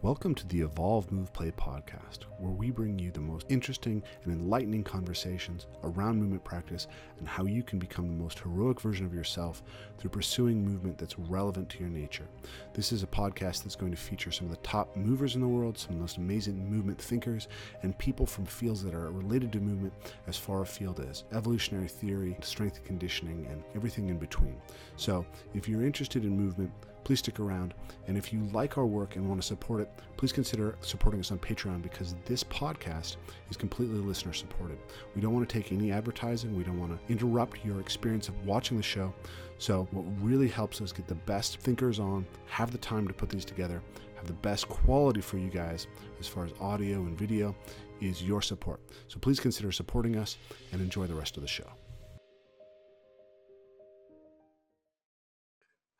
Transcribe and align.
Welcome 0.00 0.36
to 0.36 0.46
the 0.46 0.60
Evolve 0.60 1.10
Move 1.10 1.32
Play 1.32 1.50
podcast, 1.50 2.20
where 2.38 2.52
we 2.52 2.70
bring 2.70 3.00
you 3.00 3.10
the 3.10 3.18
most 3.18 3.46
interesting 3.48 4.00
and 4.22 4.32
enlightening 4.32 4.84
conversations 4.84 5.66
around 5.82 6.20
movement 6.20 6.44
practice 6.44 6.86
and 7.18 7.26
how 7.26 7.46
you 7.46 7.64
can 7.64 7.80
become 7.80 8.06
the 8.06 8.22
most 8.22 8.38
heroic 8.38 8.80
version 8.80 9.04
of 9.04 9.12
yourself 9.12 9.60
through 9.98 10.10
pursuing 10.10 10.64
movement 10.64 10.98
that's 10.98 11.18
relevant 11.18 11.68
to 11.70 11.80
your 11.80 11.88
nature. 11.88 12.28
This 12.74 12.92
is 12.92 13.02
a 13.02 13.08
podcast 13.08 13.64
that's 13.64 13.74
going 13.74 13.90
to 13.90 13.98
feature 13.98 14.30
some 14.30 14.46
of 14.46 14.52
the 14.52 14.62
top 14.62 14.96
movers 14.96 15.34
in 15.34 15.40
the 15.40 15.48
world, 15.48 15.76
some 15.76 15.90
of 15.90 15.96
the 15.96 16.02
most 16.02 16.18
amazing 16.18 16.70
movement 16.70 17.00
thinkers, 17.00 17.48
and 17.82 17.98
people 17.98 18.24
from 18.24 18.46
fields 18.46 18.84
that 18.84 18.94
are 18.94 19.10
related 19.10 19.52
to 19.54 19.58
movement 19.58 19.92
as 20.28 20.36
far 20.36 20.62
afield 20.62 21.00
as 21.00 21.24
evolutionary 21.32 21.88
theory, 21.88 22.36
strength 22.40 22.76
and 22.76 22.86
conditioning, 22.86 23.48
and 23.50 23.64
everything 23.74 24.10
in 24.10 24.18
between. 24.18 24.62
So, 24.94 25.26
if 25.54 25.68
you're 25.68 25.84
interested 25.84 26.24
in 26.24 26.36
movement, 26.36 26.70
please 27.04 27.20
stick 27.20 27.40
around. 27.40 27.74
And 28.06 28.16
if 28.16 28.32
you 28.32 28.40
like 28.52 28.78
our 28.78 28.86
work 28.86 29.16
and 29.16 29.28
want 29.28 29.40
to 29.40 29.46
support 29.46 29.80
it, 29.80 29.90
please 30.16 30.32
consider 30.32 30.76
supporting 30.80 31.20
us 31.20 31.30
on 31.30 31.38
Patreon 31.38 31.82
because 31.82 32.14
this 32.24 32.44
podcast 32.44 33.16
is 33.50 33.56
completely 33.56 33.98
listener 33.98 34.32
supported. 34.32 34.78
We 35.14 35.22
don't 35.22 35.32
want 35.32 35.48
to 35.48 35.52
take 35.52 35.72
any 35.72 35.92
advertising, 35.92 36.56
we 36.56 36.64
don't 36.64 36.78
want 36.78 36.92
to 36.92 37.12
interrupt 37.12 37.64
your 37.64 37.80
experience 37.80 38.28
of 38.28 38.46
watching 38.46 38.76
the 38.76 38.82
show. 38.82 39.12
So, 39.58 39.88
what 39.90 40.04
really 40.20 40.48
helps 40.48 40.80
us 40.80 40.92
get 40.92 41.08
the 41.08 41.16
best 41.16 41.58
thinkers 41.58 41.98
on, 41.98 42.26
have 42.46 42.70
the 42.70 42.78
time 42.78 43.08
to 43.08 43.14
put 43.14 43.28
these 43.28 43.44
together, 43.44 43.82
have 44.16 44.26
the 44.26 44.32
best 44.34 44.68
quality 44.68 45.20
for 45.20 45.36
you 45.36 45.50
guys 45.50 45.88
as 46.20 46.28
far 46.28 46.44
as 46.44 46.52
audio 46.60 46.98
and 47.00 47.18
video 47.18 47.56
is 48.00 48.22
your 48.22 48.40
support. 48.40 48.80
So, 49.08 49.18
please 49.18 49.40
consider 49.40 49.72
supporting 49.72 50.16
us 50.16 50.38
and 50.72 50.80
enjoy 50.80 51.06
the 51.06 51.14
rest 51.14 51.36
of 51.36 51.42
the 51.42 51.48
show. 51.48 51.77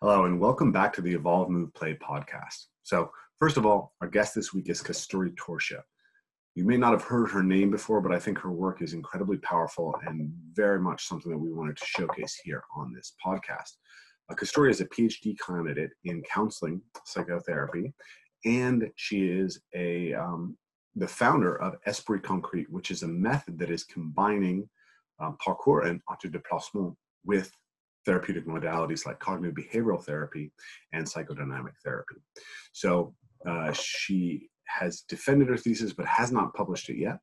Hello, 0.01 0.27
and 0.27 0.39
welcome 0.39 0.71
back 0.71 0.93
to 0.93 1.03
the 1.03 1.13
Evolve 1.13 1.51
Move 1.51 1.75
Play 1.75 1.95
podcast. 1.95 2.67
So, 2.85 3.11
first 3.41 3.57
of 3.57 3.67
all, 3.67 3.95
our 4.01 4.07
guest 4.07 4.33
this 4.33 4.55
week 4.55 4.69
is 4.69 4.81
Kasturi 4.81 5.35
Torchia. 5.35 5.83
You 6.55 6.65
may 6.65 6.77
not 6.77 6.93
have 6.93 7.03
heard 7.03 7.33
her 7.33 7.43
name 7.43 7.73
before, 7.73 8.01
but 8.01 8.13
I 8.13 8.21
think 8.21 8.39
her 8.39 8.53
work 8.53 8.81
is 8.81 8.93
incredibly 8.93 9.39
powerful 9.39 9.93
and 10.07 10.31
very 10.53 10.79
much 10.79 11.09
something 11.09 11.33
that 11.33 11.39
we 11.39 11.53
wanted 11.53 11.79
to 11.79 11.85
showcase 11.85 12.41
here 12.45 12.63
on 12.77 12.93
this 12.93 13.15
podcast. 13.27 13.73
Uh, 14.31 14.37
Kasturi 14.37 14.71
is 14.71 14.81
a 14.81 14.87
PhD 14.87 15.37
candidate 15.45 15.91
in 16.05 16.23
counseling 16.23 16.81
psychotherapy, 17.05 17.93
and 18.45 18.89
she 18.95 19.27
is 19.27 19.63
a 19.75 20.15
um, 20.15 20.57
the 20.95 21.09
founder 21.09 21.61
of 21.61 21.75
Esprit 21.87 22.23
Concrete, 22.23 22.71
which 22.71 22.93
is 22.93 23.03
a 23.03 23.09
method 23.09 23.59
that 23.59 23.69
is 23.69 23.83
combining 23.83 24.71
um, 25.19 25.37
parkour 25.45 25.87
and 25.87 26.01
art 26.07 26.21
du 26.21 26.31
déplacement 26.31 26.95
with 27.25 27.51
therapeutic 28.09 28.47
modalities 28.47 29.05
like 29.05 29.19
cognitive 29.19 29.55
behavioral 29.55 30.03
therapy 30.03 30.51
and 30.95 31.05
psychodynamic 31.05 31.75
therapy. 31.85 32.17
So 32.73 33.15
uh, 33.47 33.71
she 33.73 34.49
has 34.67 35.03
defended 35.03 35.49
her 35.49 35.59
thesis 35.59 35.93
but 35.93 36.07
has 36.07 36.33
not 36.33 36.55
published 36.55 36.89
it 36.89 36.97
yet. 36.97 37.19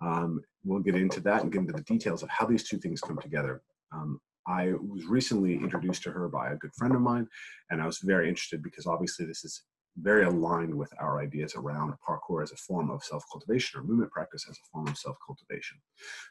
Um, 0.00 0.40
we'll 0.64 0.80
get 0.80 0.94
into 0.94 1.20
that 1.20 1.42
and 1.42 1.52
get 1.52 1.60
into 1.60 1.74
the 1.74 1.82
details 1.82 2.22
of 2.22 2.30
how 2.30 2.46
these 2.46 2.66
two 2.66 2.78
things 2.78 3.02
come 3.02 3.18
together. 3.18 3.60
Um, 3.92 4.18
I 4.46 4.72
was 4.80 5.04
recently 5.04 5.54
introduced 5.56 6.02
to 6.04 6.10
her 6.10 6.26
by 6.28 6.52
a 6.52 6.56
good 6.56 6.72
friend 6.74 6.94
of 6.94 7.02
mine, 7.02 7.26
and 7.68 7.82
I 7.82 7.86
was 7.86 7.98
very 7.98 8.26
interested 8.26 8.62
because 8.62 8.86
obviously 8.86 9.26
this 9.26 9.44
is 9.44 9.62
very 10.02 10.24
aligned 10.24 10.74
with 10.74 10.92
our 10.98 11.20
ideas 11.20 11.54
around 11.54 11.94
parkour 12.06 12.42
as 12.42 12.52
a 12.52 12.56
form 12.56 12.90
of 12.90 13.04
self 13.04 13.24
cultivation 13.30 13.78
or 13.78 13.82
movement 13.84 14.10
practice 14.10 14.46
as 14.48 14.56
a 14.56 14.66
form 14.72 14.88
of 14.88 14.96
self 14.96 15.16
cultivation. 15.24 15.78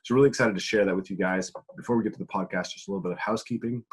So, 0.04 0.16
really 0.16 0.30
excited 0.30 0.56
to 0.56 0.62
share 0.62 0.86
that 0.86 0.96
with 0.96 1.10
you 1.10 1.18
guys. 1.18 1.52
Before 1.78 1.98
we 1.98 2.04
get 2.04 2.14
to 2.14 2.20
the 2.20 2.26
podcast, 2.26 2.72
just 2.74 2.88
a 2.88 2.92
little 2.92 3.04
bit 3.04 3.12
of 3.12 3.20
housekeeping. 3.20 3.84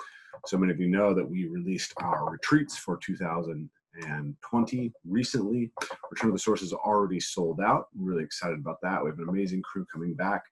So 0.44 0.59
many 0.59 0.72
of 0.72 0.81
you 0.81 0.88
know 0.88 1.15
that 1.15 1.28
we 1.28 1.47
released 1.47 1.94
our 1.98 2.31
retreats 2.31 2.76
for 2.76 2.98
2020 2.98 4.92
recently. 5.04 5.72
Return 6.10 6.31
of 6.31 6.34
the 6.34 6.38
Source 6.38 6.62
is 6.62 6.72
already 6.72 7.20
sold 7.20 7.60
out. 7.60 7.86
Really 7.97 8.22
excited 8.22 8.59
about 8.59 8.76
that. 8.82 9.03
We 9.03 9.10
have 9.10 9.19
an 9.19 9.28
amazing 9.28 9.62
crew 9.62 9.86
coming 9.92 10.15
back, 10.15 10.42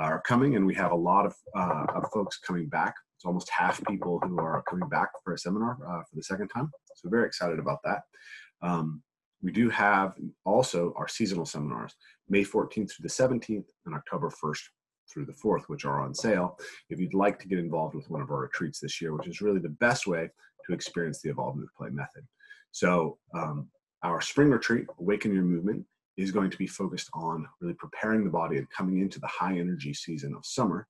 uh, 0.00 0.04
are 0.04 0.20
coming, 0.20 0.56
and 0.56 0.66
we 0.66 0.74
have 0.74 0.92
a 0.92 0.96
lot 0.96 1.26
of, 1.26 1.34
uh, 1.56 1.86
of 1.94 2.10
folks 2.12 2.38
coming 2.38 2.68
back. 2.68 2.94
It's 3.16 3.24
almost 3.24 3.50
half 3.50 3.84
people 3.86 4.20
who 4.20 4.38
are 4.38 4.62
coming 4.68 4.88
back 4.88 5.08
for 5.24 5.34
a 5.34 5.38
seminar 5.38 5.78
uh, 5.86 6.02
for 6.02 6.16
the 6.16 6.22
second 6.22 6.48
time. 6.48 6.70
So, 6.96 7.08
very 7.08 7.26
excited 7.26 7.58
about 7.58 7.80
that. 7.84 8.02
Um, 8.62 9.02
we 9.42 9.52
do 9.52 9.70
have 9.70 10.14
also 10.44 10.92
our 10.96 11.08
seasonal 11.08 11.46
seminars, 11.46 11.94
May 12.28 12.44
14th 12.44 12.92
through 12.92 13.02
the 13.02 13.08
17th 13.08 13.66
and 13.86 13.94
October 13.94 14.30
1st 14.30 14.60
through 15.10 15.24
the 15.26 15.32
4th, 15.32 15.64
which 15.66 15.84
are 15.84 16.00
on 16.00 16.14
sale. 16.14 16.58
If 16.88 17.00
you'd 17.00 17.14
like 17.14 17.38
to 17.40 17.48
get 17.48 17.58
involved 17.58 17.94
with 17.94 18.08
one 18.10 18.20
of 18.20 18.30
our 18.30 18.42
retreats 18.42 18.80
this 18.80 19.00
year, 19.00 19.14
which 19.14 19.26
is 19.26 19.40
really 19.40 19.58
the 19.58 19.68
best 19.68 20.06
way 20.06 20.28
to 20.66 20.74
experience 20.74 21.20
the 21.20 21.30
Evolve 21.30 21.56
Move 21.56 21.74
Play 21.76 21.90
method. 21.90 22.26
So, 22.72 23.18
um, 23.34 23.68
our 24.02 24.20
spring 24.20 24.50
retreat, 24.50 24.86
Awaken 24.98 25.34
Your 25.34 25.42
Movement, 25.42 25.84
is 26.16 26.30
going 26.30 26.50
to 26.50 26.56
be 26.56 26.66
focused 26.66 27.08
on 27.12 27.46
really 27.60 27.74
preparing 27.74 28.24
the 28.24 28.30
body 28.30 28.58
and 28.58 28.70
coming 28.70 29.00
into 29.00 29.20
the 29.20 29.26
high 29.26 29.58
energy 29.58 29.92
season 29.92 30.34
of 30.34 30.44
summer. 30.44 30.86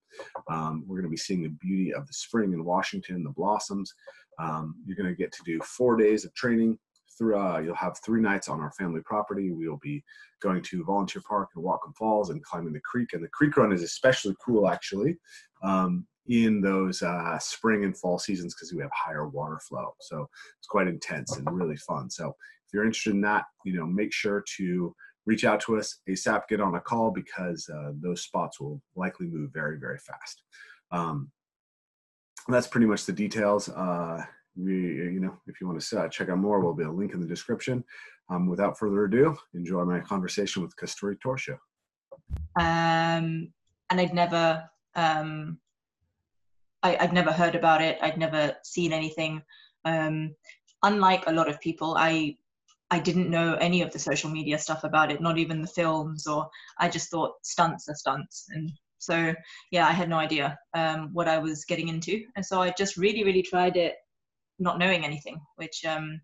Um, 0.49 0.85
we're 0.87 0.97
going 0.97 1.05
to 1.05 1.11
be 1.11 1.17
seeing 1.17 1.43
the 1.43 1.49
beauty 1.61 1.93
of 1.93 2.07
the 2.07 2.13
spring 2.13 2.53
in 2.53 2.65
Washington, 2.65 3.25
the 3.25 3.31
blossoms. 3.31 3.93
Um, 4.39 4.77
you're 4.85 4.97
going 4.97 5.09
to 5.09 5.15
get 5.15 5.33
to 5.33 5.43
do 5.45 5.61
four 5.61 5.97
days 5.97 6.25
of 6.25 6.35
training 6.35 6.79
uh, 7.21 7.59
you'll 7.59 7.75
have 7.75 7.99
three 8.05 8.21
nights 8.21 8.49
on 8.49 8.61
our 8.61 8.73
family 8.73 9.01
property. 9.05 9.53
We'll 9.53 9.81
be 9.83 10.03
going 10.41 10.63
to 10.63 10.85
Volunteer 10.85 11.23
Park 11.27 11.51
and 11.55 11.65
Whatcom 11.65 11.95
Falls 11.97 12.31
and 12.31 12.43
climbing 12.43 12.73
the 12.73 12.81
creek. 12.81 13.13
And 13.13 13.23
the 13.23 13.29
creek 13.29 13.57
run 13.57 13.73
is 13.73 13.83
especially 13.83 14.35
cool, 14.45 14.69
actually, 14.69 15.17
um, 15.63 16.07
in 16.29 16.61
those 16.61 17.03
uh, 17.03 17.39
spring 17.39 17.85
and 17.85 17.97
fall 17.97 18.19
seasons 18.19 18.55
because 18.55 18.73
we 18.73 18.83
have 18.83 18.91
higher 18.95 19.29
water 19.29 19.61
flow. 19.69 19.95
So 20.01 20.29
it's 20.59 20.69
quite 20.69 20.89
intense 20.89 21.37
and 21.37 21.47
really 21.51 21.77
fun. 21.77 22.09
So 22.11 22.29
if 22.29 22.73
you're 22.73 22.85
interested 22.85 23.15
in 23.15 23.21
that, 23.23 23.45
you 23.65 23.75
know, 23.75 23.87
make 23.87 24.13
sure 24.13 24.45
to 24.57 24.95
reach 25.27 25.45
out 25.45 25.61
to 25.61 25.79
us 25.79 25.99
ASAP, 26.09 26.49
get 26.49 26.61
on 26.61 26.75
a 26.75 26.81
call 26.81 27.11
because 27.11 27.69
uh, 27.69 27.93
those 28.01 28.23
spots 28.23 28.61
will 28.61 28.81
likely 28.97 29.27
move 29.27 29.51
very, 29.53 29.79
very 29.79 29.99
fast. 29.99 30.43
Um, 30.91 31.31
that's 32.49 32.67
pretty 32.67 32.87
much 32.87 33.05
the 33.05 33.13
details. 33.13 33.69
Uh, 33.69 34.23
we, 34.57 34.75
you 34.75 35.21
know, 35.21 35.37
if 35.47 35.61
you 35.61 35.67
want 35.67 35.81
to 35.81 36.01
uh, 36.01 36.09
check 36.09 36.29
out 36.29 36.39
more, 36.39 36.61
we'll 36.61 36.75
be 36.75 36.85
a 36.85 36.91
link 36.91 37.15
in 37.15 37.21
the 37.21 37.27
description. 37.27 37.85
Um, 38.29 38.47
without 38.47 38.79
further 38.79 39.05
ado, 39.05 39.37
enjoy 39.55 39.85
my 39.85 40.01
conversation 40.01 40.63
with 40.63 40.77
Kasturi 40.77 41.17
Torchia. 41.19 41.59
Um, 42.59 43.53
and 43.91 44.01
I'd 44.01 44.15
never, 44.15 44.69
um, 44.95 45.59
I, 46.83 46.97
would 47.01 47.13
never 47.13 47.33
heard 47.33 47.57
about 47.57 47.83
it. 47.83 47.99
I'd 48.01 48.19
never 48.19 48.55
seen 48.63 48.93
anything. 48.93 49.43
Um, 49.85 50.37
unlike 50.83 51.25
a 51.27 51.33
lot 51.33 51.49
of 51.49 51.61
people, 51.61 51.97
I, 51.99 52.37
I 52.91 52.99
didn't 53.01 53.31
know 53.31 53.55
any 53.55 53.83
of 53.83 53.93
the 53.93 53.99
social 53.99 54.31
media 54.31 54.59
stuff 54.59 54.85
about 54.85 55.11
it, 55.11 55.21
not 55.21 55.39
even 55.39 55.63
the 55.63 55.69
films, 55.69 56.27
or 56.27 56.49
I 56.79 56.89
just 56.89 57.11
thought 57.11 57.35
stunts 57.43 57.89
are 57.89 57.95
stunts, 57.95 58.47
and 58.51 58.71
so 58.99 59.33
yeah, 59.71 59.87
I 59.87 59.93
had 59.93 60.09
no 60.09 60.17
idea 60.17 60.59
um, 60.75 61.11
what 61.13 61.29
I 61.29 61.39
was 61.39 61.65
getting 61.65 61.89
into, 61.89 62.25
and 62.35 62.45
so 62.45 62.61
I 62.61 62.75
just 62.77 62.97
really, 62.97 63.23
really 63.23 63.43
tried 63.43 63.77
it 63.77 63.95
not 64.61 64.79
knowing 64.79 65.05
anything, 65.05 65.41
which 65.57 65.85
um, 65.85 66.21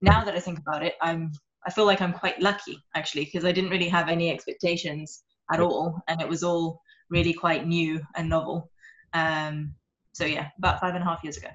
now 0.00 0.24
that 0.24 0.34
I 0.34 0.40
think 0.40 0.58
about 0.58 0.82
it, 0.82 0.94
I'm 1.02 1.32
I 1.66 1.70
feel 1.70 1.84
like 1.84 2.00
I'm 2.00 2.12
quite 2.12 2.40
lucky 2.40 2.78
actually 2.94 3.24
because 3.24 3.44
I 3.44 3.52
didn't 3.52 3.70
really 3.70 3.88
have 3.88 4.08
any 4.08 4.30
expectations 4.30 5.24
at 5.52 5.60
all, 5.60 6.00
and 6.08 6.20
it 6.20 6.28
was 6.28 6.42
all 6.42 6.80
really 7.10 7.32
quite 7.32 7.66
new 7.66 8.00
and 8.14 8.28
novel. 8.28 8.70
Um, 9.12 9.74
so 10.12 10.24
yeah, 10.24 10.48
about 10.58 10.80
five 10.80 10.94
and 10.94 11.02
a 11.02 11.06
half 11.06 11.22
years 11.22 11.36
ago. 11.36 11.48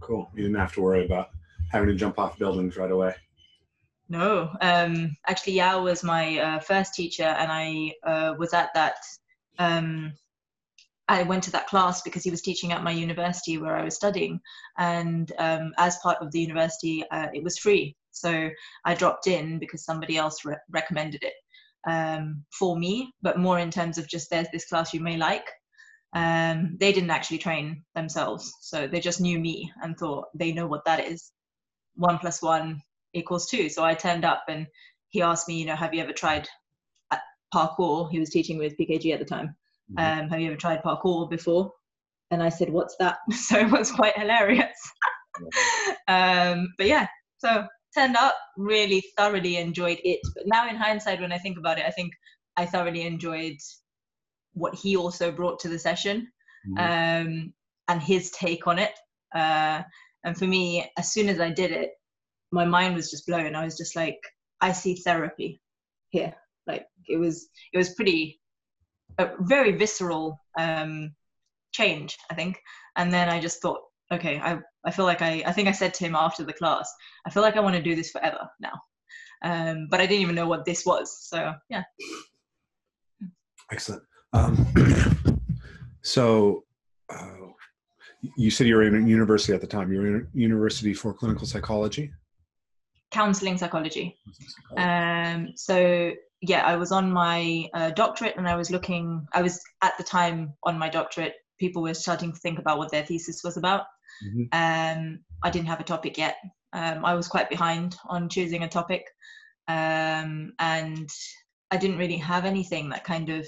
Cool. 0.00 0.28
You 0.34 0.42
didn't 0.42 0.58
have 0.58 0.72
to 0.74 0.80
worry 0.80 1.04
about 1.04 1.28
having 1.70 1.88
to 1.88 1.94
jump 1.94 2.18
off 2.18 2.38
buildings 2.38 2.76
right 2.76 2.90
away. 2.90 3.14
No, 4.08 4.50
um, 4.62 5.14
actually, 5.26 5.54
Yao 5.54 5.82
was 5.82 6.02
my 6.02 6.38
uh, 6.38 6.58
first 6.60 6.94
teacher, 6.94 7.24
and 7.24 7.52
I 7.52 7.92
uh, 8.04 8.34
was 8.38 8.54
at 8.54 8.72
that 8.74 8.96
um, 9.58 10.12
I 11.08 11.22
went 11.22 11.42
to 11.44 11.50
that 11.52 11.68
class 11.68 12.02
because 12.02 12.22
he 12.22 12.30
was 12.30 12.42
teaching 12.42 12.72
at 12.72 12.84
my 12.84 12.90
university 12.90 13.56
where 13.56 13.76
I 13.76 13.84
was 13.84 13.96
studying. 13.96 14.40
And 14.76 15.32
um, 15.38 15.72
as 15.78 15.98
part 16.02 16.18
of 16.20 16.30
the 16.30 16.40
university, 16.40 17.02
uh, 17.10 17.28
it 17.32 17.42
was 17.42 17.58
free. 17.58 17.96
So 18.10 18.50
I 18.84 18.94
dropped 18.94 19.26
in 19.26 19.58
because 19.58 19.84
somebody 19.84 20.18
else 20.18 20.44
re- 20.44 20.56
recommended 20.70 21.22
it 21.22 21.32
um, 21.88 22.44
for 22.52 22.78
me, 22.78 23.12
but 23.22 23.38
more 23.38 23.58
in 23.58 23.70
terms 23.70 23.96
of 23.96 24.06
just 24.06 24.28
there's 24.30 24.48
this 24.52 24.68
class 24.68 24.92
you 24.92 25.00
may 25.00 25.16
like. 25.16 25.46
Um, 26.14 26.76
they 26.78 26.92
didn't 26.92 27.10
actually 27.10 27.38
train 27.38 27.84
themselves. 27.94 28.52
So 28.60 28.86
they 28.86 29.00
just 29.00 29.20
knew 29.20 29.38
me 29.38 29.72
and 29.82 29.96
thought 29.96 30.26
they 30.34 30.52
know 30.52 30.66
what 30.66 30.84
that 30.84 31.06
is. 31.06 31.32
One 31.94 32.18
plus 32.18 32.42
one 32.42 32.82
equals 33.14 33.48
two. 33.48 33.68
So 33.70 33.82
I 33.82 33.94
turned 33.94 34.24
up 34.24 34.44
and 34.48 34.66
he 35.08 35.22
asked 35.22 35.48
me, 35.48 35.58
you 35.58 35.66
know, 35.66 35.76
have 35.76 35.94
you 35.94 36.02
ever 36.02 36.12
tried 36.12 36.48
uh, 37.10 37.16
parkour? 37.54 38.10
He 38.10 38.18
was 38.18 38.30
teaching 38.30 38.58
with 38.58 38.76
PKG 38.76 39.12
at 39.12 39.20
the 39.20 39.24
time. 39.24 39.56
Um, 39.96 40.28
have 40.28 40.40
you 40.40 40.48
ever 40.48 40.56
tried 40.56 40.82
parkour 40.82 41.30
before? 41.30 41.72
And 42.30 42.42
I 42.42 42.50
said, 42.50 42.70
what's 42.70 42.96
that? 42.98 43.18
So 43.32 43.58
it 43.58 43.70
was 43.70 43.90
quite 43.90 44.18
hilarious. 44.18 44.78
um, 46.08 46.68
but 46.76 46.86
yeah, 46.86 47.06
so 47.38 47.66
turned 47.96 48.16
up, 48.16 48.36
really 48.56 49.02
thoroughly 49.16 49.56
enjoyed 49.56 49.98
it. 50.04 50.20
But 50.34 50.44
now 50.46 50.68
in 50.68 50.76
hindsight, 50.76 51.20
when 51.20 51.32
I 51.32 51.38
think 51.38 51.58
about 51.58 51.78
it, 51.78 51.86
I 51.86 51.90
think 51.90 52.12
I 52.56 52.66
thoroughly 52.66 53.02
enjoyed 53.02 53.56
what 54.52 54.74
he 54.74 54.96
also 54.96 55.30
brought 55.30 55.60
to 55.60 55.68
the 55.68 55.78
session 55.78 56.28
mm-hmm. 56.68 56.78
um, 56.78 57.54
and 57.88 58.02
his 58.02 58.30
take 58.30 58.66
on 58.66 58.78
it. 58.78 58.92
Uh, 59.34 59.82
and 60.24 60.36
for 60.36 60.46
me, 60.46 60.90
as 60.98 61.12
soon 61.12 61.28
as 61.28 61.40
I 61.40 61.50
did 61.50 61.70
it, 61.70 61.90
my 62.50 62.64
mind 62.64 62.94
was 62.96 63.10
just 63.10 63.26
blown. 63.26 63.54
I 63.54 63.64
was 63.64 63.76
just 63.76 63.94
like, 63.94 64.18
I 64.60 64.72
see 64.72 64.96
therapy 64.96 65.60
here. 66.08 66.34
Like 66.66 66.86
it 67.06 67.18
was, 67.18 67.48
it 67.72 67.78
was 67.78 67.94
pretty, 67.94 68.37
a 69.18 69.30
very 69.40 69.72
visceral 69.72 70.40
um, 70.58 71.14
change, 71.72 72.16
I 72.30 72.34
think. 72.34 72.58
And 72.96 73.12
then 73.12 73.28
I 73.28 73.40
just 73.40 73.60
thought, 73.60 73.80
okay, 74.12 74.38
I, 74.38 74.58
I 74.84 74.90
feel 74.90 75.04
like 75.04 75.22
I, 75.22 75.42
I 75.46 75.52
think 75.52 75.68
I 75.68 75.72
said 75.72 75.94
to 75.94 76.04
him 76.04 76.14
after 76.14 76.44
the 76.44 76.52
class, 76.52 76.90
I 77.26 77.30
feel 77.30 77.42
like 77.42 77.56
I 77.56 77.60
want 77.60 77.76
to 77.76 77.82
do 77.82 77.94
this 77.94 78.10
forever 78.10 78.48
now. 78.60 78.72
Um, 79.42 79.88
but 79.90 80.00
I 80.00 80.06
didn't 80.06 80.22
even 80.22 80.34
know 80.34 80.48
what 80.48 80.64
this 80.64 80.84
was. 80.84 81.28
So 81.28 81.52
yeah. 81.70 81.82
Excellent. 83.70 84.02
Um, 84.32 84.66
so 86.02 86.64
uh, 87.10 87.48
you 88.36 88.50
said 88.50 88.66
you 88.66 88.76
were 88.76 88.82
in 88.82 89.06
university 89.06 89.52
at 89.52 89.60
the 89.60 89.66
time. 89.66 89.92
You 89.92 90.00
were 90.00 90.06
in 90.06 90.28
university 90.32 90.94
for 90.94 91.12
clinical 91.12 91.46
psychology. 91.46 92.10
Counseling 93.10 93.56
psychology. 93.56 94.16
Um, 94.76 95.52
so 95.54 96.12
yeah, 96.40 96.64
I 96.64 96.76
was 96.76 96.92
on 96.92 97.10
my 97.10 97.68
uh, 97.74 97.90
doctorate, 97.90 98.36
and 98.36 98.48
I 98.48 98.56
was 98.56 98.70
looking. 98.70 99.26
I 99.32 99.42
was 99.42 99.60
at 99.82 99.96
the 99.98 100.04
time 100.04 100.54
on 100.62 100.78
my 100.78 100.88
doctorate. 100.88 101.34
People 101.58 101.82
were 101.82 101.94
starting 101.94 102.32
to 102.32 102.38
think 102.38 102.58
about 102.58 102.78
what 102.78 102.90
their 102.90 103.04
thesis 103.04 103.42
was 103.42 103.56
about. 103.56 103.82
Mm-hmm. 104.24 104.42
Um, 104.52 105.20
I 105.42 105.50
didn't 105.50 105.68
have 105.68 105.80
a 105.80 105.84
topic 105.84 106.16
yet. 106.16 106.36
Um, 106.72 107.04
I 107.04 107.14
was 107.14 107.28
quite 107.28 107.50
behind 107.50 107.96
on 108.08 108.28
choosing 108.28 108.62
a 108.62 108.68
topic, 108.68 109.04
um, 109.66 110.52
and 110.58 111.08
I 111.70 111.76
didn't 111.76 111.98
really 111.98 112.16
have 112.18 112.44
anything 112.44 112.88
that 112.90 113.04
kind 113.04 113.30
of 113.30 113.46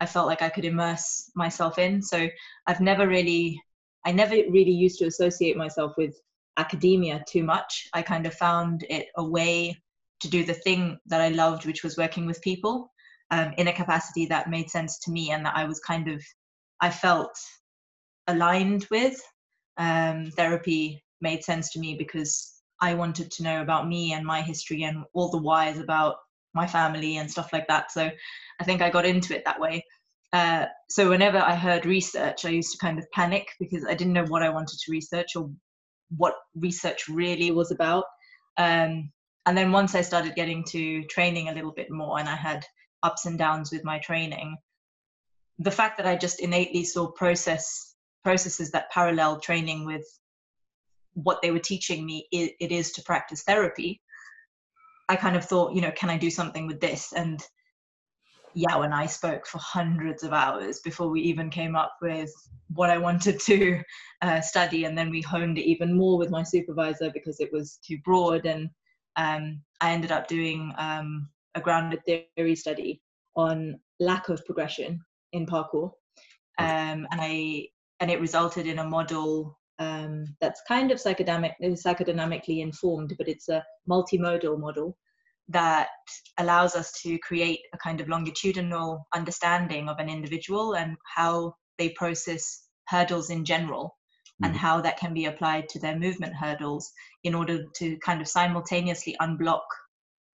I 0.00 0.06
felt 0.06 0.26
like 0.26 0.42
I 0.42 0.48
could 0.48 0.64
immerse 0.64 1.30
myself 1.34 1.78
in. 1.78 2.02
So 2.02 2.28
I've 2.66 2.80
never 2.80 3.06
really, 3.06 3.60
I 4.06 4.12
never 4.12 4.34
really 4.34 4.72
used 4.72 4.98
to 5.00 5.06
associate 5.06 5.56
myself 5.56 5.92
with 5.96 6.14
academia 6.56 7.24
too 7.28 7.42
much. 7.42 7.88
I 7.92 8.02
kind 8.02 8.26
of 8.26 8.34
found 8.34 8.84
it 8.88 9.06
a 9.16 9.24
way 9.24 9.76
to 10.20 10.28
do 10.28 10.44
the 10.44 10.54
thing 10.54 10.98
that 11.06 11.20
I 11.20 11.28
loved, 11.28 11.66
which 11.66 11.82
was 11.82 11.96
working 11.96 12.26
with 12.26 12.42
people 12.42 12.90
um, 13.30 13.52
in 13.58 13.68
a 13.68 13.72
capacity 13.72 14.26
that 14.26 14.50
made 14.50 14.70
sense 14.70 14.98
to 15.00 15.10
me 15.10 15.30
and 15.30 15.44
that 15.46 15.56
I 15.56 15.64
was 15.64 15.80
kind 15.80 16.08
of, 16.08 16.22
I 16.80 16.90
felt 16.90 17.36
aligned 18.26 18.86
with. 18.90 19.20
Um, 19.76 20.30
therapy 20.36 21.04
made 21.20 21.44
sense 21.44 21.72
to 21.72 21.80
me 21.80 21.96
because 21.96 22.62
I 22.80 22.94
wanted 22.94 23.30
to 23.32 23.42
know 23.42 23.62
about 23.62 23.88
me 23.88 24.12
and 24.12 24.24
my 24.24 24.42
history 24.42 24.82
and 24.82 25.04
all 25.14 25.30
the 25.30 25.38
whys 25.38 25.78
about 25.78 26.16
my 26.54 26.66
family 26.66 27.16
and 27.18 27.30
stuff 27.30 27.52
like 27.52 27.68
that. 27.68 27.90
So 27.92 28.10
I 28.60 28.64
think 28.64 28.82
I 28.82 28.90
got 28.90 29.06
into 29.06 29.36
it 29.36 29.44
that 29.44 29.60
way. 29.60 29.84
Uh, 30.32 30.66
so 30.90 31.08
whenever 31.08 31.38
I 31.38 31.54
heard 31.54 31.86
research, 31.86 32.44
I 32.44 32.50
used 32.50 32.72
to 32.72 32.78
kind 32.78 32.98
of 32.98 33.10
panic 33.12 33.46
because 33.58 33.84
I 33.84 33.94
didn't 33.94 34.12
know 34.12 34.26
what 34.26 34.42
I 34.42 34.50
wanted 34.50 34.78
to 34.78 34.92
research 34.92 35.36
or 35.36 35.50
what 36.16 36.34
research 36.54 37.08
really 37.08 37.50
was 37.50 37.70
about. 37.70 38.04
Um, 38.56 39.10
and 39.48 39.56
then 39.56 39.72
once 39.72 39.94
I 39.94 40.02
started 40.02 40.34
getting 40.34 40.62
to 40.68 41.02
training 41.04 41.48
a 41.48 41.54
little 41.54 41.72
bit 41.72 41.90
more 41.90 42.18
and 42.18 42.28
I 42.28 42.36
had 42.36 42.64
ups 43.02 43.26
and 43.26 43.38
downs 43.38 43.72
with 43.72 43.82
my 43.82 43.98
training, 43.98 44.56
the 45.58 45.70
fact 45.70 45.96
that 45.96 46.06
I 46.06 46.16
just 46.16 46.40
innately 46.40 46.84
saw 46.84 47.10
process 47.10 47.94
processes 48.22 48.70
that 48.72 48.90
parallel 48.90 49.40
training 49.40 49.86
with 49.86 50.04
what 51.14 51.40
they 51.40 51.50
were 51.50 51.58
teaching 51.58 52.04
me 52.04 52.28
it, 52.30 52.52
it 52.60 52.72
is 52.72 52.92
to 52.92 53.02
practice 53.02 53.42
therapy 53.42 54.00
I 55.08 55.16
kind 55.16 55.36
of 55.36 55.44
thought, 55.44 55.74
you 55.74 55.80
know, 55.80 55.90
can 55.92 56.10
I 56.10 56.18
do 56.18 56.30
something 56.30 56.66
with 56.66 56.80
this? 56.80 57.12
And 57.12 57.42
Yao 58.54 58.82
and 58.82 58.92
I 58.92 59.06
spoke 59.06 59.46
for 59.46 59.58
hundreds 59.58 60.22
of 60.22 60.32
hours 60.32 60.80
before 60.80 61.08
we 61.08 61.20
even 61.22 61.48
came 61.48 61.74
up 61.74 61.96
with 62.02 62.30
what 62.74 62.90
I 62.90 62.98
wanted 62.98 63.40
to 63.40 63.80
uh, 64.20 64.40
study. 64.40 64.84
And 64.84 64.96
then 64.96 65.10
we 65.10 65.22
honed 65.22 65.58
it 65.58 65.68
even 65.68 65.96
more 65.96 66.18
with 66.18 66.30
my 66.30 66.42
supervisor 66.42 67.10
because 67.12 67.40
it 67.40 67.50
was 67.52 67.78
too 67.86 67.98
broad. 68.04 68.44
And 68.44 68.68
um, 69.18 69.60
I 69.80 69.92
ended 69.92 70.12
up 70.12 70.28
doing 70.28 70.72
um, 70.78 71.28
a 71.54 71.60
grounded 71.60 72.00
theory 72.06 72.54
study 72.54 73.02
on 73.36 73.78
lack 74.00 74.28
of 74.28 74.44
progression 74.46 75.00
in 75.32 75.44
parkour. 75.44 75.90
Um, 76.58 77.06
and 77.10 77.20
I 77.20 77.68
and 78.00 78.10
it 78.10 78.20
resulted 78.20 78.66
in 78.66 78.78
a 78.78 78.84
model 78.84 79.58
um, 79.80 80.24
that's 80.40 80.62
kind 80.68 80.90
of 80.90 80.98
psychodynamic, 80.98 81.52
psychodynamically 81.60 82.60
informed, 82.60 83.14
but 83.18 83.28
it's 83.28 83.48
a 83.48 83.64
multimodal 83.90 84.58
model 84.58 84.96
that 85.48 85.88
allows 86.38 86.76
us 86.76 86.92
to 87.02 87.18
create 87.18 87.60
a 87.74 87.78
kind 87.78 88.00
of 88.00 88.08
longitudinal 88.08 89.06
understanding 89.14 89.88
of 89.88 89.98
an 89.98 90.08
individual 90.08 90.74
and 90.74 90.96
how 91.16 91.54
they 91.78 91.88
process 91.90 92.66
hurdles 92.88 93.30
in 93.30 93.44
general. 93.44 93.96
And 94.42 94.56
how 94.56 94.80
that 94.80 94.98
can 94.98 95.14
be 95.14 95.26
applied 95.26 95.68
to 95.68 95.78
their 95.78 95.98
movement 95.98 96.34
hurdles 96.34 96.92
in 97.24 97.34
order 97.34 97.64
to 97.74 97.96
kind 97.98 98.20
of 98.20 98.28
simultaneously 98.28 99.16
unblock 99.20 99.62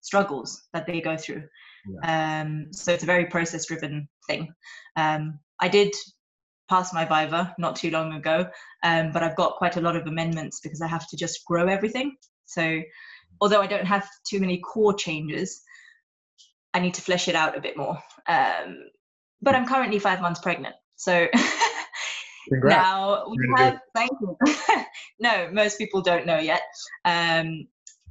struggles 0.01 0.63
that 0.73 0.85
they 0.85 1.01
go 1.01 1.15
through. 1.15 1.43
Yeah. 1.87 2.41
Um, 2.41 2.67
so 2.71 2.93
it's 2.93 3.03
a 3.03 3.07
very 3.07 3.25
process 3.25 3.65
driven 3.65 4.07
thing. 4.27 4.53
Um, 4.95 5.39
I 5.59 5.69
did 5.69 5.93
pass 6.69 6.93
my 6.93 7.05
Viva 7.05 7.53
not 7.57 7.75
too 7.75 7.91
long 7.91 8.13
ago, 8.13 8.45
um, 8.83 9.11
but 9.11 9.23
I've 9.23 9.35
got 9.35 9.57
quite 9.57 9.77
a 9.77 9.81
lot 9.81 9.95
of 9.95 10.07
amendments 10.07 10.59
because 10.61 10.81
I 10.81 10.87
have 10.87 11.07
to 11.09 11.17
just 11.17 11.45
grow 11.45 11.67
everything. 11.67 12.15
So, 12.45 12.81
although 13.41 13.61
I 13.61 13.67
don't 13.67 13.85
have 13.85 14.07
too 14.27 14.39
many 14.39 14.59
core 14.59 14.93
changes, 14.93 15.61
I 16.73 16.79
need 16.79 16.93
to 16.95 17.01
flesh 17.01 17.27
it 17.27 17.35
out 17.35 17.57
a 17.57 17.61
bit 17.61 17.77
more. 17.77 17.97
Um, 18.27 18.79
but 19.41 19.55
I'm 19.55 19.67
currently 19.67 19.99
five 19.99 20.21
months 20.21 20.39
pregnant, 20.39 20.75
so 20.95 21.27
now 22.49 23.25
we 23.29 23.37
have. 23.57 23.79
Thank 23.93 24.11
you. 24.21 24.37
no, 25.19 25.49
most 25.51 25.77
people 25.77 26.01
don't 26.01 26.25
know 26.25 26.39
yet. 26.39 26.61
Um, 27.05 27.67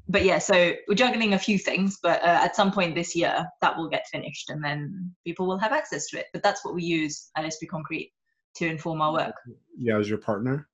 but 0.09 0.25
yeah, 0.25 0.39
so 0.39 0.73
we're 0.89 0.95
juggling 0.95 1.35
a 1.35 1.39
few 1.39 1.59
things, 1.59 1.99
but 2.03 2.23
uh, 2.23 2.41
at 2.43 2.57
some 2.57 2.73
point 2.73 2.95
this 2.95 3.15
year 3.15 3.47
that 3.61 3.77
will 3.77 3.89
get 3.89 4.07
finished, 4.11 4.51
and 4.51 4.63
then 4.63 5.15
people 5.25 5.47
will 5.47 5.59
have 5.59 5.73
access 5.73 6.09
to 6.09 6.19
it. 6.19 6.27
But 6.33 6.43
that's 6.43 6.65
what 6.65 6.75
we 6.75 6.83
use 6.83 7.31
at 7.37 7.45
Esprit 7.45 7.71
Concrete 7.71 8.13
to 8.57 8.67
inform 8.67 9.01
our 9.01 9.13
work. 9.13 9.35
Yeah, 9.79 9.99
is 9.99 10.09
your 10.09 10.19
partner? 10.19 10.69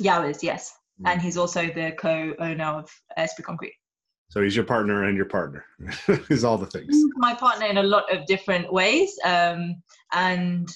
Yao 0.00 0.24
is, 0.24 0.42
yes. 0.42 0.74
Mm. 1.00 1.12
And 1.12 1.22
he's 1.22 1.36
also 1.36 1.66
the 1.66 1.92
co-owner 1.98 2.64
of 2.64 2.90
Esprit 3.16 3.44
Concrete. 3.44 3.74
So 4.30 4.42
he's 4.42 4.54
your 4.54 4.64
partner 4.64 5.04
and 5.04 5.16
your 5.16 5.26
partner. 5.26 5.64
he's 6.28 6.44
all 6.44 6.58
the 6.58 6.66
things. 6.66 6.94
My 7.16 7.34
partner 7.34 7.66
in 7.66 7.78
a 7.78 7.82
lot 7.82 8.14
of 8.14 8.26
different 8.26 8.70
ways. 8.72 9.18
Um, 9.24 9.82
and 10.12 10.68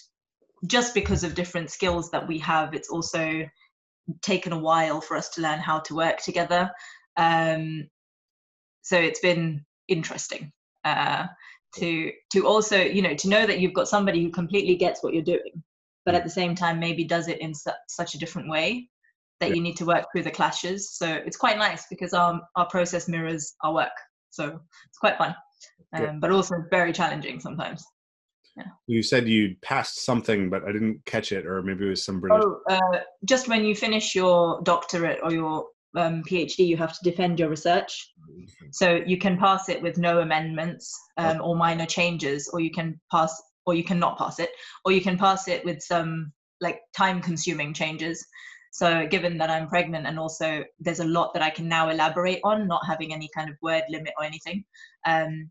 just 0.66 0.94
because 0.94 1.24
of 1.24 1.34
different 1.34 1.70
skills 1.70 2.10
that 2.10 2.26
we 2.26 2.38
have, 2.38 2.74
it's 2.74 2.88
also 2.88 3.48
taken 4.22 4.52
a 4.52 4.58
while 4.58 5.00
for 5.00 5.16
us 5.16 5.28
to 5.30 5.40
learn 5.40 5.58
how 5.58 5.80
to 5.80 5.94
work 5.94 6.18
together. 6.18 6.70
Um, 7.16 7.88
so 8.82 8.96
it's 8.96 9.20
been 9.20 9.64
interesting 9.88 10.52
uh, 10.84 11.26
to 11.76 12.12
to 12.32 12.46
also 12.46 12.78
you 12.78 13.02
know 13.02 13.14
to 13.14 13.28
know 13.28 13.46
that 13.46 13.60
you've 13.60 13.74
got 13.74 13.88
somebody 13.88 14.22
who 14.22 14.30
completely 14.30 14.76
gets 14.76 15.02
what 15.02 15.14
you're 15.14 15.22
doing 15.22 15.62
but 16.04 16.14
at 16.14 16.24
the 16.24 16.30
same 16.30 16.54
time 16.54 16.78
maybe 16.78 17.04
does 17.04 17.28
it 17.28 17.40
in 17.40 17.54
su- 17.54 17.70
such 17.88 18.14
a 18.14 18.18
different 18.18 18.48
way 18.48 18.88
that 19.40 19.50
yeah. 19.50 19.54
you 19.54 19.62
need 19.62 19.76
to 19.76 19.86
work 19.86 20.04
through 20.12 20.22
the 20.22 20.30
clashes 20.30 20.92
so 20.92 21.06
it's 21.06 21.36
quite 21.36 21.56
nice 21.56 21.86
because 21.88 22.12
our, 22.12 22.40
our 22.56 22.66
process 22.66 23.08
mirrors 23.08 23.54
our 23.62 23.72
work 23.72 23.92
so 24.30 24.60
it's 24.88 24.98
quite 24.98 25.16
fun 25.16 25.34
um, 25.94 26.20
but 26.20 26.30
also 26.30 26.56
very 26.70 26.92
challenging 26.92 27.40
sometimes 27.40 27.84
yeah. 28.56 28.64
You 28.86 29.02
said 29.02 29.28
you 29.28 29.56
passed 29.62 30.04
something, 30.04 30.50
but 30.50 30.64
I 30.64 30.72
didn't 30.72 31.04
catch 31.06 31.32
it, 31.32 31.46
or 31.46 31.62
maybe 31.62 31.86
it 31.86 31.90
was 31.90 32.04
some 32.04 32.20
British. 32.20 32.42
Oh, 32.44 32.60
uh, 32.68 33.00
just 33.24 33.48
when 33.48 33.64
you 33.64 33.74
finish 33.74 34.14
your 34.14 34.60
doctorate 34.62 35.20
or 35.22 35.32
your 35.32 35.66
um, 35.96 36.22
PhD, 36.22 36.66
you 36.66 36.76
have 36.76 36.92
to 36.92 37.10
defend 37.10 37.38
your 37.38 37.48
research. 37.48 38.12
So 38.70 39.02
you 39.06 39.18
can 39.18 39.38
pass 39.38 39.68
it 39.68 39.80
with 39.80 39.98
no 39.98 40.20
amendments 40.20 40.98
um, 41.16 41.40
or 41.40 41.56
minor 41.56 41.86
changes, 41.86 42.48
or 42.52 42.60
you 42.60 42.70
can 42.70 43.00
pass 43.10 43.40
or 43.64 43.74
you 43.74 43.84
can 43.84 43.98
not 43.98 44.18
pass 44.18 44.38
it, 44.38 44.50
or 44.84 44.92
you 44.92 45.00
can 45.00 45.16
pass 45.16 45.48
it 45.48 45.64
with 45.64 45.80
some 45.80 46.32
like 46.60 46.80
time 46.96 47.20
consuming 47.20 47.72
changes. 47.72 48.26
So, 48.72 49.06
given 49.06 49.36
that 49.38 49.50
I'm 49.50 49.68
pregnant 49.68 50.06
and 50.06 50.18
also 50.18 50.64
there's 50.80 51.00
a 51.00 51.04
lot 51.04 51.34
that 51.34 51.42
I 51.42 51.50
can 51.50 51.68
now 51.68 51.90
elaborate 51.90 52.40
on, 52.42 52.66
not 52.66 52.86
having 52.86 53.12
any 53.12 53.28
kind 53.34 53.50
of 53.50 53.56
word 53.62 53.84
limit 53.90 54.14
or 54.18 54.24
anything, 54.24 54.64
um, 55.06 55.50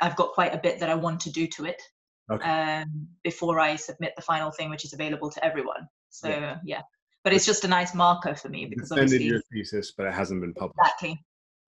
I've 0.00 0.16
got 0.16 0.32
quite 0.32 0.54
a 0.54 0.58
bit 0.58 0.80
that 0.80 0.90
I 0.90 0.94
want 0.94 1.20
to 1.20 1.30
do 1.30 1.46
to 1.46 1.66
it 1.66 1.80
okay. 2.32 2.82
um, 2.82 3.08
before 3.22 3.60
I 3.60 3.76
submit 3.76 4.12
the 4.16 4.22
final 4.22 4.50
thing, 4.50 4.70
which 4.70 4.84
is 4.84 4.92
available 4.92 5.30
to 5.30 5.44
everyone. 5.44 5.88
So, 6.10 6.28
yeah. 6.28 6.58
yeah. 6.64 6.80
But 7.24 7.32
it's 7.32 7.46
just 7.46 7.64
a 7.64 7.68
nice 7.68 7.94
marker 7.94 8.34
for 8.34 8.48
me 8.48 8.66
because 8.66 8.90
I've 8.90 8.96
defended 8.96 9.14
obviously, 9.16 9.26
your 9.26 9.42
thesis, 9.52 9.92
but 9.96 10.06
it 10.06 10.12
hasn't 10.12 10.40
been 10.40 10.54
published. 10.54 10.78
Exactly. 10.80 11.24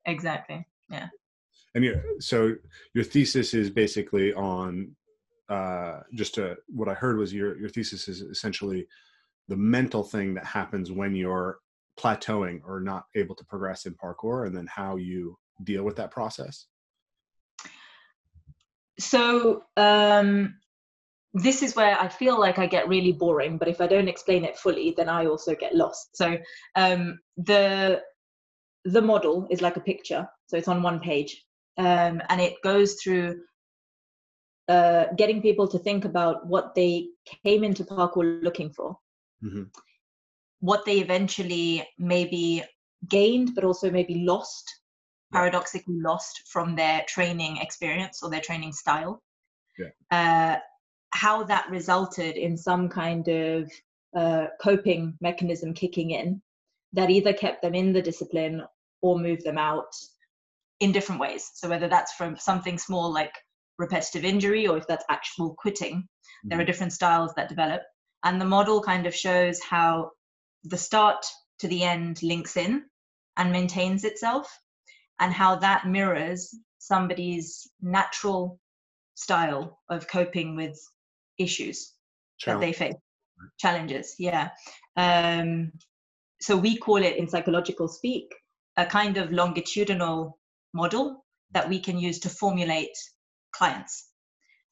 Exactly. 0.06 0.66
Yeah. 0.90 1.08
And 1.74 1.84
you, 1.84 2.00
so 2.20 2.54
your 2.94 3.04
thesis 3.04 3.54
is 3.54 3.70
basically 3.70 4.32
on 4.34 4.94
uh, 5.48 6.00
just 6.14 6.34
to 6.34 6.56
what 6.68 6.88
I 6.88 6.94
heard 6.94 7.18
was 7.18 7.32
your 7.32 7.58
your 7.58 7.68
thesis 7.68 8.08
is 8.08 8.20
essentially 8.22 8.86
the 9.48 9.56
mental 9.56 10.02
thing 10.02 10.34
that 10.34 10.46
happens 10.46 10.90
when 10.90 11.14
you're 11.14 11.58
plateauing 11.98 12.60
or 12.64 12.80
not 12.80 13.04
able 13.14 13.34
to 13.34 13.44
progress 13.44 13.86
in 13.86 13.94
parkour, 13.94 14.46
and 14.46 14.56
then 14.56 14.66
how 14.66 14.96
you 14.96 15.36
deal 15.62 15.84
with 15.84 15.96
that 15.96 16.10
process. 16.10 16.66
So 18.98 19.64
um, 19.76 20.54
this 21.34 21.62
is 21.62 21.74
where 21.74 21.98
I 21.98 22.08
feel 22.08 22.38
like 22.38 22.58
I 22.58 22.66
get 22.66 22.88
really 22.88 23.12
boring, 23.12 23.58
but 23.58 23.68
if 23.68 23.80
I 23.80 23.86
don't 23.86 24.08
explain 24.08 24.44
it 24.44 24.56
fully, 24.56 24.94
then 24.96 25.08
I 25.08 25.26
also 25.26 25.54
get 25.54 25.74
lost. 25.74 26.16
So 26.16 26.38
um, 26.76 27.18
the 27.36 28.00
the 28.84 29.02
model 29.02 29.46
is 29.50 29.62
like 29.62 29.76
a 29.76 29.80
picture, 29.80 30.28
So 30.46 30.56
it's 30.56 30.68
on 30.68 30.82
one 30.82 31.00
page. 31.00 31.42
Um, 31.76 32.20
and 32.28 32.40
it 32.40 32.54
goes 32.62 32.94
through 33.02 33.40
uh, 34.68 35.06
getting 35.16 35.42
people 35.42 35.66
to 35.68 35.78
think 35.78 36.04
about 36.04 36.46
what 36.46 36.74
they 36.74 37.08
came 37.44 37.64
into 37.64 37.84
parkour 37.84 38.42
looking 38.42 38.70
for, 38.70 38.96
mm-hmm. 39.42 39.64
what 40.60 40.84
they 40.84 40.98
eventually 40.98 41.86
maybe 41.98 42.62
gained, 43.08 43.54
but 43.54 43.64
also 43.64 43.90
maybe 43.90 44.24
lost, 44.26 44.64
paradoxically 45.32 46.00
lost 46.00 46.42
from 46.46 46.76
their 46.76 47.04
training 47.08 47.58
experience 47.58 48.22
or 48.22 48.30
their 48.30 48.40
training 48.40 48.72
style. 48.72 49.22
Yeah. 49.78 49.88
Uh, 50.10 50.58
how 51.10 51.44
that 51.44 51.70
resulted 51.70 52.36
in 52.36 52.56
some 52.56 52.88
kind 52.88 53.28
of 53.28 53.70
uh, 54.16 54.46
coping 54.60 55.16
mechanism 55.20 55.74
kicking 55.74 56.10
in 56.10 56.42
that 56.92 57.10
either 57.10 57.32
kept 57.32 57.62
them 57.62 57.74
in 57.74 57.92
the 57.92 58.02
discipline 58.02 58.62
or 59.02 59.18
moved 59.18 59.44
them 59.44 59.58
out 59.58 59.92
in 60.80 60.92
different 60.92 61.20
ways. 61.20 61.50
So 61.54 61.68
whether 61.68 61.88
that's 61.88 62.14
from 62.14 62.36
something 62.36 62.78
small 62.78 63.12
like 63.12 63.34
repetitive 63.78 64.24
injury 64.24 64.66
or 64.66 64.76
if 64.76 64.86
that's 64.86 65.04
actual 65.08 65.54
quitting, 65.58 65.96
mm-hmm. 65.96 66.48
there 66.48 66.58
are 66.58 66.62
mm-hmm. 66.62 66.66
different 66.66 66.92
styles 66.92 67.32
that 67.34 67.48
develop. 67.48 67.82
And 68.24 68.40
the 68.40 68.46
model 68.46 68.82
kind 68.82 69.06
of 69.06 69.14
shows 69.14 69.60
how 69.62 70.10
the 70.64 70.78
start 70.78 71.24
to 71.58 71.68
the 71.68 71.82
end 71.82 72.22
links 72.22 72.56
in 72.56 72.84
and 73.36 73.52
maintains 73.52 74.04
itself, 74.04 74.58
and 75.20 75.32
how 75.32 75.56
that 75.56 75.86
mirrors 75.86 76.54
somebody's 76.78 77.68
natural 77.80 78.58
style 79.14 79.80
of 79.88 80.08
coping 80.08 80.56
with 80.56 80.78
issues 81.38 81.92
Challenge. 82.38 82.60
that 82.60 82.66
they 82.66 82.72
face. 82.72 82.94
Challenges, 83.58 84.14
yeah. 84.18 84.50
Um, 84.96 85.72
so 86.40 86.56
we 86.56 86.76
call 86.76 87.02
it 87.02 87.16
in 87.16 87.28
psychological 87.28 87.88
speak 87.88 88.34
a 88.76 88.84
kind 88.84 89.16
of 89.16 89.32
longitudinal 89.32 90.38
model 90.72 91.24
that 91.52 91.68
we 91.68 91.78
can 91.78 91.98
use 91.98 92.18
to 92.20 92.28
formulate 92.28 92.96
clients. 93.52 94.08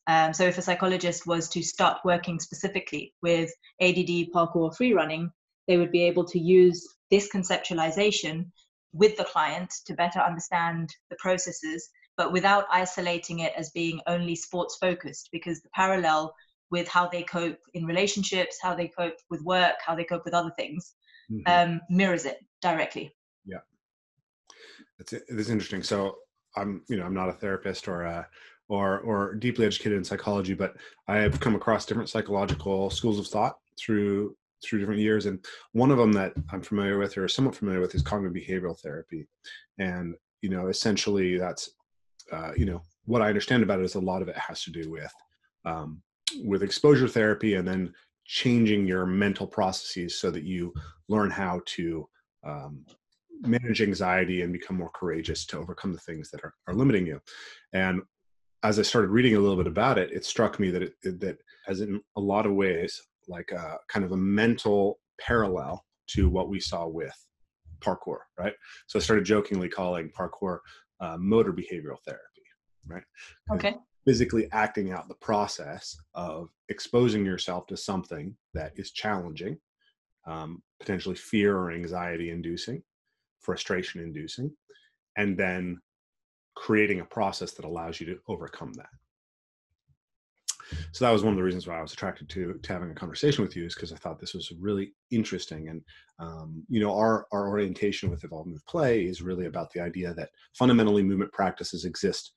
Um, 0.08 0.34
so 0.34 0.44
if 0.44 0.58
a 0.58 0.62
psychologist 0.62 1.26
was 1.26 1.49
to 1.50 1.62
start 1.62 1.99
working 2.04 2.40
specifically 2.40 3.14
with 3.22 3.52
ADD, 3.80 4.32
parkour, 4.34 4.76
free 4.76 4.92
running, 4.92 5.30
they 5.68 5.76
would 5.76 5.92
be 5.92 6.04
able 6.04 6.25
to 6.25 6.40
use 6.40 6.87
this 7.11 7.28
conceptualization 7.32 8.50
with 8.92 9.16
the 9.16 9.25
client 9.25 9.72
to 9.87 9.94
better 9.94 10.20
understand 10.20 10.94
the 11.11 11.16
processes, 11.18 11.88
but 12.16 12.32
without 12.32 12.66
isolating 12.70 13.40
it 13.40 13.52
as 13.56 13.70
being 13.70 14.00
only 14.06 14.34
sports 14.34 14.76
focused, 14.80 15.28
because 15.32 15.62
the 15.62 15.70
parallel 15.75 16.34
with 16.70 16.88
how 16.88 17.06
they 17.06 17.22
cope 17.22 17.58
in 17.75 17.84
relationships, 17.84 18.58
how 18.62 18.75
they 18.75 18.88
cope 18.88 19.16
with 19.30 19.42
work, 19.42 19.75
how 19.84 19.94
they 19.94 20.04
cope 20.04 20.25
with 20.25 20.34
other 20.34 20.52
things, 20.56 20.94
mm-hmm. 21.30 21.72
um, 21.72 21.80
mirrors 21.90 22.25
it 22.25 22.38
directly. 22.61 23.14
Yeah, 23.44 23.58
it's 24.99 25.12
it's 25.12 25.49
interesting. 25.49 25.82
So 25.82 26.16
I'm 26.56 26.82
you 26.88 26.96
know 26.96 27.04
I'm 27.04 27.14
not 27.14 27.28
a 27.28 27.34
therapist 27.34 27.88
or 27.88 28.02
a 28.02 28.26
or 28.68 29.00
or 29.00 29.34
deeply 29.34 29.66
educated 29.66 29.99
in 29.99 30.04
psychology, 30.04 30.54
but 30.54 30.75
I 31.08 31.16
have 31.18 31.40
come 31.40 31.54
across 31.54 31.87
different 31.87 32.08
psychological 32.08 32.90
schools 32.90 33.18
of 33.18 33.26
thought 33.26 33.56
through 33.78 34.37
through 34.64 34.78
different 34.78 35.00
years, 35.00 35.26
and 35.26 35.45
one 35.73 35.90
of 35.90 35.99
them 35.99 36.12
that 36.12 36.33
I'm 36.50 36.62
familiar 36.62 36.99
with 36.99 37.16
or 37.16 37.28
somewhat 37.28 37.57
familiar 37.57 37.81
with 37.81 37.95
is 37.95 38.02
cognitive 38.02 38.37
behavioral 38.37 38.78
therapy, 38.78 39.26
and 39.78 40.14
you 40.40 40.50
know 40.50 40.69
essentially 40.69 41.38
that's 41.38 41.71
uh, 42.33 42.52
you 42.57 42.66
know 42.66 42.83
what 43.04 43.23
I 43.23 43.28
understand 43.28 43.62
about 43.62 43.81
it 43.81 43.85
is 43.85 43.95
a 43.95 44.00
lot 44.00 44.23
of 44.23 44.28
it 44.28 44.37
has 44.37 44.62
to 44.64 44.71
do 44.71 44.90
with 44.90 45.12
um, 45.64 46.02
with 46.45 46.62
exposure 46.62 47.09
therapy 47.09 47.54
and 47.54 47.66
then 47.66 47.92
changing 48.25 48.87
your 48.87 49.04
mental 49.04 49.47
processes 49.47 50.19
so 50.19 50.31
that 50.31 50.45
you 50.45 50.73
learn 51.09 51.31
how 51.31 51.61
to 51.66 52.09
um, 52.45 52.85
manage 53.40 53.83
anxiety 53.83 54.42
and 54.42 54.52
become 54.52 54.76
more 54.76 54.90
courageous 54.95 55.45
to 55.45 55.59
overcome 55.59 55.92
the 55.92 55.99
things 55.99 56.31
that 56.31 56.42
are, 56.45 56.54
are 56.69 56.75
limiting 56.75 57.04
you. 57.04 57.21
And 57.73 58.02
as 58.62 58.78
i 58.78 58.83
started 58.83 59.09
reading 59.09 59.37
a 59.37 59.40
little 59.40 59.57
bit 59.57 59.66
about 59.66 59.99
it 59.99 60.11
it 60.12 60.25
struck 60.25 60.59
me 60.61 60.71
that 60.71 60.83
it, 60.83 60.95
that 61.02 61.38
as 61.69 61.81
in 61.81 62.00
a 62.16 62.21
lot 62.21 62.47
of 62.47 62.52
ways 62.52 63.00
like 63.29 63.50
a 63.52 63.79
kind 63.88 64.05
of 64.05 64.12
a 64.12 64.17
mental 64.17 65.00
parallel 65.21 65.85
to 66.09 66.29
what 66.29 66.49
we 66.49 66.61
saw 66.61 66.87
with 66.87 67.14
parkour 67.81 68.19
right? 68.38 68.55
So 68.87 68.99
i 68.99 69.02
started 69.02 69.25
jokingly 69.25 69.69
calling 69.69 70.11
parkour 70.11 70.59
uh, 71.00 71.17
motor 71.19 71.52
behavioral 71.52 71.99
therapy 72.07 72.43
right? 72.87 73.02
Okay. 73.52 73.76
physically 74.05 74.49
acting 74.52 74.93
out 74.93 75.09
the 75.09 75.14
process 75.14 75.97
of 76.14 76.49
exposing 76.69 77.25
yourself 77.25 77.67
to 77.69 77.76
something 77.76 78.37
that 78.55 78.73
is 78.76 78.91
challenging, 78.91 79.57
um, 80.26 80.62
potentially 80.81 81.14
fear 81.14 81.57
or 81.57 81.71
anxiety 81.73 82.31
inducing, 82.31 82.83
frustration 83.41 84.00
inducing, 84.00 84.50
and 85.17 85.37
then 85.37 85.81
creating 86.55 87.00
a 87.00 87.05
process 87.05 87.52
that 87.52 87.64
allows 87.64 88.00
you 88.00 88.07
to 88.07 88.19
overcome 88.29 88.73
that. 88.75 88.91
So 90.93 91.05
that 91.05 91.11
was 91.11 91.23
one 91.23 91.33
of 91.33 91.37
the 91.37 91.43
reasons 91.43 91.67
why 91.67 91.79
I 91.79 91.83
was 91.83 91.93
attracted 91.93 92.29
to, 92.31 92.55
to 92.55 92.73
having 92.73 92.91
a 92.91 92.95
conversation 92.95 93.45
with 93.45 93.57
you 93.57 93.64
is 93.64 93.75
because 93.75 93.93
I 93.93 93.97
thought 93.97 94.21
this 94.21 94.35
was 94.35 94.52
really 94.61 94.93
interesting. 95.11 95.69
And, 95.69 95.83
um, 96.19 96.64
you 96.69 96.81
know, 96.81 96.97
our, 96.97 97.26
our 97.33 97.49
orientation 97.49 98.11
with 98.11 98.25
Evolve 98.25 98.47
Move 98.47 98.64
Play 98.67 99.05
is 99.05 99.23
really 99.23 99.47
about 99.47 99.71
the 99.73 99.81
idea 99.81 100.14
that 100.14 100.31
fundamentally 100.55 101.02
movement 101.02 101.33
practices 101.33 101.85
exist 101.85 102.33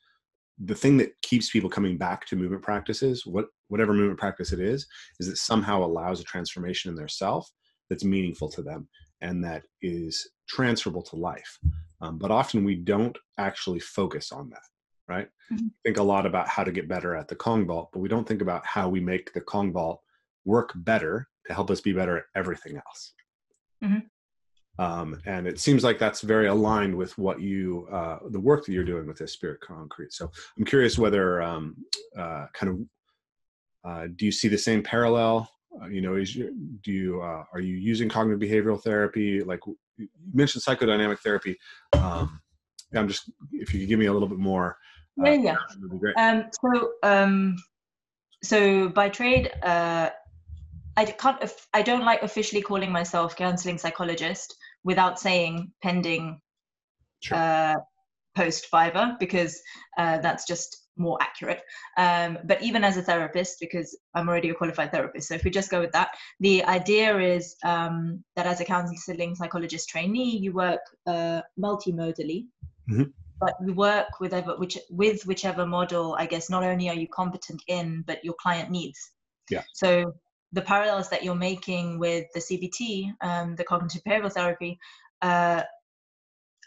the 0.63 0.75
thing 0.75 0.97
that 0.97 1.21
keeps 1.21 1.49
people 1.49 1.69
coming 1.69 1.97
back 1.97 2.25
to 2.25 2.35
movement 2.35 2.63
practices, 2.63 3.25
what 3.25 3.47
whatever 3.67 3.93
movement 3.93 4.19
practice 4.19 4.51
it 4.51 4.59
is, 4.59 4.87
is 5.19 5.27
it 5.27 5.37
somehow 5.37 5.83
allows 5.83 6.19
a 6.19 6.23
transformation 6.23 6.89
in 6.89 6.95
their 6.95 7.07
self 7.07 7.49
that's 7.89 8.03
meaningful 8.03 8.49
to 8.49 8.61
them 8.61 8.87
and 9.21 9.43
that 9.43 9.63
is 9.81 10.29
transferable 10.47 11.01
to 11.01 11.15
life. 11.15 11.57
Um, 12.01 12.17
but 12.17 12.31
often 12.31 12.63
we 12.63 12.75
don't 12.75 13.17
actually 13.37 13.79
focus 13.79 14.31
on 14.31 14.49
that, 14.51 14.61
right? 15.07 15.27
Mm-hmm. 15.51 15.67
Think 15.83 15.97
a 15.97 16.03
lot 16.03 16.25
about 16.25 16.47
how 16.47 16.63
to 16.63 16.71
get 16.71 16.87
better 16.87 17.15
at 17.15 17.27
the 17.27 17.35
Kong 17.35 17.65
vault, 17.65 17.89
but 17.93 17.99
we 17.99 18.09
don't 18.09 18.27
think 18.27 18.41
about 18.41 18.65
how 18.65 18.89
we 18.89 18.99
make 18.99 19.33
the 19.33 19.41
Kong 19.41 19.71
vault 19.71 20.01
work 20.45 20.71
better 20.75 21.27
to 21.47 21.53
help 21.53 21.69
us 21.69 21.81
be 21.81 21.93
better 21.93 22.17
at 22.17 22.23
everything 22.35 22.77
else. 22.77 23.13
Mm-hmm 23.83 23.99
um, 24.77 25.21
and 25.25 25.47
it 25.47 25.59
seems 25.59 25.83
like 25.83 25.99
that's 25.99 26.21
very 26.21 26.47
aligned 26.47 26.95
with 26.95 27.17
what 27.17 27.39
you 27.39 27.87
uh, 27.91 28.19
the 28.29 28.39
work 28.39 28.65
that 28.65 28.73
you're 28.73 28.83
doing 28.83 29.07
with 29.07 29.17
this 29.17 29.31
Esprit 29.31 29.59
Concrete 29.61 30.13
so 30.13 30.29
i'm 30.57 30.65
curious 30.65 30.97
whether 30.97 31.41
um, 31.41 31.75
uh, 32.17 32.47
kind 32.53 32.71
of 32.71 33.89
uh, 33.89 34.07
do 34.15 34.25
you 34.25 34.31
see 34.31 34.47
the 34.47 34.57
same 34.57 34.83
parallel 34.83 35.49
uh, 35.81 35.87
you 35.87 36.01
know 36.01 36.15
is 36.15 36.33
do 36.33 36.91
you 36.91 37.21
uh, 37.21 37.43
are 37.53 37.59
you 37.59 37.75
using 37.75 38.09
cognitive 38.09 38.39
behavioral 38.39 38.81
therapy 38.81 39.43
like 39.43 39.59
you 39.97 40.07
mentioned 40.33 40.63
psychodynamic 40.63 41.19
therapy 41.19 41.57
um, 41.93 42.41
i'm 42.95 43.07
just 43.07 43.31
if 43.53 43.73
you 43.73 43.79
could 43.81 43.89
give 43.89 43.99
me 43.99 44.07
a 44.07 44.13
little 44.13 44.27
bit 44.27 44.39
more 44.39 44.77
uh, 45.19 45.29
yeah 45.29 45.55
yeah 46.01 46.11
um, 46.17 46.49
so 46.61 46.91
um, 47.03 47.55
so 48.43 48.89
by 48.89 49.09
trade 49.09 49.51
I 50.97 51.05
can't. 51.05 51.37
I 51.73 51.81
don't 51.81 52.05
like 52.05 52.21
officially 52.23 52.61
calling 52.61 52.91
myself 52.91 53.35
counseling 53.35 53.77
psychologist 53.77 54.55
without 54.83 55.19
saying 55.19 55.71
pending 55.83 56.39
sure. 57.21 57.37
uh, 57.37 57.75
post 58.35 58.67
Viva 58.71 59.17
because 59.19 59.61
uh, 59.97 60.19
that's 60.19 60.47
just 60.47 60.83
more 60.97 61.17
accurate. 61.21 61.61
Um, 61.97 62.37
but 62.45 62.61
even 62.63 62.85
as 62.85 62.95
a 62.95 63.01
therapist, 63.01 63.57
because 63.59 63.97
I'm 64.13 64.29
already 64.29 64.49
a 64.51 64.53
qualified 64.53 64.91
therapist, 64.91 65.27
so 65.27 65.35
if 65.35 65.43
we 65.43 65.51
just 65.51 65.69
go 65.69 65.81
with 65.81 65.91
that, 65.91 66.15
the 66.39 66.63
idea 66.63 67.17
is 67.19 67.57
um, 67.65 68.23
that 68.37 68.45
as 68.45 68.61
a 68.61 68.65
counseling 68.65 69.35
psychologist 69.35 69.89
trainee, 69.89 70.37
you 70.37 70.53
work 70.53 70.81
uh, 71.07 71.41
multimodally. 71.59 72.45
Mm-hmm. 72.89 73.03
But 73.39 73.55
you 73.65 73.73
work 73.73 74.19
with, 74.19 74.33
ever, 74.33 74.55
which, 74.57 74.77
with 74.89 75.25
whichever 75.25 75.65
model, 75.65 76.15
I 76.17 76.25
guess, 76.25 76.49
not 76.49 76.63
only 76.63 76.89
are 76.89 76.95
you 76.95 77.07
competent 77.07 77.61
in, 77.67 78.03
but 78.07 78.23
your 78.23 78.35
client 78.41 78.71
needs. 78.71 79.11
Yeah. 79.49 79.63
So 79.73 80.13
the 80.53 80.61
parallels 80.61 81.09
that 81.09 81.23
you're 81.23 81.35
making 81.35 81.99
with 81.99 82.25
the 82.33 82.39
CBT, 82.39 83.13
um, 83.21 83.55
the 83.55 83.63
cognitive 83.63 84.01
behavioral 84.03 84.31
therapy, 84.31 84.79
uh, 85.21 85.63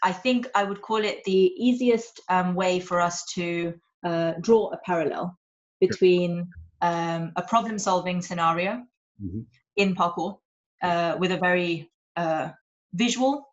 I 0.01 0.11
think 0.11 0.47
I 0.55 0.63
would 0.63 0.81
call 0.81 1.03
it 1.03 1.23
the 1.25 1.51
easiest 1.57 2.21
um, 2.29 2.55
way 2.55 2.79
for 2.79 3.01
us 3.01 3.25
to 3.33 3.73
uh, 4.05 4.33
draw 4.39 4.69
a 4.69 4.77
parallel 4.85 5.37
between 5.81 6.47
um, 6.81 7.31
a 7.35 7.41
problem 7.41 7.77
solving 7.79 8.21
scenario 8.21 8.83
mm-hmm. 9.21 9.41
in 9.75 9.95
parkour 9.95 10.37
uh, 10.81 11.17
with 11.19 11.31
a 11.31 11.37
very 11.37 11.89
uh, 12.15 12.49
visual 12.93 13.45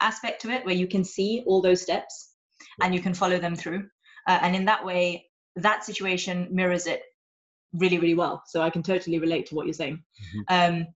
aspect 0.00 0.42
to 0.42 0.50
it 0.50 0.64
where 0.64 0.74
you 0.74 0.86
can 0.86 1.04
see 1.04 1.42
all 1.46 1.62
those 1.62 1.80
steps 1.80 2.33
and 2.82 2.94
you 2.94 3.00
can 3.00 3.14
follow 3.14 3.38
them 3.38 3.56
through. 3.56 3.88
Uh, 4.26 4.38
and 4.42 4.56
in 4.56 4.64
that 4.64 4.84
way, 4.84 5.26
that 5.56 5.84
situation 5.84 6.48
mirrors 6.50 6.86
it 6.86 7.02
really 7.74 7.98
really 7.98 8.14
well 8.14 8.42
so 8.46 8.62
i 8.62 8.70
can 8.70 8.82
totally 8.82 9.18
relate 9.18 9.46
to 9.46 9.54
what 9.54 9.66
you're 9.66 9.72
saying 9.72 10.02
mm-hmm. 10.36 10.76
um, 10.78 10.86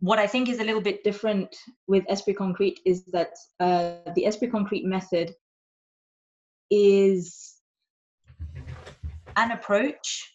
what 0.00 0.18
i 0.18 0.26
think 0.26 0.48
is 0.48 0.58
a 0.58 0.64
little 0.64 0.80
bit 0.80 1.04
different 1.04 1.54
with 1.86 2.04
esprit 2.08 2.36
concrete 2.36 2.80
is 2.84 3.04
that 3.06 3.30
uh, 3.60 3.94
the 4.14 4.26
esprit 4.26 4.50
concrete 4.50 4.84
method 4.84 5.32
is 6.70 7.54
an 9.36 9.52
approach 9.52 10.28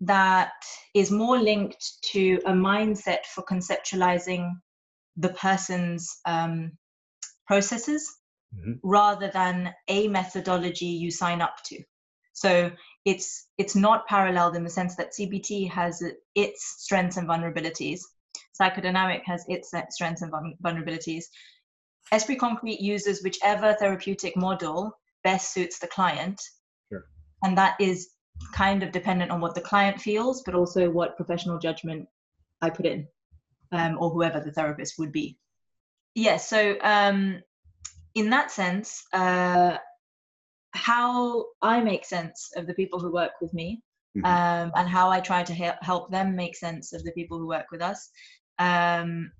that 0.00 0.52
is 0.94 1.10
more 1.10 1.38
linked 1.38 1.84
to 2.02 2.40
a 2.46 2.52
mindset 2.52 3.24
for 3.34 3.42
conceptualizing 3.42 4.52
the 5.16 5.30
person's 5.30 6.20
um, 6.24 6.70
processes 7.48 8.17
mm-hmm. 8.54 8.72
rather 8.82 9.30
than 9.32 9.74
a 9.88 10.08
methodology 10.08 10.86
you 10.86 11.10
sign 11.10 11.40
up 11.40 11.56
to. 11.66 11.82
So 12.32 12.70
it's 13.04 13.48
it's 13.58 13.74
not 13.74 14.06
paralleled 14.06 14.54
in 14.54 14.64
the 14.64 14.70
sense 14.70 14.94
that 14.96 15.12
CBT 15.18 15.70
has 15.70 16.02
its 16.34 16.82
strengths 16.84 17.16
and 17.16 17.28
vulnerabilities. 17.28 18.00
Psychodynamic 18.60 19.22
has 19.24 19.44
its 19.48 19.72
strengths 19.90 20.22
and 20.22 20.32
vulnerabilities. 20.62 21.24
Esprit 22.12 22.38
Concrete 22.38 22.80
uses 22.80 23.22
whichever 23.22 23.74
therapeutic 23.74 24.36
model 24.36 24.92
best 25.24 25.52
suits 25.52 25.78
the 25.78 25.86
client. 25.88 26.40
Sure. 26.90 27.04
And 27.42 27.58
that 27.58 27.76
is 27.80 28.10
kind 28.54 28.82
of 28.82 28.92
dependent 28.92 29.30
on 29.30 29.40
what 29.40 29.54
the 29.54 29.60
client 29.60 30.00
feels, 30.00 30.42
but 30.42 30.54
also 30.54 30.90
what 30.90 31.16
professional 31.16 31.58
judgment 31.58 32.06
I 32.62 32.70
put 32.70 32.86
in, 32.86 33.06
um, 33.72 33.98
or 33.98 34.10
whoever 34.10 34.40
the 34.40 34.52
therapist 34.52 34.94
would 34.98 35.12
be. 35.12 35.38
Yes, 36.14 36.50
yeah, 36.52 36.76
so 36.76 36.78
um, 36.82 37.42
in 38.18 38.30
that 38.30 38.50
sense, 38.50 39.04
uh, 39.12 39.76
how 40.72 41.46
I 41.62 41.80
make 41.80 42.04
sense 42.04 42.50
of 42.56 42.66
the 42.66 42.74
people 42.74 42.98
who 42.98 43.12
work 43.12 43.34
with 43.40 43.54
me 43.54 43.80
mm-hmm. 44.16 44.26
um, 44.26 44.72
and 44.74 44.88
how 44.88 45.08
I 45.08 45.20
try 45.20 45.44
to 45.44 45.54
help 45.54 46.10
them 46.10 46.34
make 46.34 46.56
sense 46.56 46.92
of 46.92 47.04
the 47.04 47.12
people 47.12 47.38
who 47.38 47.46
work 47.46 47.66
with 47.70 47.80
us 47.80 48.10
um, 48.58 49.30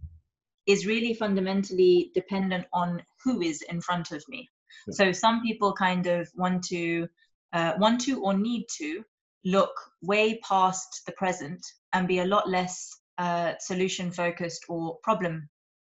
is 0.67 0.87
really 0.87 1.13
fundamentally 1.13 2.13
dependent 2.15 2.67
on 2.73 3.03
who 3.25 3.41
is 3.41 3.63
in 3.63 3.81
front 3.81 4.13
of 4.13 4.23
me. 4.29 4.49
Yeah. 4.87 4.95
So 4.95 5.13
some 5.13 5.43
people 5.43 5.73
kind 5.73 6.07
of 6.07 6.29
want 6.37 6.63
to 6.69 7.09
uh, 7.53 7.73
want 7.79 8.01
to 8.03 8.23
or 8.23 8.35
need 8.35 8.67
to 8.77 9.03
look 9.45 9.75
way 10.03 10.39
past 10.47 11.03
the 11.07 11.13
present 11.13 11.65
and 11.95 12.07
be 12.07 12.19
a 12.19 12.27
lot 12.27 12.49
less 12.49 12.95
uh, 13.17 13.55
solution 13.59 14.13
focused 14.13 14.67
or 14.69 14.99
problem 15.03 15.49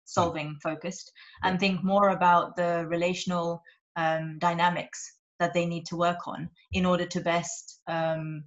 solving 0.08 0.56
focused 0.62 1.12
and 1.42 1.60
think 1.60 1.84
more 1.84 2.08
about 2.10 2.56
the 2.56 2.86
relational 2.88 3.62
um, 3.96 4.38
dynamics 4.38 5.12
that 5.38 5.52
they 5.54 5.66
need 5.66 5.86
to 5.86 5.96
work 5.96 6.26
on 6.26 6.48
in 6.72 6.86
order 6.86 7.06
to 7.06 7.20
best 7.20 7.80
um, 7.86 8.44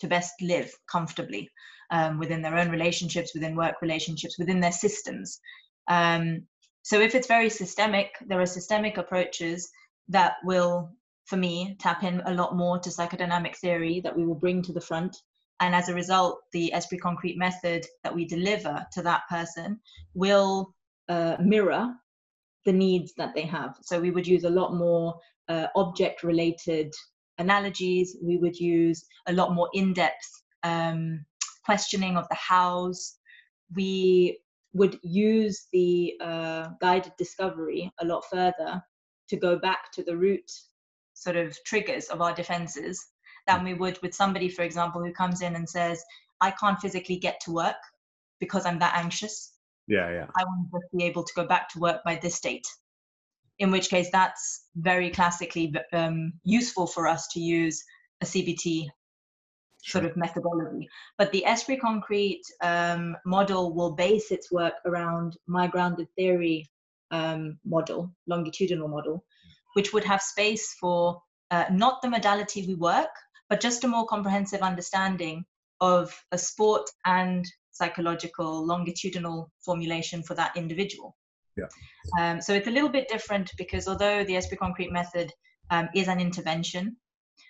to 0.00 0.06
best 0.06 0.32
live 0.40 0.72
comfortably 0.90 1.48
um, 1.90 2.18
within 2.18 2.42
their 2.42 2.56
own 2.56 2.70
relationships, 2.70 3.34
within 3.34 3.54
work 3.54 3.76
relationships, 3.82 4.38
within 4.38 4.60
their 4.60 4.72
systems. 4.72 5.40
Um, 5.88 6.46
so 6.82 7.00
if 7.00 7.14
it's 7.14 7.28
very 7.28 7.50
systemic, 7.50 8.10
there 8.26 8.40
are 8.40 8.46
systemic 8.46 8.96
approaches 8.98 9.70
that 10.08 10.34
will, 10.44 10.90
for 11.26 11.36
me, 11.36 11.76
tap 11.78 12.02
in 12.02 12.20
a 12.26 12.34
lot 12.34 12.56
more 12.56 12.78
to 12.80 12.90
psychodynamic 12.90 13.56
theory 13.56 14.00
that 14.00 14.16
we 14.16 14.26
will 14.26 14.34
bring 14.34 14.62
to 14.62 14.72
the 14.72 14.80
front. 14.80 15.16
And 15.60 15.74
as 15.74 15.88
a 15.88 15.94
result, 15.94 16.40
the 16.52 16.72
Esprit 16.72 17.00
Concrete 17.00 17.38
method 17.38 17.86
that 18.02 18.14
we 18.14 18.24
deliver 18.24 18.84
to 18.94 19.02
that 19.02 19.22
person 19.28 19.78
will 20.14 20.74
uh, 21.12 21.36
mirror 21.40 21.84
the 22.64 22.72
needs 22.72 23.12
that 23.16 23.34
they 23.34 23.42
have. 23.42 23.72
So 23.82 24.00
we 24.00 24.10
would 24.10 24.26
use 24.26 24.44
a 24.44 24.56
lot 24.60 24.74
more 24.74 25.18
uh, 25.48 25.66
object 25.74 26.22
related 26.22 26.92
analogies. 27.38 28.16
We 28.22 28.36
would 28.38 28.56
use 28.56 29.04
a 29.26 29.32
lot 29.32 29.52
more 29.52 29.68
in 29.72 29.92
depth 29.92 30.30
um, 30.62 31.24
questioning 31.64 32.16
of 32.16 32.28
the 32.28 32.36
hows. 32.36 33.18
We 33.74 34.38
would 34.74 34.98
use 35.02 35.66
the 35.72 36.14
uh, 36.20 36.68
guided 36.80 37.12
discovery 37.18 37.92
a 38.00 38.06
lot 38.06 38.24
further 38.30 38.82
to 39.28 39.36
go 39.36 39.58
back 39.58 39.92
to 39.92 40.02
the 40.02 40.16
root 40.16 40.50
sort 41.14 41.36
of 41.36 41.56
triggers 41.64 42.06
of 42.06 42.20
our 42.22 42.34
defenses 42.34 43.04
than 43.46 43.64
we 43.64 43.74
would 43.74 44.00
with 44.02 44.14
somebody, 44.14 44.48
for 44.48 44.62
example, 44.62 45.02
who 45.02 45.12
comes 45.12 45.42
in 45.42 45.56
and 45.56 45.68
says, 45.68 46.02
I 46.40 46.50
can't 46.52 46.80
physically 46.80 47.16
get 47.16 47.40
to 47.40 47.52
work 47.52 47.82
because 48.40 48.66
I'm 48.66 48.78
that 48.78 48.96
anxious. 48.96 49.51
Yeah, 49.88 50.10
yeah. 50.10 50.26
I 50.36 50.44
want 50.44 50.70
to 50.72 50.96
be 50.96 51.04
able 51.04 51.24
to 51.24 51.32
go 51.34 51.46
back 51.46 51.68
to 51.70 51.78
work 51.78 52.02
by 52.04 52.16
this 52.16 52.40
date 52.40 52.66
in 53.58 53.70
which 53.70 53.90
case 53.90 54.10
that's 54.10 54.64
very 54.74 55.10
classically 55.10 55.72
um, 55.92 56.32
useful 56.42 56.86
for 56.86 57.06
us 57.06 57.28
to 57.28 57.40
use 57.40 57.84
a 58.20 58.24
CBT 58.24 58.88
sort 59.84 60.04
of 60.04 60.16
methodology. 60.16 60.88
But 61.18 61.32
the 61.32 61.44
Esprit 61.44 61.80
Concrete 61.80 62.42
um, 62.60 63.16
model 63.24 63.72
will 63.74 63.92
base 63.92 64.30
its 64.30 64.50
work 64.50 64.74
around 64.84 65.36
my 65.46 65.66
grounded 65.66 66.08
theory 66.16 66.70
um, 67.10 67.58
model, 67.64 68.10
longitudinal 68.26 68.88
model, 68.88 69.24
which 69.74 69.92
would 69.92 70.04
have 70.04 70.22
space 70.22 70.74
for 70.80 71.20
uh, 71.50 71.66
not 71.70 72.00
the 72.00 72.08
modality 72.08 72.66
we 72.66 72.74
work, 72.74 73.10
but 73.48 73.60
just 73.60 73.84
a 73.84 73.88
more 73.88 74.06
comprehensive 74.06 74.62
understanding 74.62 75.44
of 75.80 76.12
a 76.32 76.38
sport 76.38 76.88
and 77.04 77.44
psychological 77.72 78.64
longitudinal 78.66 79.50
formulation 79.64 80.22
for 80.22 80.34
that 80.34 80.56
individual. 80.56 81.16
Yeah. 81.56 81.66
Um, 82.18 82.40
so 82.40 82.54
it's 82.54 82.68
a 82.68 82.70
little 82.70 82.88
bit 82.88 83.08
different 83.08 83.50
because 83.58 83.88
although 83.88 84.24
the 84.24 84.36
Esprit 84.36 84.58
Concrete 84.58 84.92
method 84.92 85.32
um, 85.70 85.88
is 85.94 86.08
an 86.08 86.20
intervention, 86.20 86.96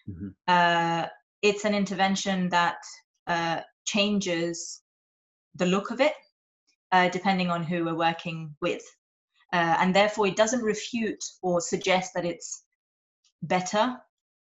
mm-hmm. 0.08 0.28
uh, 0.48 1.06
it's 1.42 1.64
an 1.64 1.74
intervention 1.74 2.48
that 2.48 2.78
uh, 3.26 3.60
changes 3.84 4.82
the 5.54 5.66
look 5.66 5.90
of 5.90 6.00
it 6.00 6.14
uh, 6.92 7.08
depending 7.08 7.50
on 7.50 7.62
who 7.62 7.84
we're 7.84 7.94
working 7.94 8.54
with. 8.60 8.82
Uh, 9.52 9.76
and 9.80 9.94
therefore, 9.94 10.26
it 10.26 10.36
doesn't 10.36 10.62
refute 10.62 11.22
or 11.42 11.60
suggest 11.60 12.12
that 12.14 12.24
it's 12.24 12.62
better 13.42 13.96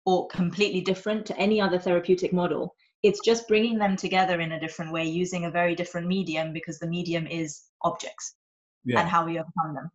or 0.06 0.28
completely 0.28 0.82
different 0.82 1.26
to 1.26 1.38
any 1.38 1.62
other 1.62 1.78
therapeutic 1.78 2.34
model. 2.34 2.76
It's 3.08 3.22
just 3.24 3.48
bringing 3.48 3.78
them 3.78 3.96
together 3.96 4.42
in 4.42 4.52
a 4.52 4.60
different 4.60 4.92
way 4.92 5.06
using 5.06 5.46
a 5.46 5.52
very 5.52 5.76
different 5.76 6.08
medium 6.08 6.54
because 6.54 6.78
the 6.80 6.88
medium 6.88 7.26
is 7.28 7.62
objects 7.82 8.36
yeah. 8.84 9.00
and 9.00 9.10
how 9.10 9.26
we 9.26 9.40
overcome 9.40 9.74
them. 9.76 9.90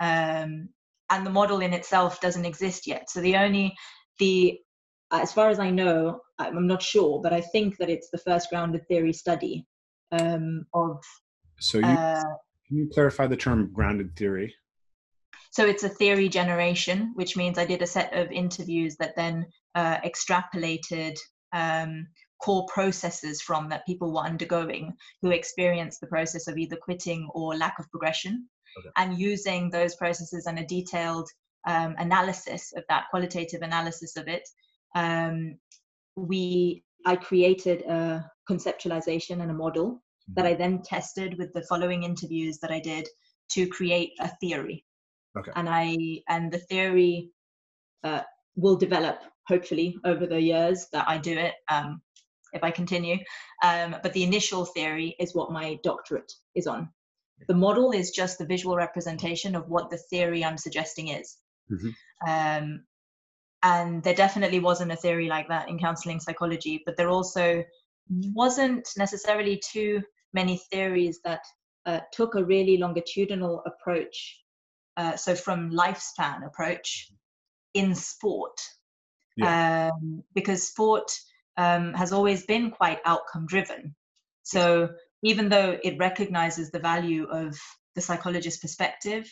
Um, 0.00 0.68
and 1.10 1.26
the 1.26 1.30
model 1.30 1.60
in 1.60 1.72
itself 1.72 2.20
doesn't 2.20 2.44
exist 2.44 2.86
yet. 2.86 3.10
So 3.10 3.20
the 3.20 3.36
only 3.36 3.74
the 4.18 4.58
as 5.12 5.32
far 5.32 5.48
as 5.48 5.58
I 5.58 5.70
know, 5.70 6.20
I'm 6.38 6.66
not 6.66 6.82
sure, 6.82 7.20
but 7.22 7.32
I 7.32 7.40
think 7.40 7.76
that 7.78 7.90
it's 7.90 8.10
the 8.10 8.18
first 8.18 8.50
grounded 8.50 8.86
theory 8.88 9.12
study 9.12 9.66
um, 10.12 10.66
of. 10.74 11.02
So 11.60 11.78
you, 11.78 11.84
uh, 11.84 12.22
can 12.66 12.76
you 12.78 12.88
clarify 12.92 13.26
the 13.26 13.36
term 13.36 13.70
grounded 13.72 14.16
theory? 14.16 14.52
So 15.50 15.64
it's 15.66 15.84
a 15.84 15.88
theory 15.88 16.28
generation, 16.28 17.12
which 17.14 17.36
means 17.36 17.58
I 17.58 17.64
did 17.64 17.82
a 17.82 17.86
set 17.86 18.12
of 18.12 18.32
interviews 18.32 18.96
that 18.96 19.14
then 19.14 19.46
uh, 19.76 19.98
extrapolated 19.98 21.16
um, 21.52 22.08
core 22.42 22.66
processes 22.72 23.40
from 23.40 23.68
that 23.68 23.86
people 23.86 24.12
were 24.12 24.20
undergoing 24.20 24.92
who 25.22 25.30
experienced 25.30 26.00
the 26.00 26.06
process 26.06 26.46
of 26.48 26.58
either 26.58 26.76
quitting 26.76 27.28
or 27.34 27.56
lack 27.56 27.78
of 27.78 27.90
progression 27.90 28.48
okay. 28.78 28.88
and 28.96 29.18
using 29.18 29.70
those 29.70 29.96
processes 29.96 30.46
and 30.46 30.58
a 30.58 30.66
detailed 30.66 31.28
um, 31.66 31.94
analysis 31.98 32.72
of 32.76 32.84
that 32.88 33.04
qualitative 33.10 33.62
analysis 33.62 34.16
of 34.16 34.28
it 34.28 34.46
um, 34.94 35.58
we 36.16 36.84
i 37.06 37.16
created 37.16 37.82
a 37.82 38.30
conceptualization 38.48 39.40
and 39.40 39.50
a 39.50 39.54
model 39.54 39.92
mm-hmm. 39.92 40.34
that 40.34 40.46
i 40.46 40.54
then 40.54 40.82
tested 40.82 41.38
with 41.38 41.52
the 41.54 41.62
following 41.62 42.02
interviews 42.02 42.58
that 42.58 42.70
i 42.70 42.80
did 42.80 43.08
to 43.48 43.66
create 43.68 44.12
a 44.20 44.28
theory 44.40 44.84
okay. 45.38 45.52
and 45.56 45.68
i 45.68 45.96
and 46.28 46.52
the 46.52 46.58
theory 46.58 47.30
uh, 48.02 48.22
will 48.56 48.76
develop 48.76 49.20
hopefully 49.48 49.96
over 50.04 50.26
the 50.26 50.40
years 50.40 50.88
that 50.92 51.08
i 51.08 51.16
do 51.16 51.32
it 51.32 51.54
um, 51.70 52.00
if 52.54 52.64
I 52.64 52.70
continue. 52.70 53.18
Um, 53.62 53.96
but 54.02 54.12
the 54.12 54.22
initial 54.22 54.64
theory 54.64 55.16
is 55.18 55.34
what 55.34 55.52
my 55.52 55.78
doctorate 55.82 56.32
is 56.54 56.66
on. 56.66 56.88
The 57.48 57.54
model 57.54 57.92
is 57.92 58.10
just 58.10 58.38
the 58.38 58.46
visual 58.46 58.76
representation 58.76 59.54
of 59.54 59.68
what 59.68 59.90
the 59.90 59.98
theory 59.98 60.44
I'm 60.44 60.56
suggesting 60.56 61.08
is. 61.08 61.36
Mm-hmm. 61.70 62.30
Um, 62.30 62.84
and 63.62 64.02
there 64.02 64.14
definitely 64.14 64.60
wasn't 64.60 64.92
a 64.92 64.96
theory 64.96 65.28
like 65.28 65.48
that 65.48 65.68
in 65.68 65.78
counseling 65.78 66.20
psychology, 66.20 66.82
but 66.84 66.96
there 66.96 67.08
also 67.08 67.64
wasn't 68.34 68.86
necessarily 68.96 69.60
too 69.72 70.02
many 70.32 70.58
theories 70.70 71.20
that 71.24 71.40
uh, 71.86 72.00
took 72.12 72.34
a 72.34 72.44
really 72.44 72.76
longitudinal 72.76 73.62
approach. 73.66 74.40
Uh, 74.96 75.16
so 75.16 75.34
from 75.34 75.70
lifespan 75.70 76.46
approach 76.46 77.10
in 77.72 77.94
sport, 77.94 78.60
yeah. 79.36 79.90
um, 79.90 80.22
because 80.34 80.68
sport 80.68 81.10
um, 81.56 81.92
has 81.94 82.12
always 82.12 82.44
been 82.46 82.70
quite 82.70 83.00
outcome 83.04 83.46
driven. 83.46 83.94
So 84.42 84.90
even 85.22 85.48
though 85.48 85.78
it 85.82 85.98
recognizes 85.98 86.70
the 86.70 86.78
value 86.78 87.26
of 87.30 87.56
the 87.94 88.00
psychologist 88.00 88.60
perspective, 88.60 89.30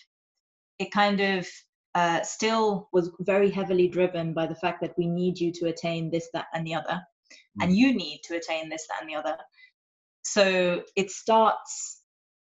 it 0.78 0.90
kind 0.90 1.20
of 1.20 1.46
uh, 1.94 2.22
still 2.22 2.88
was 2.92 3.10
very 3.20 3.50
heavily 3.50 3.88
driven 3.88 4.32
by 4.32 4.46
the 4.46 4.54
fact 4.54 4.80
that 4.80 4.96
we 4.96 5.06
need 5.06 5.38
you 5.38 5.52
to 5.52 5.66
attain 5.66 6.10
this, 6.10 6.28
that, 6.32 6.46
and 6.54 6.66
the 6.66 6.74
other, 6.74 7.00
mm. 7.58 7.62
and 7.62 7.76
you 7.76 7.94
need 7.94 8.20
to 8.24 8.36
attain 8.36 8.68
this, 8.68 8.86
that, 8.88 9.02
and 9.02 9.10
the 9.10 9.14
other. 9.14 9.36
So 10.22 10.82
it 10.96 11.10
starts, 11.10 12.00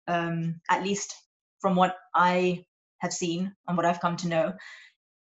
um, 0.06 0.60
at 0.68 0.82
least 0.82 1.14
from 1.60 1.74
what 1.76 1.96
I 2.14 2.64
have 2.98 3.12
seen 3.12 3.54
and 3.66 3.76
what 3.76 3.86
I've 3.86 4.00
come 4.00 4.16
to 4.18 4.28
know, 4.28 4.52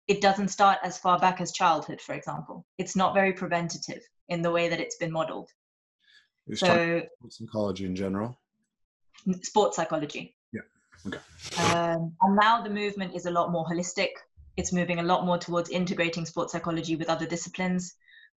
it 0.07 0.21
doesn't 0.21 0.49
start 0.49 0.79
as 0.83 0.97
far 0.97 1.19
back 1.19 1.39
as 1.39 1.51
childhood, 1.51 2.01
for 2.01 2.13
example. 2.13 2.65
It's 2.77 2.95
not 2.95 3.13
very 3.13 3.33
preventative 3.33 4.01
in 4.29 4.41
the 4.41 4.51
way 4.51 4.69
that 4.69 4.79
it's 4.79 4.97
been 4.97 5.11
modeled. 5.11 5.49
so, 6.53 7.01
psychology 7.29 7.85
in 7.85 7.95
general? 7.95 8.37
Sports 9.41 9.75
psychology. 9.75 10.35
Yeah. 10.53 10.61
Okay. 11.05 11.73
Um, 11.73 12.13
and 12.21 12.35
now 12.35 12.61
the 12.61 12.69
movement 12.69 13.15
is 13.15 13.25
a 13.25 13.31
lot 13.31 13.51
more 13.51 13.65
holistic. 13.65 14.09
it's 14.57 14.73
moving 14.73 14.99
a 14.99 15.03
lot 15.03 15.25
more 15.25 15.37
towards 15.37 15.69
integrating 15.69 16.25
sports 16.25 16.51
psychology 16.51 16.95
with 16.95 17.09
other 17.09 17.27
disciplines. 17.27 17.93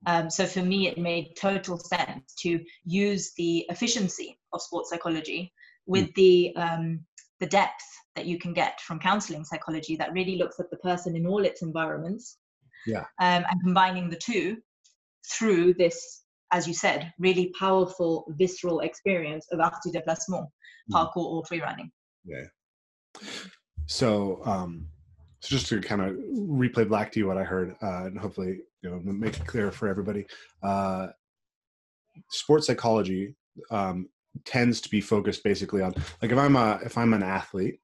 Um, 0.06 0.30
so 0.30 0.46
for 0.46 0.62
me, 0.62 0.88
it 0.88 0.98
made 0.98 1.34
total 1.36 1.78
sense 1.78 2.34
to 2.40 2.60
use 2.84 3.32
the 3.36 3.66
efficiency 3.68 4.38
of 4.52 4.62
sports 4.62 4.90
psychology 4.90 5.52
with 5.86 6.08
mm. 6.10 6.14
the 6.14 6.56
um, 6.56 7.00
the 7.40 7.46
depth 7.46 7.84
that 8.16 8.26
you 8.26 8.38
can 8.38 8.52
get 8.52 8.80
from 8.80 8.98
counseling 8.98 9.44
psychology 9.44 9.96
that 9.96 10.12
really 10.12 10.36
looks 10.36 10.60
at 10.60 10.70
the 10.70 10.76
person 10.78 11.16
in 11.16 11.26
all 11.26 11.44
its 11.44 11.62
environments 11.62 12.36
yeah 12.86 13.04
um, 13.20 13.44
and 13.50 13.60
combining 13.62 14.08
the 14.10 14.16
two 14.16 14.56
through 15.30 15.74
this 15.74 16.22
as 16.52 16.66
you 16.66 16.74
said 16.74 17.12
really 17.18 17.52
powerful 17.58 18.24
visceral 18.30 18.80
experience 18.80 19.46
of 19.52 19.60
art 19.60 19.74
du 19.84 19.90
déplacement 19.92 20.46
mm. 20.46 20.92
parkour 20.92 21.24
or 21.24 21.44
free 21.44 21.60
running 21.60 21.90
yeah 22.24 22.44
so 23.86 24.40
um 24.44 24.86
so 25.40 25.48
just 25.48 25.66
to 25.66 25.80
kind 25.80 26.02
of 26.02 26.14
replay 26.36 26.88
back 26.88 27.10
to 27.12 27.20
you 27.20 27.26
what 27.26 27.38
i 27.38 27.44
heard 27.44 27.74
uh, 27.82 28.04
and 28.06 28.18
hopefully 28.18 28.58
you 28.82 28.90
know 28.90 29.00
make 29.04 29.36
it 29.36 29.46
clear 29.46 29.70
for 29.70 29.88
everybody 29.88 30.24
uh 30.62 31.08
sports 32.30 32.66
psychology 32.66 33.34
um 33.70 34.08
tends 34.44 34.80
to 34.80 34.88
be 34.88 35.00
focused 35.00 35.42
basically 35.42 35.82
on 35.82 35.92
like 36.22 36.30
if 36.30 36.38
i'm 36.38 36.56
a 36.56 36.78
if 36.84 36.96
i'm 36.96 37.14
an 37.14 37.22
athlete 37.22 37.80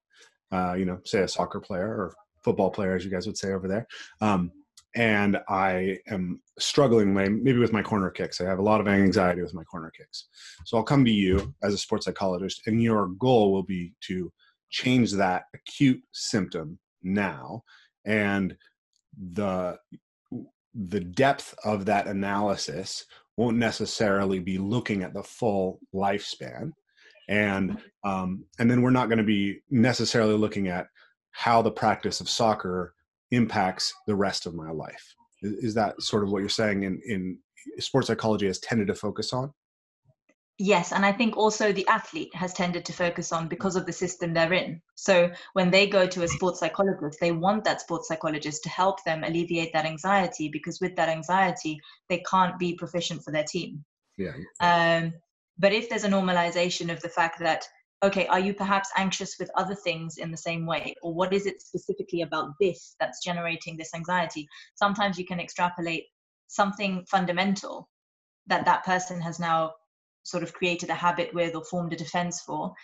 uh 0.53 0.75
you 0.75 0.85
know 0.85 0.99
say 1.05 1.23
a 1.23 1.29
soccer 1.29 1.61
player 1.61 1.89
or 1.89 2.15
football 2.45 2.71
player 2.71 2.95
as 2.95 3.05
you 3.05 3.11
guys 3.11 3.27
would 3.27 3.37
say 3.37 3.53
over 3.53 3.67
there 3.67 3.87
um 4.21 4.53
and 4.97 5.39
I 5.49 5.99
am 6.09 6.41
struggling 6.59 7.15
maybe 7.15 7.59
with 7.59 7.73
my 7.73 7.83
corner 7.83 8.11
kicks. 8.11 8.41
I 8.41 8.45
have 8.45 8.59
a 8.59 8.63
lot 8.63 8.81
of 8.81 8.89
anxiety 8.89 9.43
with 9.43 9.55
my 9.55 9.63
corner 9.65 9.93
kicks. 9.97 10.27
So 10.65 10.77
I'll 10.77 10.83
come 10.83 11.05
to 11.05 11.11
you 11.11 11.55
as 11.63 11.75
a 11.75 11.79
sports 11.79 12.07
psychologist, 12.07 12.63
and 12.67 12.83
your 12.83 13.09
goal 13.19 13.53
will 13.53 13.63
be 13.63 13.93
to 14.09 14.33
change 14.71 15.13
that 15.13 15.45
acute 15.55 16.03
symptom 16.13 16.79
now. 17.03 17.63
And 18.05 18.57
the 19.33 19.79
the 20.75 21.01
depth 21.01 21.55
of 21.65 21.87
that 21.87 22.07
analysis 22.07 23.05
won't 23.37 23.57
necessarily 23.57 24.39
be 24.39 24.59
looking 24.59 25.03
at 25.03 25.15
the 25.15 25.23
full 25.23 25.79
lifespan 25.95 26.73
and 27.29 27.79
um, 28.05 28.45
and 28.59 28.71
then 28.71 28.83
we're 28.83 28.91
not 28.91 29.09
going 29.09 29.19
to 29.19 29.25
be 29.25 29.61
necessarily 29.71 30.35
looking 30.35 30.69
at 30.69 30.87
how 31.33 31.61
the 31.61 31.71
practice 31.71 32.21
of 32.21 32.29
soccer 32.29 32.95
impacts 33.31 33.93
the 34.07 34.15
rest 34.15 34.47
of 34.47 34.55
my 34.55 34.71
life. 34.71 35.15
Is, 35.43 35.75
that 35.75 36.01
sort 36.03 36.23
of 36.23 36.31
what 36.31 36.41
you're 36.41 36.49
saying 36.49 36.85
in, 36.85 37.01
in 37.07 37.39
sports 37.79 38.09
psychology 38.09 38.47
has 38.47 38.59
tended 38.59 38.87
to 38.89 38.95
focus 38.95 39.33
on? 39.33 39.53
Yes, 40.59 40.93
and 40.93 41.05
I 41.05 41.13
think 41.13 41.37
also 41.37 41.71
the 41.71 41.87
athlete 41.87 42.35
has 42.35 42.55
tended 42.55 42.87
to 42.87 42.93
focus 42.95 43.31
on 43.31 43.47
because 43.47 43.77
of 43.77 43.85
the 43.85 43.93
system 43.93 44.33
they're 44.33 44.55
in. 44.55 44.81
So 44.95 45.31
when 45.53 45.71
they 45.71 45.87
go 45.87 46.07
to 46.07 46.23
a 46.23 46.29
sports 46.29 46.61
psychologist, 46.61 47.19
they 47.21 47.33
want 47.33 47.65
that 47.65 47.83
sports 47.83 48.09
psychologist 48.09 48.63
to 48.63 48.71
help 48.71 49.05
them 49.05 49.23
alleviate 49.23 49.75
that 49.75 49.85
anxiety 49.85 50.49
because 50.49 50.81
with 50.81 50.97
that 50.97 51.11
anxiety, 51.11 51.79
they 52.09 52.23
can't 52.31 52.59
be 52.59 52.75
proficient 52.75 53.23
for 53.23 53.33
their 53.33 53.45
team. 53.45 53.85
Yeah. 54.17 54.33
Um, 54.61 55.13
but 55.59 55.75
if 55.75 55.91
there's 55.91 56.05
a 56.05 56.09
normalization 56.09 56.91
of 56.91 57.03
the 57.03 57.09
fact 57.11 57.39
that 57.41 57.69
okay, 58.03 58.27
are 58.27 58.41
you 58.41 58.53
perhaps 58.53 58.91
anxious 58.97 59.37
with 59.39 59.51
other 59.57 59.75
things 59.75 60.19
in 60.19 60.31
the 60.31 60.37
same 60.37 60.67
way? 60.67 60.95
Or 61.03 61.15
what 61.15 61.33
is 61.33 61.47
it 61.47 61.63
specifically 61.63 62.23
about 62.23 62.53
this 62.61 62.95
that's 63.01 63.25
generating 63.25 63.77
this 63.77 63.95
anxiety? 63.95 64.49
Sometimes 64.75 65.19
you 65.19 65.27
can 65.27 65.41
extrapolate 65.41 66.05
something 66.49 67.05
fundamental 67.11 67.89
that 68.47 68.65
that 68.67 68.85
person 68.85 69.21
has 69.21 69.39
now 69.39 69.73
sort 70.25 70.43
of 70.43 70.53
created 70.53 70.91
a 70.91 70.95
habit 70.95 71.33
with 71.35 71.55
or 71.55 71.65
formed 71.65 71.93
a 71.93 71.97
defense 71.97 72.43
for. 72.43 72.75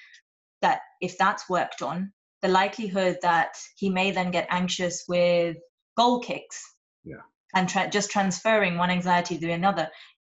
That 0.62 0.81
if 1.01 1.18
that's 1.18 1.48
worked 1.48 1.83
on, 1.83 2.12
the 2.40 2.48
likelihood 2.48 3.18
that 3.22 3.57
he 3.77 3.90
may 3.90 4.11
then 4.11 4.31
get 4.31 4.46
anxious 4.51 5.05
with 5.09 5.57
goal 5.96 6.20
kicks 6.20 6.75
yeah. 7.05 7.16
and 7.55 7.68
tra- 7.68 7.90
just 7.90 8.11
transferring 8.11 8.79
one 8.79 8.90
anxiety 8.90 9.38
to 9.38 9.51
another 9.51 9.88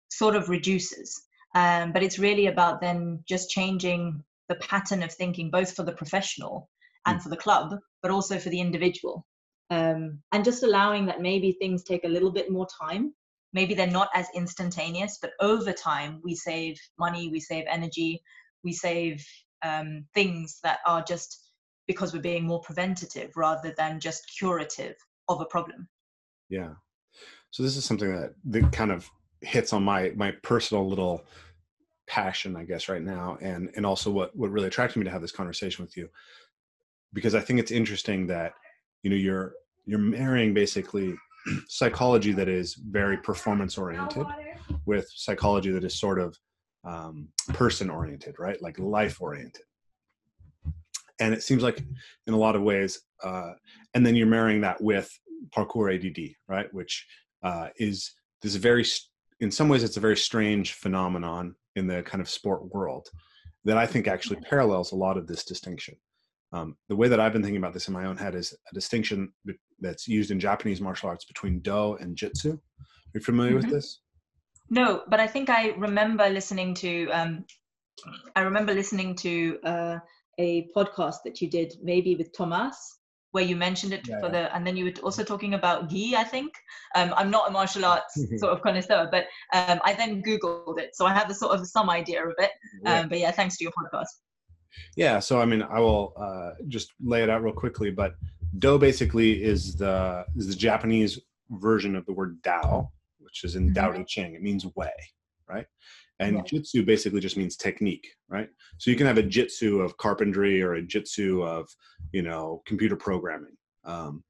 sort 0.09 0.35
of 0.35 0.49
reduces. 0.49 1.23
Um, 1.55 1.93
but 1.93 2.03
it's 2.03 2.19
really 2.19 2.47
about 2.47 2.81
then 2.81 3.23
just 3.27 3.49
changing 3.49 4.23
the 4.53 4.65
pattern 4.67 5.03
of 5.03 5.13
thinking 5.13 5.49
both 5.49 5.75
for 5.75 5.83
the 5.83 5.91
professional 5.91 6.69
and 7.05 7.19
mm. 7.19 7.23
for 7.23 7.29
the 7.29 7.37
club 7.37 7.75
but 8.01 8.11
also 8.11 8.37
for 8.37 8.49
the 8.49 8.61
individual. 8.61 9.25
Um, 9.69 10.19
and 10.31 10.43
just 10.43 10.63
allowing 10.63 11.05
that 11.07 11.21
maybe 11.21 11.53
things 11.53 11.83
take 11.83 12.03
a 12.03 12.09
little 12.09 12.31
bit 12.31 12.51
more 12.51 12.67
time. 12.81 13.13
Maybe 13.53 13.73
they're 13.73 13.87
not 13.87 14.09
as 14.13 14.27
instantaneous 14.35 15.17
but 15.21 15.31
over 15.39 15.73
time 15.73 16.21
we 16.23 16.35
save 16.35 16.77
money 16.99 17.29
we 17.29 17.39
save 17.39 17.65
energy 17.67 18.21
we 18.63 18.73
save 18.73 19.25
um, 19.63 20.05
things 20.13 20.59
that 20.63 20.79
are 20.85 21.03
just 21.03 21.51
because 21.87 22.13
we're 22.13 22.21
being 22.21 22.45
more 22.45 22.61
preventative 22.61 23.31
rather 23.35 23.73
than 23.77 23.99
just 23.99 24.31
curative 24.37 24.95
of 25.27 25.41
a 25.41 25.45
problem. 25.45 25.87
Yeah. 26.49 26.73
So 27.51 27.63
this 27.63 27.77
is 27.77 27.85
something 27.85 28.13
that, 28.13 28.33
that 28.45 28.71
kind 28.71 28.91
of 28.91 29.09
hits 29.41 29.73
on 29.73 29.83
my 29.83 30.11
my 30.15 30.31
personal 30.41 30.87
little 30.87 31.25
passion 32.07 32.55
i 32.55 32.63
guess 32.63 32.89
right 32.89 33.01
now 33.01 33.37
and 33.41 33.69
and 33.75 33.85
also 33.85 34.11
what 34.11 34.35
what 34.35 34.51
really 34.51 34.67
attracted 34.67 34.99
me 34.99 35.05
to 35.05 35.11
have 35.11 35.21
this 35.21 35.31
conversation 35.31 35.83
with 35.83 35.95
you 35.95 36.09
because 37.13 37.33
i 37.33 37.39
think 37.39 37.59
it's 37.59 37.71
interesting 37.71 38.27
that 38.27 38.53
you 39.03 39.09
know 39.09 39.15
you're 39.15 39.53
you're 39.85 39.99
marrying 39.99 40.53
basically 40.53 41.15
psychology 41.67 42.31
that 42.31 42.47
is 42.47 42.75
very 42.75 43.17
performance 43.17 43.77
oriented 43.77 44.25
with 44.85 45.09
psychology 45.13 45.71
that 45.71 45.83
is 45.83 45.99
sort 45.99 46.19
of 46.19 46.37
um, 46.85 47.29
person 47.49 47.89
oriented 47.89 48.35
right? 48.39 48.61
Like 48.61 48.77
life 48.79 49.21
oriented. 49.21 49.63
And 51.19 51.33
it 51.33 51.43
seems 51.43 51.63
like 51.63 51.81
in 52.27 52.33
a 52.33 52.37
lot 52.37 52.55
of 52.55 52.61
ways 52.61 53.01
uh, 53.23 53.51
and 53.93 54.05
then 54.05 54.15
you're 54.15 54.27
marrying 54.27 54.61
that 54.61 54.81
with 54.81 55.11
parkour 55.55 55.93
ADD 55.93 56.35
right? 56.47 56.73
Which 56.73 57.05
uh, 57.43 57.69
is 57.77 58.13
this 58.41 58.55
very 58.55 58.85
in 59.39 59.51
some 59.51 59.69
ways 59.69 59.83
it's 59.83 59.97
a 59.97 60.01
very 60.01 60.17
strange 60.17 60.73
phenomenon 60.73 61.55
in 61.75 61.87
the 61.87 62.03
kind 62.03 62.21
of 62.21 62.29
sport 62.29 62.73
world 62.73 63.07
that 63.65 63.77
I 63.77 63.85
think 63.85 64.07
actually 64.07 64.37
parallels 64.41 64.91
a 64.91 64.95
lot 64.95 65.17
of 65.17 65.27
this 65.27 65.43
distinction. 65.45 65.95
Um, 66.51 66.75
the 66.87 66.95
way 66.95 67.07
that 67.07 67.19
I've 67.19 67.33
been 67.33 67.41
thinking 67.41 67.57
about 67.57 67.73
this 67.73 67.87
in 67.87 67.93
my 67.93 68.05
own 68.05 68.17
head 68.17 68.35
is 68.35 68.53
a 68.71 68.73
distinction 68.73 69.33
that's 69.79 70.07
used 70.07 70.29
in 70.31 70.39
Japanese 70.39 70.81
martial 70.81 71.09
arts 71.09 71.25
between 71.25 71.59
Do 71.61 71.95
and 71.95 72.15
Jitsu. 72.15 72.53
Are 72.53 72.59
you 73.15 73.21
familiar 73.21 73.53
mm-hmm. 73.53 73.61
with 73.67 73.71
this? 73.71 74.01
No, 74.69 75.03
but 75.09 75.19
I 75.19 75.27
think 75.27 75.49
I 75.49 75.69
remember 75.71 76.29
listening 76.29 76.73
to. 76.75 77.09
Um, 77.09 77.45
I 78.35 78.41
remember 78.41 78.73
listening 78.73 79.15
to 79.17 79.59
uh, 79.63 79.99
a 80.39 80.67
podcast 80.75 81.17
that 81.25 81.41
you 81.41 81.49
did, 81.49 81.73
maybe 81.81 82.15
with 82.15 82.35
Thomas, 82.35 82.99
where 83.33 83.43
you 83.43 83.55
mentioned 83.55 83.93
it 83.93 84.07
yeah, 84.07 84.19
for 84.19 84.29
the 84.29 84.55
and 84.55 84.65
then 84.65 84.77
you 84.77 84.85
were 84.85 84.93
also 85.03 85.23
talking 85.23 85.55
about 85.55 85.89
gi 85.89 86.15
i 86.15 86.23
think. 86.23 86.53
Um, 86.95 87.13
i'm 87.17 87.29
not 87.29 87.49
a 87.49 87.51
martial 87.51 87.83
arts 87.83 88.13
sort 88.37 88.53
of 88.53 88.61
connoisseur 88.61 89.09
but 89.11 89.25
um, 89.53 89.79
i 89.83 89.93
then 89.93 90.21
googled 90.21 90.79
it 90.79 90.95
so 90.95 91.05
i 91.05 91.13
have 91.13 91.29
a 91.29 91.33
sort 91.33 91.59
of 91.59 91.67
some 91.67 91.89
idea 91.89 92.25
of 92.25 92.35
it. 92.37 92.51
Um, 92.85 93.09
but 93.09 93.19
yeah 93.19 93.31
thanks 93.31 93.57
to 93.57 93.63
your 93.63 93.73
podcast. 93.73 94.13
Yeah 94.95 95.19
so 95.19 95.39
i 95.39 95.45
mean 95.45 95.63
i 95.63 95.79
will 95.79 96.13
uh, 96.17 96.51
just 96.67 96.93
lay 97.03 97.23
it 97.23 97.29
out 97.29 97.43
real 97.43 97.53
quickly 97.53 97.91
but 97.91 98.13
do 98.59 98.77
basically 98.77 99.43
is 99.43 99.75
the 99.75 100.25
is 100.35 100.47
the 100.47 100.55
japanese 100.55 101.19
version 101.49 101.95
of 101.95 102.05
the 102.05 102.13
word 102.13 102.41
dao 102.43 102.89
which 103.19 103.43
is 103.43 103.55
in 103.55 103.69
mm-hmm. 103.69 103.77
dao 103.77 103.95
de 103.95 104.03
ching. 104.05 104.35
It 104.35 104.41
means 104.41 104.65
way 104.75 104.91
right 105.49 105.65
and 106.23 106.37
yeah. 106.37 106.43
jitsu 106.43 106.83
basically 106.83 107.19
just 107.19 107.37
means 107.37 107.55
technique 107.55 108.07
right 108.29 108.49
so 108.77 108.91
you 108.91 108.97
can 108.97 109.07
have 109.07 109.17
a 109.17 109.23
jitsu 109.23 109.81
of 109.81 109.97
carpentry 109.97 110.61
or 110.61 110.73
a 110.73 110.81
jitsu 110.81 111.43
of 111.43 111.67
you 112.11 112.21
know 112.21 112.61
computer 112.65 112.95
programming 112.95 113.55
um, 113.85 114.23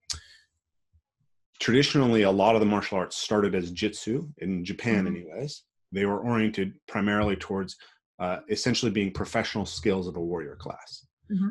traditionally 1.60 2.24
a 2.24 2.32
lot 2.32 2.56
of 2.56 2.60
the 2.60 2.66
martial 2.66 2.98
arts 2.98 3.18
started 3.18 3.56
as 3.56 3.72
jitsu 3.72 4.28
in 4.40 4.64
japan 4.66 5.06
mm-hmm. 5.06 5.16
anyways 5.16 5.64
they 5.92 6.06
were 6.06 6.20
oriented 6.20 6.74
primarily 6.88 7.36
towards 7.36 7.76
uh, 8.20 8.38
essentially 8.50 8.92
being 8.92 9.12
professional 9.12 9.66
skills 9.66 10.08
of 10.08 10.16
a 10.16 10.22
warrior 10.22 10.56
class 10.56 11.06
mm-hmm. 11.32 11.50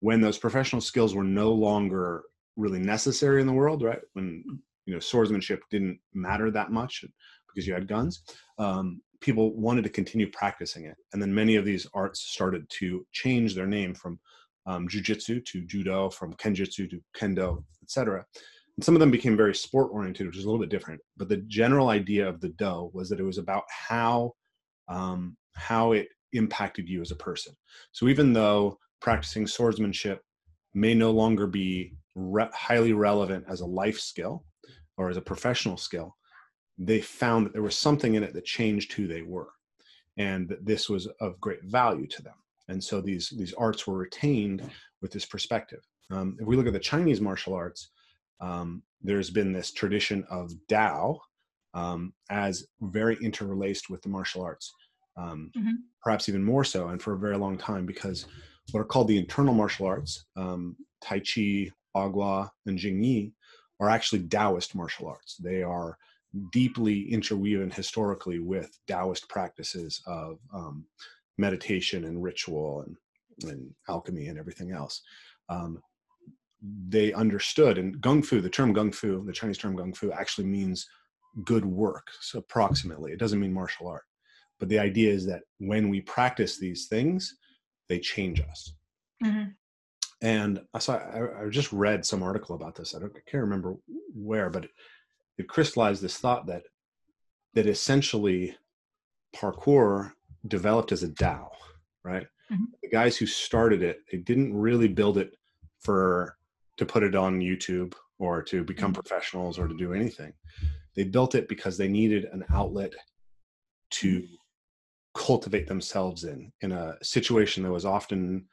when 0.00 0.20
those 0.20 0.38
professional 0.38 0.80
skills 0.80 1.14
were 1.14 1.24
no 1.24 1.52
longer 1.52 2.22
really 2.56 2.78
necessary 2.78 3.40
in 3.40 3.46
the 3.46 3.52
world 3.52 3.82
right 3.82 4.00
when 4.14 4.42
you 4.86 4.92
know 4.92 5.00
swordsmanship 5.00 5.62
didn't 5.70 5.98
matter 6.14 6.50
that 6.50 6.70
much 6.70 7.04
because 7.48 7.66
you 7.66 7.74
had 7.74 7.88
guns 7.88 8.22
um, 8.58 9.00
people 9.22 9.54
wanted 9.54 9.84
to 9.84 9.90
continue 9.90 10.30
practicing 10.30 10.84
it. 10.84 10.96
And 11.12 11.22
then 11.22 11.34
many 11.34 11.56
of 11.56 11.64
these 11.64 11.86
arts 11.94 12.20
started 12.20 12.68
to 12.80 13.06
change 13.12 13.54
their 13.54 13.66
name 13.66 13.94
from 13.94 14.18
um, 14.66 14.88
jujitsu 14.88 15.44
to 15.44 15.64
judo, 15.64 16.10
from 16.10 16.34
kenjutsu 16.34 16.90
to 16.90 17.00
kendo, 17.16 17.64
etc. 17.82 18.24
And 18.76 18.84
some 18.84 18.94
of 18.94 19.00
them 19.00 19.10
became 19.10 19.36
very 19.36 19.54
sport 19.54 19.90
oriented, 19.92 20.26
which 20.26 20.36
is 20.36 20.44
a 20.44 20.46
little 20.46 20.60
bit 20.60 20.70
different. 20.70 21.00
But 21.16 21.28
the 21.28 21.38
general 21.48 21.88
idea 21.88 22.28
of 22.28 22.40
the 22.40 22.50
do 22.50 22.90
was 22.92 23.08
that 23.08 23.20
it 23.20 23.24
was 23.24 23.38
about 23.38 23.64
how 23.68 24.32
um, 24.88 25.36
how 25.54 25.92
it 25.92 26.08
impacted 26.32 26.88
you 26.88 27.00
as 27.00 27.10
a 27.10 27.16
person. 27.16 27.54
So 27.92 28.08
even 28.08 28.32
though 28.32 28.78
practicing 29.00 29.46
swordsmanship 29.46 30.22
may 30.74 30.94
no 30.94 31.10
longer 31.10 31.46
be 31.46 31.94
re- 32.14 32.48
highly 32.52 32.92
relevant 32.92 33.44
as 33.48 33.60
a 33.60 33.66
life 33.66 33.98
skill 33.98 34.44
or 34.96 35.10
as 35.10 35.16
a 35.16 35.22
professional 35.22 35.76
skill, 35.76 36.16
they 36.78 37.00
found 37.00 37.46
that 37.46 37.52
there 37.52 37.62
was 37.62 37.76
something 37.76 38.14
in 38.14 38.22
it 38.22 38.32
that 38.32 38.44
changed 38.44 38.92
who 38.92 39.06
they 39.06 39.22
were 39.22 39.50
and 40.16 40.48
that 40.48 40.64
this 40.64 40.88
was 40.88 41.06
of 41.20 41.40
great 41.40 41.62
value 41.64 42.06
to 42.06 42.22
them 42.22 42.34
and 42.68 42.82
so 42.82 43.00
these 43.00 43.32
these 43.36 43.54
arts 43.54 43.86
were 43.86 43.96
retained 43.96 44.62
with 45.00 45.12
this 45.12 45.26
perspective 45.26 45.80
um, 46.10 46.36
if 46.40 46.46
we 46.46 46.56
look 46.56 46.66
at 46.66 46.72
the 46.72 46.78
chinese 46.78 47.20
martial 47.20 47.54
arts 47.54 47.90
um, 48.42 48.82
there's 49.02 49.30
been 49.30 49.52
this 49.52 49.72
tradition 49.72 50.24
of 50.30 50.52
Tao 50.68 51.20
um, 51.74 52.12
as 52.30 52.66
very 52.80 53.16
interlaced 53.22 53.88
with 53.88 54.02
the 54.02 54.08
martial 54.08 54.42
arts, 54.42 54.72
um, 55.16 55.50
mm-hmm. 55.56 55.72
perhaps 56.02 56.28
even 56.28 56.44
more 56.44 56.64
so, 56.64 56.88
and 56.88 57.00
for 57.00 57.14
a 57.14 57.18
very 57.18 57.38
long 57.38 57.56
time, 57.56 57.86
because 57.86 58.26
what 58.72 58.80
are 58.80 58.84
called 58.84 59.08
the 59.08 59.18
internal 59.18 59.54
martial 59.54 59.86
arts, 59.86 60.26
um, 60.36 60.76
Tai 61.00 61.20
Chi, 61.20 61.70
Bagua, 61.94 62.50
and 62.66 62.78
Xing 62.78 63.04
Yi, 63.04 63.32
are 63.80 63.88
actually 63.88 64.22
Taoist 64.22 64.74
martial 64.74 65.08
arts. 65.08 65.36
They 65.36 65.62
are 65.62 65.96
deeply 66.50 67.12
interwoven 67.12 67.70
historically 67.70 68.38
with 68.38 68.78
Taoist 68.86 69.28
practices 69.28 70.02
of 70.06 70.38
um, 70.54 70.84
meditation 71.38 72.04
and 72.04 72.22
ritual 72.22 72.82
and, 72.82 73.50
and 73.50 73.74
alchemy 73.88 74.28
and 74.28 74.38
everything 74.38 74.72
else. 74.72 75.02
Um, 75.48 75.82
they 76.88 77.12
understood, 77.12 77.76
and 77.76 77.96
Gung 78.00 78.24
Fu, 78.24 78.40
the 78.40 78.48
term 78.48 78.74
Gung 78.74 78.94
Fu, 78.94 79.24
the 79.24 79.32
Chinese 79.32 79.58
term 79.58 79.76
Gung 79.76 79.96
Fu, 79.96 80.12
actually 80.12 80.46
means 80.46 80.86
good 81.44 81.64
work, 81.64 82.08
so 82.20 82.38
approximately. 82.38 83.12
It 83.12 83.18
doesn't 83.18 83.40
mean 83.40 83.52
martial 83.52 83.88
art. 83.88 84.04
But 84.60 84.68
the 84.68 84.78
idea 84.78 85.12
is 85.12 85.26
that 85.26 85.42
when 85.58 85.88
we 85.88 86.00
practice 86.02 86.58
these 86.58 86.86
things, 86.86 87.36
they 87.88 87.98
change 87.98 88.40
us. 88.40 88.74
Mm-hmm. 89.24 89.50
And 90.20 90.60
I 90.72 90.78
saw, 90.78 90.98
I, 90.98 91.46
I, 91.46 91.48
just 91.48 91.72
read 91.72 92.06
some 92.06 92.22
article 92.22 92.54
about 92.54 92.76
this. 92.76 92.94
I, 92.94 93.00
don't, 93.00 93.12
I 93.16 93.28
can't 93.28 93.42
remember 93.42 93.74
where, 94.14 94.50
but 94.50 94.68
it, 95.38 95.48
crystallized 95.48 96.02
this 96.02 96.18
thought 96.18 96.46
that 96.46 96.64
that 97.54 97.66
essentially 97.66 98.56
parkour 99.34 100.12
developed 100.48 100.92
as 100.92 101.02
a 101.02 101.08
DAO, 101.08 101.48
right? 102.04 102.26
Mm-hmm. 102.50 102.64
The 102.82 102.88
guys 102.88 103.16
who 103.16 103.26
started 103.26 103.82
it, 103.82 104.00
they 104.10 104.18
didn't 104.18 104.54
really 104.54 104.88
build 104.88 105.18
it 105.18 105.34
for 105.80 106.36
to 106.78 106.86
put 106.86 107.02
it 107.02 107.14
on 107.14 107.40
YouTube 107.40 107.94
or 108.18 108.42
to 108.42 108.64
become 108.64 108.92
mm-hmm. 108.92 109.00
professionals 109.00 109.58
or 109.58 109.68
to 109.68 109.76
do 109.76 109.92
anything. 109.92 110.32
They 110.94 111.04
built 111.04 111.34
it 111.34 111.48
because 111.48 111.76
they 111.76 111.88
needed 111.88 112.26
an 112.32 112.44
outlet 112.52 112.92
to 113.90 114.20
mm-hmm. 114.20 114.34
cultivate 115.14 115.66
themselves 115.66 116.24
in 116.24 116.52
in 116.60 116.72
a 116.72 116.96
situation 117.02 117.62
that 117.62 117.72
was 117.72 117.84
often 117.84 118.46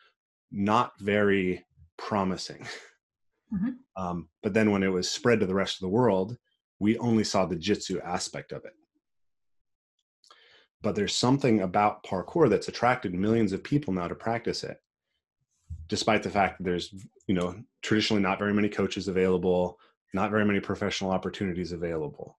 not 0.52 0.94
very 1.00 1.66
promising. 1.98 2.68
Mm-hmm. 3.54 3.70
Um, 3.96 4.30
but 4.44 4.54
then 4.54 4.72
when 4.72 4.84
it 4.84 4.90
was 4.90 5.10
spread 5.10 5.40
to 5.40 5.46
the 5.46 5.56
rest 5.56 5.78
of 5.78 5.82
the 5.82 5.90
world, 5.90 6.38
we 6.80 6.98
only 6.98 7.24
saw 7.24 7.46
the 7.46 7.56
jitsu 7.56 8.00
aspect 8.02 8.52
of 8.52 8.66
it. 8.66 8.74
But 10.82 10.96
there's 10.96 11.16
something 11.16 11.62
about 11.62 12.04
parkour 12.04 12.50
that's 12.50 12.70
attracted 12.70 13.14
millions 13.14 13.52
of 13.52 13.64
people 13.64 13.94
now 13.94 14.08
to 14.08 14.16
practice 14.16 14.64
it, 14.64 14.82
despite 15.88 16.24
the 16.24 16.30
fact 16.30 16.58
that 16.58 16.64
there's, 16.64 16.94
you 17.28 17.36
know, 17.36 17.56
traditionally 17.82 18.24
not 18.24 18.40
very 18.40 18.54
many 18.54 18.70
coaches 18.70 19.08
available, 19.10 19.78
not 20.14 20.32
very 20.32 20.46
many 20.46 20.60
professional 20.60 21.12
opportunities 21.12 21.74
available. 21.74 22.38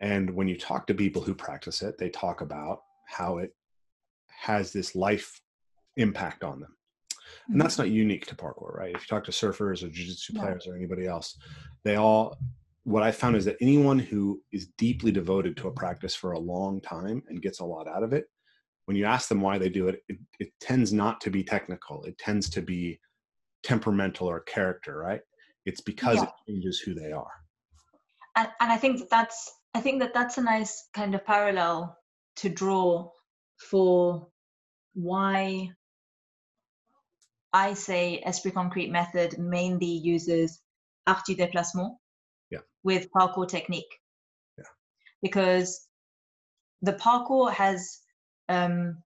And 0.00 0.30
when 0.30 0.48
you 0.48 0.56
talk 0.58 0.86
to 0.88 0.94
people 0.94 1.22
who 1.22 1.34
practice 1.34 1.82
it, 1.82 1.96
they 1.96 2.10
talk 2.10 2.40
about 2.40 2.82
how 3.06 3.38
it 3.38 3.54
has 4.28 4.72
this 4.72 4.94
life 4.94 5.40
impact 5.96 6.44
on 6.44 6.60
them. 6.60 6.76
And 7.46 7.54
mm-hmm. 7.54 7.62
that's 7.62 7.78
not 7.78 7.90
unique 7.90 8.26
to 8.26 8.34
parkour, 8.34 8.76
right? 8.76 8.94
If 8.94 9.02
you 9.02 9.06
talk 9.08 9.24
to 9.24 9.30
surfers 9.30 9.82
or 9.82 9.88
jiu-jitsu 9.88 10.34
players 10.34 10.66
or 10.66 10.76
anybody 10.76 11.06
else, 11.06 11.36
they 11.84 11.96
all 11.96 12.36
what 12.88 13.02
I 13.02 13.10
found 13.10 13.36
is 13.36 13.44
that 13.44 13.58
anyone 13.60 13.98
who 13.98 14.40
is 14.50 14.68
deeply 14.78 15.12
devoted 15.12 15.58
to 15.58 15.68
a 15.68 15.72
practice 15.72 16.14
for 16.14 16.32
a 16.32 16.38
long 16.38 16.80
time 16.80 17.22
and 17.28 17.42
gets 17.42 17.60
a 17.60 17.64
lot 17.64 17.86
out 17.86 18.02
of 18.02 18.14
it, 18.14 18.24
when 18.86 18.96
you 18.96 19.04
ask 19.04 19.28
them 19.28 19.42
why 19.42 19.58
they 19.58 19.68
do 19.68 19.88
it, 19.88 20.00
it, 20.08 20.16
it 20.40 20.48
tends 20.58 20.90
not 20.90 21.20
to 21.20 21.30
be 21.30 21.44
technical. 21.44 22.02
It 22.04 22.16
tends 22.16 22.48
to 22.48 22.62
be 22.62 22.98
temperamental 23.62 24.26
or 24.26 24.40
character, 24.40 24.96
right? 24.96 25.20
It's 25.66 25.82
because 25.82 26.16
yeah. 26.16 26.22
it 26.22 26.30
changes 26.48 26.78
who 26.80 26.94
they 26.94 27.12
are. 27.12 27.30
And, 28.36 28.48
and 28.58 28.72
I 28.72 28.78
think 28.78 29.00
that 29.00 29.10
that's 29.10 29.52
I 29.74 29.80
think 29.80 30.00
that 30.00 30.14
that's 30.14 30.38
a 30.38 30.42
nice 30.42 30.88
kind 30.94 31.14
of 31.14 31.26
parallel 31.26 31.94
to 32.36 32.48
draw 32.48 33.10
for 33.68 34.28
why 34.94 35.72
I 37.52 37.74
say 37.74 38.22
Esprit 38.24 38.54
Concrete 38.54 38.90
method 38.90 39.38
mainly 39.38 39.86
uses 39.86 40.62
art 41.06 41.26
du 41.26 41.36
déplacement. 41.36 41.90
With 42.84 43.08
parkour 43.10 43.48
technique. 43.48 43.98
Yeah. 44.56 44.64
Because 45.22 45.86
the 46.82 46.92
parkour 46.92 47.52
has, 47.52 47.98
um, 48.48 49.02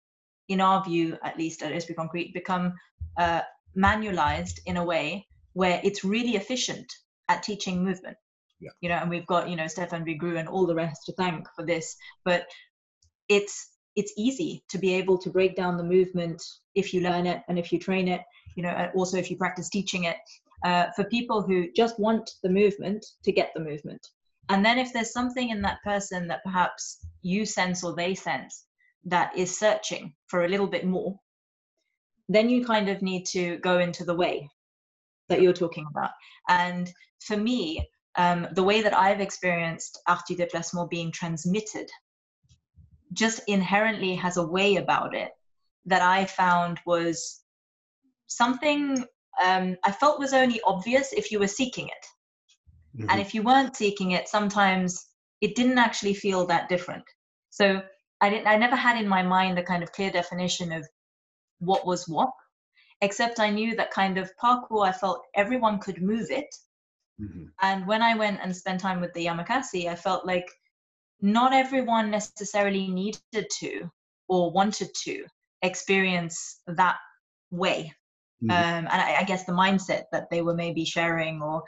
in 0.48 0.62
our 0.62 0.84
view, 0.84 1.18
at 1.24 1.38
least 1.38 1.62
at 1.62 1.72
Esprit 1.72 1.96
Concrete, 1.96 2.34
become 2.34 2.74
uh, 3.18 3.42
manualized 3.78 4.60
in 4.66 4.78
a 4.78 4.84
way 4.84 5.28
where 5.54 5.80
it's 5.84 6.04
really 6.04 6.36
efficient 6.36 6.92
at 7.28 7.44
teaching 7.44 7.84
movement. 7.84 8.18
Yeah. 8.60 8.72
You 8.82 8.90
know, 8.90 8.96
and 8.96 9.10
we've 9.10 9.28
got, 9.28 9.50
you 9.50 9.56
know, 9.56 9.66
Stéphane 9.66 10.06
Vigroux 10.06 10.38
and 10.38 10.50
all 10.50 10.66
the 10.66 10.76
rest 10.76 11.06
to 11.06 11.14
thank 11.14 11.48
for 11.56 11.66
this. 11.66 11.96
But 12.26 12.48
it's 13.30 13.70
it's 13.96 14.14
easy 14.18 14.64
to 14.70 14.78
be 14.78 14.94
able 14.94 15.18
to 15.18 15.30
break 15.30 15.56
down 15.56 15.78
the 15.78 15.84
movement 15.84 16.42
if 16.76 16.94
you 16.94 17.02
learn 17.02 17.26
it 17.26 17.42
and 17.48 17.58
if 17.58 17.72
you 17.72 17.80
train 17.80 18.08
it 18.08 18.22
you 18.56 18.64
know 18.64 18.70
and 18.70 18.92
also 18.96 19.18
if 19.18 19.30
you 19.30 19.38
practice 19.38 19.70
teaching 19.70 20.04
it 20.04 20.18
uh, 20.64 20.88
for 20.96 21.04
people 21.06 21.42
who 21.42 21.68
just 21.76 22.00
want 22.00 22.30
the 22.44 22.50
movement 22.50 23.06
to 23.24 23.32
get 23.32 23.52
the 23.54 23.62
movement. 23.62 24.06
And 24.50 24.66
then 24.66 24.80
if 24.80 24.92
there's 24.92 25.14
something 25.14 25.50
in 25.50 25.62
that 25.62 25.84
person 25.84 26.28
that 26.28 26.44
perhaps 26.44 27.06
you 27.22 27.46
sense 27.46 27.84
or 27.84 27.96
they 27.96 28.16
sense 28.16 28.66
that 29.06 29.36
is 29.38 29.58
searching 29.58 30.14
for 30.28 30.44
a 30.44 30.48
little 30.48 30.68
bit 30.68 30.86
more, 30.86 31.20
then 32.28 32.50
you 32.50 32.66
kind 32.66 32.90
of 32.90 33.02
need 33.02 33.26
to 33.28 33.58
go 33.58 33.80
into 33.80 34.04
the 34.04 34.16
way 34.16 34.50
that 35.30 35.42
you're 35.42 35.54
talking 35.54 35.86
about. 35.90 36.12
And 36.48 36.92
for 37.22 37.38
me, 37.38 37.88
um, 38.16 38.48
the 38.54 38.64
way 38.64 38.82
that 38.82 38.96
I've 38.96 39.22
experienced 39.22 40.00
art 40.08 40.22
du 40.28 40.36
déplacement 40.36 40.90
being 40.90 41.12
transmitted 41.12 41.90
just 43.14 43.42
inherently 43.48 44.16
has 44.16 44.38
a 44.38 44.46
way 44.46 44.76
about 44.76 45.16
it 45.16 45.32
that 45.86 46.02
I 46.02 46.26
found 46.26 46.80
was 46.86 47.42
something 48.28 49.06
um, 49.44 49.78
I 49.84 49.92
felt 49.92 50.20
was 50.20 50.34
only 50.34 50.60
obvious 50.66 51.14
if 51.14 51.32
you 51.32 51.40
were 51.40 51.48
seeking 51.48 51.88
it. 51.88 52.06
Mm-hmm. 52.98 53.10
And 53.10 53.22
if 53.22 53.34
you 53.34 53.44
weren't 53.44 53.76
seeking 53.76 54.12
it, 54.12 54.28
sometimes 54.28 55.06
it 55.42 55.56
didn't 55.56 55.78
actually 55.78 56.14
feel 56.14 56.46
that 56.48 56.70
different. 56.70 57.04
So 57.50 57.82
I 58.22 58.30
didn't 58.30 58.48
I 58.48 58.58
never 58.58 58.76
had 58.76 59.00
in 59.00 59.08
my 59.08 59.24
mind 59.24 59.58
a 59.58 59.64
kind 59.64 59.84
of 59.84 59.92
clear 59.92 60.12
definition 60.12 60.72
of 60.72 60.88
what 61.60 61.86
was 61.86 62.08
what, 62.08 62.32
except 63.02 63.40
I 63.40 63.50
knew 63.50 63.76
that 63.76 63.92
kind 63.92 64.18
of 64.18 64.32
parkour 64.42 64.88
I 64.88 64.92
felt 64.92 65.26
everyone 65.36 65.80
could 65.80 66.02
move 66.02 66.30
it. 66.30 66.54
Mm-hmm. 67.22 67.46
And 67.62 67.88
when 67.88 68.02
I 68.02 68.16
went 68.16 68.40
and 68.42 68.56
spent 68.56 68.80
time 68.80 69.02
with 69.02 69.14
the 69.14 69.26
Yamakasi, 69.26 69.88
I 69.88 69.96
felt 69.96 70.26
like 70.26 70.50
not 71.22 71.54
everyone 71.54 72.10
necessarily 72.10 72.88
needed 72.88 73.48
to 73.60 73.90
or 74.30 74.52
wanted 74.52 74.90
to 75.04 75.26
experience 75.62 76.62
that 76.68 76.98
way 77.52 77.94
mm-hmm. 78.44 78.52
um, 78.52 78.88
and 78.92 79.02
I, 79.02 79.18
I, 79.20 79.24
guess 79.24 79.46
the 79.46 79.52
mindset 79.52 80.04
that 80.12 80.30
they 80.30 80.42
were 80.42 80.54
maybe 80.54 80.86
sharing 80.86 81.42
or 81.42 81.64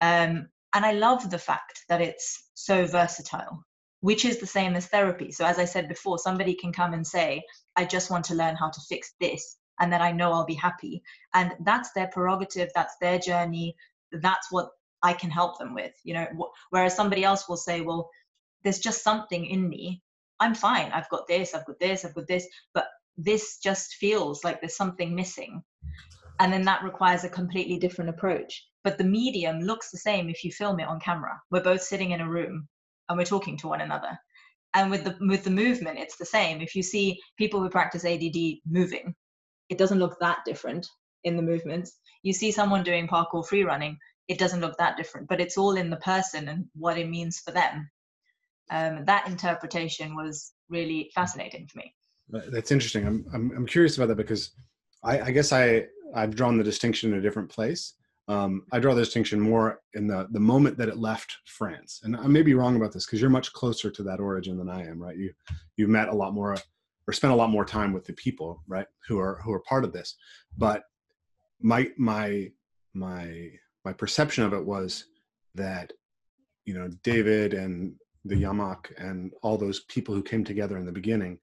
um, 0.00 0.48
and 0.74 0.84
i 0.84 0.92
love 0.92 1.30
the 1.30 1.38
fact 1.38 1.80
that 1.88 2.00
it's 2.00 2.50
so 2.54 2.86
versatile 2.86 3.64
which 4.04 4.26
is 4.26 4.38
the 4.38 4.46
same 4.46 4.74
as 4.76 4.86
therapy. 4.86 5.32
So 5.32 5.46
as 5.46 5.58
i 5.58 5.64
said 5.64 5.88
before 5.88 6.18
somebody 6.18 6.54
can 6.54 6.72
come 6.72 6.92
and 6.92 7.06
say 7.06 7.42
i 7.74 7.86
just 7.86 8.10
want 8.10 8.26
to 8.26 8.34
learn 8.34 8.54
how 8.54 8.68
to 8.68 8.80
fix 8.86 9.14
this 9.18 9.56
and 9.80 9.90
then 9.90 10.02
i 10.02 10.12
know 10.12 10.30
i'll 10.32 10.44
be 10.44 10.54
happy. 10.68 11.02
And 11.32 11.52
that's 11.60 11.90
their 11.92 12.08
prerogative 12.08 12.70
that's 12.74 12.96
their 13.00 13.18
journey 13.18 13.74
that's 14.12 14.52
what 14.52 14.68
i 15.02 15.12
can 15.14 15.30
help 15.30 15.58
them 15.58 15.74
with 15.74 15.94
you 16.04 16.14
know 16.14 16.26
whereas 16.70 16.94
somebody 16.94 17.24
else 17.24 17.48
will 17.48 17.56
say 17.56 17.80
well 17.80 18.10
there's 18.62 18.78
just 18.78 19.02
something 19.02 19.44
in 19.46 19.68
me. 19.68 20.02
I'm 20.40 20.54
fine. 20.54 20.90
I've 20.92 21.08
got 21.08 21.26
this 21.26 21.54
i've 21.54 21.66
got 21.66 21.80
this 21.80 22.04
i've 22.04 22.14
got 22.14 22.26
this 22.28 22.46
but 22.74 22.88
this 23.16 23.58
just 23.58 23.94
feels 23.94 24.44
like 24.44 24.60
there's 24.60 24.76
something 24.76 25.14
missing 25.14 25.62
and 26.40 26.52
then 26.52 26.62
that 26.64 26.82
requires 26.82 27.24
a 27.24 27.28
completely 27.28 27.78
different 27.78 28.10
approach. 28.10 28.66
But 28.82 28.98
the 28.98 29.04
medium 29.04 29.60
looks 29.60 29.90
the 29.90 29.98
same 29.98 30.28
if 30.28 30.44
you 30.44 30.52
film 30.52 30.80
it 30.80 30.88
on 30.88 31.00
camera. 31.00 31.40
We're 31.50 31.62
both 31.62 31.82
sitting 31.82 32.10
in 32.10 32.20
a 32.20 32.28
room 32.28 32.68
and 33.08 33.18
we're 33.18 33.24
talking 33.24 33.56
to 33.58 33.68
one 33.68 33.80
another. 33.80 34.18
And 34.74 34.90
with 34.90 35.04
the 35.04 35.16
with 35.20 35.44
the 35.44 35.50
movement 35.50 35.98
it's 35.98 36.16
the 36.16 36.26
same. 36.26 36.60
If 36.60 36.74
you 36.74 36.82
see 36.82 37.20
people 37.38 37.60
who 37.60 37.70
practice 37.70 38.04
ADD 38.04 38.36
moving 38.68 39.14
it 39.70 39.78
doesn't 39.78 39.98
look 39.98 40.18
that 40.20 40.38
different 40.44 40.86
in 41.22 41.36
the 41.36 41.42
movements. 41.42 41.98
You 42.22 42.32
see 42.32 42.50
someone 42.50 42.82
doing 42.82 43.08
parkour 43.08 43.46
free 43.46 43.64
running 43.64 43.96
it 44.26 44.38
doesn't 44.38 44.60
look 44.60 44.76
that 44.78 44.96
different 44.96 45.28
but 45.28 45.40
it's 45.40 45.56
all 45.56 45.76
in 45.76 45.90
the 45.90 45.96
person 45.98 46.48
and 46.48 46.66
what 46.74 46.98
it 46.98 47.08
means 47.08 47.38
for 47.38 47.52
them. 47.52 47.90
Um, 48.70 49.04
that 49.04 49.28
interpretation 49.28 50.16
was 50.16 50.52
really 50.68 51.10
fascinating 51.14 51.68
for 51.68 51.78
me. 51.78 51.94
That's 52.28 52.72
interesting. 52.72 53.06
I'm, 53.06 53.26
I'm, 53.32 53.52
I'm 53.54 53.66
curious 53.66 53.96
about 53.96 54.08
that 54.08 54.16
because 54.16 54.50
I, 55.04 55.20
I 55.20 55.30
guess 55.30 55.52
i 55.52 55.86
I've 56.14 56.36
drawn 56.36 56.56
the 56.56 56.64
distinction 56.64 57.12
in 57.12 57.18
a 57.18 57.22
different 57.22 57.48
place. 57.48 57.94
Um, 58.28 58.62
I 58.72 58.78
draw 58.78 58.94
the 58.94 59.02
distinction 59.02 59.40
more 59.40 59.80
in 59.94 60.06
the 60.06 60.28
the 60.30 60.40
moment 60.40 60.78
that 60.78 60.88
it 60.88 60.96
left 60.96 61.36
France, 61.44 62.00
and 62.04 62.16
I 62.16 62.26
may 62.26 62.42
be 62.42 62.54
wrong 62.54 62.76
about 62.76 62.92
this 62.92 63.04
because 63.04 63.20
you're 63.20 63.30
much 63.30 63.52
closer 63.52 63.90
to 63.90 64.02
that 64.04 64.20
origin 64.20 64.56
than 64.56 64.70
I 64.70 64.86
am, 64.86 65.02
right? 65.02 65.16
You 65.16 65.32
you've 65.76 65.90
met 65.90 66.08
a 66.08 66.14
lot 66.14 66.32
more 66.32 66.56
or 67.06 67.12
spent 67.12 67.32
a 67.32 67.36
lot 67.36 67.50
more 67.50 67.64
time 67.64 67.92
with 67.92 68.04
the 68.04 68.14
people, 68.14 68.62
right, 68.66 68.86
who 69.06 69.18
are 69.18 69.40
who 69.44 69.52
are 69.52 69.60
part 69.60 69.84
of 69.84 69.92
this. 69.92 70.16
But 70.56 70.84
my 71.60 71.90
my 71.98 72.50
my 72.94 73.50
my 73.84 73.92
perception 73.92 74.44
of 74.44 74.54
it 74.54 74.64
was 74.64 75.06
that 75.54 75.92
you 76.64 76.74
know 76.74 76.88
David 77.02 77.52
and 77.52 77.94
the 78.24 78.36
Yamak 78.36 78.86
and 78.96 79.32
all 79.42 79.58
those 79.58 79.80
people 79.80 80.14
who 80.14 80.22
came 80.22 80.44
together 80.44 80.78
in 80.78 80.86
the 80.86 80.92
beginning, 80.92 81.38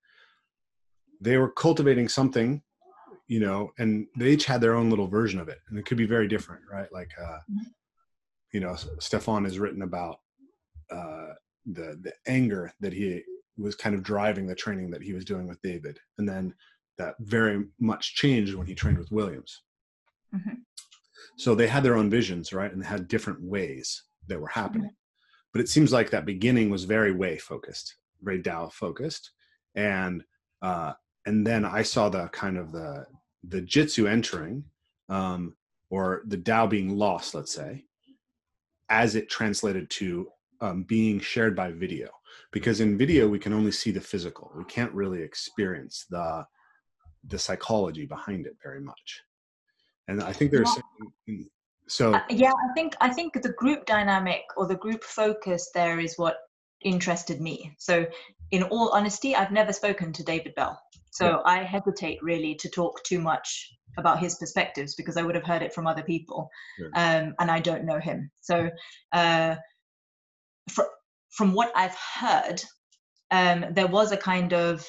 they 1.19 1.37
were 1.37 1.51
cultivating 1.51 2.09
something, 2.09 2.63
you 3.31 3.39
know, 3.39 3.71
and 3.79 4.07
they 4.17 4.31
each 4.31 4.43
had 4.43 4.59
their 4.59 4.75
own 4.75 4.89
little 4.89 5.07
version 5.07 5.39
of 5.39 5.47
it, 5.47 5.59
and 5.69 5.79
it 5.79 5.85
could 5.85 5.97
be 5.97 6.05
very 6.05 6.27
different, 6.27 6.63
right? 6.69 6.91
Like, 6.91 7.11
uh, 7.17 7.39
mm-hmm. 7.49 7.69
you 8.51 8.59
know, 8.59 8.73
Stéphane 8.99 9.45
has 9.45 9.57
written 9.57 9.83
about 9.83 10.19
uh, 10.91 11.29
the 11.65 11.97
the 12.01 12.11
anger 12.27 12.73
that 12.81 12.91
he 12.91 13.23
was 13.57 13.73
kind 13.73 13.95
of 13.95 14.03
driving 14.03 14.47
the 14.47 14.53
training 14.53 14.91
that 14.91 15.01
he 15.01 15.13
was 15.13 15.23
doing 15.23 15.47
with 15.47 15.61
David, 15.61 15.97
and 16.17 16.27
then 16.27 16.53
that 16.97 17.15
very 17.19 17.63
much 17.79 18.15
changed 18.15 18.53
when 18.55 18.67
he 18.67 18.75
trained 18.75 18.97
with 18.97 19.13
Williams. 19.13 19.61
Mm-hmm. 20.35 20.55
So 21.37 21.55
they 21.55 21.67
had 21.67 21.83
their 21.83 21.95
own 21.95 22.09
visions, 22.09 22.51
right, 22.51 22.69
and 22.73 22.83
they 22.83 22.87
had 22.87 23.07
different 23.07 23.41
ways 23.41 24.03
that 24.27 24.41
were 24.41 24.49
happening. 24.49 24.89
Mm-hmm 24.89 24.95
but 25.53 25.59
it 25.59 25.67
seems 25.67 25.91
like 25.91 26.09
that 26.09 26.25
beginning 26.25 26.69
was 26.69 26.85
very 26.85 27.11
way 27.11 27.37
focused 27.37 27.95
very 28.21 28.41
dao 28.41 28.71
focused 28.71 29.31
and 29.75 30.23
uh 30.61 30.93
and 31.25 31.45
then 31.45 31.65
i 31.65 31.81
saw 31.81 32.07
the 32.07 32.27
kind 32.29 32.57
of 32.57 32.71
the 32.71 33.05
the 33.47 33.61
jitsu 33.61 34.07
entering 34.07 34.63
um 35.09 35.55
or 35.89 36.21
the 36.27 36.37
dao 36.37 36.69
being 36.69 36.97
lost 36.97 37.33
let's 37.33 37.53
say 37.53 37.83
as 38.89 39.15
it 39.15 39.29
translated 39.29 39.89
to 39.89 40.27
um, 40.59 40.83
being 40.83 41.19
shared 41.19 41.55
by 41.55 41.71
video 41.71 42.09
because 42.51 42.81
in 42.81 42.97
video 42.97 43.27
we 43.27 43.39
can 43.39 43.53
only 43.53 43.71
see 43.71 43.91
the 43.91 44.01
physical 44.01 44.51
we 44.55 44.63
can't 44.65 44.93
really 44.93 45.21
experience 45.21 46.05
the 46.09 46.45
the 47.27 47.39
psychology 47.39 48.05
behind 48.05 48.45
it 48.45 48.55
very 48.61 48.81
much 48.81 49.21
and 50.07 50.21
i 50.21 50.31
think 50.31 50.51
there's 50.51 50.69
so 51.91 52.13
uh, 52.13 52.21
yeah, 52.29 52.53
I 52.53 52.73
think 52.73 52.95
I 53.01 53.09
think 53.09 53.33
the 53.33 53.51
group 53.51 53.85
dynamic 53.85 54.43
or 54.55 54.65
the 54.65 54.75
group 54.75 55.03
focus 55.03 55.71
there 55.73 55.99
is 55.99 56.17
what 56.17 56.37
interested 56.81 57.41
me. 57.41 57.75
So 57.79 58.05
in 58.51 58.63
all 58.63 58.91
honesty, 58.93 59.35
I've 59.35 59.51
never 59.51 59.73
spoken 59.73 60.13
to 60.13 60.23
David 60.23 60.55
Belle. 60.55 60.81
So 61.11 61.25
yeah. 61.25 61.37
I 61.45 61.63
hesitate 61.63 62.19
really 62.21 62.55
to 62.55 62.69
talk 62.69 63.03
too 63.03 63.19
much 63.19 63.69
about 63.97 64.19
his 64.19 64.35
perspectives 64.35 64.95
because 64.95 65.17
I 65.17 65.21
would 65.21 65.35
have 65.35 65.43
heard 65.45 65.61
it 65.61 65.73
from 65.73 65.85
other 65.85 66.03
people, 66.03 66.49
yeah. 66.79 66.87
um, 67.19 67.35
and 67.39 67.51
I 67.51 67.59
don't 67.59 67.85
know 67.85 67.99
him. 67.99 68.31
So 68.39 68.69
uh, 69.11 69.55
fr- 70.69 70.93
from 71.29 71.53
what 71.53 71.71
I've 71.75 71.95
heard, 71.95 72.63
um, 73.29 73.65
there 73.71 73.87
was 73.87 74.11
a 74.11 74.17
kind 74.17 74.53
of 74.53 74.87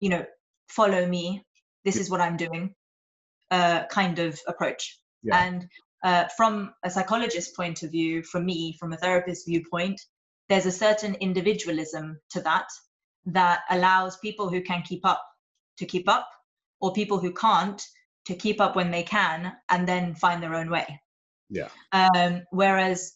you 0.00 0.10
know 0.10 0.24
follow 0.68 1.06
me, 1.06 1.44
this 1.84 1.96
yeah. 1.96 2.02
is 2.02 2.10
what 2.10 2.20
I'm 2.20 2.36
doing, 2.36 2.74
uh, 3.50 3.84
kind 3.86 4.18
of 4.18 4.40
approach. 4.46 4.98
And 5.32 5.66
uh, 6.04 6.26
from 6.36 6.74
a 6.84 6.90
psychologist 6.90 7.56
point 7.56 7.82
of 7.82 7.90
view, 7.90 8.22
from 8.22 8.44
me, 8.44 8.76
from 8.78 8.92
a 8.92 8.96
therapist 8.96 9.46
viewpoint, 9.46 10.00
there's 10.48 10.66
a 10.66 10.72
certain 10.72 11.14
individualism 11.14 12.20
to 12.30 12.40
that 12.42 12.66
that 13.26 13.62
allows 13.70 14.18
people 14.18 14.50
who 14.50 14.60
can 14.60 14.82
keep 14.82 15.00
up 15.04 15.24
to 15.78 15.86
keep 15.86 16.08
up, 16.08 16.28
or 16.80 16.92
people 16.92 17.18
who 17.18 17.32
can't 17.32 17.82
to 18.26 18.34
keep 18.34 18.60
up 18.60 18.74
when 18.74 18.90
they 18.90 19.02
can 19.02 19.52
and 19.70 19.86
then 19.86 20.14
find 20.14 20.42
their 20.42 20.54
own 20.54 20.70
way. 20.70 21.00
Yeah. 21.50 21.68
Um, 21.92 22.42
whereas 22.50 23.12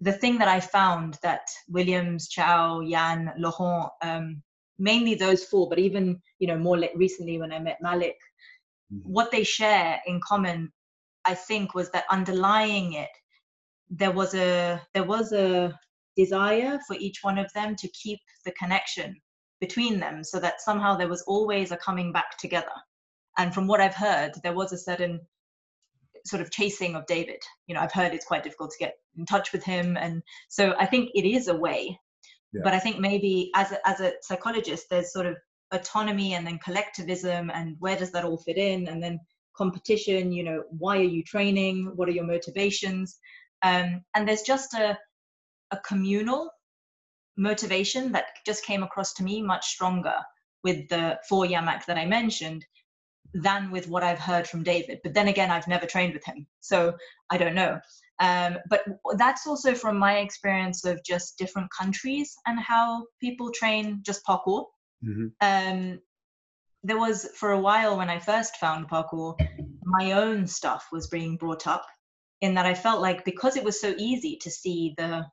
the 0.00 0.12
thing 0.12 0.38
that 0.38 0.48
I 0.48 0.60
found 0.60 1.18
that 1.22 1.42
Williams, 1.68 2.28
Chau, 2.28 2.80
Yann, 2.80 3.32
Laurent, 3.38 3.90
um, 4.02 4.42
mainly 4.78 5.14
those 5.14 5.44
four, 5.44 5.68
but 5.68 5.78
even 5.78 6.20
you 6.38 6.46
know 6.48 6.58
more 6.58 6.78
recently 6.94 7.38
when 7.38 7.52
I 7.52 7.58
met 7.58 7.78
Malik, 7.80 8.18
mm-hmm. 8.92 9.10
what 9.10 9.30
they 9.30 9.44
share 9.44 10.00
in 10.06 10.20
common 10.20 10.72
I 11.24 11.34
think 11.34 11.74
was 11.74 11.90
that 11.90 12.04
underlying 12.10 12.94
it, 12.94 13.10
there 13.90 14.10
was 14.10 14.34
a 14.34 14.80
there 14.94 15.04
was 15.04 15.32
a 15.32 15.78
desire 16.16 16.78
for 16.86 16.96
each 16.96 17.20
one 17.22 17.38
of 17.38 17.52
them 17.52 17.76
to 17.76 17.88
keep 17.88 18.20
the 18.44 18.52
connection 18.52 19.16
between 19.62 20.00
them, 20.00 20.24
so 20.24 20.40
that 20.40 20.60
somehow 20.60 20.96
there 20.96 21.08
was 21.08 21.22
always 21.22 21.70
a 21.70 21.76
coming 21.76 22.12
back 22.12 22.36
together. 22.36 22.76
And 23.38 23.54
from 23.54 23.68
what 23.68 23.80
I've 23.80 23.94
heard, 23.94 24.32
there 24.42 24.54
was 24.54 24.72
a 24.72 24.84
certain 24.90 25.20
sort 26.26 26.42
of 26.42 26.50
chasing 26.50 26.96
of 26.96 27.06
David. 27.06 27.40
You 27.68 27.76
know, 27.76 27.80
I've 27.80 27.92
heard 27.92 28.12
it's 28.12 28.26
quite 28.26 28.42
difficult 28.42 28.72
to 28.72 28.84
get 28.84 28.96
in 29.16 29.24
touch 29.24 29.52
with 29.52 29.62
him, 29.62 29.96
and 29.96 30.20
so 30.48 30.74
I 30.80 30.86
think 30.86 31.10
it 31.14 31.24
is 31.24 31.46
a 31.46 31.54
way. 31.54 31.96
Yeah. 32.52 32.62
But 32.64 32.74
I 32.74 32.80
think 32.80 32.98
maybe 32.98 33.52
as 33.54 33.70
a, 33.70 33.88
as 33.88 34.00
a 34.00 34.14
psychologist, 34.22 34.86
there's 34.90 35.12
sort 35.12 35.26
of 35.26 35.36
autonomy 35.72 36.34
and 36.34 36.44
then 36.44 36.58
collectivism, 36.58 37.48
and 37.54 37.76
where 37.78 37.96
does 37.96 38.10
that 38.12 38.24
all 38.24 38.38
fit 38.38 38.56
in? 38.56 38.88
And 38.88 39.00
then 39.00 39.20
competition 39.54 40.32
you 40.32 40.42
know 40.42 40.62
why 40.70 40.96
are 40.96 41.12
you 41.16 41.22
training 41.22 41.92
what 41.94 42.08
are 42.08 42.12
your 42.12 42.24
motivations 42.24 43.18
um, 43.62 44.02
and 44.14 44.26
there's 44.26 44.40
just 44.40 44.72
a, 44.72 44.98
a 45.72 45.78
communal 45.86 46.50
motivation 47.36 48.12
that 48.12 48.26
just 48.46 48.64
came 48.64 48.82
across 48.82 49.12
to 49.14 49.22
me 49.22 49.42
much 49.42 49.66
stronger 49.66 50.14
with 50.64 50.88
the 50.88 51.18
four 51.28 51.44
yamak 51.44 51.84
that 51.86 51.98
i 51.98 52.04
mentioned 52.04 52.64
than 53.34 53.70
with 53.70 53.88
what 53.88 54.02
i've 54.02 54.18
heard 54.18 54.46
from 54.46 54.62
david. 54.62 55.00
But 55.02 55.14
then 55.14 55.28
again 55.28 55.50
i've 55.50 55.68
never 55.68 55.86
trained 55.86 56.14
with 56.14 56.24
him 56.24 56.46
so 56.60 56.94
i 57.30 57.38
don't 57.38 57.54
know. 57.54 57.80
Um, 58.18 58.58
but 58.68 58.84
that's 59.16 59.48
also 59.48 59.74
from 59.74 59.98
my 59.98 60.18
experience 60.18 60.84
of 60.84 61.02
just 61.02 61.38
different 61.38 61.68
countries 61.76 62.36
and 62.46 62.60
how 62.60 63.06
people 63.20 63.50
train 63.50 64.00
just 64.04 64.24
parkour. 64.24 64.66
Mm-hmm. 65.04 65.26
um, 65.40 65.98
there 66.84 66.98
was 66.98 67.28
for 67.34 67.52
a 67.52 67.60
while 67.60 67.96
when 67.96 68.08
I 68.08 68.18
first 68.18 68.56
found 68.56 68.88
parkour, 68.88 69.34
my 69.84 70.12
own 70.12 70.46
stuff 70.46 70.88
was 70.92 71.08
being 71.08 71.36
brought 71.36 71.66
up 71.66 71.84
in 72.40 72.54
that 72.54 72.66
I 72.66 72.74
felt 72.74 73.00
like 73.00 73.24
because 73.24 73.56
it 73.56 73.64
was 73.64 73.80
so 73.80 73.94
easy 73.98 74.36
to 74.42 74.50
see 74.50 74.94
the 74.96 75.24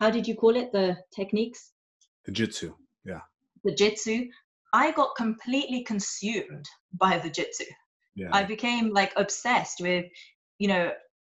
how 0.00 0.10
did 0.10 0.26
you 0.26 0.34
call 0.34 0.56
it? 0.56 0.72
The 0.72 0.96
techniques? 1.14 1.72
The 2.24 2.32
jitsu 2.32 2.74
yeah. 3.04 3.20
The 3.64 3.74
jitsu? 3.74 4.26
I 4.72 4.92
got 4.92 5.16
completely 5.16 5.82
consumed 5.82 6.64
by 6.98 7.18
the 7.18 7.30
jitsu. 7.30 7.64
Yeah. 8.14 8.30
I 8.32 8.44
became 8.44 8.92
like 8.92 9.12
obsessed 9.16 9.80
with 9.80 10.06
you 10.58 10.68
know 10.68 10.92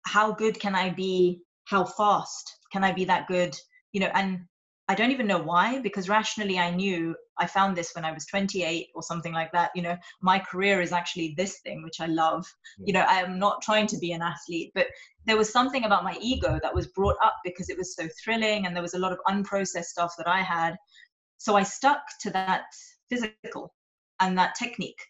how 0.05 0.33
good 0.33 0.59
can 0.59 0.75
I 0.75 0.89
be? 0.89 1.41
How 1.65 1.85
fast 1.85 2.57
can 2.71 2.83
I 2.83 2.91
be 2.91 3.05
that 3.05 3.27
good? 3.27 3.55
You 3.93 4.01
know 4.01 4.11
and 4.13 4.41
I 4.91 4.93
don't 4.93 5.11
even 5.11 5.25
know 5.25 5.41
why, 5.41 5.79
because 5.79 6.09
rationally 6.09 6.59
I 6.59 6.69
knew 6.69 7.15
I 7.39 7.47
found 7.47 7.77
this 7.77 7.93
when 7.95 8.03
I 8.03 8.11
was 8.11 8.25
28 8.25 8.87
or 8.93 9.01
something 9.01 9.31
like 9.31 9.49
that. 9.53 9.71
You 9.73 9.83
know, 9.83 9.97
my 10.21 10.37
career 10.37 10.81
is 10.81 10.91
actually 10.91 11.33
this 11.37 11.61
thing, 11.61 11.81
which 11.81 12.01
I 12.01 12.07
love. 12.07 12.45
Yeah. 12.77 12.85
You 12.87 12.93
know, 12.93 13.05
I 13.07 13.21
am 13.21 13.39
not 13.39 13.61
trying 13.61 13.87
to 13.87 13.97
be 13.99 14.11
an 14.11 14.21
athlete, 14.21 14.73
but 14.75 14.87
there 15.25 15.37
was 15.37 15.49
something 15.49 15.85
about 15.85 16.03
my 16.03 16.17
ego 16.19 16.59
that 16.61 16.75
was 16.75 16.87
brought 16.87 17.15
up 17.23 17.37
because 17.45 17.69
it 17.69 17.77
was 17.77 17.95
so 17.95 18.09
thrilling 18.21 18.65
and 18.65 18.75
there 18.75 18.83
was 18.83 18.93
a 18.93 18.99
lot 18.99 19.13
of 19.13 19.19
unprocessed 19.29 19.85
stuff 19.85 20.13
that 20.17 20.27
I 20.27 20.41
had. 20.41 20.75
So 21.37 21.55
I 21.55 21.63
stuck 21.63 22.01
to 22.23 22.29
that 22.31 22.65
physical 23.09 23.73
and 24.19 24.37
that 24.37 24.55
technique. 24.55 25.01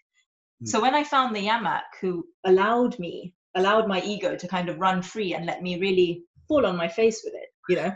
Mm. 0.64 0.68
So 0.68 0.80
when 0.80 0.94
I 0.94 1.04
found 1.04 1.36
the 1.36 1.48
Yamak 1.48 1.90
who 2.02 2.24
allowed 2.46 3.00
me, 3.00 3.34
allowed 3.56 3.88
my 3.88 4.00
ego 4.04 4.36
to 4.36 4.48
kind 4.48 4.70
of 4.70 4.80
run 4.80 5.02
free 5.02 5.34
and 5.34 5.48
let 5.48 5.64
me 5.64 5.80
really 5.80 6.24
fall 6.48 6.68
on 6.68 6.78
my 6.78 6.88
face 6.88 7.24
with 7.26 7.34
it, 7.34 7.50
you 7.68 7.78
know, 7.78 7.92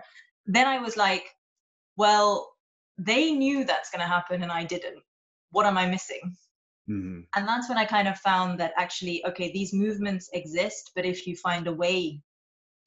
then 0.47 0.65
I 0.65 0.79
was 0.79 0.97
like, 0.97 1.25
well, 1.97 2.53
they 2.97 3.31
knew 3.31 3.63
that's 3.63 3.89
going 3.89 4.01
to 4.01 4.07
happen 4.07 4.43
and 4.43 4.51
I 4.51 4.63
didn't. 4.63 5.01
What 5.51 5.65
am 5.65 5.77
I 5.77 5.87
missing? 5.87 6.35
Mm-hmm. 6.89 7.21
And 7.35 7.47
that's 7.47 7.67
when 7.67 7.77
I 7.77 7.85
kind 7.85 8.07
of 8.07 8.17
found 8.19 8.59
that 8.59 8.73
actually, 8.77 9.25
okay, 9.25 9.51
these 9.51 9.73
movements 9.73 10.29
exist, 10.33 10.91
but 10.95 11.05
if 11.05 11.25
you 11.25 11.35
find 11.35 11.67
a 11.67 11.73
way 11.73 12.21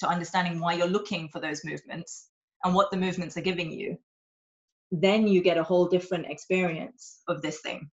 to 0.00 0.08
understanding 0.08 0.60
why 0.60 0.74
you're 0.74 0.86
looking 0.86 1.28
for 1.28 1.40
those 1.40 1.64
movements 1.64 2.28
and 2.64 2.74
what 2.74 2.90
the 2.90 2.96
movements 2.96 3.36
are 3.36 3.42
giving 3.42 3.72
you, 3.72 3.98
then 4.90 5.26
you 5.26 5.42
get 5.42 5.58
a 5.58 5.62
whole 5.62 5.88
different 5.88 6.26
experience 6.26 7.20
of 7.28 7.42
this 7.42 7.60
thing. 7.60 7.90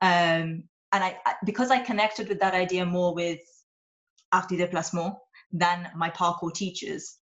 Um, 0.00 0.64
and 0.92 1.04
I, 1.04 1.16
because 1.44 1.70
I 1.70 1.80
connected 1.80 2.28
with 2.28 2.40
that 2.40 2.54
idea 2.54 2.84
more 2.84 3.14
with 3.14 3.40
Art 4.32 4.48
du 4.48 4.56
Déplacement 4.56 5.16
than 5.52 5.90
my 5.96 6.10
parkour 6.10 6.52
teachers, 6.52 7.17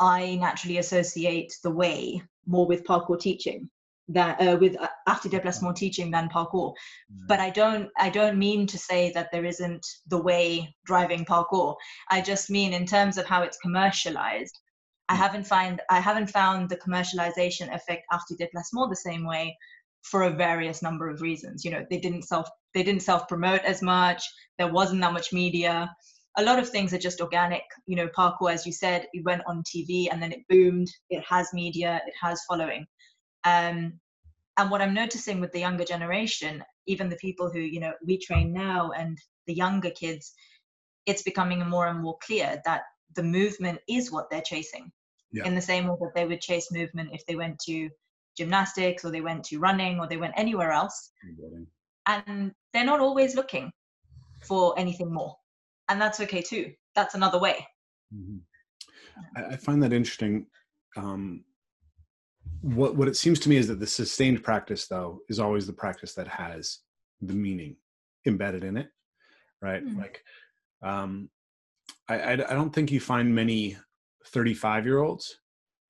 I 0.00 0.36
naturally 0.36 0.78
associate 0.78 1.52
the 1.62 1.70
way 1.70 2.22
more 2.46 2.66
with 2.66 2.84
parkour 2.84 3.18
teaching 3.18 3.68
that 4.08 4.40
uh, 4.40 4.56
with 4.58 4.76
art 5.06 5.22
du 5.22 5.28
déplacement 5.28 5.76
teaching 5.76 6.10
than 6.10 6.28
parkour. 6.28 6.72
Mm. 7.12 7.26
but 7.28 7.40
i 7.40 7.50
don't 7.50 7.90
i 7.98 8.08
don't 8.08 8.38
mean 8.38 8.66
to 8.66 8.78
say 8.78 9.12
that 9.12 9.30
there 9.30 9.44
isn't 9.44 9.86
the 10.06 10.22
way 10.28 10.74
driving 10.86 11.24
parkour. 11.24 11.76
I 12.10 12.22
just 12.22 12.48
mean 12.48 12.72
in 12.72 12.86
terms 12.86 13.18
of 13.18 13.26
how 13.26 13.42
it's 13.42 13.58
commercialized 13.58 14.58
i 15.10 15.14
mm. 15.14 15.18
haven't 15.18 15.46
find 15.46 15.82
i 15.90 16.00
haven't 16.00 16.30
found 16.30 16.68
the 16.68 16.78
commercialization 16.78 17.74
affect 17.74 18.06
art 18.10 18.22
du 18.28 18.36
déplacement 18.36 18.88
the 18.88 18.96
same 18.96 19.26
way 19.26 19.56
for 20.02 20.22
a 20.22 20.30
various 20.30 20.82
number 20.82 21.08
of 21.08 21.20
reasons. 21.20 21.64
You 21.64 21.70
know 21.72 21.86
they 21.90 21.98
didn't 21.98 22.22
self 22.22 22.48
they 22.74 22.82
didn't 22.82 23.02
self 23.02 23.28
promote 23.28 23.62
as 23.62 23.82
much 23.82 24.22
there 24.58 24.72
wasn't 24.72 25.00
that 25.02 25.12
much 25.12 25.32
media 25.32 25.94
a 26.38 26.42
lot 26.42 26.60
of 26.60 26.68
things 26.70 26.94
are 26.94 26.98
just 26.98 27.20
organic. 27.20 27.64
You 27.86 27.96
know, 27.96 28.08
parkour, 28.08 28.52
as 28.52 28.64
you 28.64 28.72
said, 28.72 29.06
it 29.12 29.24
went 29.24 29.42
on 29.46 29.64
TV 29.64 30.08
and 30.10 30.22
then 30.22 30.32
it 30.32 30.46
boomed. 30.48 30.88
It 31.10 31.22
has 31.28 31.52
media, 31.52 32.00
it 32.06 32.14
has 32.20 32.40
following. 32.48 32.86
Um, 33.44 33.98
and 34.56 34.70
what 34.70 34.80
I'm 34.80 34.94
noticing 34.94 35.40
with 35.40 35.52
the 35.52 35.60
younger 35.60 35.84
generation, 35.84 36.64
even 36.86 37.08
the 37.08 37.16
people 37.16 37.50
who, 37.50 37.60
you 37.60 37.80
know, 37.80 37.92
we 38.04 38.18
train 38.18 38.52
now 38.52 38.92
and 38.92 39.18
the 39.46 39.54
younger 39.54 39.90
kids, 39.90 40.32
it's 41.06 41.22
becoming 41.22 41.66
more 41.68 41.88
and 41.88 42.00
more 42.00 42.18
clear 42.22 42.62
that 42.64 42.82
the 43.14 43.22
movement 43.22 43.80
is 43.88 44.12
what 44.12 44.30
they're 44.30 44.40
chasing 44.40 44.92
yeah. 45.32 45.44
in 45.44 45.54
the 45.54 45.60
same 45.60 45.86
way 45.88 45.96
that 46.00 46.12
they 46.14 46.26
would 46.26 46.40
chase 46.40 46.70
movement 46.70 47.10
if 47.12 47.24
they 47.26 47.36
went 47.36 47.58
to 47.60 47.88
gymnastics 48.36 49.04
or 49.04 49.10
they 49.10 49.20
went 49.20 49.42
to 49.44 49.58
running 49.58 49.98
or 49.98 50.06
they 50.06 50.16
went 50.16 50.34
anywhere 50.36 50.70
else 50.70 51.10
and 52.06 52.52
they're 52.72 52.84
not 52.84 53.00
always 53.00 53.34
looking 53.34 53.72
for 54.42 54.78
anything 54.78 55.12
more 55.12 55.34
and 55.88 56.00
that's 56.00 56.20
okay 56.20 56.42
too. 56.42 56.72
That's 56.94 57.14
another 57.14 57.38
way. 57.38 57.66
Mm-hmm. 58.14 58.38
I, 59.36 59.54
I, 59.54 59.56
find 59.56 59.82
that 59.82 59.92
interesting 59.92 60.46
um, 60.96 61.44
what 62.60 62.96
what 62.96 63.08
it 63.08 63.16
seems 63.16 63.38
to 63.40 63.48
me 63.48 63.56
is 63.56 63.68
that 63.68 63.80
the 63.80 63.86
sustained 63.86 64.42
practice 64.42 64.86
though 64.86 65.20
is 65.28 65.38
always 65.38 65.66
the 65.66 65.72
practice 65.72 66.14
that 66.14 66.28
has 66.28 66.78
the 67.20 67.34
meaning 67.34 67.76
embedded 68.26 68.64
in 68.64 68.76
it 68.76 68.88
right? 69.60 69.84
Mm. 69.84 69.98
like 69.98 70.22
um 70.82 71.28
I, 72.08 72.18
I, 72.18 72.32
I 72.32 72.36
don't 72.36 72.72
think 72.72 72.90
you 72.90 73.00
find 73.00 73.34
many 73.34 73.76
35 74.26 74.86
year 74.86 75.00
olds 75.00 75.38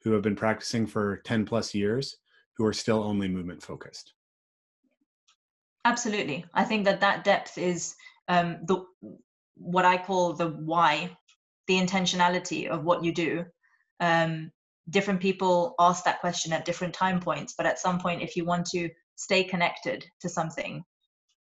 who 0.03 0.12
have 0.12 0.22
been 0.22 0.36
practicing 0.36 0.86
for 0.86 1.18
10 1.24 1.44
plus 1.44 1.74
years 1.74 2.16
who 2.57 2.64
are 2.64 2.72
still 2.72 3.03
only 3.03 3.28
movement 3.28 3.62
focused. 3.62 4.14
Absolutely. 5.84 6.44
I 6.55 6.64
think 6.64 6.84
that 6.84 7.01
that 7.01 7.24
depth 7.24 7.59
is 7.59 7.94
um 8.28 8.59
the 8.64 8.84
what 9.59 9.85
i 9.85 9.97
call 9.99 10.35
the 10.35 10.49
why 10.49 11.11
the 11.69 11.75
intentionality 11.79 12.69
of 12.69 12.85
what 12.85 13.05
you 13.05 13.13
do. 13.13 13.45
Um 14.01 14.51
different 14.91 15.21
people 15.21 15.75
ask 15.79 16.05
that 16.05 16.21
question 16.21 16.53
at 16.53 16.65
different 16.65 16.95
time 16.95 17.21
points 17.21 17.55
but 17.59 17.67
at 17.67 17.79
some 17.79 17.99
point 18.01 18.23
if 18.23 18.37
you 18.37 18.45
want 18.45 18.67
to 18.67 18.89
stay 19.17 19.45
connected 19.45 20.07
to 20.21 20.29
something 20.31 20.83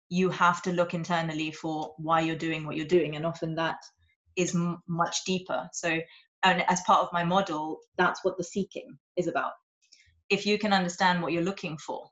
you 0.09 0.29
have 0.29 0.61
to 0.61 0.71
look 0.73 0.93
internally 0.93 1.51
for 1.51 1.93
why 1.97 2.21
you're 2.21 2.35
doing 2.35 2.65
what 2.65 2.75
you're 2.75 2.85
doing 2.85 3.15
and 3.15 3.25
often 3.25 3.55
that 3.55 3.77
is 4.35 4.55
m- 4.55 4.81
much 4.87 5.23
deeper. 5.25 5.69
So 5.73 5.99
and 6.43 6.63
as 6.69 6.81
part 6.81 7.01
of 7.01 7.13
my 7.13 7.23
model 7.23 7.79
that's 7.97 8.23
what 8.23 8.37
the 8.37 8.43
seeking 8.43 8.97
is 9.17 9.27
about. 9.27 9.53
If 10.29 10.45
you 10.45 10.59
can 10.59 10.73
understand 10.73 11.21
what 11.21 11.33
you're 11.33 11.43
looking 11.43 11.77
for 11.77 12.09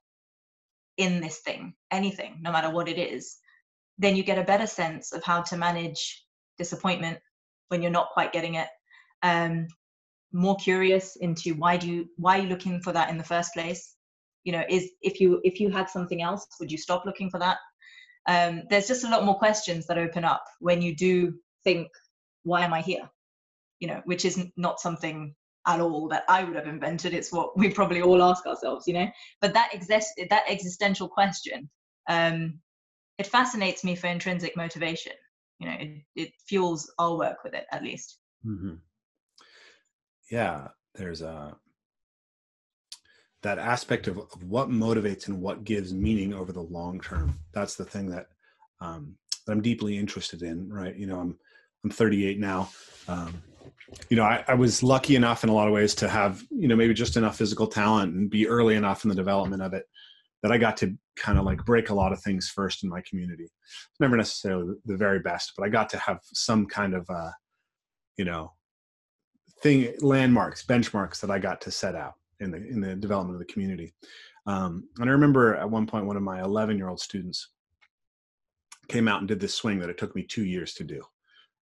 in 0.97 1.21
this 1.21 1.39
thing 1.39 1.73
anything 1.91 2.37
no 2.41 2.51
matter 2.51 2.69
what 2.69 2.89
it 2.89 2.97
is 2.97 3.37
then 3.99 4.15
you 4.15 4.23
get 4.23 4.39
a 4.39 4.43
better 4.43 4.65
sense 4.65 5.11
of 5.11 5.23
how 5.23 5.41
to 5.43 5.57
manage 5.57 6.25
disappointment 6.57 7.19
when 7.67 7.81
you're 7.81 7.91
not 7.91 8.09
quite 8.13 8.31
getting 8.31 8.55
it. 8.55 8.67
Um, 9.21 9.67
more 10.31 10.55
curious 10.55 11.15
into 11.17 11.53
why 11.55 11.75
do 11.77 11.87
you 11.87 12.09
why 12.17 12.37
are 12.37 12.43
you 12.43 12.49
looking 12.49 12.81
for 12.81 12.93
that 12.93 13.09
in 13.09 13.17
the 13.17 13.23
first 13.23 13.53
place? 13.53 13.95
You 14.43 14.53
know 14.53 14.63
is 14.69 14.89
if 15.01 15.19
you 15.19 15.41
if 15.43 15.59
you 15.59 15.69
had 15.69 15.89
something 15.89 16.21
else 16.21 16.47
would 16.59 16.71
you 16.71 16.77
stop 16.77 17.05
looking 17.05 17.29
for 17.29 17.39
that? 17.39 17.57
Um, 18.27 18.63
there's 18.69 18.87
just 18.87 19.03
a 19.03 19.09
lot 19.09 19.25
more 19.25 19.37
questions 19.37 19.87
that 19.87 19.97
open 19.97 20.23
up 20.23 20.43
when 20.59 20.81
you 20.81 20.95
do 20.95 21.33
think 21.63 21.87
why 22.43 22.61
am 22.61 22.73
i 22.73 22.81
here? 22.81 23.09
You 23.79 23.89
know 23.89 24.01
which 24.05 24.23
is 24.23 24.39
not 24.55 24.79
something 24.79 25.35
at 25.67 25.81
all 25.81 26.07
that 26.07 26.23
i 26.29 26.43
would 26.43 26.55
have 26.55 26.67
invented. 26.67 27.13
It's 27.13 27.33
what 27.33 27.57
we 27.57 27.69
probably 27.69 28.01
all 28.01 28.23
ask 28.23 28.45
ourselves 28.45 28.87
you 28.87 28.93
know? 28.93 29.07
But 29.41 29.53
that 29.55 29.73
exist 29.73 30.21
that 30.29 30.43
existential 30.47 31.09
question 31.09 31.69
um, 32.07 32.59
it 33.19 33.27
fascinates 33.27 33.83
me 33.83 33.95
for 33.95 34.07
intrinsic 34.07 34.57
motivation. 34.57 35.13
You 35.59 35.67
know 35.67 35.75
it, 35.79 36.01
it 36.15 36.31
fuels 36.47 36.91
our 36.97 37.17
work 37.17 37.43
with 37.43 37.53
it 37.53 37.65
at 37.71 37.83
least. 37.83 38.17
Mm-hmm. 38.45 38.75
Yeah 40.31 40.69
there's 40.95 41.21
a 41.21 41.55
that 43.41 43.57
aspect 43.57 44.07
of, 44.07 44.17
of, 44.17 44.43
what 44.43 44.69
motivates 44.69 45.29
and 45.29 45.41
what 45.41 45.63
gives 45.63 45.93
meaning 45.93 46.33
over 46.33 46.51
the 46.51 46.61
long 46.61 46.99
term. 46.99 47.39
That's 47.53 47.75
the 47.75 47.85
thing 47.85 48.09
that 48.09 48.27
um, 48.81 49.15
that 49.45 49.53
i'm 49.53 49.61
deeply 49.61 49.97
interested 49.97 50.41
in 50.41 50.71
right? 50.71 50.95
You 50.95 51.07
know 51.07 51.19
i'm 51.19 51.37
i'm 51.83 51.89
38 51.89 52.39
now. 52.39 52.69
Um, 53.07 53.41
you 54.09 54.17
know 54.17 54.23
I, 54.23 54.43
I, 54.47 54.53
was 54.53 54.83
lucky 54.83 55.15
enough 55.15 55.43
in 55.43 55.49
a 55.49 55.53
lot 55.53 55.67
of 55.67 55.73
ways 55.73 55.95
to 55.95 56.09
have 56.09 56.43
you 56.51 56.67
know 56.67 56.75
maybe 56.75 56.93
just 56.93 57.17
enough 57.17 57.37
physical 57.37 57.67
talent 57.67 58.13
and 58.13 58.29
be 58.29 58.47
early 58.47 58.75
enough 58.75 59.03
in 59.03 59.09
the 59.09 59.15
development 59.15 59.61
of 59.61 59.73
it 59.73 59.85
that 60.41 60.51
i 60.51 60.57
got 60.57 60.77
to 60.77 60.95
kind 61.15 61.37
of 61.37 61.45
like 61.45 61.63
break 61.65 61.89
a 61.89 61.93
lot 61.93 62.13
of 62.13 62.21
things 62.21 62.49
first 62.49 62.83
in 62.83 62.89
my 62.89 63.01
community. 63.01 63.49
Never 63.99 64.15
necessarily 64.15 64.75
the 64.85 64.97
very 64.97 65.19
best 65.19 65.53
but 65.57 65.65
i 65.65 65.69
got 65.69 65.89
to 65.89 65.97
have 65.97 66.19
some 66.23 66.65
kind 66.65 66.93
of 66.93 67.09
uh, 67.09 67.31
you 68.17 68.25
know 68.25 68.53
thing 69.61 69.93
landmarks 69.99 70.65
benchmarks 70.65 71.19
that 71.21 71.31
i 71.31 71.39
got 71.39 71.61
to 71.61 71.71
set 71.71 71.95
out 71.95 72.13
in 72.39 72.51
the 72.51 72.57
in 72.57 72.79
the 72.79 72.95
development 72.95 73.35
of 73.35 73.45
the 73.45 73.53
community. 73.53 73.93
Um, 74.45 74.87
and 74.99 75.09
i 75.09 75.13
remember 75.13 75.55
at 75.55 75.69
one 75.69 75.85
point 75.85 76.05
one 76.05 76.17
of 76.17 76.23
my 76.23 76.41
11 76.41 76.77
year 76.77 76.89
old 76.89 76.99
students 76.99 77.49
came 78.87 79.07
out 79.07 79.19
and 79.19 79.27
did 79.27 79.39
this 79.39 79.53
swing 79.53 79.79
that 79.79 79.89
it 79.89 79.97
took 79.97 80.15
me 80.15 80.23
two 80.23 80.45
years 80.45 80.73
to 80.73 80.83
do. 80.83 81.01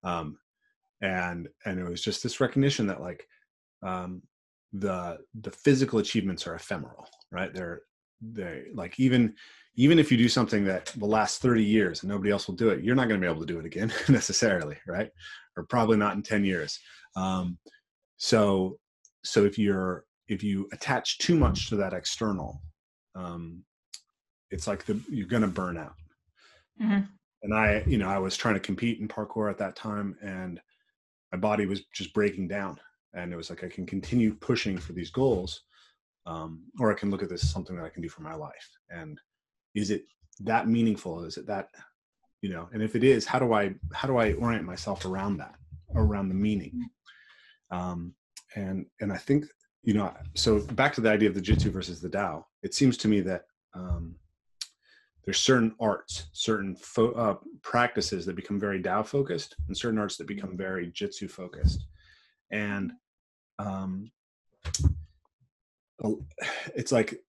Um, 0.05 0.39
and 1.03 1.49
and 1.65 1.79
it 1.79 1.89
was 1.89 2.03
just 2.03 2.23
this 2.23 2.41
recognition 2.41 2.87
that 2.87 3.03
like 3.03 3.27
um, 3.83 4.23
the 4.73 5.19
the 5.43 5.51
physical 5.51 5.99
achievements 5.99 6.47
are 6.47 6.55
ephemeral 6.55 7.09
right? 7.31 7.53
They're 7.53 7.83
they 8.21 8.65
like 8.75 8.99
even 8.99 9.35
even 9.77 9.99
if 9.99 10.11
you 10.11 10.17
do 10.17 10.29
something 10.29 10.65
that 10.65 10.93
will 10.97 11.09
last 11.09 11.43
30 11.43 11.63
years 11.63 12.03
and 12.03 12.11
nobody 12.11 12.31
else 12.31 12.49
will 12.49 12.55
do 12.55 12.71
it 12.71 12.83
you're 12.83 12.95
not 12.95 13.09
going 13.09 13.21
to 13.21 13.25
be 13.25 13.31
able 13.31 13.45
to 13.45 13.53
do 13.53 13.59
it 13.59 13.67
again 13.67 13.93
necessarily 14.09 14.77
right? 14.87 15.11
Or 15.57 15.65
probably 15.65 15.97
not 15.97 16.15
in 16.17 16.23
10 16.23 16.45
years. 16.45 16.79
Um, 17.17 17.59
so 18.17 18.79
so 19.25 19.45
if 19.45 19.59
you're 19.59 20.05
if 20.29 20.43
you 20.43 20.69
attach 20.73 21.19
too 21.19 21.37
much 21.37 21.69
to 21.69 21.77
that 21.77 21.93
external 21.93 22.61
um, 23.15 23.63
it's 24.51 24.67
like 24.67 24.85
the 24.85 25.01
you're 25.11 25.29
going 25.29 25.43
to 25.43 25.49
burn 25.49 25.77
out. 25.77 25.95
Mm-hmm. 26.83 27.05
and 27.43 27.55
i 27.55 27.83
you 27.87 27.97
know 27.97 28.09
i 28.11 28.19
was 28.19 28.37
trying 28.37 28.53
to 28.53 28.61
compete 28.61 29.01
in 29.01 29.09
parkour 29.09 29.51
at 29.51 29.57
that 29.57 29.77
time 29.77 30.15
and 30.23 30.61
my 31.33 31.39
body 31.39 31.65
was 31.65 31.81
just 31.95 32.13
breaking 32.13 32.49
down. 32.49 32.79
And 33.15 33.33
it 33.33 33.37
was 33.37 33.49
like 33.49 33.65
i 33.65 33.69
can 33.69 33.87
continue 33.87 34.35
pushing 34.35 34.77
for 34.77 34.93
these 34.93 35.11
goals 35.11 35.63
um, 36.27 36.65
or 36.81 36.91
i 36.91 36.95
can 36.95 37.11
look 37.11 37.23
at 37.23 37.29
this 37.29 37.45
as 37.45 37.51
something 37.51 37.77
that 37.77 37.85
i 37.85 37.89
can 37.89 38.03
do 38.03 38.09
for 38.09 38.23
my 38.23 38.35
life. 38.35 38.69
And 38.91 39.19
is 39.75 39.91
it 39.91 40.05
that 40.41 40.69
meaningful? 40.69 41.25
Is 41.25 41.37
it 41.37 41.47
that 41.47 41.69
you 42.43 42.51
know 42.51 42.69
and 42.73 42.83
if 42.83 42.95
it 42.95 43.05
is 43.05 43.25
how 43.25 43.39
do 43.39 43.53
i 43.53 43.75
how 43.93 44.07
do 44.07 44.17
i 44.19 44.33
orient 44.35 44.65
myself 44.65 45.05
around 45.05 45.39
that 45.39 45.55
around 45.95 46.29
the 46.29 46.35
meaning? 46.35 46.73
Mm-hmm. 47.73 47.77
Um, 47.77 48.15
and 48.55 48.87
and 49.01 49.13
I 49.13 49.19
think 49.19 49.47
you 49.83 49.95
know 49.95 50.13
so 50.35 50.61
back 50.61 50.95
to 50.95 51.01
the 51.01 51.11
idea 51.11 51.29
of 51.29 51.35
the 51.35 51.41
jitsu 51.41 51.71
versus 51.71 52.01
the 52.01 52.09
Tao. 52.09 52.47
It 52.63 52.75
seems 52.75 52.97
to 52.99 53.09
me 53.09 53.21
that 53.23 53.45
um, 53.75 54.17
there's 55.27 55.41
certain 55.41 55.75
arts, 55.81 56.29
certain 56.33 56.77
fo- 56.77 57.13
uh, 57.13 57.37
practices 57.63 58.25
that 58.27 58.37
become 58.37 58.61
very 58.61 58.81
Tao 58.81 59.03
focused, 59.03 59.57
and 59.67 59.77
certain 59.77 59.99
arts 59.99 60.17
that 60.17 60.29
become 60.29 60.57
very 60.57 60.87
Jitsu 60.93 61.27
focused, 61.29 61.85
and 62.53 62.93
um, 63.59 64.11
it's 66.75 66.93
like 66.93 67.21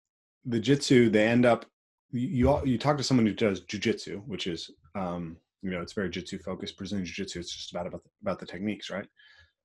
the 0.46 0.60
Jitsu. 0.60 1.10
They 1.10 1.28
end 1.28 1.46
up 1.46 1.66
you 2.12 2.62
you, 2.66 2.78
talk 2.78 2.98
to 2.98 3.04
someone 3.04 3.26
who 3.26 3.34
does 3.34 3.62
jujitsu, 3.62 4.22
which 4.26 4.48
is 4.48 4.72
um, 4.96 5.38
you 5.62 5.72
know 5.72 5.82
it's 5.82 5.94
very 5.94 6.10
Jitsu 6.10 6.40
focused. 6.40 6.78
Brazilian 6.78 7.06
jiu-jitsu. 7.06 7.40
It's 7.40 7.56
just 7.56 7.72
about 7.72 7.88
about 7.88 8.04
the, 8.04 8.10
about 8.22 8.40
the 8.40 8.46
techniques, 8.46 8.90
right? 8.90 9.08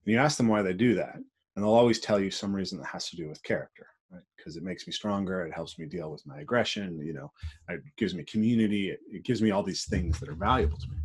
And 0.04 0.12
you 0.12 0.18
ask 0.18 0.36
them 0.36 0.48
why 0.48 0.62
they 0.62 0.72
do 0.72 0.94
that, 0.94 1.14
and 1.14 1.64
they'll 1.64 1.72
always 1.72 2.00
tell 2.00 2.20
you 2.20 2.30
some 2.30 2.54
reason 2.54 2.78
that 2.78 2.88
has 2.88 3.08
to 3.10 3.16
do 3.16 3.28
with 3.28 3.42
character, 3.44 3.86
right? 4.10 4.22
Because 4.36 4.56
it 4.56 4.64
makes 4.64 4.86
me 4.86 4.92
stronger, 4.92 5.46
it 5.46 5.54
helps 5.54 5.78
me 5.78 5.86
deal 5.86 6.10
with 6.10 6.26
my 6.26 6.40
aggression, 6.40 7.00
you 7.00 7.12
know, 7.12 7.30
it 7.68 7.82
gives 7.96 8.14
me 8.14 8.24
community, 8.24 8.90
it, 8.90 9.00
it 9.10 9.22
gives 9.24 9.40
me 9.40 9.52
all 9.52 9.62
these 9.62 9.84
things 9.84 10.18
that 10.18 10.28
are 10.28 10.34
valuable 10.34 10.78
to 10.78 10.88
me. 10.88 10.96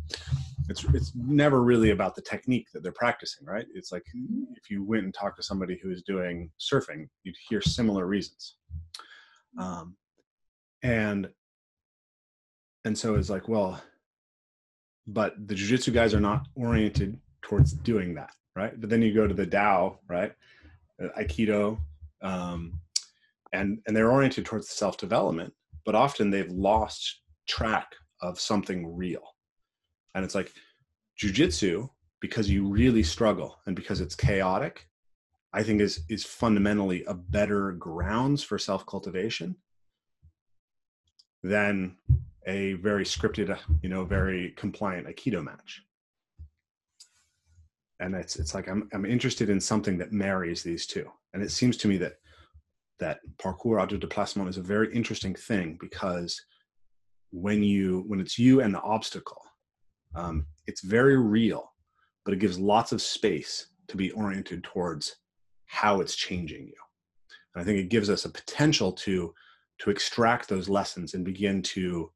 It's 0.68 0.84
it's 0.92 1.12
never 1.14 1.62
really 1.62 1.90
about 1.90 2.14
the 2.14 2.22
technique 2.22 2.66
that 2.72 2.82
they're 2.82 2.92
practicing, 2.92 3.46
right? 3.46 3.66
It's 3.74 3.90
like 3.90 4.04
if 4.54 4.70
you 4.70 4.84
went 4.84 5.04
and 5.04 5.14
talked 5.14 5.36
to 5.36 5.42
somebody 5.42 5.78
who 5.82 5.90
is 5.90 6.02
doing 6.02 6.50
surfing, 6.60 7.08
you'd 7.24 7.36
hear 7.48 7.60
similar 7.60 8.06
reasons. 8.06 8.56
Um, 9.58 9.96
and 10.82 11.28
and 12.84 12.96
so 12.96 13.14
it's 13.14 13.30
like, 13.30 13.48
well, 13.48 13.82
but 15.06 15.34
the 15.48 15.54
jiu-jitsu 15.54 15.92
guys 15.92 16.14
are 16.14 16.20
not 16.20 16.46
oriented 16.54 17.18
towards 17.42 17.72
doing 17.72 18.14
that 18.14 18.30
right? 18.58 18.78
But 18.78 18.90
then 18.90 19.00
you 19.02 19.14
go 19.14 19.26
to 19.28 19.34
the 19.34 19.46
Tao, 19.46 20.00
right? 20.08 20.32
Uh, 21.02 21.08
Aikido, 21.18 21.78
um, 22.22 22.80
and 23.52 23.78
and 23.86 23.96
they're 23.96 24.10
oriented 24.10 24.44
towards 24.44 24.68
self 24.68 24.98
development, 24.98 25.54
but 25.86 25.94
often 25.94 26.28
they've 26.28 26.50
lost 26.50 27.20
track 27.48 27.86
of 28.20 28.38
something 28.40 28.94
real, 28.94 29.22
and 30.18 30.24
it's 30.24 30.34
like 30.34 30.52
jujitsu 31.20 31.88
because 32.20 32.50
you 32.50 32.66
really 32.66 33.02
struggle 33.02 33.58
and 33.66 33.74
because 33.74 34.00
it's 34.00 34.14
chaotic. 34.14 34.86
I 35.52 35.62
think 35.62 35.80
is 35.80 36.00
is 36.10 36.24
fundamentally 36.24 37.04
a 37.04 37.14
better 37.14 37.72
grounds 37.72 38.42
for 38.42 38.58
self 38.58 38.84
cultivation 38.84 39.56
than 41.42 41.96
a 42.46 42.74
very 42.74 43.04
scripted, 43.04 43.56
you 43.82 43.88
know, 43.88 44.04
very 44.04 44.52
compliant 44.56 45.06
aikido 45.06 45.42
match 45.42 45.82
and 48.00 48.14
it's 48.14 48.36
it's 48.36 48.54
like 48.54 48.68
I'm 48.68 48.88
I'm 48.92 49.04
interested 49.04 49.50
in 49.50 49.60
something 49.60 49.98
that 49.98 50.12
marries 50.12 50.62
these 50.62 50.86
two. 50.86 51.10
And 51.34 51.42
it 51.42 51.50
seems 51.50 51.76
to 51.78 51.88
me 51.88 51.96
that 51.98 52.14
that 53.00 53.20
parkour 53.38 53.80
art 53.80 53.90
du 53.90 53.98
déplacement 53.98 54.48
is 54.48 54.56
a 54.56 54.62
very 54.62 54.92
interesting 54.94 55.34
thing 55.34 55.76
because 55.80 56.40
when 57.30 57.62
you 57.62 58.04
when 58.06 58.20
it's 58.20 58.38
you 58.38 58.60
and 58.60 58.74
the 58.74 58.80
obstacle, 58.82 59.42
um, 60.14 60.46
it's 60.66 60.82
very 60.82 61.16
real, 61.16 61.72
but 62.24 62.34
it 62.34 62.40
gives 62.40 62.58
lots 62.58 62.92
of 62.92 63.02
space 63.02 63.68
to 63.88 63.96
be 63.96 64.10
oriented 64.12 64.64
towards 64.64 65.16
how 65.66 66.00
it's 66.00 66.16
changing 66.16 66.66
you. 66.66 66.74
And 67.54 67.62
I 67.62 67.64
think 67.64 67.78
it 67.78 67.88
gives 67.88 68.10
us 68.10 68.24
a 68.24 68.30
potential 68.30 68.92
to 68.92 69.34
to 69.80 69.90
extract 69.90 70.48
those 70.48 70.68
lessons 70.68 71.14
and 71.14 71.24
begin 71.24 71.62
to 71.62 72.10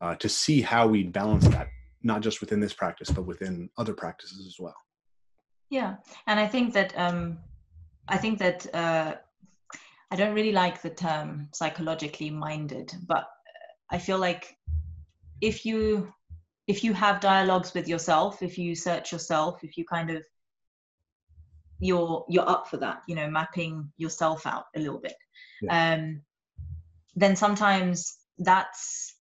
uh, 0.00 0.14
to 0.16 0.28
see 0.28 0.60
how 0.60 0.86
we 0.86 1.02
balance 1.02 1.46
that, 1.48 1.68
not 2.02 2.20
just 2.20 2.40
within 2.40 2.60
this 2.60 2.72
practice, 2.72 3.10
but 3.10 3.26
within 3.26 3.68
other 3.76 3.92
practices 3.92 4.46
as 4.46 4.56
well. 4.60 4.76
Yeah, 5.70 5.96
and 6.26 6.38
I 6.38 6.46
think 6.46 6.72
that 6.74 6.96
um, 6.96 7.38
I 8.06 8.16
think 8.16 8.38
that 8.38 8.74
uh, 8.74 9.14
I 10.10 10.16
don't 10.16 10.34
really 10.34 10.52
like 10.52 10.80
the 10.80 10.90
term 10.90 11.48
psychologically 11.52 12.30
minded, 12.30 12.92
but 13.06 13.28
I 13.90 13.98
feel 13.98 14.18
like 14.18 14.56
if 15.40 15.64
you 15.66 16.12
if 16.68 16.84
you 16.84 16.92
have 16.92 17.20
dialogues 17.20 17.72
with 17.72 17.88
yourself, 17.88 18.42
if 18.42 18.58
you 18.58 18.74
search 18.74 19.10
yourself, 19.10 19.64
if 19.64 19.78
you 19.78 19.84
kind 19.86 20.10
of 20.10 20.22
you're 21.80 22.26
you're 22.28 22.48
up 22.48 22.68
for 22.68 22.76
that, 22.76 23.02
you 23.08 23.14
know, 23.14 23.28
mapping 23.28 23.90
yourself 23.96 24.46
out 24.46 24.66
a 24.76 24.78
little 24.78 24.98
bit. 24.98 25.14
Yeah. 25.62 25.94
Um, 25.94 26.20
then 27.16 27.34
sometimes 27.34 28.18
that's 28.38 29.16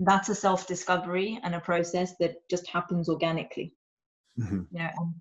that's 0.00 0.28
a 0.30 0.34
self 0.34 0.66
discovery 0.66 1.38
and 1.44 1.54
a 1.54 1.60
process 1.60 2.16
that 2.18 2.36
just 2.50 2.66
happens 2.66 3.08
organically. 3.08 3.72
Mm-hmm. 4.38 4.62
You 4.72 4.78
know, 4.78 4.90
and, 4.96 5.14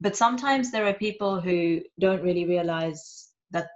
but 0.00 0.16
sometimes 0.16 0.70
there 0.70 0.86
are 0.86 0.94
people 0.94 1.40
who 1.40 1.80
don't 1.98 2.22
really 2.22 2.44
realize 2.44 3.30
that 3.50 3.68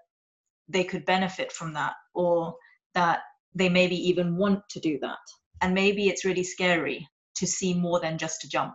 they 0.69 0.85
could 0.85 1.07
benefit 1.07 1.51
from 1.51 1.73
that 1.75 1.95
or 2.15 2.57
that 2.95 3.21
they 3.55 3.71
maybe 3.71 3.97
even 4.09 4.37
want 4.37 4.69
to 4.69 4.81
do 4.81 4.99
that 5.01 5.19
and 5.61 5.75
maybe 5.75 6.09
it's 6.09 6.25
really 6.25 6.45
scary 6.45 7.09
to 7.37 7.47
see 7.47 7.75
more 7.75 8.01
than 8.01 8.19
just 8.19 8.45
a 8.45 8.49
jump 8.49 8.75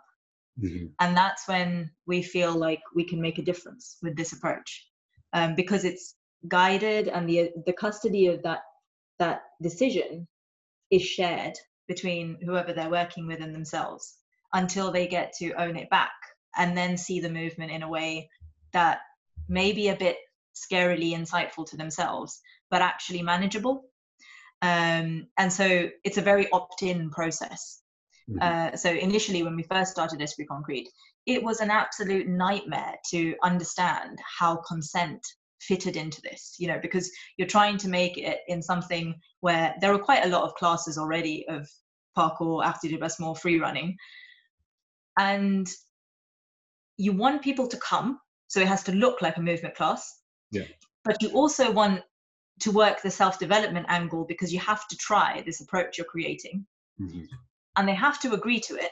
mm-hmm. 0.62 0.86
and 1.00 1.18
that's 1.18 1.48
when 1.48 1.90
we 2.08 2.22
feel 2.22 2.54
like 2.54 2.82
we 2.96 3.04
can 3.04 3.22
make 3.22 3.38
a 3.38 3.44
difference 3.44 3.98
with 4.02 4.16
this 4.16 4.34
approach 4.34 4.88
um, 5.34 5.56
because 5.56 5.86
it's 5.86 6.16
guided 6.48 7.08
and 7.08 7.30
the 7.30 7.52
the 7.66 7.74
custody 7.74 8.28
of 8.28 8.42
that 8.44 8.62
that 9.20 9.42
decision 9.62 10.28
is 10.90 11.02
shared 11.02 11.54
between 11.88 12.38
whoever 12.44 12.74
they're 12.74 12.90
working 12.90 13.28
with 13.28 13.42
and 13.42 13.54
themselves 13.54 14.18
until 14.54 14.92
they 14.92 15.08
get 15.08 15.34
to 15.34 15.54
own 15.54 15.76
it 15.76 15.90
back 15.90 16.12
and 16.58 16.78
then 16.78 16.98
see 16.98 17.20
the 17.20 17.30
movement 17.30 17.72
in 17.72 17.84
a 17.84 17.90
way 17.90 18.30
that 18.74 19.00
may 19.48 19.72
be 19.72 19.90
a 19.90 19.96
bit 19.96 20.18
scarily 20.56 21.12
insightful 21.14 21.66
to 21.66 21.78
themselves 21.78 22.42
but 22.70 22.82
actually 22.82 23.22
manageable 23.22 23.86
um, 24.62 25.28
and 25.38 25.52
so 25.52 25.90
it's 26.04 26.18
a 26.18 26.22
very 26.22 26.50
opt-in 26.52 27.10
process. 27.10 27.82
Mm-hmm. 28.30 28.40
Uh, 28.42 28.78
so 28.78 28.92
initially, 28.92 29.44
when 29.44 29.56
we 29.56 29.64
first 29.64 29.92
started 29.92 30.22
Esprit 30.22 30.48
Concrete, 30.48 30.90
it 31.26 31.44
was 31.44 31.60
an 31.60 31.72
absolute 31.72 32.28
nightmare 32.28 32.96
to 33.12 33.36
understand 33.44 34.20
how 34.40 34.58
consent 34.58 35.26
fitted 35.60 35.96
into 35.96 36.22
this. 36.22 36.56
You 36.60 36.68
know, 36.68 36.80
because 36.82 37.12
you're 37.38 37.48
trying 37.48 37.78
to 37.80 37.90
make 37.90 38.18
it 38.18 38.40
in 38.48 38.62
something 38.62 39.16
where 39.40 39.76
there 39.82 39.94
are 39.94 40.00
quite 40.00 40.26
a 40.26 40.30
lot 40.30 40.44
of 40.44 40.56
classes 40.56 40.98
already 40.98 41.46
of 41.48 41.68
parkour, 42.18 42.64
du 42.82 42.90
déplacement, 42.90 43.40
free 43.40 43.60
running, 43.60 43.98
and 45.18 45.68
you 46.98 47.14
want 47.14 47.42
people 47.42 47.68
to 47.68 47.78
come, 47.78 48.20
so 48.48 48.60
it 48.60 48.68
has 48.68 48.84
to 48.84 48.92
look 48.92 49.22
like 49.22 49.38
a 49.38 49.42
movement 49.42 49.76
class. 49.76 50.20
Yeah. 50.52 50.66
But 51.04 51.22
you 51.22 51.30
also 51.30 51.72
want 51.72 52.02
to 52.62 52.72
work 52.72 53.02
the 53.02 53.12
self 53.12 53.40
development 53.40 53.86
angle 53.90 54.26
because 54.26 54.54
you 54.54 54.60
have 54.60 54.88
to 54.88 54.98
try 54.98 55.44
this 55.46 55.62
approach 55.62 55.98
you're 55.98 56.06
creating. 56.06 56.66
Mm-hmm. 57.00 57.24
And 57.78 57.88
they 57.88 57.96
have 57.96 58.20
to 58.22 58.34
agree 58.34 58.60
to 58.62 58.76
it. 58.76 58.92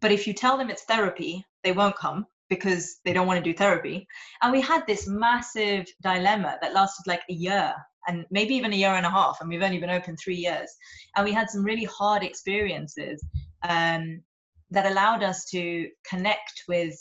But 0.00 0.12
if 0.12 0.26
you 0.26 0.34
tell 0.34 0.56
them 0.56 0.70
it's 0.70 0.84
therapy, 0.84 1.44
they 1.62 1.72
won't 1.72 1.96
come 1.96 2.26
because 2.48 2.98
they 3.04 3.12
don't 3.12 3.26
want 3.26 3.42
to 3.42 3.50
do 3.50 3.56
therapy. 3.56 4.06
And 4.42 4.52
we 4.52 4.60
had 4.60 4.86
this 4.86 5.06
massive 5.06 5.86
dilemma 6.02 6.58
that 6.60 6.74
lasted 6.74 7.06
like 7.06 7.22
a 7.30 7.32
year 7.32 7.74
and 8.06 8.26
maybe 8.30 8.54
even 8.54 8.72
a 8.72 8.76
year 8.76 8.94
and 8.94 9.06
a 9.06 9.10
half. 9.10 9.38
And 9.40 9.48
we've 9.48 9.62
only 9.62 9.78
been 9.78 9.90
open 9.90 10.16
three 10.16 10.36
years. 10.36 10.70
And 11.16 11.24
we 11.24 11.32
had 11.32 11.50
some 11.50 11.64
really 11.64 11.84
hard 11.84 12.22
experiences 12.22 13.24
um, 13.62 14.22
that 14.70 14.90
allowed 14.90 15.22
us 15.22 15.44
to 15.50 15.88
connect 16.08 16.64
with 16.68 16.94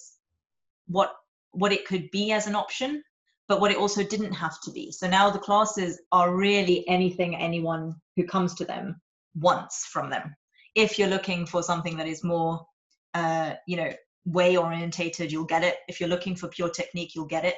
what 0.88 1.14
what 1.54 1.74
it 1.74 1.86
could 1.86 2.10
be 2.12 2.32
as 2.32 2.48
an 2.48 2.56
option 2.56 3.04
but 3.52 3.60
what 3.60 3.70
it 3.70 3.76
also 3.76 4.02
didn't 4.02 4.32
have 4.32 4.62
to 4.62 4.72
be. 4.72 4.94
So 4.94 5.10
now 5.10 5.30
the 5.30 5.38
classes 5.38 6.00
are 6.14 6.34
really 6.34 6.88
anything 6.88 7.36
anyone 7.36 7.94
who 8.16 8.24
comes 8.24 8.54
to 8.54 8.64
them 8.64 9.02
wants 9.36 9.88
from 9.88 10.10
them. 10.10 10.34
If 10.74 10.98
you're 10.98 11.10
looking 11.10 11.46
for 11.46 11.62
something 11.62 11.98
that 11.98 12.08
is 12.08 12.24
more, 12.24 12.66
uh, 13.14 13.56
you 13.68 13.76
know, 13.76 13.92
way 14.24 14.56
orientated, 14.56 15.34
you'll 15.34 15.44
get 15.44 15.66
it. 15.66 15.76
If 15.90 16.00
you're 16.00 16.08
looking 16.08 16.34
for 16.34 16.48
pure 16.48 16.70
technique, 16.70 17.14
you'll 17.14 17.26
get 17.26 17.44
it. 17.44 17.56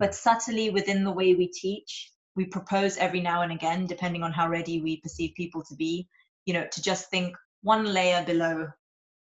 But 0.00 0.16
subtly 0.16 0.70
within 0.70 1.04
the 1.04 1.12
way 1.12 1.36
we 1.36 1.46
teach, 1.46 2.10
we 2.34 2.46
propose 2.46 2.96
every 2.96 3.20
now 3.20 3.42
and 3.42 3.52
again, 3.52 3.86
depending 3.86 4.24
on 4.24 4.32
how 4.32 4.48
ready 4.48 4.80
we 4.80 5.00
perceive 5.00 5.32
people 5.36 5.62
to 5.68 5.76
be, 5.76 6.08
you 6.46 6.54
know, 6.54 6.66
to 6.72 6.82
just 6.82 7.08
think 7.08 7.36
one 7.62 7.84
layer 7.84 8.24
below 8.24 8.66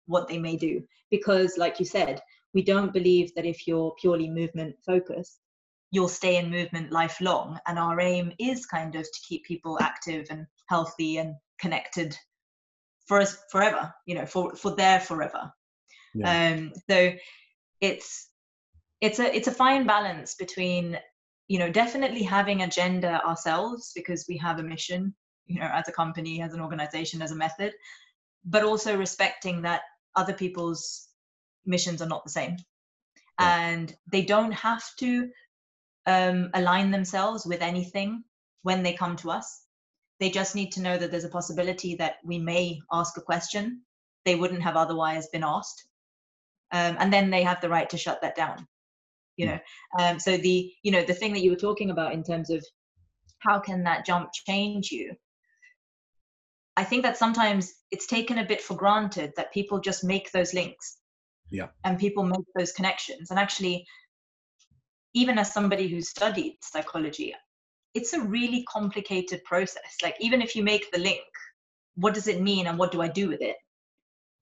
what 0.08 0.28
they 0.28 0.40
may 0.40 0.56
do. 0.56 0.82
Because, 1.12 1.60
like 1.60 1.80
you 1.80 1.86
said, 1.86 2.24
we 2.56 2.64
don't 2.64 2.92
believe 2.92 3.36
that 3.36 3.46
if 3.46 3.68
you're 3.68 3.94
purely 4.02 4.32
movement 4.32 4.78
focused, 4.84 5.38
you'll 5.92 6.08
stay 6.08 6.38
in 6.38 6.52
movement 6.52 6.92
lifelong. 6.92 7.60
And 7.68 7.80
our 7.80 8.00
aim 8.00 8.34
is 8.40 8.66
kind 8.66 8.96
of 8.96 9.04
to 9.04 9.20
keep 9.28 9.46
people 9.46 9.78
active 9.82 10.28
and 10.30 10.46
healthy 10.68 11.18
and 11.18 11.36
connected 11.60 12.18
for 13.08 13.20
us 13.20 13.38
forever, 13.52 13.94
you 14.06 14.16
know, 14.16 14.26
for, 14.26 14.56
for 14.56 14.76
their 14.76 15.00
forever. 15.00 15.52
Yeah. 16.14 16.56
Um, 16.56 16.74
so 16.90 17.14
it's 17.82 18.30
it's 19.02 19.20
a 19.20 19.36
it's 19.36 19.48
a 19.48 19.52
fine 19.52 19.86
balance 19.86 20.36
between 20.36 20.98
you 21.48 21.60
know 21.60 21.72
definitely 21.72 22.24
having 22.24 22.62
a 22.62 22.66
agenda 22.66 23.24
ourselves 23.26 23.92
because 23.96 24.26
we 24.28 24.38
have 24.38 24.60
a 24.60 24.64
mission 24.64 25.14
you 25.46 25.60
know 25.60 25.70
as 25.72 25.88
a 25.88 25.92
company 25.92 26.42
as 26.42 26.54
an 26.54 26.62
organization 26.62 27.22
as 27.22 27.32
a 27.32 27.36
method 27.36 27.74
but 28.46 28.64
also 28.64 28.98
respecting 28.98 29.62
that 29.62 29.82
other 30.16 30.34
people's 30.34 31.10
missions 31.66 32.02
are 32.02 32.08
not 32.08 32.24
the 32.24 32.32
same 32.32 32.58
and 33.40 33.96
they 34.12 34.24
don't 34.24 34.52
have 34.52 34.84
to 34.98 35.30
um, 36.08 36.50
align 36.54 36.90
themselves 36.90 37.46
with 37.46 37.62
anything 37.62 38.24
when 38.64 38.82
they 38.82 38.94
come 38.94 39.16
to 39.18 39.30
us. 39.30 39.64
They 40.20 40.32
just 40.32 40.56
need 40.56 40.72
to 40.72 40.82
know 40.82 40.98
that 40.98 41.12
there's 41.12 41.26
a 41.26 41.30
possibility 41.30 41.96
that 41.96 42.16
we 42.24 42.40
may 42.40 42.80
ask 42.92 43.18
a 43.18 43.22
question 43.22 43.84
they 44.26 44.36
wouldn't 44.36 44.64
have 44.64 44.76
otherwise 44.76 45.28
been 45.28 45.44
asked. 45.44 45.88
Um, 46.72 46.98
and 47.00 47.14
then 47.14 47.30
they 47.30 47.44
have 47.44 47.62
the 47.62 47.70
right 47.70 47.90
to 47.90 47.98
shut 47.98 48.22
that 48.22 48.36
down. 48.36 48.68
You 49.38 49.48
hmm. 49.48 49.52
know, 49.54 49.60
um, 50.00 50.20
so 50.20 50.38
the 50.38 50.74
you 50.84 50.92
know 50.92 51.04
the 51.04 51.14
thing 51.14 51.34
that 51.34 51.42
you 51.42 51.52
were 51.52 51.66
talking 51.68 51.92
about 51.92 52.14
in 52.14 52.24
terms 52.24 52.50
of 52.50 52.66
how 53.40 53.60
can 53.60 53.84
that 53.84 54.06
jump 54.06 54.30
change 54.34 54.92
you? 54.92 55.16
I 56.76 56.84
think 56.84 57.04
that 57.04 57.18
sometimes 57.18 57.74
it's 57.92 58.08
taken 58.08 58.40
a 58.40 58.46
bit 58.46 58.62
for 58.62 58.76
granted 58.76 59.34
that 59.38 59.54
people 59.54 59.80
just 59.80 60.04
make 60.04 60.32
those 60.32 60.54
links. 60.54 60.98
Yeah. 61.50 61.68
And 61.86 61.98
people 61.98 62.24
make 62.24 62.46
those 62.56 62.74
connections. 62.74 63.32
And 63.32 63.40
actually, 63.40 63.86
even 65.18 65.40
as 65.40 65.52
somebody 65.52 65.88
who 65.88 66.00
studied 66.02 66.58
psychology, 66.62 67.34
it's 67.96 68.14
a 68.14 68.22
really 68.22 68.64
complicated 68.72 69.44
process. 69.44 69.98
Like, 70.04 70.16
even 70.20 70.44
if 70.44 70.56
you 70.56 70.64
make 70.64 70.92
the 70.92 71.00
link, 71.00 71.22
what 71.96 72.14
does 72.14 72.28
it 72.28 72.40
mean 72.40 72.68
and 72.68 72.78
what 72.78 72.92
do 72.92 73.02
I 73.02 73.08
do 73.08 73.28
with 73.28 73.42
it? 73.42 73.56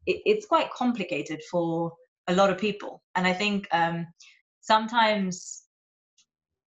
it 0.05 0.17
it's 0.25 0.45
quite 0.45 0.69
complicated 0.71 1.41
for 1.49 1.93
a 2.27 2.35
lot 2.35 2.49
of 2.49 2.57
people. 2.57 3.01
And 3.15 3.25
I 3.25 3.31
think 3.31 3.67
um, 3.71 4.07
sometimes 4.59 5.63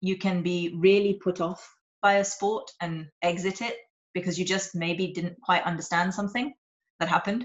you 0.01 0.17
can 0.17 0.43
be 0.43 0.75
really 0.79 1.15
put 1.23 1.41
off 1.43 1.63
by 2.01 2.15
a 2.15 2.25
sport 2.25 2.71
and 2.81 3.09
exit 3.21 3.61
it 3.61 3.77
because 4.15 4.39
you 4.39 4.47
just 4.47 4.75
maybe 4.75 5.13
didn't 5.13 5.37
quite 5.43 5.65
understand 5.65 6.15
something 6.15 6.55
that 7.01 7.09
happened. 7.09 7.45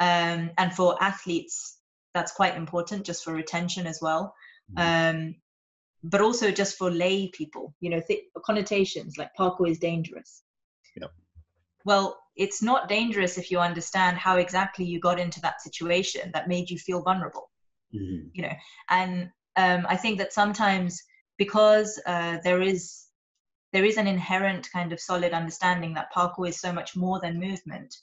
Um, 0.00 0.50
and 0.58 0.74
for 0.74 1.00
athletes, 1.00 1.78
that's 2.14 2.32
quite 2.32 2.56
important 2.56 3.06
just 3.06 3.22
for 3.22 3.32
retention 3.32 3.86
as 3.86 4.00
well. 4.02 4.34
Mm-hmm. 4.76 5.16
Um, 5.16 5.34
but 6.04 6.20
also 6.20 6.50
just 6.50 6.76
for 6.76 6.90
lay 6.90 7.28
people, 7.28 7.74
you 7.80 7.88
know, 7.88 8.00
th- 8.06 8.24
connotations 8.44 9.16
like 9.16 9.34
parkour 9.38 9.70
is 9.70 9.78
dangerous. 9.78 10.42
Yep. 11.00 11.10
Well, 11.86 12.18
it's 12.36 12.62
not 12.62 12.88
dangerous 12.88 13.38
if 13.38 13.50
you 13.50 13.58
understand 13.58 14.18
how 14.18 14.36
exactly 14.36 14.84
you 14.84 15.00
got 15.00 15.18
into 15.18 15.40
that 15.40 15.62
situation 15.62 16.30
that 16.34 16.48
made 16.48 16.68
you 16.68 16.78
feel 16.78 17.02
vulnerable. 17.02 17.50
Mm-hmm. 17.94 18.28
You 18.34 18.42
know, 18.42 18.52
and 18.90 19.30
um, 19.56 19.86
I 19.88 19.96
think 19.96 20.18
that 20.18 20.32
sometimes 20.32 21.02
because 21.38 22.00
uh, 22.06 22.38
there 22.44 22.60
is 22.60 23.06
there 23.72 23.84
is 23.84 23.96
an 23.96 24.06
inherent 24.06 24.70
kind 24.70 24.92
of 24.92 25.00
solid 25.00 25.32
understanding 25.32 25.94
that 25.94 26.12
parkour 26.14 26.48
is 26.48 26.60
so 26.60 26.72
much 26.72 26.94
more 26.94 27.18
than 27.18 27.40
movement. 27.40 27.96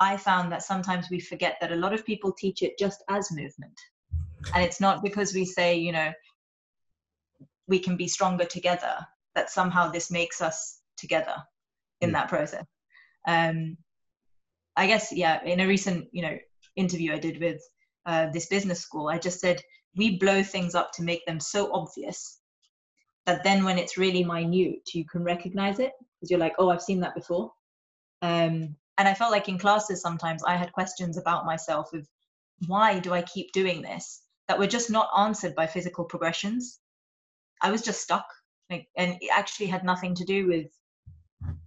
I 0.00 0.16
found 0.16 0.52
that 0.52 0.62
sometimes 0.62 1.08
we 1.10 1.18
forget 1.18 1.56
that 1.60 1.72
a 1.72 1.76
lot 1.76 1.94
of 1.94 2.04
people 2.04 2.32
teach 2.32 2.62
it 2.62 2.78
just 2.78 3.02
as 3.08 3.32
movement. 3.32 3.78
And 4.54 4.64
it's 4.64 4.80
not 4.80 5.02
because 5.02 5.34
we 5.34 5.44
say, 5.44 5.76
you 5.76 5.92
know, 5.92 6.12
we 7.68 7.78
can 7.78 7.96
be 7.96 8.08
stronger 8.08 8.44
together 8.44 8.94
that 9.34 9.50
somehow 9.50 9.90
this 9.90 10.10
makes 10.10 10.40
us 10.40 10.80
together 10.96 11.34
in 12.00 12.10
mm. 12.10 12.12
that 12.14 12.28
process 12.28 12.64
um, 13.28 13.76
i 14.76 14.86
guess 14.86 15.12
yeah 15.12 15.42
in 15.44 15.60
a 15.60 15.66
recent 15.66 16.06
you 16.12 16.22
know 16.22 16.36
interview 16.76 17.12
i 17.12 17.18
did 17.18 17.40
with 17.40 17.60
uh, 18.06 18.28
this 18.32 18.46
business 18.46 18.80
school 18.80 19.08
i 19.08 19.18
just 19.18 19.40
said 19.40 19.60
we 19.96 20.18
blow 20.18 20.42
things 20.42 20.74
up 20.74 20.90
to 20.92 21.02
make 21.02 21.24
them 21.26 21.38
so 21.38 21.72
obvious 21.72 22.38
that 23.26 23.44
then 23.44 23.64
when 23.64 23.78
it's 23.78 23.98
really 23.98 24.24
minute, 24.24 24.88
you 24.94 25.04
can 25.04 25.22
recognize 25.22 25.78
it 25.78 25.92
because 26.20 26.30
you're 26.30 26.40
like, 26.40 26.54
oh, 26.58 26.70
I've 26.70 26.82
seen 26.82 27.00
that 27.00 27.14
before. 27.14 27.52
Um, 28.20 28.76
and 28.98 29.08
I 29.08 29.14
felt 29.14 29.32
like 29.32 29.48
in 29.48 29.58
classes 29.58 30.02
sometimes 30.02 30.42
I 30.44 30.56
had 30.56 30.72
questions 30.72 31.16
about 31.16 31.46
myself 31.46 31.92
of 31.92 32.06
why 32.66 32.98
do 32.98 33.12
I 33.12 33.22
keep 33.22 33.52
doing 33.52 33.82
this 33.82 34.22
that 34.48 34.58
were 34.58 34.66
just 34.66 34.90
not 34.90 35.08
answered 35.16 35.54
by 35.54 35.66
physical 35.66 36.04
progressions. 36.04 36.80
I 37.62 37.70
was 37.70 37.82
just 37.82 38.00
stuck, 38.00 38.26
like, 38.70 38.88
and 38.96 39.16
it 39.20 39.30
actually 39.32 39.66
had 39.66 39.84
nothing 39.84 40.14
to 40.16 40.24
do 40.24 40.46
with 40.46 40.66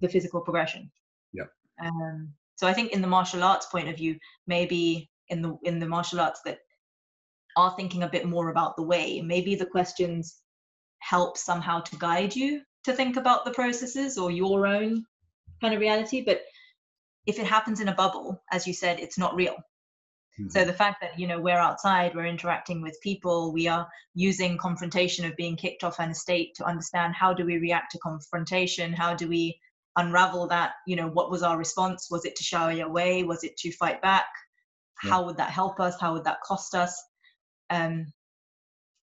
the 0.01 0.09
physical 0.09 0.41
progression. 0.41 0.91
Yep. 1.33 1.49
Um, 1.83 2.33
so 2.55 2.67
I 2.67 2.73
think 2.73 2.91
in 2.91 3.01
the 3.01 3.07
martial 3.07 3.43
arts 3.43 3.65
point 3.67 3.89
of 3.89 3.97
view, 3.97 4.17
maybe 4.47 5.09
in 5.29 5.41
the 5.41 5.57
in 5.63 5.79
the 5.79 5.87
martial 5.87 6.19
arts 6.19 6.41
that 6.45 6.59
are 7.57 7.75
thinking 7.75 8.03
a 8.03 8.09
bit 8.09 8.25
more 8.25 8.49
about 8.49 8.75
the 8.75 8.83
way, 8.83 9.21
maybe 9.21 9.55
the 9.55 9.65
questions 9.65 10.41
help 10.99 11.37
somehow 11.37 11.79
to 11.81 11.97
guide 11.97 12.35
you 12.35 12.61
to 12.83 12.93
think 12.93 13.17
about 13.17 13.45
the 13.45 13.51
processes 13.51 14.17
or 14.17 14.31
your 14.31 14.67
own 14.67 15.05
kind 15.61 15.73
of 15.73 15.79
reality. 15.79 16.21
But 16.21 16.41
if 17.25 17.39
it 17.39 17.47
happens 17.47 17.79
in 17.79 17.89
a 17.89 17.95
bubble, 17.95 18.41
as 18.51 18.67
you 18.67 18.73
said, 18.73 18.99
it's 18.99 19.17
not 19.17 19.35
real. 19.35 19.55
Mm-hmm. 20.39 20.49
So 20.49 20.65
the 20.65 20.73
fact 20.73 21.01
that 21.01 21.17
you 21.17 21.27
know 21.27 21.39
we're 21.39 21.57
outside, 21.57 22.13
we're 22.13 22.25
interacting 22.25 22.81
with 22.81 22.99
people, 23.01 23.53
we 23.53 23.67
are 23.67 23.87
using 24.13 24.57
confrontation 24.57 25.25
of 25.25 25.35
being 25.35 25.55
kicked 25.55 25.83
off 25.83 25.99
an 25.99 26.09
estate 26.09 26.55
to 26.55 26.65
understand 26.65 27.15
how 27.15 27.33
do 27.33 27.45
we 27.45 27.57
react 27.57 27.91
to 27.91 27.99
confrontation, 27.99 28.91
how 28.91 29.13
do 29.13 29.27
we 29.27 29.57
unravel 29.95 30.47
that, 30.47 30.73
you 30.85 30.95
know, 30.95 31.07
what 31.07 31.31
was 31.31 31.41
our 31.41 31.57
response? 31.57 32.09
Was 32.11 32.25
it 32.25 32.35
to 32.35 32.43
shy 32.43 32.79
away? 32.79 33.23
Was 33.23 33.43
it 33.43 33.55
to 33.57 33.71
fight 33.71 34.01
back? 34.01 34.25
Yeah. 35.03 35.11
How 35.11 35.25
would 35.25 35.37
that 35.37 35.51
help 35.51 35.79
us? 35.79 35.99
How 35.99 36.13
would 36.13 36.25
that 36.25 36.41
cost 36.41 36.75
us? 36.75 37.01
Um, 37.69 38.07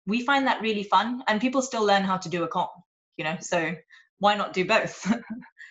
we 0.08 0.26
find 0.26 0.48
that 0.48 0.62
really 0.62 0.84
fun, 0.84 1.24
and 1.28 1.40
people 1.40 1.62
still 1.62 1.86
learn 1.86 2.04
how 2.04 2.18
to 2.18 2.30
do 2.30 2.44
a 2.44 2.48
kong, 2.48 2.70
you 3.18 3.24
know. 3.24 3.38
So 3.40 3.76
why 4.18 4.36
not 4.36 4.54
do 4.54 4.66
both? 4.66 5.12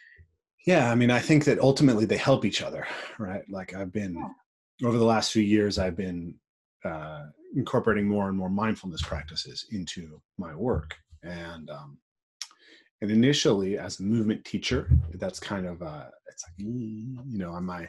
yeah, 0.66 0.90
I 0.90 0.94
mean, 0.94 1.10
I 1.10 1.18
think 1.18 1.44
that 1.46 1.58
ultimately 1.58 2.04
they 2.04 2.16
help 2.16 2.44
each 2.44 2.62
other, 2.62 2.86
right? 3.18 3.42
Like 3.50 3.74
I've 3.74 3.92
been 3.92 4.14
yeah 4.14 4.28
over 4.84 4.98
the 4.98 5.04
last 5.04 5.32
few 5.32 5.42
years, 5.42 5.78
I've 5.78 5.96
been 5.96 6.34
uh, 6.84 7.24
incorporating 7.54 8.08
more 8.08 8.28
and 8.28 8.36
more 8.36 8.50
mindfulness 8.50 9.02
practices 9.02 9.66
into 9.72 10.20
my 10.38 10.54
work. 10.54 10.96
And 11.22 11.70
um, 11.70 11.98
and 13.02 13.10
initially, 13.10 13.78
as 13.78 14.00
a 14.00 14.02
movement 14.02 14.44
teacher, 14.44 14.90
that's 15.14 15.40
kind 15.40 15.66
of 15.66 15.82
uh, 15.82 16.06
it's 16.32 16.44
like 16.44 16.54
you 16.58 17.38
know, 17.38 17.54
am 17.54 17.70
I 17.70 17.88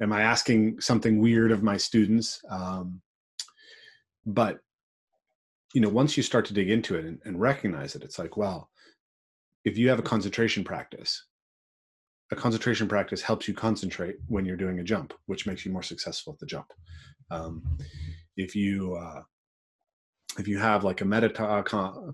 am 0.00 0.12
I 0.12 0.22
asking 0.22 0.80
something 0.80 1.20
weird 1.20 1.52
of 1.52 1.62
my 1.62 1.76
students? 1.76 2.40
Um, 2.48 3.00
but 4.26 4.60
you 5.74 5.80
know, 5.80 5.88
once 5.88 6.16
you 6.16 6.22
start 6.22 6.44
to 6.46 6.54
dig 6.54 6.70
into 6.70 6.96
it 6.96 7.04
and, 7.04 7.18
and 7.24 7.40
recognize 7.40 7.94
it, 7.94 8.02
it's 8.02 8.18
like, 8.18 8.36
well, 8.36 8.70
if 9.64 9.78
you 9.78 9.88
have 9.88 9.98
a 9.98 10.02
concentration 10.02 10.64
practice 10.64 11.24
a 12.30 12.36
concentration 12.36 12.86
practice 12.88 13.20
helps 13.22 13.48
you 13.48 13.54
concentrate 13.54 14.16
when 14.28 14.44
you're 14.44 14.56
doing 14.56 14.78
a 14.78 14.84
jump, 14.84 15.12
which 15.26 15.46
makes 15.46 15.64
you 15.64 15.72
more 15.72 15.82
successful 15.82 16.32
at 16.32 16.38
the 16.38 16.46
jump. 16.46 16.72
Um, 17.30 17.78
if 18.36 18.54
you 18.54 18.94
uh, 18.94 19.22
if 20.38 20.46
you 20.46 20.58
have 20.58 20.84
like 20.84 21.00
a 21.00 21.04
metta 21.04 21.28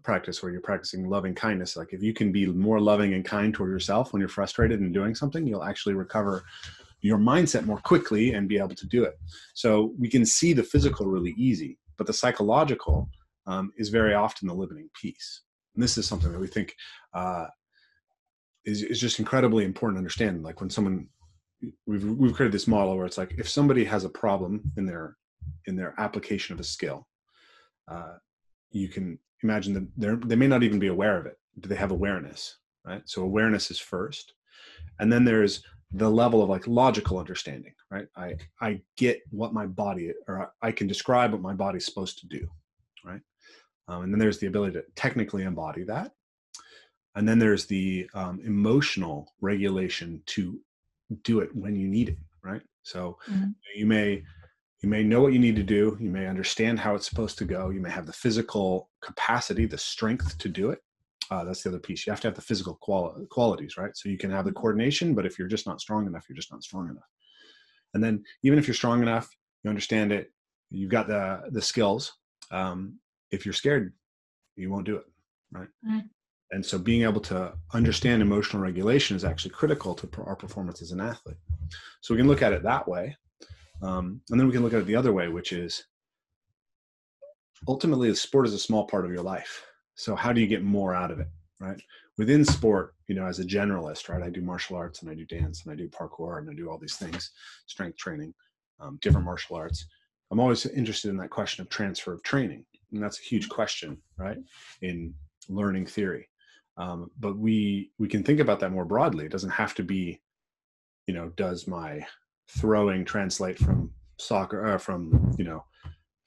practice 0.02 0.42
where 0.42 0.50
you're 0.50 0.60
practicing 0.60 1.08
loving 1.08 1.34
kindness, 1.34 1.76
like 1.76 1.92
if 1.92 2.02
you 2.02 2.14
can 2.14 2.32
be 2.32 2.46
more 2.46 2.80
loving 2.80 3.14
and 3.14 3.24
kind 3.24 3.52
toward 3.52 3.70
yourself 3.70 4.12
when 4.12 4.20
you're 4.20 4.28
frustrated 4.28 4.80
and 4.80 4.94
doing 4.94 5.14
something, 5.14 5.46
you'll 5.46 5.64
actually 5.64 5.94
recover 5.94 6.44
your 7.02 7.18
mindset 7.18 7.66
more 7.66 7.78
quickly 7.78 8.32
and 8.32 8.48
be 8.48 8.58
able 8.58 8.74
to 8.74 8.86
do 8.86 9.04
it. 9.04 9.18
So 9.54 9.94
we 9.98 10.08
can 10.08 10.24
see 10.24 10.54
the 10.54 10.62
physical 10.62 11.06
really 11.06 11.34
easy, 11.36 11.78
but 11.98 12.06
the 12.06 12.12
psychological 12.12 13.10
um, 13.46 13.70
is 13.76 13.90
very 13.90 14.14
often 14.14 14.48
the 14.48 14.54
limiting 14.54 14.88
piece. 15.00 15.42
And 15.74 15.82
this 15.82 15.98
is 15.98 16.06
something 16.06 16.32
that 16.32 16.40
we 16.40 16.48
think 16.48 16.74
uh, 17.12 17.46
is, 18.66 18.82
is 18.82 19.00
just 19.00 19.18
incredibly 19.18 19.64
important 19.64 19.96
to 19.96 20.00
understand. 20.00 20.42
Like 20.42 20.60
when 20.60 20.70
someone 20.70 21.08
we've 21.86 22.04
we've 22.04 22.34
created 22.34 22.52
this 22.52 22.66
model 22.66 22.96
where 22.96 23.06
it's 23.06 23.18
like 23.18 23.34
if 23.38 23.48
somebody 23.48 23.84
has 23.84 24.04
a 24.04 24.08
problem 24.08 24.60
in 24.76 24.84
their 24.84 25.16
in 25.66 25.76
their 25.76 25.94
application 25.98 26.52
of 26.52 26.60
a 26.60 26.64
skill, 26.64 27.06
uh, 27.88 28.16
you 28.72 28.88
can 28.88 29.18
imagine 29.42 29.72
that 29.74 29.88
they 29.96 30.28
they 30.28 30.36
may 30.36 30.48
not 30.48 30.62
even 30.62 30.78
be 30.78 30.88
aware 30.88 31.18
of 31.18 31.26
it. 31.26 31.38
Do 31.60 31.68
they 31.68 31.76
have 31.76 31.92
awareness? 31.92 32.58
Right. 32.84 33.02
So 33.06 33.22
awareness 33.22 33.70
is 33.70 33.78
first, 33.78 34.34
and 35.00 35.12
then 35.12 35.24
there's 35.24 35.62
the 35.92 36.10
level 36.10 36.42
of 36.42 36.48
like 36.48 36.66
logical 36.66 37.18
understanding. 37.18 37.72
Right. 37.90 38.08
I 38.16 38.34
I 38.60 38.82
get 38.96 39.22
what 39.30 39.54
my 39.54 39.66
body 39.66 40.12
or 40.28 40.52
I 40.60 40.72
can 40.72 40.88
describe 40.88 41.32
what 41.32 41.40
my 41.40 41.54
body's 41.54 41.86
supposed 41.86 42.18
to 42.18 42.26
do. 42.26 42.48
Right. 43.04 43.20
Um, 43.88 44.02
and 44.02 44.12
then 44.12 44.18
there's 44.18 44.38
the 44.38 44.48
ability 44.48 44.72
to 44.74 44.84
technically 44.96 45.44
embody 45.44 45.84
that 45.84 46.10
and 47.16 47.26
then 47.28 47.38
there's 47.38 47.66
the 47.66 48.08
um, 48.14 48.40
emotional 48.44 49.32
regulation 49.40 50.22
to 50.26 50.60
do 51.22 51.40
it 51.40 51.54
when 51.54 51.74
you 51.74 51.88
need 51.88 52.10
it 52.10 52.18
right? 52.46 52.62
So 52.82 53.18
mm-hmm. 53.28 53.50
you 53.74 53.86
may 53.86 54.22
you 54.82 54.88
may 54.88 55.02
know 55.02 55.20
what 55.20 55.32
you 55.32 55.38
need 55.38 55.56
to 55.56 55.62
do 55.62 55.96
you 56.00 56.10
may 56.10 56.26
understand 56.26 56.78
how 56.78 56.94
it's 56.94 57.08
supposed 57.08 57.38
to 57.38 57.44
go 57.44 57.70
you 57.70 57.80
may 57.80 57.90
have 57.90 58.06
the 58.06 58.12
physical 58.12 58.88
capacity 59.02 59.66
the 59.66 59.78
strength 59.78 60.38
to 60.38 60.48
do 60.48 60.70
it. 60.70 60.80
Uh, 61.28 61.42
that's 61.42 61.64
the 61.64 61.68
other 61.68 61.80
piece. 61.80 62.06
You 62.06 62.12
have 62.12 62.20
to 62.20 62.28
have 62.28 62.36
the 62.36 62.40
physical 62.40 62.78
quali- 62.80 63.26
qualities 63.30 63.76
right? 63.76 63.96
So 63.96 64.08
you 64.08 64.18
can 64.18 64.30
have 64.30 64.44
the 64.44 64.52
mm-hmm. 64.52 64.60
coordination 64.60 65.14
but 65.14 65.26
if 65.26 65.38
you're 65.38 65.48
just 65.48 65.66
not 65.66 65.80
strong 65.80 66.06
enough 66.06 66.26
you're 66.28 66.36
just 66.36 66.52
not 66.52 66.62
strong 66.62 66.88
enough. 66.88 67.10
And 67.94 68.04
then 68.04 68.22
even 68.44 68.58
if 68.58 68.68
you're 68.68 68.74
strong 68.74 69.02
enough 69.02 69.28
you 69.64 69.70
understand 69.70 70.12
it 70.12 70.30
you've 70.70 70.90
got 70.90 71.08
the 71.08 71.42
the 71.50 71.62
skills 71.62 72.12
um, 72.50 72.98
if 73.30 73.44
you're 73.44 73.52
scared 73.52 73.92
you 74.54 74.70
won't 74.70 74.86
do 74.86 74.96
it 74.96 75.04
right? 75.52 75.68
Mm-hmm 75.86 76.06
and 76.52 76.64
so 76.64 76.78
being 76.78 77.02
able 77.02 77.20
to 77.20 77.52
understand 77.72 78.22
emotional 78.22 78.62
regulation 78.62 79.16
is 79.16 79.24
actually 79.24 79.50
critical 79.50 79.94
to 79.94 80.08
our 80.22 80.36
performance 80.36 80.80
as 80.80 80.92
an 80.92 81.00
athlete. 81.00 81.36
So 82.00 82.14
we 82.14 82.18
can 82.18 82.28
look 82.28 82.42
at 82.42 82.52
it 82.52 82.62
that 82.62 82.86
way 82.86 83.16
um, 83.82 84.20
and 84.30 84.38
then 84.38 84.46
we 84.46 84.52
can 84.52 84.62
look 84.62 84.72
at 84.72 84.80
it 84.80 84.86
the 84.86 84.96
other 84.96 85.12
way 85.12 85.28
which 85.28 85.52
is 85.52 85.84
ultimately 87.66 88.10
the 88.10 88.16
sport 88.16 88.46
is 88.46 88.54
a 88.54 88.58
small 88.58 88.86
part 88.86 89.04
of 89.04 89.12
your 89.12 89.22
life. 89.22 89.64
So 89.94 90.14
how 90.14 90.32
do 90.32 90.40
you 90.40 90.46
get 90.46 90.62
more 90.62 90.94
out 90.94 91.10
of 91.10 91.20
it 91.20 91.28
right? 91.60 91.80
Within 92.18 92.44
sport 92.44 92.94
you 93.08 93.14
know 93.14 93.26
as 93.26 93.38
a 93.38 93.44
generalist 93.44 94.08
right 94.08 94.22
i 94.22 94.30
do 94.30 94.40
martial 94.40 94.76
arts 94.76 95.02
and 95.02 95.10
i 95.10 95.14
do 95.14 95.24
dance 95.26 95.62
and 95.62 95.72
i 95.72 95.76
do 95.76 95.88
parkour 95.88 96.38
and 96.38 96.50
i 96.50 96.54
do 96.54 96.68
all 96.68 96.78
these 96.78 96.96
things 96.96 97.30
strength 97.66 97.96
training 97.96 98.34
um, 98.78 98.98
different 99.00 99.24
martial 99.24 99.56
arts. 99.56 99.86
I'm 100.30 100.40
always 100.40 100.66
interested 100.66 101.08
in 101.08 101.16
that 101.18 101.30
question 101.30 101.62
of 101.62 101.68
transfer 101.68 102.12
of 102.12 102.22
training 102.22 102.64
and 102.92 103.02
that's 103.02 103.20
a 103.20 103.22
huge 103.22 103.48
question 103.48 103.98
right 104.18 104.38
in 104.82 105.14
learning 105.48 105.86
theory 105.86 106.28
um, 106.76 107.10
but 107.18 107.36
we 107.38 107.90
we 107.98 108.08
can 108.08 108.22
think 108.22 108.40
about 108.40 108.60
that 108.60 108.72
more 108.72 108.84
broadly. 108.84 109.24
It 109.24 109.32
doesn't 109.32 109.50
have 109.50 109.74
to 109.74 109.82
be 109.82 110.20
you 111.06 111.14
know 111.14 111.30
does 111.36 111.66
my 111.66 112.06
throwing 112.48 113.04
translate 113.04 113.58
from 113.58 113.90
soccer 114.18 114.66
uh, 114.66 114.78
from 114.78 115.34
you 115.38 115.44
know 115.44 115.64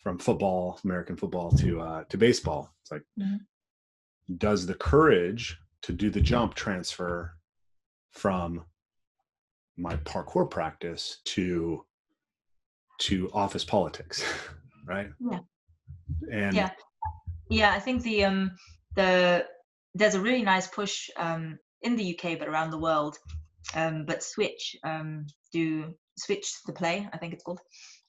from 0.01 0.17
football 0.17 0.79
american 0.83 1.15
football 1.15 1.51
to 1.51 1.81
uh, 1.81 2.03
to 2.09 2.17
baseball? 2.17 2.73
It's 2.81 2.91
like 2.91 3.03
mm-hmm. 3.19 3.37
does 4.37 4.65
the 4.65 4.75
courage 4.75 5.57
to 5.83 5.93
do 5.93 6.09
the 6.09 6.21
jump 6.21 6.55
transfer 6.55 7.33
from 8.11 8.65
my 9.77 9.95
parkour 9.97 10.49
practice 10.49 11.19
to 11.25 11.85
to 12.99 13.29
office 13.33 13.63
politics 13.63 14.23
right? 14.85 15.09
Yeah. 15.19 15.39
And 16.31 16.55
yeah. 16.55 16.71
Yeah 17.49 17.71
i 17.73 17.79
think 17.79 18.01
the 18.03 18.25
um 18.25 18.51
the 18.95 19.45
there's 19.95 20.15
a 20.15 20.21
really 20.21 20.43
nice 20.43 20.67
push 20.67 21.09
um, 21.17 21.57
in 21.81 21.95
the 21.95 22.17
UK, 22.17 22.37
but 22.39 22.47
around 22.47 22.71
the 22.71 22.77
world. 22.77 23.17
Um, 23.75 24.05
but 24.05 24.23
Switch 24.23 24.75
um, 24.83 25.27
do 25.53 25.93
Switch 26.17 26.51
the 26.65 26.73
Play, 26.73 27.07
I 27.13 27.17
think 27.17 27.33
it's 27.33 27.43
called. 27.43 27.59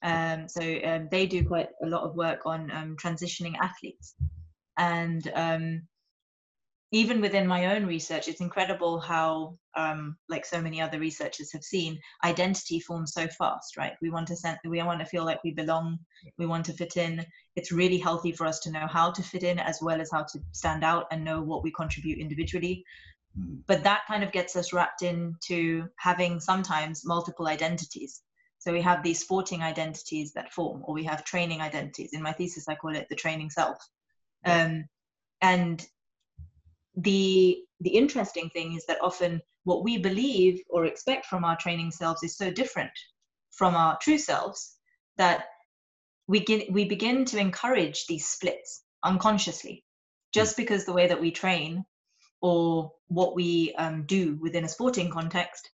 Um, 0.03 0.47
so 0.47 0.61
um, 0.83 1.07
they 1.11 1.25
do 1.25 1.45
quite 1.45 1.69
a 1.83 1.87
lot 1.87 2.03
of 2.03 2.15
work 2.15 2.41
on 2.45 2.71
um, 2.71 2.95
transitioning 2.97 3.55
athletes, 3.59 4.15
and 4.77 5.31
even 6.93 7.21
within 7.21 7.47
my 7.47 7.73
own 7.73 7.85
research, 7.85 8.27
it's 8.27 8.41
incredible 8.41 8.99
how, 8.99 9.57
um, 9.77 10.17
like 10.27 10.45
so 10.45 10.61
many 10.61 10.81
other 10.81 10.99
researchers 10.99 11.51
have 11.53 11.63
seen, 11.63 11.97
identity 12.25 12.81
forms 12.81 13.13
so 13.13 13.27
fast, 13.27 13.77
right? 13.77 13.93
We 14.01 14.09
want 14.09 14.27
to 14.27 14.35
send, 14.35 14.57
we 14.65 14.83
want 14.83 14.99
to 14.99 15.05
feel 15.05 15.23
like 15.23 15.41
we 15.43 15.51
belong, 15.51 15.99
we 16.37 16.45
want 16.45 16.65
to 16.65 16.73
fit 16.73 16.97
in. 16.97 17.25
It's 17.55 17.71
really 17.71 17.97
healthy 17.97 18.33
for 18.33 18.45
us 18.45 18.59
to 18.61 18.71
know 18.71 18.87
how 18.87 19.11
to 19.11 19.23
fit 19.23 19.43
in 19.43 19.57
as 19.57 19.79
well 19.81 20.01
as 20.01 20.11
how 20.11 20.23
to 20.23 20.39
stand 20.51 20.83
out 20.83 21.05
and 21.11 21.23
know 21.23 21.41
what 21.41 21.63
we 21.63 21.71
contribute 21.71 22.19
individually. 22.19 22.83
Mm-hmm. 23.39 23.59
But 23.67 23.83
that 23.83 24.01
kind 24.05 24.23
of 24.23 24.33
gets 24.33 24.57
us 24.57 24.73
wrapped 24.73 25.01
into 25.01 25.87
having 25.97 26.41
sometimes 26.41 27.05
multiple 27.05 27.47
identities. 27.47 28.21
So 28.59 28.73
we 28.73 28.81
have 28.81 29.01
these 29.01 29.19
sporting 29.19 29.63
identities 29.63 30.33
that 30.33 30.51
form, 30.51 30.83
or 30.85 30.93
we 30.93 31.05
have 31.05 31.23
training 31.23 31.61
identities. 31.61 32.11
In 32.11 32.21
my 32.21 32.33
thesis, 32.33 32.67
I 32.67 32.75
call 32.75 32.95
it 32.95 33.07
the 33.09 33.15
training 33.15 33.49
self. 33.49 33.77
Um, 34.45 34.85
and 35.41 35.85
the 36.95 37.57
the 37.79 37.89
interesting 37.89 38.49
thing 38.49 38.73
is 38.73 38.85
that 38.85 39.01
often 39.01 39.41
what 39.63 39.83
we 39.83 39.97
believe 39.97 40.61
or 40.69 40.85
expect 40.85 41.25
from 41.25 41.43
our 41.43 41.57
training 41.57 41.91
selves 41.91 42.23
is 42.23 42.37
so 42.37 42.51
different 42.51 42.91
from 43.51 43.75
our 43.75 43.97
true 44.01 44.17
selves 44.17 44.77
that 45.17 45.45
we 46.27 46.39
get 46.39 46.71
we 46.71 46.85
begin 46.85 47.25
to 47.25 47.37
encourage 47.37 48.05
these 48.07 48.27
splits 48.27 48.83
unconsciously 49.03 49.83
just 50.33 50.57
because 50.57 50.85
the 50.85 50.93
way 50.93 51.07
that 51.07 51.19
we 51.19 51.31
train 51.31 51.83
or 52.41 52.91
what 53.07 53.35
we 53.35 53.73
um, 53.75 54.03
do 54.05 54.37
within 54.41 54.63
a 54.63 54.69
sporting 54.69 55.11
context 55.11 55.69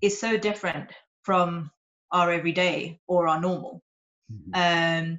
is 0.00 0.18
so 0.20 0.36
different 0.36 0.90
from 1.22 1.70
our 2.12 2.30
everyday 2.30 2.98
or 3.06 3.28
our 3.28 3.40
normal 3.40 3.82
mm-hmm. 4.32 4.50
um, 4.54 5.18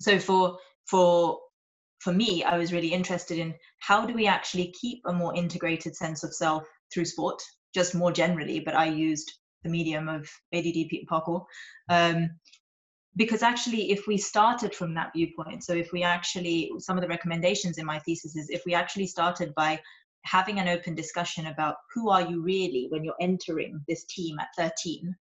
so 0.00 0.18
for 0.18 0.58
for 0.86 1.38
for 2.02 2.12
me 2.12 2.42
i 2.44 2.58
was 2.58 2.72
really 2.72 2.92
interested 2.92 3.38
in 3.38 3.54
how 3.78 4.04
do 4.04 4.14
we 4.14 4.26
actually 4.26 4.74
keep 4.80 5.00
a 5.06 5.12
more 5.12 5.34
integrated 5.34 5.94
sense 5.96 6.24
of 6.24 6.34
self 6.34 6.64
through 6.92 7.04
sport 7.04 7.40
just 7.74 7.94
more 7.94 8.12
generally 8.12 8.60
but 8.60 8.74
i 8.74 8.86
used 8.86 9.32
the 9.62 9.70
medium 9.70 10.08
of 10.08 10.28
ADD 10.52 10.90
parkour 11.10 11.44
um, 11.88 12.30
because 13.16 13.42
actually 13.42 13.90
if 13.90 14.06
we 14.06 14.16
started 14.16 14.74
from 14.74 14.94
that 14.94 15.12
viewpoint 15.14 15.62
so 15.62 15.72
if 15.72 15.92
we 15.92 16.02
actually 16.02 16.70
some 16.78 16.96
of 16.96 17.02
the 17.02 17.08
recommendations 17.08 17.78
in 17.78 17.86
my 17.86 17.98
thesis 18.00 18.36
is 18.36 18.48
if 18.50 18.62
we 18.66 18.74
actually 18.74 19.06
started 19.06 19.54
by 19.54 19.80
having 20.24 20.58
an 20.58 20.68
open 20.68 20.94
discussion 20.94 21.46
about 21.46 21.76
who 21.94 22.10
are 22.10 22.22
you 22.22 22.42
really 22.42 22.86
when 22.90 23.04
you're 23.04 23.14
entering 23.20 23.80
this 23.88 24.04
team 24.04 24.38
at 24.38 24.48
13 24.56 25.14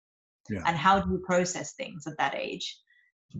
yeah. 0.50 0.62
and 0.66 0.76
how 0.76 1.00
do 1.00 1.10
you 1.10 1.18
process 1.18 1.74
things 1.74 2.06
at 2.06 2.16
that 2.18 2.34
age 2.34 2.78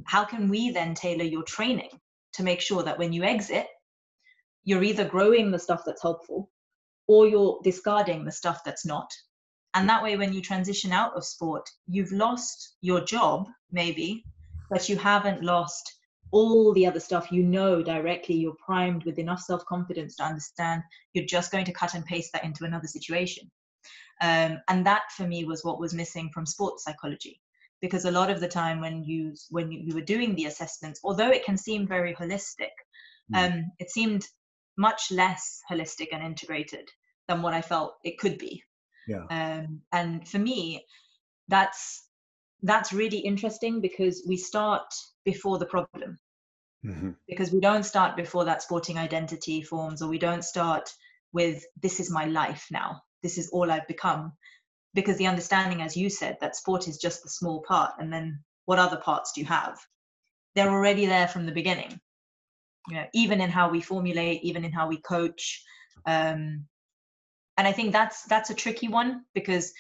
how 0.07 0.25
can 0.25 0.49
we 0.49 0.71
then 0.71 0.95
tailor 0.95 1.25
your 1.25 1.43
training 1.45 1.91
to 2.35 2.43
make 2.43 2.61
sure 2.61 2.83
that 2.83 2.99
when 2.99 3.13
you 3.13 3.23
exit 3.23 3.67
you're 4.65 4.85
either 4.85 5.09
growing 5.09 5.51
the 5.51 5.59
stuff 5.59 5.83
that's 5.87 6.03
helpful 6.03 6.51
or 7.07 7.27
you're 7.27 7.59
discarding 7.65 8.25
the 8.25 8.31
stuff 8.31 8.61
that's 8.65 8.85
not. 8.85 9.11
And 9.75 9.89
that 9.89 10.03
way 10.03 10.17
when 10.17 10.33
you 10.33 10.43
transition 10.43 10.93
out 10.93 11.17
of 11.17 11.25
sport 11.25 11.69
you've 11.87 12.13
lost 12.13 12.77
your 12.81 13.01
job 13.01 13.49
maybe 13.73 14.25
but 14.71 14.89
you 14.89 14.97
haven't 14.97 15.43
lost 15.43 15.99
all 16.33 16.73
the 16.75 16.87
other 16.87 17.01
stuff 17.01 17.33
you 17.33 17.43
know 17.43 17.83
directly. 17.83 18.37
You're 18.37 18.55
primed 18.65 19.05
with 19.05 19.19
enough 19.19 19.41
self-confidence 19.41 20.17
to 20.17 20.23
understand 20.23 20.83
you're 21.13 21.25
just 21.27 21.51
going 21.51 21.65
to 21.65 21.73
cut 21.73 21.95
and 21.95 22.05
paste 22.05 22.33
that 22.33 22.45
into 22.45 22.65
another 22.65 22.87
situation. 22.87 23.51
Um, 24.21 24.59
and 24.69 24.87
that 24.87 25.03
for 25.17 25.27
me 25.27 25.45
was 25.45 25.65
what 25.65 25.81
was 25.81 25.95
missing 25.95 26.31
from 26.33 26.47
sports 26.47 26.85
psychology 26.85 27.41
because 27.81 28.05
a 28.05 28.11
lot 28.11 28.31
of 28.31 28.41
the 28.41 28.49
time 28.49 28.81
when 28.81 29.03
you 29.05 29.35
when 29.51 29.71
you, 29.73 29.95
were 29.95 30.01
doing 30.01 30.35
the 30.35 30.47
assessments 30.47 31.01
although 31.05 31.31
it 31.31 31.45
can 31.45 31.57
seem 31.57 31.87
very 31.87 32.15
holistic 32.15 32.75
mm. 33.33 33.37
um, 33.37 33.71
it 33.79 33.91
seemed 33.91 34.25
much 34.77 35.11
less 35.11 35.61
holistic 35.71 36.09
and 36.13 36.23
integrated 36.23 36.89
than 37.29 37.43
what 37.43 37.55
i 37.55 37.63
felt 37.63 37.95
it 38.05 38.19
could 38.19 38.39
be. 38.39 38.63
Yeah. 39.07 39.25
Um, 39.31 39.83
and 39.93 40.27
for 40.29 40.39
me 40.39 40.85
that's 41.49 42.07
that's 42.63 42.93
really 42.93 43.19
interesting 43.19 43.81
because 43.81 44.25
we 44.27 44.37
start 44.37 44.93
before 45.25 45.59
the 45.59 45.67
problem. 45.67 46.19
Mm-hmm. 46.83 47.11
because 47.29 47.53
we 47.53 47.61
don't 47.61 47.83
start 47.83 48.17
before 48.17 48.47
that 48.47 48.63
sporting 48.63 48.97
identity 48.97 49.61
forms 49.61 50.01
or 50.01 50.09
we 50.09 50.19
don't 50.19 50.43
start 50.43 50.89
with 51.31 51.63
this 51.83 52.01
is 52.01 52.11
my 52.11 52.25
life 52.25 52.69
now. 52.71 53.03
This 53.23 53.37
is 53.37 53.51
all 53.51 53.71
i've 53.71 53.87
become 53.87 54.33
because 54.95 55.17
the 55.17 55.27
understanding 55.27 55.83
as 55.83 55.97
you 55.97 56.11
said 56.11 56.37
that 56.41 56.57
sport 56.57 56.89
is 56.89 56.99
just 56.99 57.23
the 57.23 57.29
small 57.29 57.63
part 57.63 57.95
and 57.99 58.13
then 58.13 58.43
what 58.67 58.79
other 58.79 58.97
parts 58.97 59.33
do 59.33 59.41
you 59.41 59.47
have? 59.47 59.79
They're 60.55 60.71
already 60.71 61.07
there 61.07 61.29
from 61.29 61.47
the 61.47 61.53
beginning. 61.53 62.01
You 62.89 62.97
know 62.97 63.07
even 63.15 63.41
in 63.41 63.51
how 63.51 63.71
we 63.71 63.81
formulate 63.81 64.43
even 64.43 64.65
in 64.65 64.73
how 64.73 64.89
we 64.89 64.97
coach 64.99 65.63
um, 66.07 66.67
and 67.57 67.69
i 67.69 67.73
think 67.73 67.93
that's 67.93 68.23
that's 68.25 68.51
a 68.51 68.55
tricky 68.55 68.89
one 68.89 69.25
because 69.35 69.73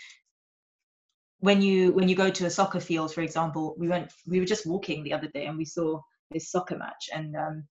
when 1.38 1.62
you 1.62 1.92
when 1.92 2.08
you 2.08 2.14
go 2.14 2.30
to 2.30 2.46
a 2.46 2.50
soccer 2.50 2.80
field 2.80 3.12
for 3.12 3.22
example 3.22 3.74
we 3.78 3.88
went 3.88 4.12
we 4.26 4.38
were 4.38 4.46
just 4.46 4.66
walking 4.66 5.02
the 5.02 5.12
other 5.12 5.28
day 5.28 5.46
and 5.46 5.56
we 5.56 5.64
saw 5.64 6.00
this 6.30 6.50
soccer 6.50 6.76
match 6.76 7.08
and 7.14 7.34
um, 7.34 7.64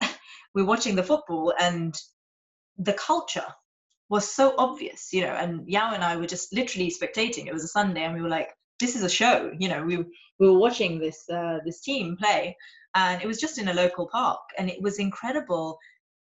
we 0.54 0.62
are 0.62 0.66
watching 0.66 0.96
the 0.96 1.02
football 1.02 1.52
and 1.60 1.94
the 2.78 2.94
culture 2.94 3.46
was 4.10 4.28
so 4.28 4.54
obvious 4.58 5.08
you 5.12 5.22
know 5.22 5.32
and 5.32 5.66
yao 5.68 5.94
and 5.94 6.04
i 6.04 6.16
were 6.16 6.26
just 6.26 6.52
literally 6.52 6.90
spectating. 6.90 7.46
It 7.46 7.54
was 7.54 7.64
a 7.64 7.68
sunday 7.68 8.02
and 8.02 8.14
we 8.14 8.20
were 8.20 8.28
like 8.28 8.50
this 8.78 8.96
is 8.96 9.02
a 9.02 9.08
show 9.08 9.52
you 9.58 9.68
know 9.68 9.82
we, 9.84 9.96
we 10.38 10.48
were 10.48 10.58
watching 10.58 10.98
this 10.98 11.28
uh, 11.30 11.58
this 11.64 11.80
team 11.80 12.16
play 12.16 12.56
and 12.94 13.22
it 13.22 13.26
was 13.26 13.40
just 13.40 13.58
in 13.58 13.68
a 13.68 13.74
local 13.74 14.08
park 14.08 14.40
and 14.58 14.68
it 14.68 14.82
was 14.82 14.98
incredible. 14.98 15.78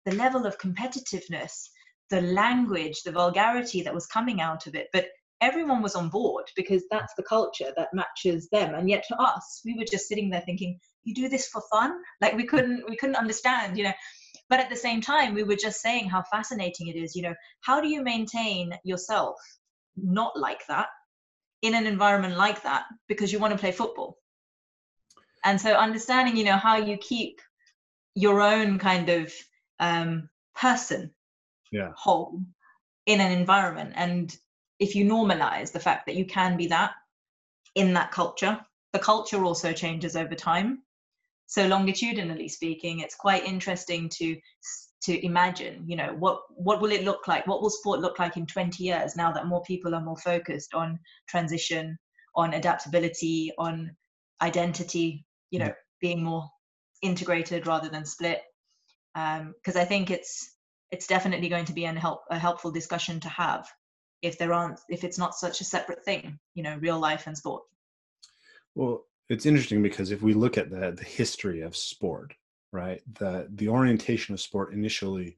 The 0.05 0.15
level 0.15 0.45
of 0.45 0.57
competitiveness 0.57 1.69
the 2.11 2.21
language 2.21 3.01
the 3.03 3.11
vulgarity 3.11 3.81
that 3.81 3.93
was 3.93 4.05
coming 4.05 4.39
out 4.39 4.67
of 4.67 4.75
it 4.75 4.88
but 4.93 5.07
everyone 5.41 5.81
was 5.81 5.95
on 5.95 6.07
board 6.09 6.45
because 6.55 6.83
that's 6.89 7.13
the 7.15 7.23
culture 7.23 7.71
that 7.75 7.93
matches 7.93 8.47
them. 8.51 8.73
And 8.73 8.89
yet 8.89 9.03
to 9.07 9.15
us 9.17 9.61
we 9.65 9.75
were 9.77 9.86
just 9.89 10.07
sitting 10.07 10.29
there 10.29 10.41
thinking 10.41 10.79
you 11.03 11.13
do 11.13 11.29
this 11.29 11.47
for 11.47 11.61
fun? 11.71 11.93
Like 12.21 12.36
we 12.36 12.45
couldn't 12.45 12.83
we 12.89 12.95
couldn't 12.95 13.15
understand 13.15 13.77
you 13.77 13.83
know 13.86 13.93
but 14.50 14.60
at 14.60 14.70
the 14.70 14.76
same 14.76 15.02
time 15.02 15.34
we 15.34 15.43
were 15.43 15.56
just 15.56 15.82
saying 15.82 16.10
how 16.10 16.24
fascinating 16.24 16.88
it 16.88 16.96
is 16.96 17.16
you 17.16 17.22
know 17.22 17.36
how 17.62 17.82
do 17.82 17.88
you 17.88 18.04
maintain 18.04 18.74
yourself 18.84 19.36
not 19.96 20.38
like 20.38 20.66
that 20.68 20.88
in 21.62 21.74
an 21.74 21.86
environment 21.86 22.38
like 22.38 22.62
that 22.64 22.86
because 23.08 23.32
you 23.32 23.39
want 23.39 23.52
to 23.52 23.60
play 23.60 23.72
football 23.72 24.18
and 25.43 25.60
so 25.60 25.74
understanding 25.74 26.36
you 26.36 26.43
know 26.43 26.58
how 26.58 26.78
you 26.78 26.98
keep 26.98 27.41
your 28.16 28.41
own 28.41 28.80
kind 28.80 29.10
of 29.10 29.34
um, 29.80 30.30
person 30.56 31.12
yeah. 31.72 31.91
whole 31.96 32.41
in 33.06 33.20
an 33.20 33.32
environment 33.32 33.93
and 33.96 34.38
if 34.80 34.96
you 34.96 35.06
normalize 35.06 35.72
the 35.72 35.80
fact 35.80 36.06
that 36.06 36.16
you 36.16 36.26
can 36.26 36.58
be 36.58 36.68
that 36.68 36.91
in 37.76 37.93
that 37.93 38.12
culture 38.12 38.60
the 38.93 39.00
culture 39.00 39.43
also 39.43 39.74
changes 39.74 40.16
over 40.16 40.36
time 40.36 40.82
so 41.48 41.68
longitudinally 41.68 42.48
speaking 42.48 43.00
it's 43.00 43.16
quite 43.16 43.46
interesting 43.46 44.10
to 44.10 44.36
to 45.06 45.24
imagine 45.24 45.84
you 45.86 45.96
know 45.96 46.16
what 46.18 46.41
what 46.50 46.82
will 46.82 46.91
it 46.91 47.04
look 47.04 47.28
like? 47.28 47.46
What 47.46 47.62
will 47.62 47.70
sport 47.70 48.00
look 48.00 48.18
like 48.18 48.38
in 48.38 48.46
20 48.46 48.84
years 48.84 49.16
now 49.16 49.32
that 49.32 49.46
more 49.46 49.62
people 49.64 49.93
are 49.93 50.02
more 50.02 50.18
focused 50.18 50.74
on 50.74 51.00
transition 51.28 51.98
on 52.36 52.54
adaptability 52.54 53.52
on 53.58 53.96
identity 54.41 55.26
you 55.52 55.60
know 55.60 55.72
being 56.02 56.24
more 56.24 56.50
integrated 57.04 57.68
rather 57.68 57.89
than 57.89 58.06
split? 58.06 58.41
Because 59.14 59.76
um, 59.76 59.82
i 59.82 59.86
think 59.86 60.10
it's 60.10 60.56
it's 60.91 61.08
definitely 61.08 61.50
going 61.50 61.66
to 61.66 61.74
be 61.74 61.86
an 61.86 61.96
help 61.96 62.22
a 62.32 62.39
helpful 62.39 62.72
discussion 62.72 63.20
to 63.20 63.30
have 63.30 63.68
if 64.24 64.39
there 64.39 64.54
aren't 64.54 64.80
if 64.89 65.04
it's 65.04 65.20
not 65.20 65.36
such 65.36 65.62
a 65.62 65.66
separate 65.66 66.04
thing 66.04 66.39
you 66.56 66.64
know 66.64 66.78
real 66.82 67.00
life 67.00 67.28
and 67.28 67.38
sport. 67.38 67.64
Well 68.74 69.06
it's 69.30 69.45
interesting 69.45 69.82
because 69.82 70.11
if 70.11 70.21
we 70.21 70.34
look 70.34 70.57
at 70.57 70.69
the, 70.69 70.91
the 70.91 71.03
history 71.03 71.61
of 71.61 71.76
sport 71.76 72.34
right 72.71 73.01
the 73.19 73.47
the 73.55 73.67
orientation 73.67 74.34
of 74.34 74.41
sport 74.41 74.73
initially 74.73 75.38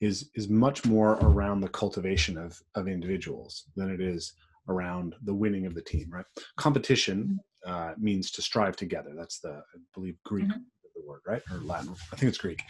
is 0.00 0.30
is 0.34 0.48
much 0.48 0.84
more 0.84 1.12
around 1.22 1.60
the 1.60 1.68
cultivation 1.68 2.36
of 2.36 2.60
of 2.74 2.88
individuals 2.88 3.64
than 3.76 3.90
it 3.90 4.00
is 4.00 4.34
around 4.68 5.14
the 5.24 5.34
winning 5.34 5.66
of 5.66 5.74
the 5.74 5.82
team 5.82 6.08
right 6.10 6.26
competition 6.56 7.40
mm-hmm. 7.66 7.72
uh, 7.72 7.94
means 7.98 8.30
to 8.30 8.42
strive 8.42 8.76
together 8.76 9.12
that's 9.16 9.38
the 9.40 9.50
i 9.50 9.78
believe 9.94 10.16
greek 10.24 10.46
mm-hmm. 10.46 10.58
the 10.94 11.06
word 11.06 11.20
right 11.26 11.42
or 11.50 11.58
latin 11.58 11.94
i 12.12 12.16
think 12.16 12.28
it's 12.28 12.38
greek 12.38 12.60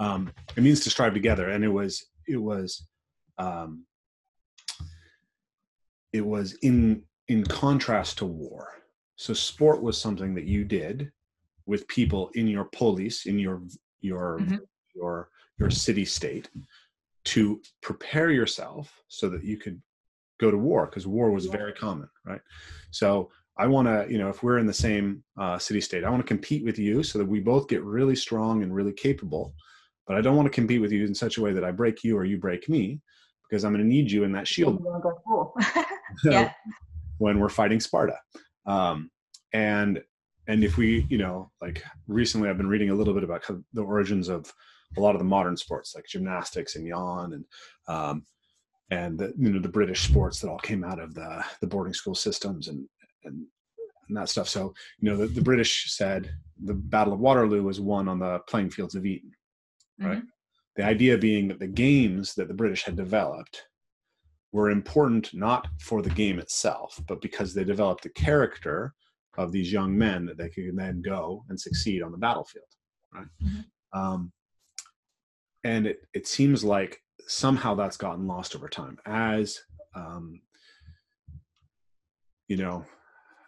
um, 0.00 0.32
it 0.56 0.62
means 0.62 0.80
to 0.80 0.90
strive 0.90 1.12
together 1.12 1.48
and 1.50 1.64
it 1.64 1.68
was 1.68 2.06
it 2.28 2.36
was 2.36 2.86
um, 3.38 3.84
it 6.12 6.24
was 6.24 6.54
in 6.62 7.02
in 7.28 7.44
contrast 7.44 8.18
to 8.18 8.24
war. 8.24 8.68
So 9.18 9.34
sport 9.34 9.82
was 9.82 10.00
something 10.00 10.34
that 10.36 10.44
you 10.44 10.64
did 10.64 11.10
with 11.66 11.86
people 11.88 12.30
in 12.34 12.46
your 12.46 12.64
polis, 12.66 13.26
in 13.26 13.38
your 13.38 13.62
your 14.00 14.38
mm-hmm. 14.40 14.56
your 14.94 15.28
your 15.58 15.70
city 15.70 16.04
state, 16.04 16.48
to 17.24 17.60
prepare 17.82 18.30
yourself 18.30 19.02
so 19.08 19.28
that 19.28 19.44
you 19.44 19.56
could 19.56 19.82
go 20.38 20.52
to 20.52 20.56
war 20.56 20.86
because 20.86 21.06
war 21.06 21.30
was 21.32 21.46
very 21.46 21.72
common, 21.72 22.08
right? 22.24 22.40
So 22.92 23.30
I 23.58 23.66
want 23.66 23.88
to, 23.88 24.06
you 24.08 24.18
know, 24.18 24.28
if 24.28 24.44
we're 24.44 24.58
in 24.58 24.66
the 24.66 24.72
same 24.72 25.24
uh, 25.36 25.58
city 25.58 25.80
state, 25.80 26.04
I 26.04 26.10
want 26.10 26.22
to 26.22 26.26
compete 26.26 26.64
with 26.64 26.78
you 26.78 27.02
so 27.02 27.18
that 27.18 27.26
we 27.26 27.40
both 27.40 27.66
get 27.66 27.82
really 27.82 28.14
strong 28.14 28.62
and 28.62 28.72
really 28.72 28.92
capable. 28.92 29.52
But 30.06 30.16
I 30.16 30.20
don't 30.20 30.36
want 30.36 30.46
to 30.46 30.54
compete 30.54 30.80
with 30.80 30.92
you 30.92 31.04
in 31.04 31.14
such 31.14 31.38
a 31.38 31.42
way 31.42 31.52
that 31.52 31.64
I 31.64 31.72
break 31.72 32.04
you 32.04 32.16
or 32.16 32.24
you 32.24 32.38
break 32.38 32.68
me 32.68 33.00
because 33.50 33.64
I'm 33.64 33.72
going 33.72 33.82
to 33.82 33.88
need 33.88 34.10
you 34.10 34.22
in 34.22 34.30
that 34.32 34.46
shield. 34.46 34.80
yeah. 36.24 36.52
when 37.18 37.40
we're 37.40 37.48
fighting 37.48 37.80
Sparta. 37.80 38.16
Um, 38.68 39.10
and 39.52 40.00
and 40.46 40.62
if 40.62 40.76
we, 40.76 41.06
you 41.10 41.18
know, 41.18 41.50
like 41.60 41.82
recently, 42.06 42.48
I've 42.48 42.56
been 42.56 42.68
reading 42.68 42.90
a 42.90 42.94
little 42.94 43.14
bit 43.14 43.24
about 43.24 43.44
the 43.72 43.82
origins 43.82 44.28
of 44.28 44.52
a 44.96 45.00
lot 45.00 45.14
of 45.14 45.18
the 45.18 45.24
modern 45.24 45.56
sports, 45.56 45.94
like 45.94 46.06
gymnastics 46.06 46.76
and 46.76 46.86
Jahn, 46.86 47.32
and 47.32 47.44
um, 47.88 48.24
and 48.90 49.18
the 49.18 49.32
you 49.36 49.50
know 49.50 49.60
the 49.60 49.68
British 49.68 50.02
sports 50.02 50.40
that 50.40 50.48
all 50.48 50.58
came 50.58 50.84
out 50.84 51.00
of 51.00 51.14
the 51.14 51.44
the 51.60 51.66
boarding 51.66 51.94
school 51.94 52.14
systems 52.14 52.68
and 52.68 52.86
and, 53.24 53.44
and 54.08 54.16
that 54.16 54.28
stuff. 54.28 54.48
So 54.48 54.74
you 55.00 55.10
know, 55.10 55.16
the, 55.16 55.26
the 55.26 55.42
British 55.42 55.92
said 55.94 56.30
the 56.62 56.74
Battle 56.74 57.12
of 57.12 57.20
Waterloo 57.20 57.62
was 57.62 57.80
won 57.80 58.08
on 58.08 58.18
the 58.18 58.38
playing 58.48 58.70
fields 58.70 58.94
of 58.94 59.04
Eton, 59.04 59.32
right? 60.00 60.18
Mm-hmm. 60.18 60.26
The 60.76 60.84
idea 60.84 61.18
being 61.18 61.48
that 61.48 61.58
the 61.58 61.66
games 61.66 62.34
that 62.34 62.48
the 62.48 62.54
British 62.54 62.84
had 62.84 62.96
developed 62.96 63.62
were 64.52 64.70
important 64.70 65.32
not 65.34 65.68
for 65.80 66.02
the 66.02 66.10
game 66.10 66.38
itself, 66.38 67.00
but 67.06 67.20
because 67.20 67.52
they 67.52 67.64
developed 67.64 68.02
the 68.02 68.10
character 68.10 68.94
of 69.38 69.52
these 69.52 69.72
young 69.72 69.96
men 69.96 70.26
that 70.26 70.36
they 70.36 70.48
can 70.48 70.74
then 70.76 71.00
go 71.00 71.44
and 71.48 71.58
succeed 71.58 72.02
on 72.02 72.10
the 72.12 72.18
battlefield 72.18 72.66
right 73.14 73.26
mm-hmm. 73.42 73.98
um, 73.98 74.32
and 75.64 75.86
it, 75.86 76.00
it 76.12 76.26
seems 76.26 76.64
like 76.64 77.00
somehow 77.26 77.74
that's 77.74 77.96
gotten 77.96 78.26
lost 78.26 78.54
over 78.54 78.68
time 78.68 78.98
as 79.06 79.60
um, 79.94 80.40
you 82.48 82.56
know 82.56 82.84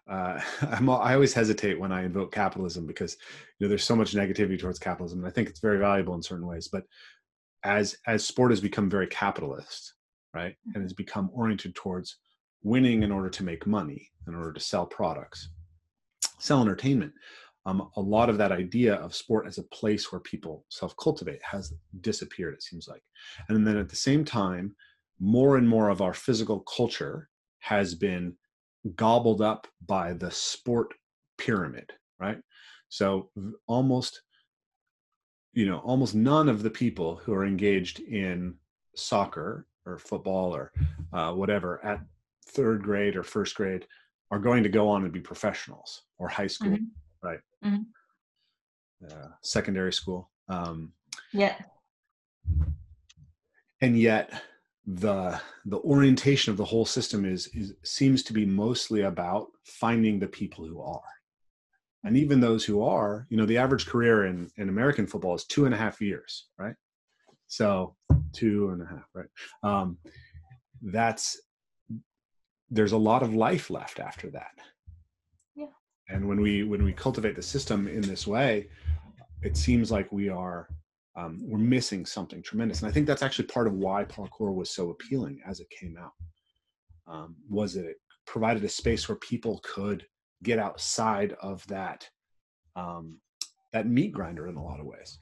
uh, 0.09 0.41
I'm, 0.63 0.89
i 0.89 1.15
always 1.15 1.35
hesitate 1.35 1.79
when 1.79 1.93
i 1.93 2.05
invoke 2.05 2.33
capitalism 2.33 2.87
because 2.87 3.17
you 3.59 3.67
know 3.67 3.69
there's 3.69 3.85
so 3.85 3.97
much 3.97 4.15
negativity 4.15 4.59
towards 4.59 4.79
capitalism 4.79 5.19
and 5.19 5.29
i 5.29 5.31
think 5.31 5.49
it's 5.49 5.61
very 5.61 5.79
valuable 5.79 6.15
in 6.15 6.23
certain 6.23 6.47
ways 6.47 6.69
but 6.69 6.85
as 7.65 7.97
as 8.07 8.25
sport 8.25 8.53
has 8.53 8.61
become 8.61 8.89
very 8.89 9.07
capitalist 9.09 9.95
right? 10.35 10.57
And 10.67 10.75
mm-hmm. 10.75 10.83
has 10.83 10.93
become 10.93 11.31
oriented 11.33 11.75
towards 11.75 12.17
winning 12.63 13.03
in 13.03 13.13
order 13.13 13.31
to 13.31 13.43
make 13.43 13.67
money 13.67 14.09
in 14.29 14.35
order 14.35 14.53
to 14.53 14.61
sell 14.61 14.87
products 14.87 15.49
sell 16.39 16.63
entertainment. 16.63 17.13
Um, 17.67 17.91
a 17.97 18.01
lot 18.01 18.31
of 18.31 18.39
that 18.39 18.53
idea 18.53 18.95
of 18.95 19.15
sport 19.15 19.47
as 19.47 19.59
a 19.59 19.65
place 19.65 20.11
where 20.11 20.21
people 20.21 20.65
self-cultivate 20.71 21.43
has 21.43 21.75
disappeared 22.01 22.55
it 22.55 22.63
seems 22.63 22.89
like. 22.89 23.03
And 23.49 23.67
then 23.67 23.77
at 23.77 23.91
the 23.91 23.97
same 23.97 24.25
time 24.25 24.75
more 25.19 25.59
and 25.59 25.69
more 25.69 25.91
of 25.91 26.01
our 26.01 26.15
physical 26.15 26.61
culture 26.61 27.29
has 27.59 27.95
been 27.95 28.35
gobbled 28.97 29.43
up 29.43 29.67
by 29.87 30.15
the 30.15 30.31
sport 30.31 30.95
pyramid 31.37 31.93
right? 32.21 32.39
So 32.89 33.31
almost 33.67 34.23
you 35.53 35.67
know 35.67 35.79
almost 35.79 36.15
none 36.15 36.49
of 36.49 36.63
the 36.63 36.71
people 36.71 37.17
who 37.17 37.33
are 37.33 37.45
engaged 37.45 38.01
in 38.01 38.55
soccer 38.95 39.67
or 39.87 39.99
football 39.99 40.55
or 40.55 40.73
uh, 41.13 41.33
whatever 41.33 41.85
at 41.85 42.01
third 42.47 42.83
grade 42.83 43.17
or 43.17 43.23
first 43.23 43.55
grade 43.55 43.87
are 44.31 44.39
going 44.39 44.63
to 44.63 44.69
go 44.69 44.89
on 44.89 45.05
and 45.05 45.13
be 45.13 45.21
professionals 45.21 46.03
or 46.19 46.29
high 46.29 46.47
school 46.47 46.73
mm-hmm. 46.73 47.27
right 47.27 47.41
mm-hmm. 47.65 47.83
uh, 49.07 49.29
secondary 49.43 49.93
school 49.93 50.31
um, 50.49 50.93
yeah 51.33 51.55
and 53.81 53.99
yet 53.99 54.31
the 54.87 55.41
the 55.67 55.79
orientation 55.79 56.51
of 56.51 56.57
the 56.57 56.65
whole 56.65 56.87
system 56.87 57.25
is, 57.25 57.49
is 57.49 57.75
seems 57.85 58.23
to 58.23 58.33
be 58.33 58.47
mostly 58.47 59.03
about 59.03 59.49
finding 59.65 60.19
the 60.19 60.27
people 60.27 60.65
who 60.65 60.81
are 60.81 61.03
and 62.05 62.17
even 62.17 62.41
those 62.41 62.65
who 62.65 62.83
are 62.83 63.27
you 63.31 63.37
know 63.37 63.47
the 63.47 63.59
average 63.59 63.87
career 63.87 64.27
in 64.27 64.51
in 64.57 64.69
american 64.69 65.07
football 65.07 65.35
is 65.35 65.45
two 65.45 65.67
and 65.67 65.75
a 65.75 65.79
half 65.79 66.01
years 66.01 66.49
right 66.59 66.75
so 67.51 67.97
two 68.33 68.71
and 68.71 68.83
a 68.83 68.87
half 68.87 69.09
right? 69.15 69.29
Um 69.63 69.99
that's 70.83 71.39
there's 72.71 72.93
a 72.93 72.97
lot 72.97 73.23
of 73.23 73.35
life 73.35 73.69
left 73.69 73.99
after 73.99 74.31
that. 74.31 74.53
Yeah. 75.57 75.67
And 76.09 76.27
when 76.27 76.41
we 76.41 76.63
when 76.63 76.85
we 76.85 76.93
cultivate 76.93 77.37
the 77.37 77.43
system 77.43 77.89
in 77.89 78.01
this 78.03 78.27
way 78.27 78.69
it 79.43 79.57
seems 79.57 79.91
like 79.91 80.11
we 80.13 80.29
are 80.29 80.69
um, 81.17 81.39
we're 81.43 81.59
missing 81.59 82.07
something 82.07 82.41
tremendous. 82.43 82.83
And 82.83 82.89
i 82.89 82.93
think 82.93 83.07
that's 83.07 83.23
actually 83.23 83.47
part 83.47 83.67
of 83.67 83.75
why 83.75 84.05
parkour 84.05 84.55
was 84.55 84.71
so 84.71 84.91
appealing 84.91 85.41
as 85.47 85.61
it 85.61 85.69
came 85.71 85.97
out 85.99 86.13
um, 87.07 87.37
was 87.49 87.75
that 87.75 87.85
it 87.85 87.97
provided 88.27 88.63
a 88.65 88.69
space 88.69 89.09
where 89.09 89.17
people 89.17 89.61
could 89.65 90.07
get 90.43 90.59
outside 90.59 91.35
of 91.43 91.67
that 91.67 92.09
um, 92.77 93.21
that 93.73 93.89
meat 93.89 94.13
grinder 94.13 94.47
in 94.47 94.57
a 94.57 94.63
lot 94.63 94.81
of 94.81 94.87
ways 94.87 95.19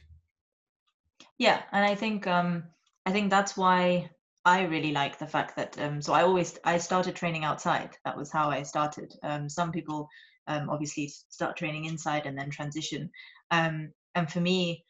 yeah 1.39 1.63
and 1.73 1.85
i 1.85 1.95
think 1.95 2.27
um 2.27 2.65
i 3.07 3.13
think 3.13 3.31
that's 3.31 3.57
why 3.57 4.09
i 4.45 4.63
really 4.65 4.93
like 4.93 5.19
the 5.19 5.27
fact 5.27 5.57
that 5.57 5.79
um 5.79 6.03
so 6.03 6.13
i 6.13 6.23
always 6.23 6.59
i 6.65 6.77
started 6.79 7.15
training 7.15 7.45
outside. 7.45 7.97
That 8.05 8.17
was 8.17 8.31
how 8.31 8.51
i 8.51 8.63
started. 8.63 9.13
Um 9.23 9.49
some 9.49 9.73
people 9.73 10.09
um 10.47 10.69
obviously 10.71 11.13
start 11.29 11.57
training 11.57 11.85
inside 11.87 12.27
and 12.27 12.37
then 12.37 12.51
transition. 12.51 13.11
Um 13.51 13.93
and 14.15 14.31
for 14.31 14.41
me 14.41 14.85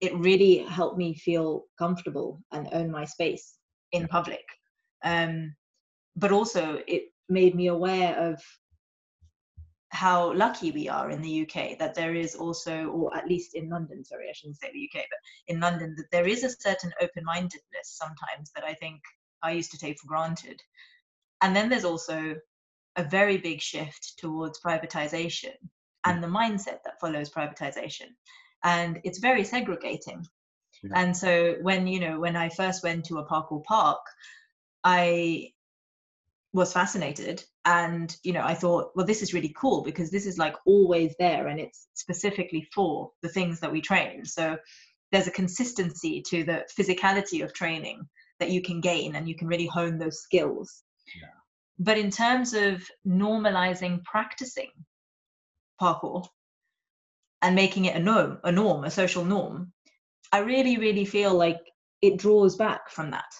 it 0.00 0.14
really 0.18 0.58
helped 0.58 0.98
me 0.98 1.14
feel 1.14 1.64
comfortable 1.78 2.42
and 2.52 2.68
own 2.72 2.90
my 2.90 3.04
space 3.04 3.54
in 3.92 4.06
public. 4.08 4.44
Um 5.02 5.54
but 6.16 6.32
also 6.32 6.78
it 6.86 7.04
made 7.28 7.54
me 7.54 7.68
aware 7.68 8.16
of 8.16 8.40
how 9.94 10.32
lucky 10.34 10.72
we 10.72 10.88
are 10.88 11.10
in 11.10 11.22
the 11.22 11.42
UK 11.42 11.78
that 11.78 11.94
there 11.94 12.14
is 12.14 12.34
also, 12.34 12.86
or 12.86 13.16
at 13.16 13.28
least 13.28 13.54
in 13.54 13.70
London, 13.70 14.04
sorry, 14.04 14.28
I 14.28 14.32
shouldn't 14.32 14.58
say 14.58 14.70
the 14.72 14.90
UK, 14.90 15.04
but 15.08 15.18
in 15.46 15.60
London, 15.60 15.94
that 15.96 16.10
there 16.10 16.26
is 16.26 16.42
a 16.42 16.50
certain 16.50 16.92
open 17.00 17.24
mindedness 17.24 17.62
sometimes 17.84 18.50
that 18.54 18.64
I 18.64 18.74
think 18.74 19.00
I 19.42 19.52
used 19.52 19.70
to 19.70 19.78
take 19.78 20.00
for 20.00 20.08
granted. 20.08 20.60
And 21.42 21.54
then 21.54 21.68
there's 21.68 21.84
also 21.84 22.34
a 22.96 23.04
very 23.04 23.38
big 23.38 23.60
shift 23.60 24.14
towards 24.18 24.60
privatization 24.60 25.54
hmm. 25.60 26.10
and 26.10 26.22
the 26.22 26.28
mindset 26.28 26.82
that 26.84 27.00
follows 27.00 27.30
privatization. 27.30 28.08
And 28.64 29.00
it's 29.04 29.20
very 29.20 29.44
segregating. 29.44 30.26
Yeah. 30.82 30.90
And 30.96 31.16
so 31.16 31.54
when, 31.62 31.86
you 31.86 32.00
know, 32.00 32.18
when 32.18 32.34
I 32.34 32.48
first 32.48 32.82
went 32.82 33.04
to 33.06 33.18
a 33.18 33.26
parkour 33.26 33.62
park, 33.62 34.00
I 34.82 35.52
was 36.52 36.72
fascinated 36.72 37.44
and 37.66 38.16
you 38.22 38.32
know 38.32 38.42
i 38.42 38.54
thought 38.54 38.90
well 38.94 39.06
this 39.06 39.22
is 39.22 39.32
really 39.32 39.54
cool 39.56 39.82
because 39.82 40.10
this 40.10 40.26
is 40.26 40.38
like 40.38 40.54
always 40.66 41.14
there 41.18 41.48
and 41.48 41.58
it's 41.58 41.88
specifically 41.94 42.66
for 42.74 43.10
the 43.22 43.28
things 43.28 43.60
that 43.60 43.72
we 43.72 43.80
train 43.80 44.24
so 44.24 44.56
there's 45.12 45.26
a 45.26 45.32
consistency 45.32 46.22
to 46.22 46.44
the 46.44 46.64
physicality 46.78 47.42
of 47.42 47.52
training 47.52 48.02
that 48.40 48.50
you 48.50 48.60
can 48.60 48.80
gain 48.80 49.14
and 49.14 49.28
you 49.28 49.34
can 49.34 49.48
really 49.48 49.66
hone 49.66 49.98
those 49.98 50.20
skills 50.20 50.82
yeah. 51.20 51.28
but 51.78 51.96
in 51.96 52.10
terms 52.10 52.52
of 52.52 52.82
normalizing 53.06 54.02
practicing 54.04 54.70
parkour 55.80 56.26
and 57.40 57.54
making 57.54 57.86
it 57.86 57.96
a 57.96 58.00
norm 58.00 58.38
a 58.44 58.52
norm 58.52 58.84
a 58.84 58.90
social 58.90 59.24
norm 59.24 59.72
i 60.32 60.38
really 60.38 60.76
really 60.76 61.04
feel 61.04 61.34
like 61.34 61.60
it 62.02 62.18
draws 62.18 62.56
back 62.56 62.90
from 62.90 63.10
that 63.10 63.32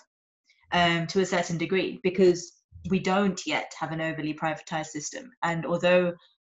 um, 0.73 1.07
to 1.07 1.21
a 1.21 1.27
certain 1.27 1.59
degree 1.59 2.01
because 2.03 2.53
we 2.89 2.99
don't 2.99 3.41
yet 3.47 3.73
have 3.79 3.93
an 3.93 4.01
overly 4.01 4.35
privatized 4.35 4.87
system. 4.87 5.31
And 5.43 5.65
although 5.67 6.13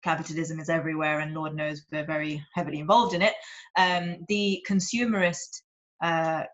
capitalism 0.03 0.61
is 0.61 0.69
everywhere 0.69 1.21
and 1.21 1.35
Lord 1.35 1.55
knows 1.55 1.83
we're 1.91 2.07
very 2.07 2.45
heavily 2.55 2.79
involved 2.79 3.15
in 3.15 3.23
it, 3.23 3.35
um, 3.79 4.25
the 4.29 4.65
consumerist 4.69 5.63
uh, 6.03 6.45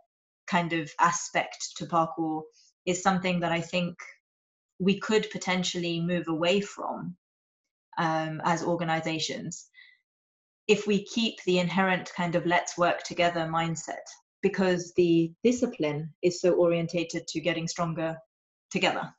kind 0.46 0.72
of 0.72 0.90
aspect 1.00 1.76
to 1.76 1.86
parkour 1.86 2.42
is 2.86 3.02
something 3.02 3.40
that 3.40 3.52
I 3.52 3.60
think 3.60 3.96
we 4.78 4.98
could 4.98 5.30
potentially 5.30 6.00
move 6.00 6.28
away 6.28 6.60
from 6.60 7.16
um, 7.98 8.40
as 8.44 8.64
organizations 8.64 9.68
if 10.70 10.86
we 10.86 11.04
keep 11.04 11.42
the 11.44 11.58
inherent 11.58 12.12
kind 12.14 12.36
of 12.36 12.46
let's 12.46 12.78
work 12.78 13.02
together 13.02 13.40
mindset 13.40 14.06
because 14.40 14.92
the 14.96 15.32
discipline 15.42 16.14
is 16.22 16.40
so 16.40 16.52
orientated 16.52 17.26
to 17.26 17.40
getting 17.40 17.66
stronger 17.66 18.16
together 18.70 19.12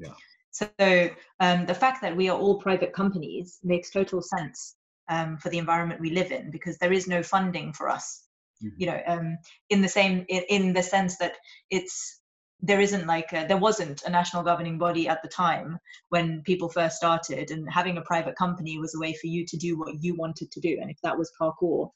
yeah. 0.00 0.14
So 0.50 1.10
um, 1.38 1.66
the 1.66 1.74
fact 1.74 2.02
that 2.02 2.16
we 2.16 2.28
are 2.28 2.38
all 2.38 2.58
private 2.58 2.92
companies 2.92 3.58
makes 3.62 3.90
total 3.90 4.20
sense 4.20 4.76
um, 5.08 5.38
for 5.38 5.48
the 5.48 5.58
environment 5.58 6.00
we 6.00 6.10
live 6.10 6.32
in 6.32 6.50
because 6.50 6.78
there 6.78 6.92
is 6.92 7.06
no 7.06 7.22
funding 7.22 7.72
for 7.72 7.88
us. 7.88 8.24
Mm-hmm. 8.62 8.74
You 8.76 8.86
know, 8.86 9.00
um, 9.06 9.38
in 9.70 9.80
the 9.80 9.88
same 9.88 10.24
in, 10.28 10.42
in, 10.48 10.72
the 10.72 10.82
sense 10.82 11.16
that 11.18 11.36
it's 11.70 12.20
there 12.60 12.80
isn't 12.80 13.06
like 13.06 13.32
a, 13.32 13.46
there 13.46 13.56
wasn't 13.56 14.02
a 14.02 14.10
national 14.10 14.42
governing 14.42 14.76
body 14.76 15.08
at 15.08 15.22
the 15.22 15.28
time 15.28 15.78
when 16.10 16.42
people 16.42 16.68
first 16.68 16.96
started, 16.96 17.50
and 17.50 17.70
having 17.70 17.96
a 17.96 18.02
private 18.02 18.36
company 18.36 18.78
was 18.78 18.94
a 18.94 18.98
way 18.98 19.14
for 19.14 19.28
you 19.28 19.46
to 19.46 19.56
do 19.56 19.78
what 19.78 20.02
you 20.02 20.14
wanted 20.14 20.50
to 20.50 20.60
do, 20.60 20.76
and 20.80 20.90
if 20.90 20.98
that 21.02 21.16
was 21.16 21.32
parkour, 21.40 21.90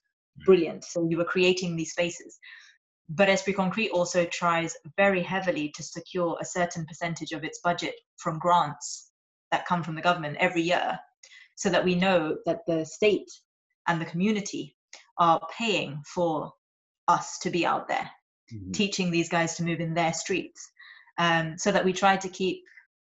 brilliant. 0.47 0.85
So 0.85 1.07
you 1.09 1.19
were 1.19 1.25
creating 1.25 1.77
these 1.77 1.91
spaces. 1.91 2.39
But 3.09 3.29
Esprit 3.29 3.55
Concrete 3.55 3.91
also 3.91 4.25
tries 4.25 4.77
very 4.97 5.23
heavily 5.23 5.73
to 5.77 5.83
secure 5.83 6.39
a 6.41 6.45
certain 6.45 6.87
percentage 6.87 7.33
of 7.33 7.45
its 7.45 7.61
budget 7.63 7.95
from 8.17 8.39
grants 8.39 9.11
that 9.51 9.67
come 9.67 9.83
from 9.83 9.95
the 9.95 10.03
government 10.03 10.37
every 10.41 10.63
year 10.63 10.99
so 11.57 11.69
that 11.71 11.85
we 11.85 11.95
know 11.95 12.37
that 12.47 12.61
the 12.67 12.85
state 12.85 13.31
and 13.87 14.01
the 14.01 14.07
community 14.07 14.77
are 15.19 15.41
paying 15.57 16.03
for 16.07 16.53
us 17.09 17.39
to 17.39 17.51
be 17.51 17.67
out 17.67 17.89
there 17.89 18.11
mm-hmm. 18.53 18.73
teaching 18.73 19.11
these 19.11 19.29
guys 19.29 19.55
to 19.57 19.65
move 19.65 19.81
in 19.81 19.95
their 19.95 20.13
streets 20.13 20.71
um, 21.19 21.57
so 21.59 21.71
that 21.71 21.85
we 21.85 21.93
try 21.93 22.17
to 22.17 22.29
keep 22.29 22.63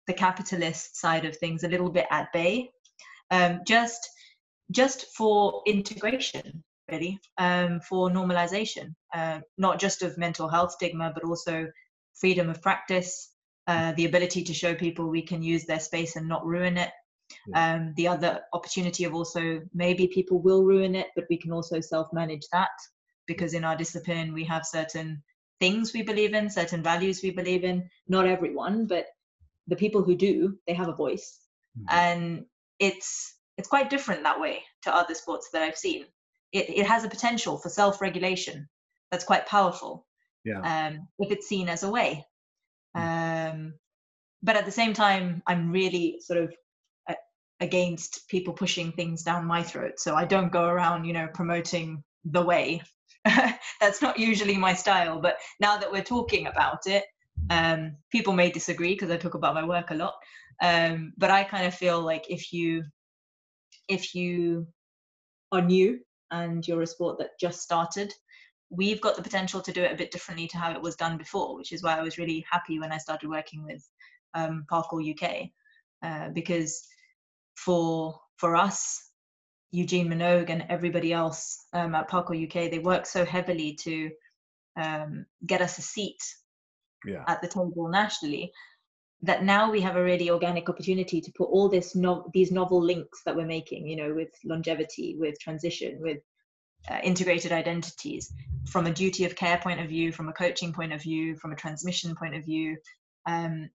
the 0.06 0.12
capitalist 0.12 0.96
side 0.96 1.24
of 1.24 1.36
things 1.36 1.64
a 1.64 1.68
little 1.68 1.90
bit 1.90 2.06
at 2.10 2.32
bay 2.32 2.70
um, 3.30 3.60
just 3.66 4.08
just 4.70 5.06
for 5.16 5.62
integration 5.66 6.62
really 6.90 7.18
um, 7.38 7.80
for 7.80 8.10
normalization, 8.10 8.94
uh, 9.14 9.40
not 9.58 9.78
just 9.78 10.02
of 10.02 10.18
mental 10.18 10.48
health 10.48 10.72
stigma, 10.72 11.12
but 11.14 11.24
also 11.24 11.66
freedom 12.14 12.50
of 12.50 12.62
practice, 12.62 13.30
uh, 13.66 13.92
the 13.92 14.04
ability 14.04 14.44
to 14.44 14.54
show 14.54 14.74
people 14.74 15.08
we 15.08 15.22
can 15.22 15.42
use 15.42 15.64
their 15.64 15.80
space 15.80 16.16
and 16.16 16.28
not 16.28 16.44
ruin 16.46 16.76
it. 16.76 16.90
Yeah. 17.46 17.74
Um, 17.74 17.94
the 17.96 18.08
other 18.08 18.42
opportunity 18.52 19.04
of 19.04 19.14
also 19.14 19.62
maybe 19.72 20.08
people 20.08 20.40
will 20.40 20.64
ruin 20.64 20.94
it, 20.94 21.08
but 21.16 21.24
we 21.30 21.38
can 21.38 21.52
also 21.52 21.80
self 21.80 22.12
manage 22.12 22.46
that 22.52 22.70
because 23.26 23.54
in 23.54 23.64
our 23.64 23.76
discipline 23.76 24.34
we 24.34 24.44
have 24.44 24.66
certain 24.66 25.22
things 25.60 25.94
we 25.94 26.02
believe 26.02 26.34
in, 26.34 26.50
certain 26.50 26.82
values 26.82 27.22
we 27.22 27.30
believe 27.30 27.64
in. 27.64 27.88
Not 28.08 28.26
everyone, 28.26 28.86
but 28.86 29.06
the 29.66 29.76
people 29.76 30.02
who 30.02 30.14
do, 30.14 30.58
they 30.66 30.74
have 30.74 30.88
a 30.88 30.94
voice. 30.94 31.40
Mm-hmm. 31.78 31.96
And 31.96 32.46
it's 32.78 33.34
it's 33.56 33.68
quite 33.68 33.88
different 33.88 34.24
that 34.24 34.40
way 34.40 34.62
to 34.82 34.94
other 34.94 35.14
sports 35.14 35.48
that 35.52 35.62
I've 35.62 35.78
seen. 35.78 36.06
It 36.54 36.70
it 36.70 36.86
has 36.86 37.04
a 37.04 37.08
potential 37.08 37.58
for 37.58 37.68
self-regulation 37.68 38.66
that's 39.10 39.24
quite 39.24 39.46
powerful. 39.46 40.06
Yeah. 40.44 40.60
Um, 40.60 41.08
if 41.18 41.30
it's 41.30 41.46
seen 41.46 41.68
as 41.68 41.82
a 41.82 41.90
way. 41.90 42.26
Mm. 42.96 43.52
Um, 43.52 43.74
but 44.42 44.56
at 44.56 44.64
the 44.64 44.72
same 44.72 44.92
time, 44.92 45.42
I'm 45.46 45.70
really 45.70 46.18
sort 46.20 46.40
of 46.40 46.54
uh, 47.08 47.14
against 47.60 48.28
people 48.28 48.52
pushing 48.52 48.92
things 48.92 49.22
down 49.22 49.46
my 49.46 49.62
throat. 49.62 49.98
So 49.98 50.14
I 50.14 50.24
don't 50.24 50.52
go 50.52 50.64
around, 50.64 51.04
you 51.04 51.12
know, 51.12 51.28
promoting 51.32 52.02
the 52.24 52.42
way. 52.42 52.82
That's 53.80 54.02
not 54.02 54.18
usually 54.18 54.56
my 54.56 54.74
style. 54.74 55.20
But 55.20 55.38
now 55.60 55.78
that 55.78 55.90
we're 55.90 56.02
talking 56.02 56.46
about 56.46 56.86
it, 56.86 57.04
um, 57.50 57.96
people 58.10 58.32
may 58.32 58.50
disagree 58.50 58.94
because 58.94 59.10
I 59.10 59.16
talk 59.16 59.34
about 59.34 59.54
my 59.54 59.64
work 59.64 59.90
a 59.90 59.94
lot. 59.94 60.14
Um, 60.60 61.12
but 61.16 61.30
I 61.30 61.44
kind 61.44 61.66
of 61.66 61.74
feel 61.74 62.00
like 62.00 62.26
if 62.28 62.52
you 62.52 62.84
if 63.88 64.14
you 64.14 64.66
are 65.52 65.60
new 65.60 66.00
and 66.42 66.66
you're 66.66 66.82
a 66.82 66.86
sport 66.86 67.18
that 67.18 67.38
just 67.40 67.60
started, 67.60 68.12
we've 68.70 69.00
got 69.00 69.16
the 69.16 69.22
potential 69.22 69.60
to 69.60 69.72
do 69.72 69.82
it 69.82 69.92
a 69.92 69.96
bit 69.96 70.10
differently 70.10 70.48
to 70.48 70.58
how 70.58 70.72
it 70.72 70.82
was 70.82 70.96
done 70.96 71.16
before, 71.16 71.56
which 71.56 71.72
is 71.72 71.82
why 71.82 71.96
I 71.96 72.02
was 72.02 72.18
really 72.18 72.44
happy 72.50 72.78
when 72.78 72.92
I 72.92 72.98
started 72.98 73.28
working 73.28 73.64
with 73.64 73.82
um, 74.34 74.64
Parkour 74.70 75.02
UK, 75.02 75.50
uh, 76.02 76.30
because 76.30 76.86
for 77.56 78.20
for 78.36 78.56
us, 78.56 79.10
Eugene 79.70 80.08
Minogue 80.08 80.50
and 80.50 80.66
everybody 80.68 81.12
else 81.12 81.66
um, 81.72 81.94
at 81.94 82.10
Parkour 82.10 82.36
UK, 82.46 82.70
they 82.70 82.80
work 82.80 83.06
so 83.06 83.24
heavily 83.24 83.78
to 83.82 84.10
um, 84.76 85.26
get 85.46 85.62
us 85.62 85.78
a 85.78 85.82
seat 85.82 86.20
Yeah. 87.06 87.24
at 87.28 87.40
the 87.42 87.48
table 87.48 87.88
nationally 87.88 88.52
that 89.24 89.42
now 89.42 89.70
we 89.70 89.80
have 89.80 89.96
a 89.96 90.04
really 90.04 90.28
organic 90.30 90.68
opportunity 90.68 91.18
to 91.18 91.32
put 91.32 91.48
all 91.48 91.68
this 91.68 91.96
no- 91.96 92.30
these 92.34 92.52
novel 92.52 92.82
links 92.82 93.22
that 93.24 93.34
we're 93.34 93.46
making 93.46 93.88
you 93.88 93.96
know 93.96 94.12
with 94.14 94.28
longevity 94.44 95.16
with 95.18 95.38
transition 95.40 95.98
with 96.00 96.18
uh, 96.90 96.98
integrated 97.02 97.50
identities 97.50 98.32
from 98.66 98.86
a 98.86 98.92
duty 98.92 99.24
of 99.24 99.34
care 99.34 99.56
point 99.58 99.80
of 99.80 99.88
view 99.88 100.12
from 100.12 100.28
a 100.28 100.32
coaching 100.32 100.72
point 100.72 100.92
of 100.92 101.02
view 101.02 101.34
from 101.36 101.52
a 101.52 101.56
transmission 101.56 102.14
point 102.14 102.34
of 102.34 102.44
view 102.44 102.76
um, 103.26 103.70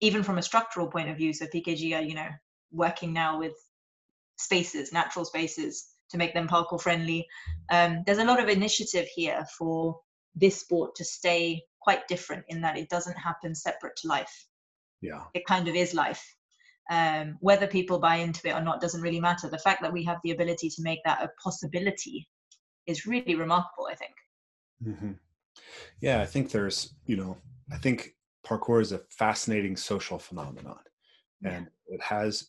even 0.00 0.22
from 0.22 0.36
a 0.36 0.42
structural 0.42 0.88
point 0.88 1.08
of 1.08 1.16
view. 1.16 1.32
So 1.32 1.46
pkg 1.46 1.96
are 1.96 2.02
you 2.02 2.14
know 2.14 2.28
working 2.70 3.12
now 3.12 3.38
with 3.38 3.54
spaces 4.36 4.92
natural 4.92 5.24
spaces 5.24 5.86
to 6.10 6.18
make 6.18 6.34
them 6.34 6.48
parkour 6.48 6.80
friendly. 6.80 7.26
Um, 7.70 8.02
there's 8.04 8.18
a 8.18 8.24
lot 8.24 8.42
of 8.42 8.50
initiative 8.50 9.08
here 9.14 9.46
for 9.56 9.98
this 10.34 10.60
sport 10.60 10.94
to 10.96 11.04
stay 11.04 11.62
quite 11.80 12.06
different 12.06 12.44
in 12.48 12.60
that 12.60 12.76
it 12.76 12.90
doesn't 12.90 13.16
happen 13.16 13.54
separate 13.54 13.96
to 13.96 14.08
life 14.08 14.46
Yeah. 15.02 15.24
it 15.34 15.44
kind 15.46 15.68
of 15.68 15.74
is 15.74 15.94
life. 15.94 16.24
Um, 16.90 17.36
whether 17.40 17.66
people 17.66 17.98
buy 17.98 18.16
into 18.16 18.48
it 18.48 18.52
or 18.52 18.60
not 18.60 18.80
doesn't 18.80 19.02
really 19.02 19.20
matter. 19.20 19.48
The 19.48 19.58
fact 19.58 19.82
that 19.82 19.92
we 19.92 20.04
have 20.04 20.18
the 20.24 20.32
ability 20.32 20.68
to 20.70 20.82
make 20.82 20.98
that 21.04 21.22
a 21.22 21.30
possibility 21.42 22.28
is 22.86 23.06
really 23.06 23.34
remarkable, 23.34 23.88
I 23.90 23.94
think. 23.94 24.14
hmm 24.82 25.12
Yeah, 26.00 26.20
I 26.20 26.26
think 26.26 26.50
there's, 26.50 26.94
you 27.06 27.16
know, 27.16 27.36
I 27.70 27.78
think 27.78 28.14
parkour 28.46 28.80
is 28.80 28.92
a 28.92 28.98
fascinating 29.10 29.76
social 29.76 30.18
phenomenon, 30.18 30.80
and 31.44 31.68
it 31.86 32.00
has, 32.02 32.48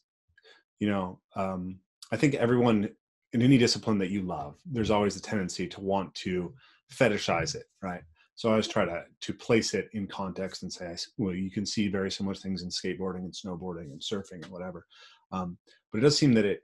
you 0.80 0.90
know, 0.90 1.20
um, 1.36 1.80
I 2.12 2.18
think 2.18 2.36
everyone 2.36 2.90
in 3.34 3.42
any 3.42 3.58
discipline 3.58 3.98
that 4.00 4.12
you 4.12 4.22
love, 4.22 4.56
there's 4.66 4.92
always 4.92 5.16
a 5.16 5.22
tendency 5.22 5.68
to 5.68 5.82
want 5.82 6.14
to 6.16 6.54
fetishize 6.92 7.56
it, 7.56 7.66
right? 7.82 8.04
So 8.36 8.50
I 8.50 8.54
always 8.54 8.68
try 8.68 8.86
to 8.86 9.04
to 9.22 9.34
place 9.34 9.74
it 9.74 9.90
in 9.94 10.08
context 10.08 10.64
and 10.64 10.74
say, 10.74 10.96
well, 11.18 11.34
you 11.34 11.52
can 11.52 11.66
see 11.66 11.88
very 11.88 12.12
similar 12.12 12.36
things 12.36 12.64
in 12.64 12.70
skateboarding 12.70 13.20
and 13.20 13.34
snowboarding 13.34 13.92
and 13.92 14.02
surfing 14.02 14.44
and 14.44 14.48
whatever, 14.48 14.86
um, 15.32 15.58
but 15.92 16.00
it 16.00 16.02
does 16.02 16.18
seem 16.18 16.34
that 16.34 16.46
it 16.46 16.62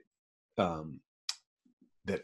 um, 0.58 1.00
that 2.06 2.22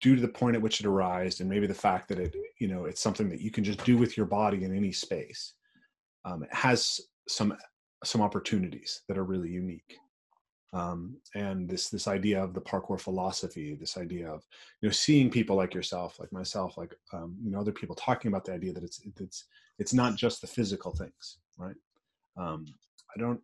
due 0.00 0.14
to 0.14 0.22
the 0.22 0.28
point 0.28 0.56
at 0.56 0.62
which 0.62 0.80
it 0.80 0.86
arose 0.86 1.40
and 1.40 1.48
maybe 1.48 1.66
the 1.66 1.74
fact 1.74 2.08
that 2.08 2.18
it 2.18 2.34
you 2.60 2.68
know 2.68 2.84
it's 2.84 3.00
something 3.00 3.28
that 3.28 3.40
you 3.40 3.50
can 3.50 3.64
just 3.64 3.84
do 3.84 3.96
with 3.96 4.16
your 4.16 4.26
body 4.26 4.64
in 4.64 4.76
any 4.76 4.92
space 4.92 5.54
um, 6.24 6.42
it 6.42 6.52
has 6.52 7.00
some 7.28 7.56
some 8.04 8.20
opportunities 8.20 9.02
that 9.08 9.18
are 9.18 9.24
really 9.24 9.50
unique 9.50 9.96
um, 10.72 11.16
and 11.34 11.68
this 11.68 11.88
this 11.88 12.06
idea 12.06 12.42
of 12.42 12.52
the 12.52 12.60
parkour 12.60 13.00
philosophy 13.00 13.74
this 13.74 13.96
idea 13.96 14.28
of 14.28 14.44
you 14.80 14.88
know 14.88 14.92
seeing 14.92 15.30
people 15.30 15.56
like 15.56 15.74
yourself 15.74 16.18
like 16.20 16.32
myself 16.32 16.76
like 16.76 16.94
um, 17.12 17.36
you 17.42 17.50
know 17.50 17.60
other 17.60 17.72
people 17.72 17.96
talking 17.96 18.28
about 18.28 18.44
the 18.44 18.52
idea 18.52 18.72
that 18.72 18.84
it's 18.84 19.00
it's 19.20 19.44
it's 19.78 19.94
not 19.94 20.16
just 20.16 20.40
the 20.40 20.46
physical 20.46 20.92
things 20.92 21.38
right? 21.56 21.76
Um, 22.36 22.66
i 23.16 23.20
don't 23.20 23.40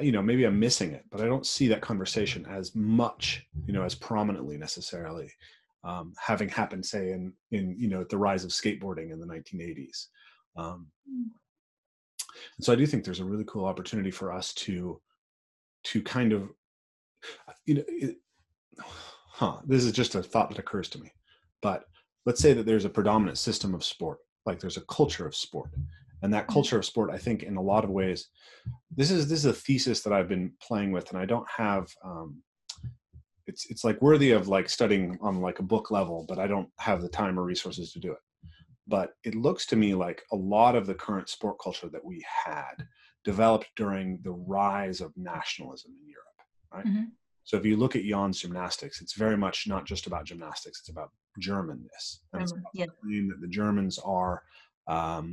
you 0.00 0.12
know 0.12 0.22
maybe 0.22 0.44
i'm 0.44 0.58
missing 0.58 0.92
it 0.92 1.04
but 1.10 1.20
i 1.20 1.26
don't 1.26 1.46
see 1.46 1.68
that 1.68 1.80
conversation 1.80 2.44
as 2.46 2.74
much 2.74 3.46
you 3.66 3.72
know 3.72 3.82
as 3.82 3.94
prominently 3.94 4.56
necessarily 4.56 5.30
um, 5.84 6.12
having 6.18 6.48
happened 6.48 6.84
say 6.84 7.12
in 7.12 7.32
in 7.52 7.74
you 7.78 7.88
know 7.88 8.04
the 8.04 8.18
rise 8.18 8.44
of 8.44 8.50
skateboarding 8.50 9.12
in 9.12 9.20
the 9.20 9.26
1980s 9.26 10.06
um, 10.56 10.86
and 11.06 11.30
so 12.60 12.72
i 12.72 12.76
do 12.76 12.86
think 12.86 13.04
there's 13.04 13.20
a 13.20 13.24
really 13.24 13.44
cool 13.44 13.64
opportunity 13.64 14.10
for 14.10 14.32
us 14.32 14.52
to 14.54 15.00
to 15.84 16.02
kind 16.02 16.32
of 16.32 16.50
you 17.66 17.74
know 17.74 17.84
it, 17.86 18.16
huh 19.30 19.58
this 19.66 19.84
is 19.84 19.92
just 19.92 20.14
a 20.14 20.22
thought 20.22 20.48
that 20.50 20.58
occurs 20.58 20.88
to 20.90 20.98
me. 20.98 21.12
But 21.62 21.84
let's 22.26 22.40
say 22.40 22.52
that 22.52 22.66
there's 22.66 22.84
a 22.84 22.90
predominant 22.90 23.38
system 23.38 23.74
of 23.74 23.84
sport 23.84 24.18
like 24.46 24.60
there's 24.60 24.76
a 24.76 24.82
culture 24.82 25.26
of 25.26 25.36
sport. 25.36 25.70
And 26.22 26.34
that 26.34 26.48
culture 26.48 26.76
of 26.76 26.84
sport 26.84 27.10
i 27.12 27.16
think 27.16 27.44
in 27.44 27.56
a 27.56 27.62
lot 27.62 27.84
of 27.84 27.90
ways 27.90 28.28
this 28.96 29.12
is 29.12 29.28
this 29.28 29.38
is 29.38 29.44
a 29.44 29.52
thesis 29.52 30.02
that 30.02 30.12
i've 30.12 30.28
been 30.28 30.52
playing 30.60 30.90
with 30.90 31.08
and 31.10 31.18
i 31.18 31.24
don't 31.24 31.46
have 31.48 31.86
um 32.04 32.42
it's 33.46 33.70
it's 33.70 33.84
like 33.84 34.02
worthy 34.02 34.32
of 34.32 34.48
like 34.48 34.68
studying 34.68 35.16
on 35.20 35.40
like 35.40 35.60
a 35.60 35.62
book 35.62 35.92
level 35.92 36.26
but 36.28 36.40
i 36.40 36.48
don't 36.48 36.68
have 36.80 37.02
the 37.02 37.08
time 37.08 37.38
or 37.38 37.44
resources 37.44 37.92
to 37.92 38.00
do 38.00 38.10
it. 38.10 38.18
But 38.88 39.10
it 39.22 39.34
looks 39.34 39.66
to 39.66 39.76
me 39.76 39.94
like 39.94 40.22
a 40.32 40.36
lot 40.36 40.74
of 40.74 40.86
the 40.86 40.94
current 40.94 41.28
sport 41.28 41.58
culture 41.62 41.88
that 41.90 42.04
we 42.04 42.24
had 42.44 42.86
developed 43.32 43.70
during 43.82 44.06
the 44.26 44.36
rise 44.58 44.98
of 45.04 45.10
nationalism 45.32 45.90
in 46.00 46.06
europe 46.16 46.38
right 46.74 46.86
Mhm. 46.86 47.06
so 47.48 47.52
if 47.58 47.64
you 47.68 47.76
look 47.82 47.94
at 47.96 48.08
Jahn's 48.12 48.40
gymnastics, 48.42 48.96
it's 49.02 49.16
very 49.24 49.38
much 49.44 49.58
not 49.72 49.84
just 49.92 50.04
about 50.08 50.28
gymnastics; 50.30 50.76
it's 50.80 50.94
about 50.96 51.10
Germanness. 51.48 52.06
And 52.32 52.42
it's 52.42 52.52
about 52.52 52.72
yeah. 52.80 52.86
that 53.30 53.40
the 53.44 53.52
Germans 53.60 53.96
are 54.20 54.34
um, 54.96 55.26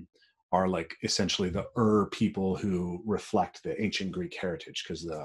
are 0.55 0.67
like 0.77 0.91
essentially 1.09 1.49
the 1.57 1.67
Ur 1.85 2.05
people 2.21 2.49
who 2.61 2.75
reflect 3.17 3.55
the 3.63 3.73
ancient 3.85 4.11
Greek 4.17 4.33
heritage, 4.43 4.79
because 4.83 5.03
the 5.11 5.23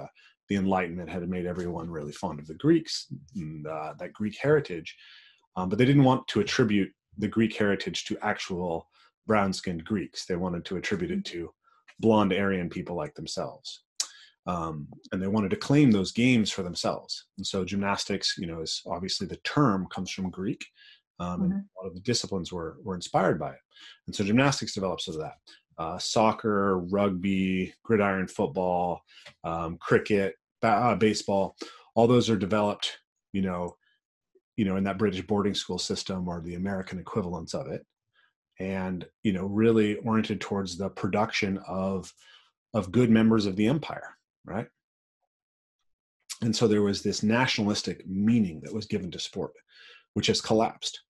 the 0.49 0.57
Enlightenment 0.62 1.09
had 1.14 1.29
made 1.37 1.47
everyone 1.47 1.89
really 1.99 2.16
fond 2.23 2.37
of 2.41 2.47
the 2.51 2.61
Greeks 2.64 2.95
and 3.37 3.66
uh, 3.77 3.91
that 4.01 4.12
Greek 4.21 4.37
heritage, 4.47 4.91
um, 5.57 5.66
but 5.68 5.77
they 5.79 5.89
didn't 5.91 6.09
want 6.11 6.23
to 6.33 6.41
attribute 6.45 6.91
the 7.25 7.33
Greek 7.37 7.55
heritage 7.62 7.99
to 8.07 8.14
actual 8.33 8.73
brown-skinned 9.29 9.85
Greeks. 9.93 10.21
They 10.27 10.39
wanted 10.45 10.64
to 10.66 10.77
attribute 10.81 11.12
it 11.16 11.25
to 11.35 11.41
blonde 12.01 12.32
Aryan 12.32 12.68
people 12.70 12.96
like 12.96 13.14
themselves 13.14 13.82
um, 14.46 14.88
and 15.12 15.22
they 15.22 15.26
wanted 15.26 15.51
to 15.51 15.57
claim 15.57 15.90
those 15.90 16.12
games 16.12 16.51
for 16.51 16.62
themselves. 16.62 17.26
And 17.36 17.46
so 17.46 17.64
gymnastics, 17.64 18.36
you 18.38 18.46
know, 18.46 18.62
is 18.62 18.82
obviously 18.86 19.26
the 19.26 19.36
term 19.38 19.86
comes 19.88 20.11
from 20.11 20.30
Greek, 20.30 20.64
um, 21.18 21.42
and 21.44 21.53
Mhm. 21.53 21.57
a 21.59 21.82
lot 21.82 21.88
of 21.88 21.94
the 21.94 22.01
disciplines 22.01 22.51
were 22.53 22.78
were 22.82 22.94
inspired 22.94 23.38
by 23.38 23.53
it. 23.53 23.61
And 24.07 24.16
so 24.16 24.24
gymnastics 24.24 24.74
develops 24.74 25.09
as 25.09 25.16
of 25.16 25.20
that. 25.22 25.36
Uh, 25.78 25.98
soccer, 25.98 26.78
rugby, 26.78 27.74
gridiron 27.82 28.26
football, 28.28 29.03
um, 29.44 29.76
cricket, 29.78 30.36
ba- 30.62 30.68
uh, 30.68 30.94
baseball, 30.94 31.57
all 31.94 32.07
those 32.07 32.28
are 32.30 32.36
developed, 32.36 32.98
you 33.32 33.42
know, 33.42 33.76
you 34.57 34.64
know, 34.64 34.76
in 34.76 34.84
that 34.84 34.98
British 34.98 35.26
boarding 35.26 35.55
school 35.55 35.78
system 35.78 36.28
or 36.28 36.40
the 36.40 36.55
American 36.55 36.98
equivalents 36.98 37.55
of 37.55 37.66
it, 37.68 37.86
and 38.61 39.05
you 39.25 39.33
know, 39.33 39.47
really 39.47 39.97
oriented 39.97 40.41
towards 40.41 40.79
the 40.79 40.89
production 40.89 41.59
of 41.67 42.13
of 42.73 42.93
good 42.93 43.11
members 43.11 43.47
of 43.47 43.57
the 43.57 43.67
empire 43.67 44.17
right? 44.45 44.67
And 46.43 46.55
so 46.55 46.67
there 46.67 46.83
was 46.83 47.03
this 47.03 47.23
nationalistic 47.23 48.07
meaning 48.07 48.61
that 48.63 48.73
was 48.73 48.87
given 48.87 49.11
to 49.11 49.19
sport, 49.19 49.53
which 50.15 50.27
has 50.29 50.41
collapsed. 50.41 51.01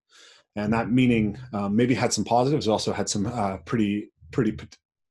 And 0.57 0.73
that 0.73 0.91
meaning 0.91 1.39
um, 1.53 1.77
maybe 1.77 1.95
had 1.95 2.13
some 2.13 2.25
positives, 2.25 2.67
also 2.67 2.93
had 2.93 3.09
some 3.09 3.27
uh, 3.27 3.59
pretty, 3.59 4.11
pretty, 4.33 4.59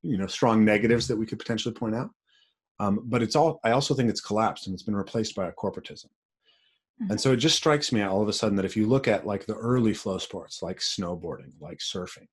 you 0.04 0.18
know, 0.18 0.28
strong 0.28 0.66
negatives 0.66 1.08
that 1.08 1.18
we 1.18 1.26
could 1.26 1.40
potentially 1.40 1.74
point 1.74 1.96
out. 1.96 2.10
Um, 2.82 3.02
but 3.06 3.22
it's 3.22 3.36
all. 3.36 3.60
I 3.64 3.72
also 3.72 3.94
think 3.94 4.10
it's 4.10 4.22
collapsed 4.22 4.68
and 4.68 4.74
it's 4.74 4.84
been 4.84 4.96
replaced 4.96 5.36
by 5.36 5.48
a 5.48 5.52
corporatism. 5.52 6.08
And 7.00 7.10
mm-hmm. 7.10 7.18
so 7.18 7.32
it 7.32 7.38
just 7.38 7.56
strikes 7.56 7.92
me 7.92 8.02
all 8.02 8.22
of 8.22 8.28
a 8.28 8.34
sudden 8.34 8.58
that 8.58 8.66
if 8.66 8.76
you 8.76 8.86
look 8.86 9.08
at 9.08 9.26
like 9.26 9.46
the 9.46 9.56
early 9.56 9.94
flow 9.94 10.18
sports, 10.18 10.62
like 10.62 10.80
snowboarding, 10.80 11.54
like 11.62 11.80
surfing, 11.80 12.28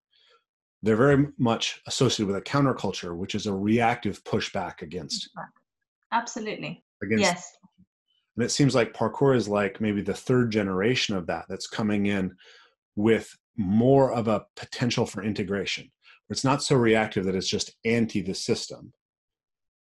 they're 0.83 0.97
very 0.97 1.29
much 1.39 1.81
associated 1.87 2.27
with 2.27 2.37
a 2.37 2.41
counterculture, 2.41 3.17
which 3.17 3.35
is 3.35 3.47
a 3.47 3.55
reactive 3.55 4.23
pushback 4.25 4.83
against 4.83 5.31
Absolutely. 6.13 6.83
against 7.03 7.23
Yes. 7.23 7.53
and 8.37 8.45
it 8.45 8.51
seems 8.51 8.75
like 8.75 8.93
parkour 8.95 9.37
is 9.37 9.49
like 9.49 9.81
maybe 9.81 10.03
the 10.03 10.15
third 10.15 10.51
generation 10.51 11.17
of 11.17 11.27
that 11.27 11.47
that's 11.49 11.67
coming 11.67 12.07
in 12.07 12.35
with 12.97 13.37
more 13.57 14.13
of 14.13 14.29
a 14.29 14.45
potential 14.57 15.07
for 15.07 15.23
integration. 15.23 15.91
It's 16.29 16.45
not 16.45 16.63
so 16.63 16.77
reactive 16.77 17.25
that 17.25 17.35
it's 17.35 17.49
just 17.49 17.73
anti 17.85 18.21
the 18.21 18.35
system. 18.35 18.93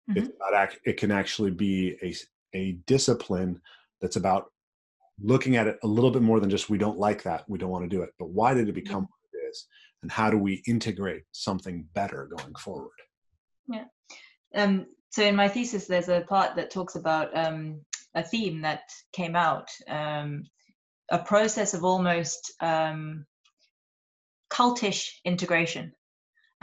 It's 0.08 0.28
mm-hmm. 0.28 0.54
not 0.54 0.74
it 0.84 0.98
can 0.98 1.10
actually 1.10 1.50
be 1.50 1.96
a, 2.02 2.14
a 2.56 2.72
discipline 2.86 3.60
that's 4.00 4.16
about 4.16 4.52
looking 5.20 5.56
at 5.56 5.66
it 5.66 5.78
a 5.82 5.86
little 5.86 6.10
bit 6.10 6.22
more 6.22 6.40
than 6.40 6.50
just 6.50 6.70
we 6.70 6.78
don't 6.78 6.98
like 6.98 7.22
that, 7.22 7.44
we 7.48 7.58
don't 7.58 7.70
want 7.70 7.84
to 7.84 7.96
do 7.96 8.02
it, 8.02 8.10
but 8.18 8.30
why 8.30 8.54
did 8.54 8.68
it 8.68 8.74
become 8.74 9.02
what 9.02 9.40
it 9.40 9.48
is? 9.48 9.66
And 10.02 10.10
how 10.10 10.30
do 10.30 10.36
we 10.36 10.62
integrate 10.66 11.22
something 11.32 11.86
better 11.94 12.28
going 12.36 12.54
forward? 12.56 12.90
Yeah. 13.68 13.84
Um, 14.54 14.86
so 15.10 15.22
in 15.22 15.36
my 15.36 15.48
thesis, 15.48 15.86
there's 15.86 16.08
a 16.08 16.22
part 16.28 16.56
that 16.56 16.70
talks 16.70 16.96
about 16.96 17.36
um, 17.36 17.80
a 18.14 18.22
theme 18.22 18.62
that 18.62 18.82
came 19.12 19.36
out, 19.36 19.68
um, 19.88 20.44
a 21.10 21.18
process 21.18 21.74
of 21.74 21.84
almost 21.84 22.52
um, 22.60 23.24
cultish 24.50 25.10
integration 25.24 25.92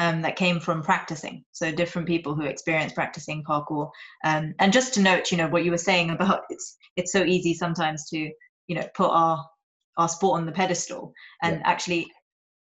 um, 0.02 0.24
that 0.24 0.36
came 0.36 0.60
from 0.60 0.82
practicing. 0.82 1.46
So 1.52 1.72
different 1.72 2.08
people 2.08 2.34
who 2.34 2.46
experience 2.46 2.92
practicing 2.92 3.44
parkour. 3.44 3.92
Um, 4.24 4.56
and 4.58 4.74
just 4.74 4.96
to 4.96 5.02
note, 5.02 5.32
you 5.32 5.38
know, 5.38 5.48
what 5.48 5.64
you 5.64 5.70
were 5.70 5.78
saying 5.78 6.10
about 6.10 6.42
it's 6.50 6.76
it's 6.96 7.12
so 7.12 7.24
easy 7.24 7.54
sometimes 7.54 8.10
to 8.10 8.18
you 8.68 8.76
know 8.76 8.88
put 8.96 9.12
our 9.12 9.46
our 9.98 10.10
sport 10.10 10.40
on 10.40 10.48
the 10.48 10.52
pedestal. 10.52 11.14
And 11.44 11.58
yeah. 11.58 11.70
actually, 11.70 12.08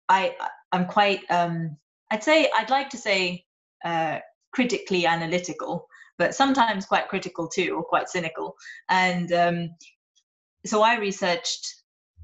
I 0.08 0.36
I'm 0.70 0.86
quite 0.86 1.22
um, 1.28 1.76
I'd 2.12 2.22
say 2.22 2.48
I'd 2.56 2.70
like 2.70 2.88
to 2.90 2.98
say 2.98 3.44
uh, 3.84 4.20
critically 4.52 5.04
analytical, 5.04 5.88
but 6.18 6.36
sometimes 6.36 6.86
quite 6.86 7.08
critical 7.08 7.48
too, 7.48 7.74
or 7.76 7.82
quite 7.82 8.08
cynical. 8.08 8.54
And 8.88 9.32
um, 9.32 9.70
so 10.64 10.82
I 10.82 10.98
researched 10.98 11.82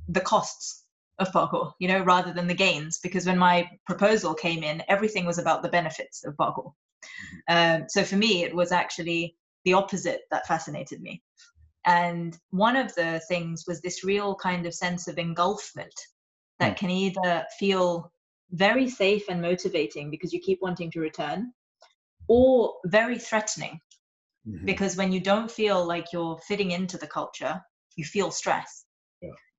the 0.09 0.21
costs 0.21 0.80
of 1.21 1.31
parkour, 1.33 1.73
you 1.79 1.87
know, 1.87 2.03
rather 2.03 2.33
than 2.33 2.47
the 2.47 2.55
gains, 2.55 2.99
because 2.99 3.27
when 3.27 3.39
my 3.39 3.69
proposal 3.87 4.35
came 4.35 4.63
in, 4.63 4.83
everything 4.89 5.27
was 5.27 5.39
about 5.39 5.63
the 5.63 5.69
benefits 5.69 6.25
of 6.25 6.35
parkour. 6.37 6.73
Mm-hmm. 7.49 7.83
Um, 7.83 7.89
so 7.89 8.03
for 8.05 8.17
me, 8.17 8.43
it 8.43 8.55
was 8.55 8.73
actually 8.73 9.37
the 9.65 9.75
opposite 9.75 10.23
that 10.31 10.47
fascinated 10.47 11.01
me. 11.01 11.23
And 11.87 12.37
one 12.51 12.77
of 12.77 12.95
the 12.95 13.21
things 13.29 13.65
was 13.67 13.81
this 13.81 14.05
real 14.05 14.35
kind 14.35 14.67
of 14.67 14.75
sense 14.75 15.09
of 15.09 15.17
engulfment 15.17 15.95
that 16.59 16.75
mm. 16.75 16.77
can 16.77 16.91
either 16.91 17.45
feel 17.59 18.13
very 18.51 18.89
safe 18.89 19.25
and 19.29 19.41
motivating 19.41 20.11
because 20.11 20.33
you 20.33 20.41
keep 20.41 20.59
wanting 20.61 20.91
to 20.91 21.01
return, 21.01 21.53
or 22.29 22.75
very 22.87 23.19
threatening 23.19 23.81
mm-hmm. 24.47 24.65
because 24.67 24.97
when 24.97 25.13
you 25.13 25.21
don't 25.21 25.51
feel 25.51 25.85
like 25.85 26.13
you're 26.13 26.39
fitting 26.47 26.71
into 26.71 26.99
the 26.99 27.07
culture, 27.07 27.61
you 27.97 28.05
feel 28.05 28.31
stress 28.31 28.85
yeah. 28.85 28.90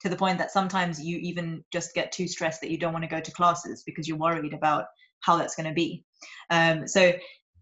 To 0.01 0.09
the 0.09 0.15
point 0.15 0.39
that 0.39 0.51
sometimes 0.51 1.03
you 1.03 1.17
even 1.19 1.63
just 1.71 1.93
get 1.93 2.11
too 2.11 2.27
stressed 2.27 2.61
that 2.61 2.71
you 2.71 2.77
don't 2.77 2.93
want 2.93 3.03
to 3.03 3.09
go 3.09 3.19
to 3.19 3.31
classes 3.31 3.83
because 3.85 4.07
you're 4.07 4.17
worried 4.17 4.53
about 4.53 4.85
how 5.19 5.37
that's 5.37 5.55
going 5.55 5.69
to 5.69 5.75
be. 5.75 6.03
Um, 6.49 6.87
so 6.87 7.13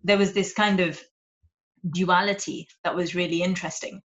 there 0.04 0.18
was 0.18 0.32
this 0.32 0.54
kind 0.54 0.80
of 0.80 1.02
duality 1.92 2.68
that 2.84 2.96
was 2.96 3.16
really 3.16 3.42
interesting. 3.42 4.02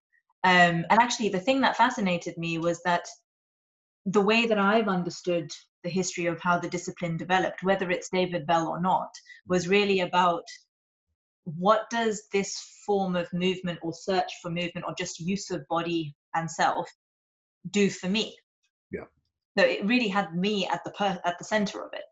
Um, 0.45 0.85
and 0.91 1.01
actually, 1.01 1.29
the 1.29 1.41
thing 1.41 1.61
that 1.61 1.77
fascinated 1.77 2.37
me 2.37 2.59
was 2.59 2.83
that 2.85 3.07
the 4.07 4.21
way 4.21 4.47
that 4.47 4.59
I've 4.59 4.89
understood 4.89 5.51
the 5.85 5.91
history 5.91 6.27
of 6.27 6.41
how 6.41 6.59
the 6.59 6.69
discipline 6.69 7.17
developed, 7.17 7.63
whether 7.63 7.91
it's 7.91 8.09
David 8.09 8.47
Belle 8.47 8.69
or 8.69 8.81
not, 8.81 9.11
was 9.47 9.69
really 9.69 10.01
about 10.01 10.45
what 11.45 11.91
does 11.91 12.29
this 12.33 12.59
form 12.87 13.17
of 13.17 13.33
movement 13.33 13.79
or 13.83 13.93
search 13.93 14.33
for 14.41 14.51
movement 14.51 14.87
or 14.87 14.95
just 14.97 15.21
use 15.21 15.51
of 15.51 15.67
body 15.69 16.15
and 16.35 16.51
self 16.51 16.89
do 17.71 17.91
for 17.91 18.09
me. 18.09 18.37
Yeah. 18.91 19.05
So 19.59 19.65
it 19.65 19.85
really 19.85 20.09
had 20.09 20.35
me 20.35 20.67
at 20.67 20.83
the 20.85 20.91
per- 20.91 21.21
at 21.25 21.39
the 21.39 21.45
center 21.45 21.85
of 21.85 21.93
it. 21.93 22.05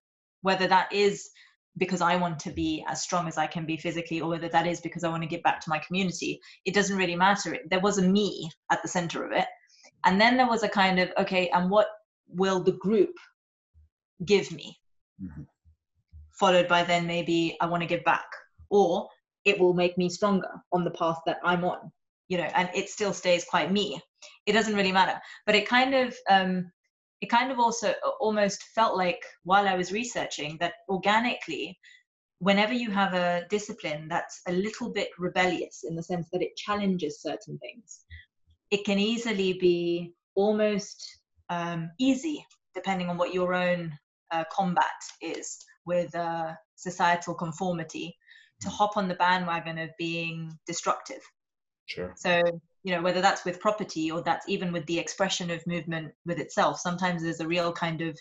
Whether 0.43 0.67
that 0.69 0.93
is 0.93 1.31
because 1.79 2.01
i 2.01 2.17
want 2.17 2.37
to 2.37 2.51
be 2.51 2.85
as 2.89 3.01
strong 3.01 3.29
as 3.29 3.39
i 3.39 3.47
can 3.47 3.65
be 3.65 3.77
physically 3.77 4.21
or 4.21 4.29
whether 4.29 4.49
that 4.49 4.67
is 4.67 4.81
because 4.81 5.05
i 5.05 5.09
want 5.09 5.23
to 5.23 5.29
give 5.29 5.43
back 5.45 5.61
to 5.61 5.71
my 5.71 5.79
community 5.79 6.41
it 6.65 6.75
doesn't 6.75 6.97
really 6.97 7.15
matter. 7.15 7.57
There 7.71 7.79
was 7.81 7.99
a 7.99 8.03
me 8.03 8.51
at 8.73 8.83
the 8.83 8.89
center 8.89 9.25
of 9.25 9.31
it. 9.31 9.47
And 10.05 10.21
then 10.21 10.37
there 10.37 10.49
was 10.49 10.65
a 10.65 10.69
kind 10.69 10.99
of 10.99 11.11
okay 11.17 11.49
and 11.51 11.71
what 11.71 11.87
will 12.29 12.63
the 12.63 12.73
group 12.73 13.15
give 14.25 14.51
me? 14.53 14.77
Mm-hmm. 15.23 15.43
followed 16.33 16.67
by 16.67 16.83
then 16.83 17.07
maybe 17.07 17.57
i 17.61 17.67
want 17.67 17.83
to 17.83 17.87
give 17.87 18.03
back 18.05 18.25
or 18.71 19.07
it 19.45 19.59
will 19.59 19.75
make 19.75 19.97
me 19.97 20.09
stronger 20.09 20.51
on 20.73 20.85
the 20.85 20.91
path 20.91 21.19
that 21.27 21.39
I'm 21.45 21.65
on, 21.65 21.91
you 22.31 22.39
know, 22.39 22.49
and 22.55 22.71
it 22.73 22.89
still 22.89 23.13
stays 23.13 23.45
quite 23.45 23.73
me. 23.73 24.01
It 24.47 24.53
doesn't 24.53 24.77
really 24.77 24.93
matter. 24.93 25.21
But 25.47 25.57
it 25.57 25.69
kind 25.69 25.95
of, 25.95 26.17
um, 26.31 26.71
it 27.21 27.27
kind 27.27 27.51
of 27.51 27.59
also 27.59 27.93
almost 28.21 28.63
felt 28.75 28.97
like 28.97 29.21
while 29.43 29.67
I 29.67 29.77
was 29.77 29.93
researching 29.93 30.57
that 30.61 30.75
organically, 30.89 31.77
whenever 32.39 32.73
you 32.73 32.89
have 32.91 33.15
a 33.15 33.43
discipline 33.51 34.07
that's 34.09 34.41
a 34.47 34.53
little 34.53 34.93
bit 34.93 35.09
rebellious 35.19 35.83
in 35.87 35.97
the 35.97 36.03
sense 36.05 36.29
that 36.33 36.41
it 36.41 36.57
challenges 36.57 37.21
certain 37.21 37.59
things, 37.59 38.05
it 38.71 38.85
can 38.87 39.01
easily 39.01 39.55
be 39.55 40.15
almost 40.37 41.05
um, 41.49 41.91
easy, 41.99 42.47
depending 42.77 43.11
on 43.11 43.19
what 43.19 43.35
your 43.35 43.55
own 43.55 43.93
uh, 44.31 44.45
combat 44.53 44.87
is 45.21 45.59
with 45.85 46.15
uh, 46.15 46.53
societal 46.77 47.35
conformity 47.35 48.17
to 48.61 48.69
hop 48.69 48.97
on 48.97 49.09
the 49.09 49.17
bandwagon 49.17 49.79
of 49.79 49.91
being 49.99 50.57
destructive. 50.65 51.21
Sure. 51.91 52.15
So, 52.17 52.41
you 52.85 52.95
know, 52.95 53.03
whether 53.03 53.21
that's 53.21 53.45
with 53.45 53.59
property 53.59 54.13
or 54.13 54.23
that's 54.23 54.49
even 54.49 54.73
with 54.73 54.87
the 54.87 54.99
expression 54.99 55.51
of 55.51 55.67
movement 55.67 56.13
with 56.25 56.39
itself, 56.39 56.79
sometimes 56.79 57.21
there's 57.21 57.41
a 57.41 57.49
real 57.49 57.73
kind 57.73 58.01
of 58.01 58.17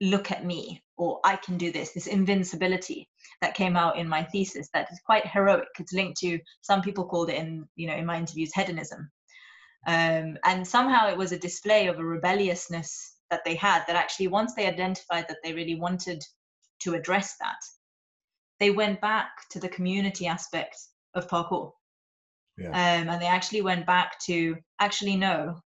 look 0.00 0.32
at 0.32 0.44
me 0.44 0.82
or 0.96 1.20
I 1.24 1.36
can 1.36 1.58
do 1.58 1.70
this, 1.70 1.92
this 1.92 2.08
invincibility 2.08 3.08
that 3.40 3.54
came 3.54 3.76
out 3.76 3.98
in 3.98 4.08
my 4.08 4.24
thesis 4.24 4.68
that 4.74 4.90
is 4.90 5.00
quite 5.06 5.24
heroic. 5.28 5.68
It's 5.78 5.92
linked 5.92 6.18
to 6.20 6.40
some 6.60 6.82
people 6.82 7.04
called 7.04 7.30
it 7.30 7.36
in, 7.36 7.68
you 7.76 7.86
know, 7.86 7.94
in 7.94 8.04
my 8.04 8.18
interviews, 8.18 8.52
hedonism. 8.52 9.08
Um, 9.86 10.38
and 10.44 10.66
somehow 10.66 11.08
it 11.08 11.16
was 11.16 11.30
a 11.30 11.38
display 11.38 11.86
of 11.86 12.00
a 12.00 12.04
rebelliousness 12.04 13.16
that 13.30 13.44
they 13.44 13.54
had 13.54 13.84
that 13.86 13.94
actually 13.94 14.26
once 14.26 14.54
they 14.54 14.66
identified 14.66 15.26
that 15.28 15.38
they 15.44 15.52
really 15.52 15.76
wanted 15.76 16.24
to 16.80 16.94
address 16.94 17.36
that 17.40 17.60
they 18.58 18.70
went 18.70 19.00
back 19.00 19.30
to 19.50 19.60
the 19.60 19.68
community 19.68 20.26
aspect 20.26 20.76
of 21.14 21.28
parkour. 21.28 21.72
Yeah. 22.56 22.68
Um, 22.68 23.08
and 23.08 23.22
they 23.22 23.26
actually 23.26 23.62
went 23.62 23.86
back 23.86 24.18
to 24.26 24.56
actually 24.78 25.16
know 25.16 25.60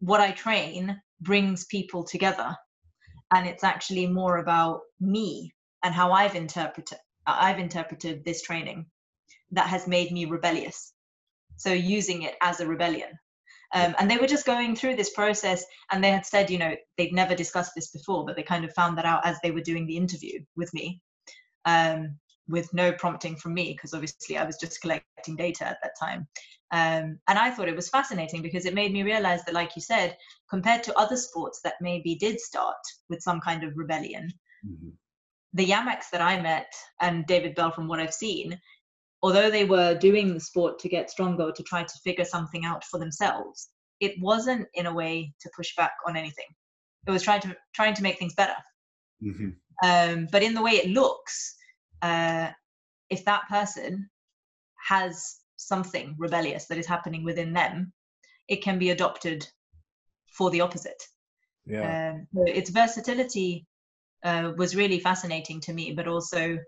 what 0.00 0.20
I 0.20 0.32
train 0.32 1.00
brings 1.20 1.66
people 1.66 2.04
together. 2.04 2.56
And 3.32 3.46
it's 3.46 3.64
actually 3.64 4.06
more 4.06 4.38
about 4.38 4.80
me 5.00 5.52
and 5.84 5.94
how 5.94 6.12
I've 6.12 6.34
interpreted 6.34 6.98
I've 7.26 7.58
interpreted 7.58 8.24
this 8.24 8.40
training 8.40 8.86
that 9.50 9.66
has 9.66 9.86
made 9.86 10.10
me 10.12 10.24
rebellious. 10.24 10.94
So 11.56 11.70
using 11.72 12.22
it 12.22 12.36
as 12.40 12.60
a 12.60 12.66
rebellion. 12.66 13.10
Um, 13.74 13.94
and 13.98 14.10
they 14.10 14.16
were 14.16 14.26
just 14.26 14.46
going 14.46 14.74
through 14.74 14.96
this 14.96 15.10
process 15.10 15.62
and 15.92 16.02
they 16.02 16.10
had 16.10 16.24
said, 16.24 16.48
you 16.48 16.56
know, 16.56 16.74
they'd 16.96 17.12
never 17.12 17.34
discussed 17.34 17.72
this 17.76 17.90
before, 17.90 18.24
but 18.24 18.34
they 18.34 18.42
kind 18.42 18.64
of 18.64 18.72
found 18.72 18.96
that 18.96 19.04
out 19.04 19.26
as 19.26 19.36
they 19.42 19.50
were 19.50 19.60
doing 19.60 19.86
the 19.86 19.98
interview 19.98 20.40
with 20.56 20.72
me 20.72 21.02
um, 21.68 22.18
with 22.48 22.72
no 22.72 22.92
prompting 22.92 23.36
from 23.36 23.54
me 23.54 23.72
because 23.72 23.94
obviously 23.94 24.36
I 24.36 24.44
was 24.44 24.56
just 24.56 24.80
collecting 24.80 25.36
data 25.36 25.66
at 25.66 25.78
that 25.82 25.92
time. 26.00 26.26
Um, 26.70 27.18
and 27.28 27.38
I 27.38 27.50
thought 27.50 27.68
it 27.68 27.76
was 27.76 27.88
fascinating 27.88 28.42
because 28.42 28.66
it 28.66 28.74
made 28.74 28.92
me 28.92 29.02
realize 29.02 29.44
that, 29.44 29.54
like 29.54 29.74
you 29.74 29.82
said, 29.82 30.16
compared 30.50 30.82
to 30.84 30.98
other 30.98 31.16
sports 31.16 31.60
that 31.64 31.74
maybe 31.80 32.14
did 32.14 32.40
start 32.40 32.76
with 33.08 33.22
some 33.22 33.40
kind 33.40 33.64
of 33.64 33.76
rebellion, 33.76 34.30
mm-hmm. 34.66 34.90
the 35.54 35.66
Yamaks 35.66 36.10
that 36.12 36.20
I 36.20 36.40
met 36.40 36.72
and 37.00 37.26
David 37.26 37.54
Belle, 37.54 37.70
from 37.70 37.88
what 37.88 38.00
I've 38.00 38.12
seen, 38.12 38.58
although 39.22 39.50
they 39.50 39.64
were 39.64 39.94
doing 39.94 40.34
the 40.34 40.40
sport 40.40 40.78
to 40.80 40.88
get 40.88 41.10
stronger, 41.10 41.50
to 41.52 41.62
try 41.62 41.82
to 41.82 41.98
figure 42.04 42.24
something 42.24 42.64
out 42.64 42.84
for 42.84 42.98
themselves, 42.98 43.70
it 44.00 44.14
wasn't 44.20 44.68
in 44.74 44.86
a 44.86 44.94
way 44.94 45.32
to 45.40 45.50
push 45.56 45.74
back 45.74 45.92
on 46.06 46.16
anything. 46.16 46.46
It 47.06 47.10
was 47.10 47.22
trying 47.22 47.40
to 47.42 47.56
trying 47.74 47.94
to 47.94 48.02
make 48.02 48.18
things 48.18 48.34
better. 48.34 48.56
Mm-hmm. 49.22 49.48
Um, 49.82 50.28
but 50.30 50.42
in 50.42 50.54
the 50.54 50.62
way 50.62 50.72
it 50.72 50.90
looks, 50.90 51.56
uh, 52.02 52.48
if 53.10 53.24
that 53.24 53.48
person 53.48 54.08
has 54.88 55.36
something 55.56 56.14
rebellious 56.18 56.66
that 56.66 56.78
is 56.78 56.86
happening 56.86 57.24
within 57.24 57.52
them, 57.52 57.92
it 58.48 58.62
can 58.62 58.78
be 58.78 58.90
adopted 58.90 59.46
for 60.30 60.50
the 60.50 60.60
opposite. 60.60 61.02
Yeah. 61.66 62.12
Um, 62.14 62.26
so 62.34 62.44
its 62.44 62.70
versatility 62.70 63.66
uh, 64.24 64.52
was 64.56 64.76
really 64.76 65.00
fascinating 65.00 65.60
to 65.62 65.72
me, 65.72 65.92
but 65.92 66.08
also 66.08 66.58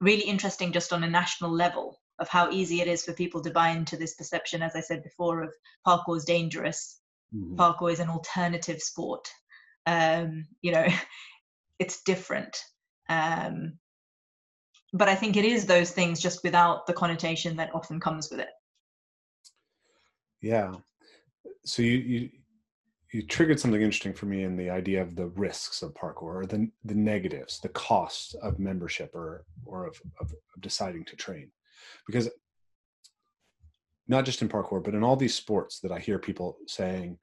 really 0.00 0.22
interesting 0.22 0.72
just 0.72 0.92
on 0.92 1.04
a 1.04 1.10
national 1.10 1.50
level 1.50 1.98
of 2.18 2.28
how 2.28 2.50
easy 2.50 2.80
it 2.80 2.88
is 2.88 3.04
for 3.04 3.12
people 3.12 3.42
to 3.42 3.50
buy 3.50 3.70
into 3.70 3.96
this 3.96 4.14
perception, 4.14 4.62
as 4.62 4.76
I 4.76 4.80
said 4.80 5.02
before, 5.02 5.42
of 5.42 5.52
parkour 5.86 6.16
is 6.16 6.24
dangerous. 6.24 7.00
Mm-hmm. 7.34 7.56
Parkour 7.56 7.92
is 7.92 8.00
an 8.00 8.08
alternative 8.08 8.80
sport. 8.80 9.28
Um, 9.86 10.46
you 10.62 10.72
know, 10.72 10.86
it's 11.78 12.02
different. 12.02 12.56
Um, 13.08 13.78
but 14.94 15.08
I 15.08 15.16
think 15.16 15.36
it 15.36 15.44
is 15.44 15.66
those 15.66 15.90
things 15.90 16.20
just 16.20 16.44
without 16.44 16.86
the 16.86 16.92
connotation 16.92 17.56
that 17.56 17.74
often 17.74 17.98
comes 17.98 18.30
with 18.30 18.38
it. 18.38 18.50
Yeah. 20.40 20.72
So 21.66 21.82
you 21.82 21.98
you 21.98 22.30
you 23.12 23.22
triggered 23.26 23.60
something 23.60 23.80
interesting 23.80 24.14
for 24.14 24.26
me 24.26 24.44
in 24.44 24.56
the 24.56 24.70
idea 24.70 25.02
of 25.02 25.14
the 25.16 25.26
risks 25.26 25.82
of 25.82 25.94
parkour 25.94 26.34
or 26.42 26.46
the 26.46 26.70
the 26.84 26.94
negatives, 26.94 27.58
the 27.60 27.70
costs 27.70 28.34
of 28.34 28.58
membership 28.60 29.14
or 29.14 29.44
or 29.66 29.86
of, 29.86 30.00
of, 30.20 30.30
of 30.30 30.62
deciding 30.62 31.04
to 31.06 31.16
train. 31.16 31.50
Because 32.06 32.30
not 34.06 34.24
just 34.24 34.42
in 34.42 34.48
parkour, 34.48 34.82
but 34.84 34.94
in 34.94 35.02
all 35.02 35.16
these 35.16 35.34
sports 35.34 35.80
that 35.80 35.90
I 35.90 35.98
hear 35.98 36.18
people 36.18 36.58
saying, 36.66 37.18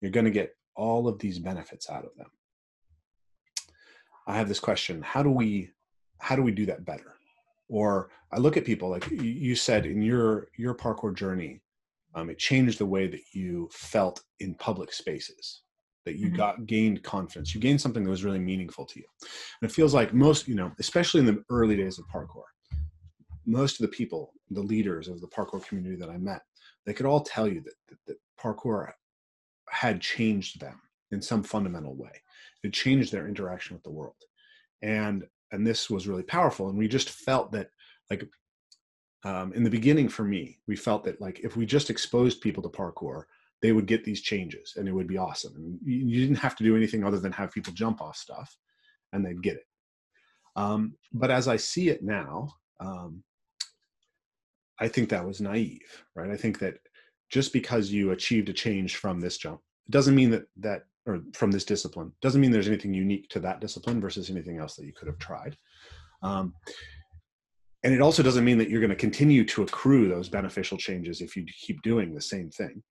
you're 0.00 0.10
going 0.10 0.24
to 0.24 0.30
get 0.30 0.56
all 0.74 1.08
of 1.08 1.18
these 1.20 1.38
benefits 1.38 1.88
out 1.88 2.04
of 2.04 2.10
them. 2.18 2.26
I 4.26 4.36
have 4.36 4.48
this 4.48 4.60
question: 4.60 5.00
How 5.00 5.22
do 5.22 5.30
we, 5.30 5.70
how 6.18 6.36
do 6.36 6.42
we 6.42 6.52
do 6.52 6.66
that 6.66 6.84
better? 6.84 7.14
Or 7.68 8.10
I 8.32 8.38
look 8.38 8.56
at 8.56 8.64
people 8.64 8.90
like 8.90 9.10
you 9.10 9.56
said 9.56 9.86
in 9.86 10.02
your 10.02 10.48
your 10.56 10.74
parkour 10.74 11.14
journey, 11.14 11.60
um, 12.14 12.30
it 12.30 12.38
changed 12.38 12.78
the 12.78 12.86
way 12.86 13.06
that 13.06 13.20
you 13.32 13.68
felt 13.72 14.22
in 14.40 14.54
public 14.54 14.92
spaces 14.92 15.62
that 16.04 16.16
you 16.16 16.28
mm-hmm. 16.28 16.36
got 16.36 16.66
gained 16.66 17.02
confidence 17.02 17.54
you 17.54 17.60
gained 17.60 17.80
something 17.80 18.04
that 18.04 18.10
was 18.10 18.24
really 18.24 18.38
meaningful 18.38 18.84
to 18.84 18.98
you 18.98 19.06
and 19.60 19.70
it 19.70 19.74
feels 19.74 19.94
like 19.94 20.14
most 20.14 20.46
you 20.46 20.54
know 20.54 20.70
especially 20.78 21.20
in 21.20 21.26
the 21.26 21.42
early 21.50 21.76
days 21.76 21.98
of 21.98 22.04
parkour 22.06 22.44
most 23.46 23.80
of 23.80 23.86
the 23.90 23.96
people 23.96 24.32
the 24.50 24.60
leaders 24.60 25.08
of 25.08 25.20
the 25.20 25.28
parkour 25.28 25.64
community 25.66 25.96
that 25.96 26.10
i 26.10 26.16
met 26.16 26.42
they 26.86 26.92
could 26.92 27.06
all 27.06 27.20
tell 27.20 27.48
you 27.48 27.60
that, 27.62 27.74
that, 27.88 27.98
that 28.06 28.16
parkour 28.40 28.90
had 29.70 30.00
changed 30.00 30.60
them 30.60 30.80
in 31.10 31.20
some 31.20 31.42
fundamental 31.42 31.94
way 31.94 32.12
it 32.62 32.72
changed 32.72 33.12
their 33.12 33.28
interaction 33.28 33.74
with 33.74 33.82
the 33.82 33.90
world 33.90 34.16
and 34.82 35.24
and 35.52 35.66
this 35.66 35.88
was 35.90 36.08
really 36.08 36.22
powerful 36.22 36.68
and 36.68 36.78
we 36.78 36.88
just 36.88 37.10
felt 37.10 37.52
that 37.52 37.68
like 38.10 38.24
um, 39.24 39.52
in 39.54 39.64
the 39.64 39.70
beginning 39.70 40.08
for 40.08 40.24
me 40.24 40.58
we 40.66 40.76
felt 40.76 41.04
that 41.04 41.20
like 41.20 41.40
if 41.40 41.56
we 41.56 41.66
just 41.66 41.90
exposed 41.90 42.40
people 42.40 42.62
to 42.62 42.68
parkour 42.68 43.24
they 43.62 43.72
would 43.72 43.86
get 43.86 44.04
these 44.04 44.20
changes 44.20 44.74
and 44.76 44.88
it 44.88 44.92
would 44.92 45.06
be 45.06 45.18
awesome 45.18 45.54
and 45.56 45.78
you 45.84 46.20
didn't 46.20 46.36
have 46.36 46.56
to 46.56 46.64
do 46.64 46.76
anything 46.76 47.04
other 47.04 47.18
than 47.18 47.32
have 47.32 47.52
people 47.52 47.72
jump 47.72 48.02
off 48.02 48.16
stuff 48.16 48.54
and 49.12 49.24
they'd 49.24 49.42
get 49.42 49.56
it. 49.56 49.66
Um, 50.56 50.94
but 51.12 51.30
as 51.30 51.48
i 51.48 51.56
see 51.56 51.88
it 51.88 52.02
now 52.02 52.48
um, 52.80 53.22
i 54.78 54.88
think 54.88 55.08
that 55.08 55.26
was 55.26 55.40
naive 55.40 56.04
right? 56.14 56.30
I 56.30 56.36
think 56.36 56.58
that 56.60 56.74
just 57.30 57.52
because 57.52 57.90
you 57.90 58.10
achieved 58.10 58.48
a 58.48 58.52
change 58.52 58.96
from 58.96 59.20
this 59.20 59.38
jump 59.38 59.60
doesn't 59.90 60.14
mean 60.14 60.30
that 60.30 60.44
that 60.58 60.84
or 61.06 61.20
from 61.34 61.50
this 61.50 61.64
discipline. 61.64 62.12
Doesn't 62.22 62.40
mean 62.40 62.50
there's 62.50 62.68
anything 62.68 62.94
unique 62.94 63.28
to 63.30 63.40
that 63.40 63.60
discipline 63.60 64.00
versus 64.00 64.30
anything 64.30 64.58
else 64.58 64.76
that 64.76 64.86
you 64.86 64.92
could 64.92 65.08
have 65.08 65.18
tried. 65.18 65.56
Um, 66.22 66.54
and 67.82 67.92
it 67.92 68.00
also 68.00 68.22
doesn't 68.22 68.44
mean 68.44 68.56
that 68.58 68.70
you're 68.70 68.80
going 68.80 68.88
to 68.90 68.96
continue 68.96 69.44
to 69.44 69.62
accrue 69.62 70.08
those 70.08 70.30
beneficial 70.30 70.78
changes 70.78 71.20
if 71.20 71.36
you 71.36 71.44
keep 71.60 71.82
doing 71.82 72.14
the 72.14 72.20
same 72.20 72.50
thing. 72.50 72.82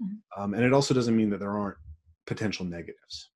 Mm-hmm. 0.00 0.42
um, 0.42 0.54
and 0.54 0.62
it 0.62 0.72
also 0.72 0.94
doesn't 0.94 1.16
mean 1.16 1.30
that 1.30 1.40
there 1.40 1.58
aren't 1.58 1.76
potential 2.26 2.64
negatives. 2.64 3.30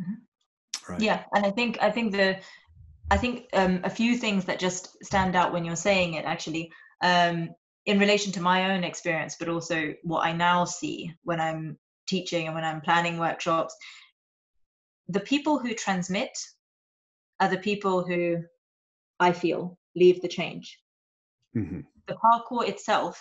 Mm-hmm. 0.00 0.92
right? 0.92 1.02
Yeah 1.02 1.24
and 1.34 1.44
i 1.44 1.50
think 1.50 1.78
i 1.82 1.90
think 1.90 2.12
the 2.12 2.38
i 3.10 3.16
think 3.18 3.46
um, 3.52 3.80
a 3.84 3.90
few 3.90 4.16
things 4.16 4.46
that 4.46 4.58
just 4.58 4.96
stand 5.04 5.36
out 5.36 5.52
when 5.52 5.66
you're 5.66 5.76
saying 5.76 6.14
it 6.14 6.24
actually 6.24 6.72
um, 7.02 7.50
in 7.84 7.98
relation 7.98 8.32
to 8.32 8.40
my 8.40 8.72
own 8.72 8.84
experience 8.84 9.36
but 9.38 9.50
also 9.50 9.92
what 10.02 10.24
i 10.24 10.32
now 10.32 10.64
see 10.64 11.12
when 11.24 11.40
i'm 11.40 11.76
teaching 12.14 12.46
and 12.46 12.54
when 12.54 12.64
i'm 12.70 12.80
planning 12.88 13.18
workshops 13.18 13.74
the 15.08 15.26
people 15.32 15.58
who 15.58 15.74
transmit 15.74 16.34
are 17.40 17.50
the 17.54 17.64
people 17.68 18.04
who 18.08 18.22
i 19.28 19.32
feel 19.32 19.62
leave 19.94 20.20
the 20.22 20.28
change. 20.28 20.78
Mm-hmm. 21.56 21.80
The 22.08 22.14
parkour 22.14 22.68
itself, 22.68 23.20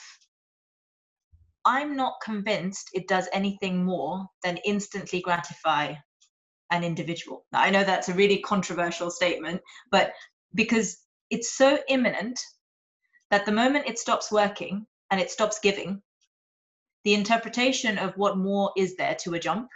I'm 1.66 1.96
not 1.96 2.16
convinced 2.24 2.90
it 2.94 3.08
does 3.08 3.28
anything 3.34 3.84
more 3.84 4.26
than 4.44 4.58
instantly 4.66 5.22
gratify 5.22 5.94
an 6.72 6.84
individual. 6.84 7.46
Now, 7.52 7.62
I 7.62 7.70
know 7.70 7.84
that's 7.84 8.10
a 8.10 8.14
really 8.14 8.40
controversial 8.40 9.12
statement, 9.12 9.62
but 9.92 10.14
because 10.56 10.98
it's 11.30 11.56
so 11.56 11.80
imminent 11.88 12.40
that 13.30 13.46
the 13.46 13.52
moment 13.52 13.88
it 13.88 14.00
stops 14.00 14.32
working 14.32 14.86
and 15.12 15.20
it 15.20 15.30
stops 15.30 15.60
giving, 15.60 16.02
the 17.04 17.14
interpretation 17.14 17.98
of 17.98 18.14
what 18.18 18.38
more 18.38 18.72
is 18.78 18.96
there 18.96 19.16
to 19.16 19.34
a 19.34 19.40
jump 19.40 19.70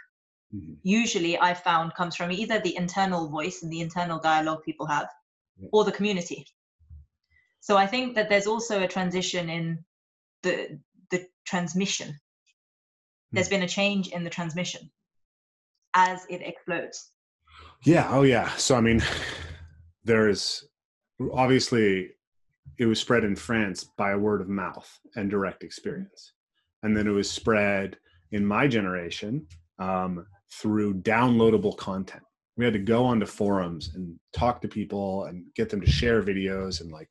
mm-hmm. 0.54 0.74
usually 0.82 1.38
i 1.38 1.52
found 1.54 1.94
comes 1.94 2.16
from 2.16 2.30
either 2.30 2.60
the 2.60 2.76
internal 2.76 3.28
voice 3.28 3.62
and 3.62 3.72
the 3.72 3.80
internal 3.80 4.18
dialogue 4.18 4.62
people 4.64 4.86
have 4.86 5.08
yeah. 5.58 5.68
or 5.72 5.84
the 5.84 5.92
community 5.92 6.46
so 7.66 7.76
I 7.76 7.88
think 7.88 8.14
that 8.14 8.28
there's 8.28 8.46
also 8.46 8.84
a 8.84 8.86
transition 8.86 9.50
in 9.50 9.84
the 10.44 10.78
the 11.10 11.26
transmission. 11.44 12.14
There's 13.32 13.48
hmm. 13.48 13.54
been 13.54 13.62
a 13.64 13.68
change 13.68 14.06
in 14.08 14.22
the 14.22 14.30
transmission 14.30 14.88
as 15.92 16.24
it 16.30 16.42
explodes. 16.42 17.10
Yeah. 17.82 18.06
Oh, 18.08 18.22
yeah. 18.22 18.50
So 18.50 18.76
I 18.76 18.80
mean, 18.80 19.02
there's 20.04 20.64
obviously 21.32 22.10
it 22.78 22.86
was 22.86 23.00
spread 23.00 23.24
in 23.24 23.34
France 23.34 23.82
by 23.82 24.14
word 24.14 24.42
of 24.42 24.48
mouth 24.48 24.88
and 25.16 25.28
direct 25.28 25.64
experience, 25.64 26.34
and 26.86 26.96
then 26.96 27.08
it 27.08 27.10
was 27.10 27.28
spread 27.28 27.96
in 28.30 28.46
my 28.46 28.68
generation 28.68 29.44
um, 29.80 30.24
through 30.52 30.94
downloadable 31.02 31.76
content. 31.76 32.22
We 32.56 32.64
had 32.64 32.74
to 32.74 32.78
go 32.78 33.04
onto 33.04 33.26
forums 33.26 33.90
and 33.96 34.16
talk 34.32 34.60
to 34.60 34.68
people 34.68 35.24
and 35.24 35.44
get 35.56 35.68
them 35.68 35.80
to 35.80 35.90
share 35.90 36.22
videos 36.22 36.80
and 36.80 36.92
like 36.92 37.08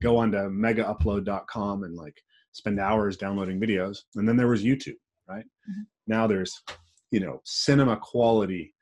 go 0.00 0.16
onto 0.16 0.38
megaupload.com 0.38 1.82
and 1.82 1.96
like 1.96 2.16
spend 2.52 2.78
hours 2.78 3.16
downloading 3.16 3.60
videos. 3.60 3.98
And 4.14 4.28
then 4.28 4.36
there 4.36 4.46
was 4.46 4.62
YouTube, 4.62 4.94
right? 5.28 5.44
Mm-hmm. 5.44 5.82
Now 6.06 6.28
there's, 6.28 6.62
you 7.10 7.18
know, 7.18 7.40
cinema 7.44 7.96
quality 7.96 8.72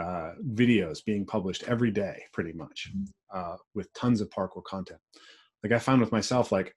uh, 0.00 0.34
videos 0.52 1.04
being 1.04 1.26
published 1.26 1.64
every 1.64 1.90
day, 1.90 2.22
pretty 2.32 2.52
much, 2.52 2.88
mm-hmm. 2.96 3.04
uh, 3.36 3.56
with 3.74 3.92
tons 3.94 4.20
of 4.20 4.30
parkour 4.30 4.62
content. 4.62 5.00
Like 5.64 5.72
I 5.72 5.80
found 5.80 6.00
with 6.00 6.12
myself, 6.12 6.52
like 6.52 6.72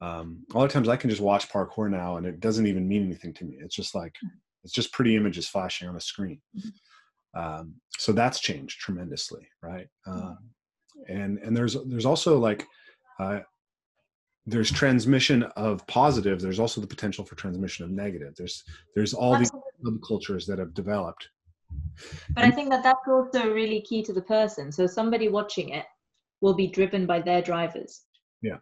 um, 0.00 0.44
a 0.52 0.58
lot 0.58 0.64
of 0.64 0.72
times 0.72 0.88
I 0.88 0.96
can 0.96 1.10
just 1.10 1.22
watch 1.22 1.48
parkour 1.48 1.90
now, 1.90 2.16
and 2.16 2.26
it 2.26 2.40
doesn't 2.40 2.66
even 2.66 2.88
mean 2.88 3.04
anything 3.04 3.32
to 3.34 3.44
me. 3.44 3.58
It's 3.60 3.76
just 3.76 3.94
like 3.94 4.12
mm-hmm. 4.12 4.36
it's 4.64 4.72
just 4.72 4.92
pretty 4.92 5.16
images 5.16 5.48
flashing 5.48 5.88
on 5.88 5.96
a 5.96 6.00
screen. 6.00 6.40
Mm-hmm. 6.56 7.40
Um, 7.40 7.74
so 7.98 8.12
that's 8.12 8.40
changed 8.40 8.80
tremendously, 8.80 9.48
right? 9.62 9.88
Uh, 10.06 10.34
and 11.08 11.38
and 11.38 11.56
there's 11.56 11.76
there's 11.86 12.06
also 12.06 12.38
like 12.38 12.66
uh, 13.18 13.40
there's 14.46 14.70
transmission 14.70 15.42
of 15.56 15.86
positive 15.86 16.40
there's 16.40 16.60
also 16.60 16.80
the 16.80 16.86
potential 16.86 17.24
for 17.24 17.34
transmission 17.34 17.84
of 17.84 17.90
negative 17.90 18.34
there's 18.36 18.62
there's 18.94 19.14
all 19.14 19.36
these 19.38 19.50
subcultures 19.84 20.46
that 20.46 20.58
have 20.58 20.74
developed 20.74 21.28
but 22.30 22.44
i 22.44 22.50
think 22.50 22.70
that 22.70 22.82
that's 22.82 23.08
also 23.08 23.52
really 23.52 23.80
key 23.82 24.02
to 24.02 24.12
the 24.12 24.22
person 24.22 24.70
so 24.70 24.86
somebody 24.86 25.28
watching 25.28 25.70
it 25.70 25.86
will 26.40 26.54
be 26.54 26.66
driven 26.66 27.06
by 27.06 27.20
their 27.20 27.40
drivers 27.40 28.02
yeah 28.42 28.58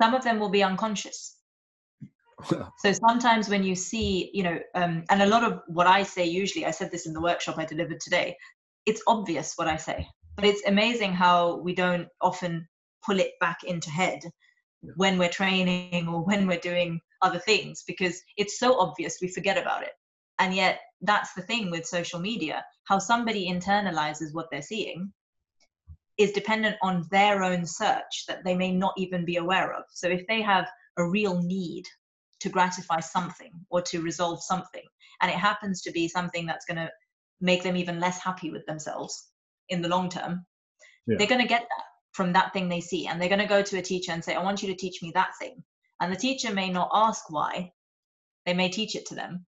some 0.00 0.14
of 0.14 0.24
them 0.24 0.38
will 0.38 0.50
be 0.50 0.62
unconscious. 0.62 1.36
So 2.78 2.92
sometimes 2.92 3.48
when 3.48 3.62
you 3.62 3.74
see 3.74 4.30
you 4.34 4.42
know 4.42 4.58
um, 4.74 5.04
and 5.08 5.22
a 5.22 5.26
lot 5.26 5.44
of 5.44 5.62
what 5.68 5.86
i 5.86 6.02
say 6.02 6.24
usually 6.26 6.66
i 6.66 6.72
said 6.72 6.90
this 6.90 7.06
in 7.06 7.14
the 7.14 7.20
workshop 7.20 7.56
i 7.58 7.64
delivered 7.64 8.00
today 8.00 8.36
it's 8.84 9.02
obvious 9.06 9.54
what 9.56 9.68
i 9.68 9.76
say 9.76 10.06
but 10.36 10.44
it's 10.44 10.66
amazing 10.66 11.12
how 11.12 11.56
we 11.58 11.74
don't 11.74 12.08
often 12.20 12.68
pull 13.06 13.20
it 13.20 13.32
back 13.40 13.64
into 13.64 13.88
head 13.88 14.20
when 14.96 15.18
we're 15.18 15.28
training 15.28 16.08
or 16.08 16.22
when 16.24 16.46
we're 16.46 16.58
doing 16.58 17.00
other 17.22 17.38
things 17.38 17.84
because 17.86 18.20
it's 18.36 18.58
so 18.58 18.78
obvious 18.78 19.18
we 19.20 19.28
forget 19.28 19.56
about 19.58 19.82
it. 19.82 19.92
And 20.38 20.54
yet 20.54 20.80
that's 21.00 21.32
the 21.34 21.42
thing 21.42 21.70
with 21.70 21.86
social 21.86 22.20
media 22.20 22.64
how 22.84 22.98
somebody 22.98 23.48
internalizes 23.48 24.34
what 24.34 24.46
they're 24.50 24.62
seeing 24.62 25.12
is 26.18 26.32
dependent 26.32 26.76
on 26.82 27.06
their 27.10 27.42
own 27.42 27.66
search 27.66 28.24
that 28.28 28.44
they 28.44 28.54
may 28.54 28.72
not 28.72 28.94
even 28.96 29.24
be 29.24 29.36
aware 29.36 29.72
of. 29.72 29.84
So 29.90 30.08
if 30.08 30.26
they 30.26 30.42
have 30.42 30.66
a 30.96 31.08
real 31.08 31.42
need 31.42 31.84
to 32.40 32.48
gratify 32.48 33.00
something 33.00 33.52
or 33.70 33.82
to 33.82 34.02
resolve 34.02 34.42
something 34.42 34.84
and 35.20 35.30
it 35.30 35.36
happens 35.36 35.82
to 35.82 35.92
be 35.92 36.08
something 36.08 36.46
that's 36.46 36.66
going 36.66 36.76
to 36.76 36.90
make 37.40 37.62
them 37.62 37.76
even 37.76 38.00
less 38.00 38.22
happy 38.22 38.50
with 38.50 38.64
themselves 38.66 39.28
in 39.68 39.82
the 39.82 39.88
long 39.88 40.08
term 40.08 40.44
yeah. 41.06 41.16
they're 41.18 41.26
going 41.26 41.40
to 41.40 41.48
get 41.48 41.62
that 41.62 41.84
from 42.12 42.32
that 42.32 42.52
thing 42.52 42.68
they 42.68 42.80
see. 42.80 43.06
And 43.06 43.20
they're 43.20 43.28
going 43.28 43.40
to 43.40 43.46
go 43.46 43.62
to 43.62 43.78
a 43.78 43.82
teacher 43.82 44.12
and 44.12 44.24
say 44.24 44.34
i 44.34 44.42
want 44.42 44.62
you 44.62 44.68
to 44.68 44.76
teach 44.76 45.02
me 45.02 45.12
that 45.14 45.32
thing. 45.38 45.62
And 46.00 46.12
the 46.12 46.16
teacher 46.16 46.52
may 46.52 46.70
not 46.70 46.90
ask 46.92 47.30
why 47.30 47.72
they 48.46 48.54
may 48.54 48.68
teach 48.68 48.94
it 48.94 49.06
to 49.06 49.14
them. 49.14 49.46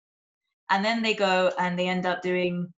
And 0.69 0.83
then 0.83 1.01
they 1.01 1.13
go 1.13 1.51
and 1.57 1.77
they 1.77 1.87
end 1.87 2.05
up 2.05 2.21
doing 2.21 2.73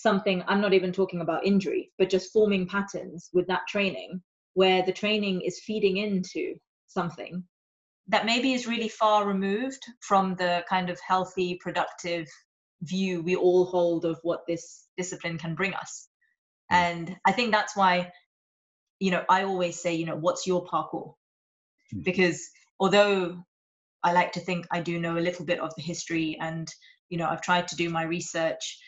something 0.00 0.42
i'm 0.46 0.60
not 0.60 0.74
even 0.74 0.92
talking 0.92 1.20
about 1.20 1.44
injury 1.46 1.90
but 1.98 2.10
just 2.10 2.32
forming 2.32 2.66
patterns 2.66 3.30
with 3.32 3.46
that 3.46 3.66
training 3.68 4.20
where 4.54 4.82
the 4.84 4.92
training 4.92 5.40
is 5.42 5.60
feeding 5.60 5.98
into 5.98 6.54
something 6.86 7.42
that 8.08 8.26
maybe 8.26 8.54
is 8.54 8.66
really 8.66 8.88
far 8.88 9.26
removed 9.26 9.82
from 10.00 10.34
the 10.36 10.64
kind 10.68 10.88
of 10.88 10.98
healthy 11.06 11.58
productive 11.60 12.26
view 12.82 13.22
we 13.22 13.36
all 13.36 13.64
hold 13.64 14.04
of 14.04 14.18
what 14.22 14.40
this 14.46 14.86
discipline 14.96 15.36
can 15.36 15.54
bring 15.54 15.74
us 15.74 16.08
hmm. 16.70 16.76
and 16.76 17.16
i 17.26 17.32
think 17.32 17.52
that's 17.52 17.76
why 17.76 18.10
you 19.00 19.10
know, 19.10 19.24
I 19.28 19.44
always 19.44 19.80
say, 19.80 19.94
you 19.94 20.06
know, 20.06 20.16
what's 20.16 20.46
your 20.46 20.64
parkour? 20.64 21.14
Mm. 21.94 22.04
Because 22.04 22.48
although 22.80 23.42
I 24.02 24.12
like 24.12 24.32
to 24.32 24.40
think 24.40 24.66
I 24.70 24.80
do 24.80 24.98
know 24.98 25.16
a 25.16 25.20
little 25.20 25.44
bit 25.44 25.60
of 25.60 25.72
the 25.76 25.82
history 25.82 26.36
and, 26.40 26.68
you 27.08 27.18
know, 27.18 27.28
I've 27.28 27.42
tried 27.42 27.68
to 27.68 27.76
do 27.76 27.90
my 27.90 28.02
research, 28.02 28.78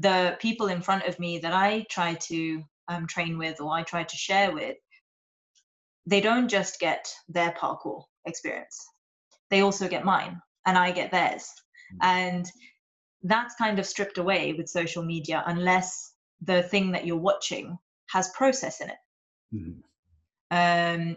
the 0.00 0.36
people 0.40 0.68
in 0.68 0.82
front 0.82 1.06
of 1.06 1.18
me 1.18 1.38
that 1.38 1.52
I 1.52 1.86
try 1.90 2.14
to 2.14 2.62
um, 2.88 3.06
train 3.06 3.38
with 3.38 3.60
or 3.60 3.72
I 3.72 3.82
try 3.82 4.04
to 4.04 4.16
share 4.16 4.52
with, 4.52 4.76
they 6.06 6.20
don't 6.20 6.48
just 6.48 6.78
get 6.78 7.08
their 7.28 7.52
parkour 7.52 8.04
experience 8.24 8.86
they 9.50 9.60
also 9.60 9.88
get 9.88 10.04
mine 10.04 10.40
and 10.66 10.78
i 10.78 10.90
get 10.90 11.10
theirs 11.10 11.48
mm. 11.92 11.98
and 12.02 12.46
that's 13.22 13.54
kind 13.56 13.78
of 13.78 13.86
stripped 13.86 14.18
away 14.18 14.52
with 14.52 14.68
social 14.68 15.02
media 15.02 15.42
unless 15.46 16.12
the 16.42 16.62
thing 16.64 16.92
that 16.92 17.06
you're 17.06 17.16
watching 17.16 17.76
has 18.08 18.28
process 18.30 18.80
in 18.80 18.90
it 18.90 18.96
mm-hmm. 19.54 21.00
um, 21.10 21.16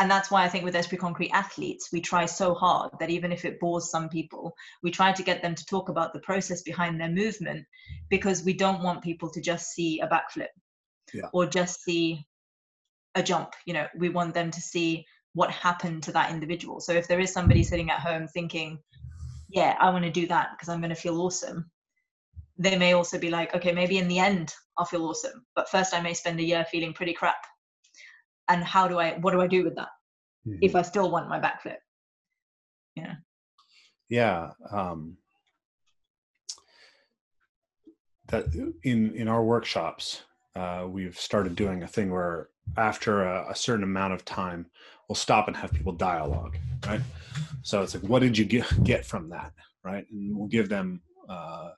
and 0.00 0.10
that's 0.10 0.30
why 0.30 0.44
I 0.44 0.48
think 0.48 0.64
with 0.64 0.74
Esprit 0.74 0.98
Concrete 0.98 1.30
athletes, 1.30 1.90
we 1.92 2.00
try 2.00 2.26
so 2.26 2.52
hard 2.52 2.90
that 2.98 3.10
even 3.10 3.30
if 3.30 3.44
it 3.44 3.60
bores 3.60 3.90
some 3.90 4.08
people, 4.08 4.52
we 4.82 4.90
try 4.90 5.12
to 5.12 5.22
get 5.22 5.40
them 5.40 5.54
to 5.54 5.64
talk 5.66 5.88
about 5.88 6.12
the 6.12 6.20
process 6.20 6.62
behind 6.62 7.00
their 7.00 7.10
movement 7.10 7.64
because 8.10 8.44
we 8.44 8.54
don't 8.54 8.82
want 8.82 9.04
people 9.04 9.30
to 9.30 9.40
just 9.40 9.70
see 9.70 10.00
a 10.00 10.08
backflip 10.08 10.48
yeah. 11.12 11.28
or 11.32 11.46
just 11.46 11.82
see 11.82 12.26
a 13.14 13.22
jump. 13.22 13.52
You 13.66 13.74
know, 13.74 13.86
we 13.96 14.08
want 14.08 14.34
them 14.34 14.50
to 14.50 14.60
see 14.60 15.06
what 15.34 15.52
happened 15.52 16.02
to 16.04 16.12
that 16.12 16.32
individual. 16.32 16.80
So 16.80 16.92
if 16.92 17.06
there 17.06 17.20
is 17.20 17.32
somebody 17.32 17.62
sitting 17.62 17.90
at 17.90 18.00
home 18.00 18.26
thinking, 18.26 18.80
yeah, 19.48 19.76
I 19.80 19.90
want 19.90 20.04
to 20.04 20.10
do 20.10 20.26
that 20.26 20.48
because 20.52 20.68
I'm 20.68 20.80
going 20.80 20.90
to 20.90 20.96
feel 20.96 21.20
awesome, 21.20 21.70
they 22.58 22.76
may 22.76 22.94
also 22.94 23.18
be 23.18 23.30
like, 23.30 23.54
okay, 23.54 23.72
maybe 23.72 23.98
in 23.98 24.08
the 24.08 24.18
end 24.18 24.52
I'll 24.76 24.86
feel 24.86 25.06
awesome, 25.06 25.46
but 25.54 25.68
first 25.68 25.94
I 25.94 26.00
may 26.00 26.14
spend 26.14 26.40
a 26.40 26.44
year 26.44 26.64
feeling 26.68 26.92
pretty 26.92 27.12
crap 27.12 27.36
and 28.48 28.62
how 28.62 28.88
do 28.88 28.98
i 28.98 29.12
what 29.20 29.32
do 29.32 29.40
i 29.40 29.46
do 29.46 29.64
with 29.64 29.74
that 29.76 29.88
mm-hmm. 30.46 30.58
if 30.62 30.74
i 30.74 30.82
still 30.82 31.10
want 31.10 31.28
my 31.28 31.40
backflip? 31.40 31.76
Yeah. 32.96 33.14
Yeah 34.08 34.50
um 34.70 35.16
that 38.28 38.46
in 38.82 39.14
in 39.14 39.28
our 39.28 39.44
workshops 39.44 40.22
uh, 40.56 40.86
we've 40.88 41.18
started 41.18 41.56
doing 41.56 41.82
a 41.82 41.86
thing 41.86 42.12
where 42.12 42.48
after 42.76 43.24
a, 43.24 43.50
a, 43.50 43.56
certain 43.56 43.82
amount 43.82 44.12
of 44.12 44.24
time 44.24 44.66
we'll 45.08 45.16
stop 45.16 45.48
and 45.48 45.56
have 45.56 45.72
people 45.72 45.92
dialogue 45.92 46.56
right? 46.86 47.00
So 47.62 47.82
it's 47.82 47.94
like 47.94 48.04
what 48.04 48.20
did 48.20 48.38
you 48.38 48.44
get, 48.44 48.84
get 48.84 49.04
from 49.04 49.28
that 49.30 49.52
right? 49.84 50.06
And 50.10 50.36
we'll 50.36 50.48
give 50.48 50.68
them 50.68 51.02
uh, 51.28 51.70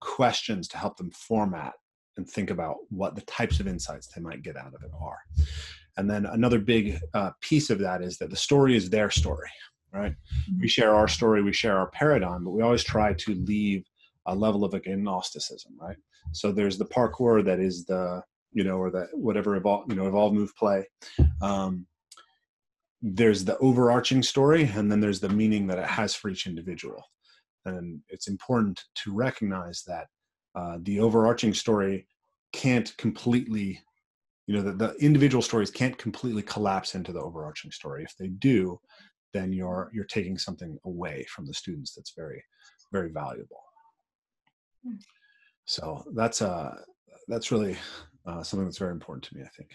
questions 0.00 0.68
to 0.68 0.78
help 0.78 0.96
them 0.96 1.10
format 1.12 1.74
and 2.16 2.28
think 2.28 2.50
about 2.50 2.76
what 2.90 3.14
the 3.14 3.22
types 3.22 3.60
of 3.60 3.66
insights 3.66 4.08
they 4.08 4.20
might 4.20 4.42
get 4.42 4.56
out 4.56 4.74
of 4.74 4.82
it 4.82 4.90
are 5.00 5.18
and 5.96 6.10
then 6.10 6.26
another 6.26 6.58
big 6.58 6.98
uh, 7.14 7.30
piece 7.40 7.70
of 7.70 7.78
that 7.78 8.02
is 8.02 8.18
that 8.18 8.30
the 8.30 8.36
story 8.36 8.76
is 8.76 8.90
their 8.90 9.10
story, 9.10 9.50
right? 9.92 10.12
Mm-hmm. 10.12 10.62
We 10.62 10.68
share 10.68 10.94
our 10.94 11.08
story, 11.08 11.42
we 11.42 11.52
share 11.52 11.78
our 11.78 11.90
paradigm, 11.90 12.44
but 12.44 12.50
we 12.50 12.62
always 12.62 12.84
try 12.84 13.12
to 13.14 13.34
leave 13.34 13.84
a 14.26 14.34
level 14.34 14.64
of 14.64 14.74
agnosticism, 14.74 15.72
right? 15.80 15.96
So 16.32 16.50
there's 16.50 16.78
the 16.78 16.86
parkour 16.86 17.44
that 17.44 17.60
is 17.60 17.84
the, 17.84 18.22
you 18.52 18.64
know, 18.64 18.76
or 18.76 18.90
the 18.90 19.08
whatever 19.12 19.56
evolve, 19.56 19.84
you 19.88 19.96
know, 19.96 20.06
evolve, 20.06 20.32
move, 20.32 20.54
play. 20.56 20.88
Um, 21.42 21.86
there's 23.02 23.44
the 23.44 23.58
overarching 23.58 24.22
story, 24.22 24.64
and 24.74 24.90
then 24.90 25.00
there's 25.00 25.20
the 25.20 25.28
meaning 25.28 25.66
that 25.66 25.78
it 25.78 25.86
has 25.86 26.14
for 26.14 26.30
each 26.30 26.46
individual. 26.46 27.04
And 27.66 28.00
it's 28.08 28.28
important 28.28 28.82
to 28.96 29.12
recognize 29.12 29.82
that 29.86 30.06
uh, 30.54 30.78
the 30.82 31.00
overarching 31.00 31.52
story 31.52 32.06
can't 32.52 32.96
completely 32.96 33.80
you 34.46 34.54
know 34.54 34.62
the, 34.62 34.72
the 34.72 34.94
individual 34.96 35.42
stories 35.42 35.70
can't 35.70 35.96
completely 35.96 36.42
collapse 36.42 36.94
into 36.94 37.12
the 37.12 37.20
overarching 37.20 37.70
story. 37.70 38.04
If 38.04 38.16
they 38.18 38.28
do 38.28 38.78
then 39.34 39.52
you're 39.52 39.90
you're 39.92 40.04
taking 40.04 40.38
something 40.38 40.78
away 40.86 41.26
from 41.28 41.44
the 41.44 41.52
students 41.52 41.92
that's 41.92 42.14
very 42.16 42.42
very 42.92 43.10
valuable. 43.10 43.62
Hmm. 44.86 44.96
so 45.66 46.04
that's 46.14 46.40
uh 46.40 46.74
that's 47.28 47.50
really 47.50 47.76
uh, 48.26 48.42
something 48.42 48.66
that's 48.66 48.78
very 48.78 48.92
important 48.92 49.24
to 49.24 49.36
me 49.36 49.42
i 49.42 49.48
think. 49.56 49.70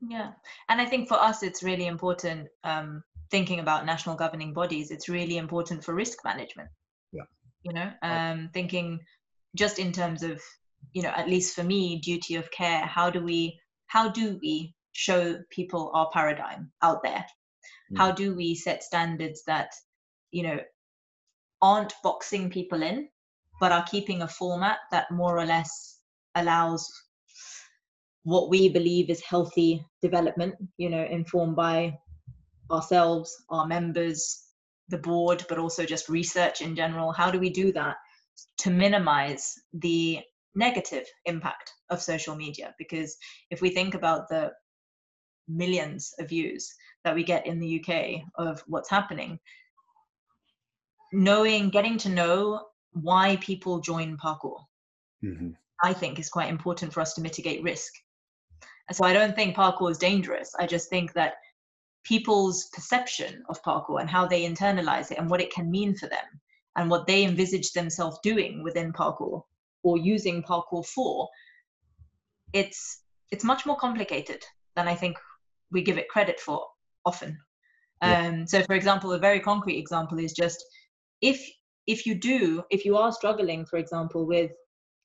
Yeah. 0.00 0.32
And 0.68 0.80
i 0.80 0.84
think 0.84 1.08
for 1.08 1.14
us 1.14 1.42
it's 1.42 1.62
really 1.62 1.86
important 1.86 2.48
um 2.64 3.02
thinking 3.30 3.60
about 3.60 3.84
national 3.86 4.16
governing 4.16 4.54
bodies. 4.54 4.90
It's 4.90 5.08
really 5.08 5.36
important 5.36 5.84
for 5.84 5.94
risk 5.94 6.18
management. 6.24 6.70
Yeah. 7.12 7.28
You 7.62 7.72
know 7.72 7.90
um 8.02 8.50
thinking 8.52 9.00
just 9.54 9.78
in 9.78 9.92
terms 9.92 10.22
of 10.22 10.40
you 10.92 11.02
know 11.02 11.10
at 11.10 11.28
least 11.28 11.54
for 11.54 11.64
me 11.64 12.00
duty 12.00 12.34
of 12.36 12.50
care 12.50 12.82
how 12.86 13.10
do 13.10 13.22
we 13.22 13.58
how 13.88 14.08
do 14.08 14.38
we 14.40 14.74
show 14.92 15.38
people 15.50 15.90
our 15.94 16.08
paradigm 16.12 16.70
out 16.82 17.02
there? 17.02 17.24
Mm. 17.92 17.98
How 17.98 18.12
do 18.12 18.34
we 18.34 18.54
set 18.54 18.82
standards 18.82 19.42
that, 19.46 19.70
you 20.30 20.42
know, 20.44 20.58
aren't 21.60 21.94
boxing 22.02 22.50
people 22.50 22.82
in, 22.82 23.08
but 23.60 23.72
are 23.72 23.84
keeping 23.90 24.22
a 24.22 24.28
format 24.28 24.78
that 24.92 25.10
more 25.10 25.38
or 25.38 25.44
less 25.44 25.98
allows 26.36 26.88
what 28.22 28.50
we 28.50 28.68
believe 28.68 29.10
is 29.10 29.22
healthy 29.22 29.84
development, 30.02 30.54
you 30.76 30.90
know, 30.90 31.04
informed 31.04 31.56
by 31.56 31.98
ourselves, 32.70 33.34
our 33.48 33.66
members, 33.66 34.44
the 34.88 34.98
board, 34.98 35.44
but 35.48 35.58
also 35.58 35.84
just 35.84 36.08
research 36.08 36.60
in 36.60 36.76
general. 36.76 37.12
How 37.12 37.30
do 37.30 37.38
we 37.38 37.50
do 37.50 37.72
that 37.72 37.96
to 38.58 38.70
minimize 38.70 39.54
the 39.72 40.20
negative 40.54 41.06
impact 41.26 41.72
of 41.90 42.02
social 42.02 42.34
media 42.34 42.74
because 42.78 43.16
if 43.50 43.60
we 43.60 43.70
think 43.70 43.94
about 43.94 44.28
the 44.28 44.50
millions 45.48 46.12
of 46.18 46.28
views 46.28 46.74
that 47.04 47.14
we 47.14 47.22
get 47.22 47.46
in 47.46 47.58
the 47.58 47.80
UK 47.82 48.22
of 48.36 48.62
what's 48.66 48.90
happening 48.90 49.38
knowing 51.12 51.70
getting 51.70 51.96
to 51.98 52.08
know 52.08 52.66
why 52.92 53.36
people 53.36 53.80
join 53.80 54.16
parkour 54.16 54.58
mm-hmm. 55.24 55.50
i 55.82 55.92
think 55.92 56.18
is 56.18 56.28
quite 56.28 56.50
important 56.50 56.92
for 56.92 57.00
us 57.00 57.14
to 57.14 57.20
mitigate 57.20 57.62
risk 57.62 57.92
and 58.88 58.96
so 58.96 59.04
i 59.04 59.12
don't 59.12 59.34
think 59.34 59.56
parkour 59.56 59.90
is 59.90 59.98
dangerous 59.98 60.54
i 60.58 60.66
just 60.66 60.90
think 60.90 61.12
that 61.14 61.34
people's 62.04 62.68
perception 62.74 63.42
of 63.48 63.62
parkour 63.62 64.00
and 64.00 64.10
how 64.10 64.26
they 64.26 64.48
internalize 64.48 65.10
it 65.10 65.18
and 65.18 65.30
what 65.30 65.40
it 65.40 65.52
can 65.52 65.70
mean 65.70 65.94
for 65.94 66.08
them 66.08 66.40
and 66.76 66.90
what 66.90 67.06
they 67.06 67.24
envisage 67.24 67.72
themselves 67.72 68.18
doing 68.22 68.62
within 68.62 68.92
parkour 68.92 69.42
or 69.82 69.96
using 69.98 70.42
parkour 70.42 70.84
for 70.86 71.28
it's 72.52 73.02
it's 73.30 73.44
much 73.44 73.66
more 73.66 73.76
complicated 73.76 74.42
than 74.74 74.88
I 74.88 74.94
think 74.94 75.16
we 75.70 75.82
give 75.82 75.98
it 75.98 76.08
credit 76.08 76.40
for 76.40 76.64
often. 77.04 77.38
Yeah. 78.02 78.26
Um, 78.26 78.46
so, 78.46 78.62
for 78.62 78.74
example, 78.74 79.12
a 79.12 79.18
very 79.18 79.40
concrete 79.40 79.78
example 79.78 80.18
is 80.18 80.32
just 80.32 80.64
if 81.20 81.44
if 81.86 82.06
you 82.06 82.14
do 82.14 82.62
if 82.70 82.84
you 82.84 82.96
are 82.96 83.12
struggling, 83.12 83.66
for 83.66 83.78
example, 83.78 84.26
with 84.26 84.52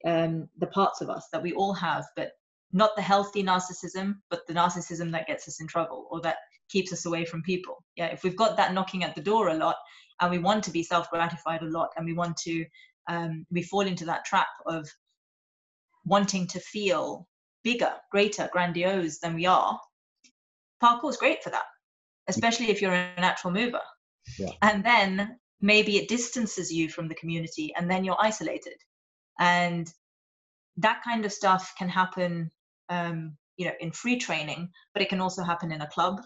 um, 0.06 0.48
the 0.60 0.68
parts 0.68 1.02
of 1.02 1.10
us 1.10 1.28
that 1.32 1.42
we 1.42 1.54
all 1.54 1.74
have, 1.74 2.06
but 2.16 2.32
not 2.72 2.96
the 2.96 3.02
healthy 3.02 3.44
narcissism, 3.44 4.16
but 4.30 4.42
the 4.48 4.54
narcissism 4.54 5.12
that 5.12 5.28
gets 5.28 5.48
us 5.48 5.62
in 5.62 5.68
trouble 5.68 6.08
or 6.12 6.22
that 6.22 6.38
keeps 6.70 6.92
us 6.92 7.06
away 7.06 7.24
from 7.26 7.42
people. 7.44 7.84
Yeah, 7.96 8.08
if 8.08 8.24
we've 8.24 8.36
got 8.36 8.58
that 8.58 8.74
knocking 8.74 9.04
at 9.04 9.16
the 9.16 9.22
door 9.22 9.50
a 9.50 9.56
lot, 9.56 9.76
and 10.22 10.32
we 10.32 10.40
want 10.40 10.64
to 10.64 10.72
be 10.72 10.84
self-gratified 10.84 11.62
a 11.62 11.66
lot, 11.66 11.90
and 11.96 12.06
we 12.06 12.14
want 12.14 12.38
to 12.38 12.66
um, 13.08 13.46
we 13.52 13.64
fall 13.64 13.82
into 13.82 14.06
that 14.06 14.26
trap 14.26 14.48
of 14.66 14.88
wanting 16.06 16.48
to 16.48 16.60
feel 16.60 17.28
bigger, 17.64 17.94
greater, 18.12 18.50
grandiose 18.52 19.20
than 19.20 19.36
we 19.36 19.46
are, 19.46 19.80
parkour 20.84 21.10
is 21.10 21.18
great 21.18 21.44
for 21.44 21.50
that, 21.50 21.66
especially 22.28 22.70
if 22.70 22.82
you're 22.82 22.94
a 22.94 23.16
natural 23.20 23.54
mover. 23.54 23.82
Yeah. 24.38 24.52
And 24.62 24.84
then 24.84 25.40
maybe 25.62 25.98
it 25.98 26.10
distances 26.10 26.72
you 26.72 26.90
from 26.90 27.08
the 27.08 27.16
community 27.16 27.74
and 27.76 27.90
then 27.90 28.04
you're 28.04 28.18
isolated. 28.20 28.76
And 29.40 29.92
that 30.78 31.02
kind 31.04 31.26
of 31.26 31.32
stuff 31.32 31.74
can 31.78 31.90
happen, 31.90 32.52
um, 32.90 33.38
you 33.58 33.66
know, 33.66 33.74
in 33.80 33.92
free 33.92 34.18
training, 34.18 34.70
but 34.94 35.02
it 35.02 35.10
can 35.10 35.22
also 35.22 35.44
happen 35.44 35.72
in 35.72 35.82
a 35.82 35.88
club. 35.88 36.22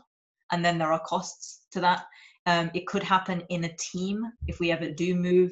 And 0.52 0.64
then 0.64 0.78
there 0.78 0.91
are 0.91 0.99
costs 0.99 1.66
to 1.72 1.80
that. 1.82 2.06
Um, 2.45 2.72
it 2.74 2.88
could 2.88 3.04
happen 3.04 3.44
in 3.49 3.66
a 3.66 3.76
team 3.78 4.24
if 4.48 4.60
we 4.60 4.72
ever 4.72 4.90
do 4.90 5.14
move 5.14 5.52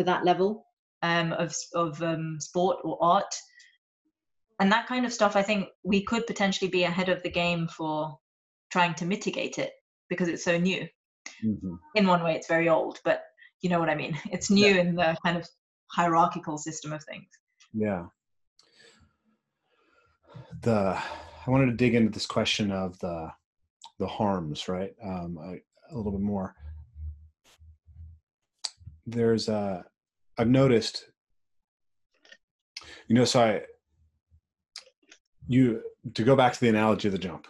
to 0.00 0.04
that 0.04 0.24
level 0.24 0.64
um, 1.02 1.32
of, 1.34 1.54
of 1.74 2.02
um, 2.02 2.38
sport 2.40 2.78
or 2.84 2.98
art. 3.02 3.34
And 4.58 4.72
that 4.72 4.86
kind 4.86 5.06
of 5.06 5.12
stuff 5.12 5.36
i 5.36 5.42
think 5.42 5.68
we 5.84 6.02
could 6.04 6.26
potentially 6.26 6.70
be 6.70 6.84
ahead 6.84 7.08
of 7.08 7.22
the 7.22 7.30
game 7.30 7.68
for 7.68 8.18
trying 8.70 8.94
to 8.94 9.06
mitigate 9.06 9.58
it 9.58 9.72
because 10.08 10.28
it's 10.28 10.44
so 10.44 10.58
new. 10.58 10.86
Mm-hmm. 11.44 11.74
in 11.94 12.06
one 12.06 12.22
way 12.22 12.34
it's 12.34 12.48
very 12.48 12.68
old 12.68 12.98
but 13.04 13.22
you 13.60 13.68
know 13.68 13.78
what 13.78 13.90
i 13.90 13.94
mean. 13.94 14.18
It's 14.32 14.50
new 14.50 14.74
yeah. 14.74 14.80
in 14.80 14.94
the 14.94 15.16
kind 15.24 15.36
of 15.36 15.46
hierarchical 15.90 16.56
system 16.56 16.92
of 16.92 17.04
things. 17.04 17.28
Yeah. 17.72 18.06
The 20.62 20.98
i 21.46 21.50
wanted 21.50 21.66
to 21.66 21.82
dig 21.82 21.94
into 21.94 22.10
this 22.10 22.26
question 22.26 22.70
of 22.70 22.98
the 23.00 23.30
the 23.98 24.06
harms 24.06 24.68
right? 24.68 24.94
Um 25.02 25.38
a 25.90 25.96
little 25.96 26.12
bit 26.12 26.20
more. 26.20 26.54
There's 29.06 29.48
a 29.48 29.84
i've 30.40 30.48
noticed 30.48 31.04
you 33.08 33.14
know 33.14 33.24
so 33.24 33.40
i 33.40 33.60
you 35.46 35.82
to 36.14 36.24
go 36.24 36.34
back 36.34 36.52
to 36.52 36.60
the 36.60 36.68
analogy 36.68 37.08
of 37.08 37.12
the 37.12 37.18
jump 37.18 37.46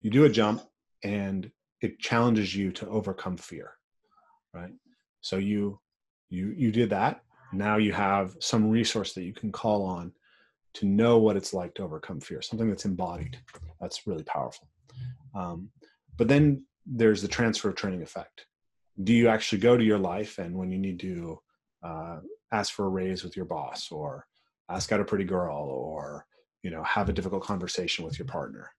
you 0.00 0.10
do 0.10 0.24
a 0.24 0.28
jump 0.28 0.62
and 1.02 1.50
it 1.80 1.98
challenges 1.98 2.54
you 2.54 2.72
to 2.72 2.88
overcome 2.88 3.36
fear 3.36 3.74
right? 4.54 4.72
So 5.20 5.36
you 5.36 5.80
you 6.30 6.54
you 6.56 6.72
did 6.72 6.90
that. 6.90 7.22
Now 7.52 7.76
you 7.76 7.92
have 7.92 8.34
some 8.40 8.70
resource 8.70 9.12
that 9.14 9.24
you 9.24 9.34
can 9.34 9.52
call 9.52 9.84
on 9.84 10.12
to 10.74 10.86
know 10.86 11.18
what 11.18 11.36
it's 11.36 11.52
like 11.52 11.74
to 11.74 11.82
overcome 11.82 12.20
fear 12.20 12.40
something 12.40 12.68
that's 12.68 12.84
embodied. 12.84 13.38
That's 13.80 14.06
really 14.06 14.24
powerful. 14.24 14.68
Um, 15.34 15.68
but 16.16 16.28
then 16.28 16.64
there's 16.86 17.22
the 17.22 17.28
transfer 17.28 17.68
of 17.68 17.76
training 17.76 18.02
effect. 18.02 18.46
Do 19.02 19.12
you 19.12 19.28
actually 19.28 19.58
go 19.58 19.76
to 19.76 19.84
your 19.84 19.98
life 19.98 20.38
and 20.38 20.56
when 20.56 20.70
you 20.70 20.78
need 20.78 21.00
to 21.00 21.40
uh, 21.84 22.18
ask 22.52 22.72
for 22.72 22.86
a 22.86 22.90
raise 22.90 23.22
with 23.22 23.36
your 23.36 23.44
boss 23.44 23.90
or 23.90 24.26
ask 24.70 24.92
out 24.92 25.00
a 25.00 25.04
pretty 25.04 25.24
girl 25.24 25.56
or 25.56 26.26
you 26.62 26.70
know 26.70 26.82
have 26.82 27.08
a 27.08 27.12
difficult 27.12 27.42
conversation 27.42 28.04
with 28.04 28.18
your 28.18 28.26
partner. 28.26 28.70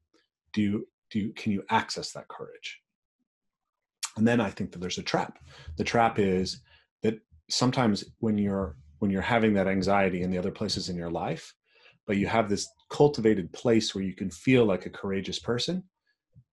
Do 0.53 0.61
you 0.61 0.87
do 1.11 1.19
you 1.19 1.33
can 1.33 1.51
you 1.51 1.63
access 1.69 2.11
that 2.11 2.27
courage? 2.27 2.79
And 4.17 4.25
then 4.25 4.39
i 4.39 4.49
think 4.49 4.71
that 4.71 4.79
there's 4.79 4.97
a 4.97 5.03
trap. 5.03 5.39
The 5.77 5.83
trap 5.83 6.19
is 6.19 6.61
that 7.03 7.19
sometimes 7.49 8.03
when 8.19 8.37
you're 8.37 8.75
when 8.99 9.11
you're 9.11 9.21
having 9.21 9.53
that 9.53 9.67
anxiety 9.67 10.23
in 10.23 10.31
the 10.31 10.37
other 10.37 10.51
places 10.51 10.89
in 10.89 10.95
your 10.95 11.11
life 11.11 11.53
but 12.07 12.17
you 12.17 12.27
have 12.27 12.49
this 12.49 12.67
cultivated 12.91 13.51
place 13.51 13.93
where 13.93 14.03
you 14.03 14.13
can 14.13 14.29
feel 14.29 14.63
like 14.63 14.85
a 14.85 14.91
courageous 14.91 15.39
person 15.39 15.83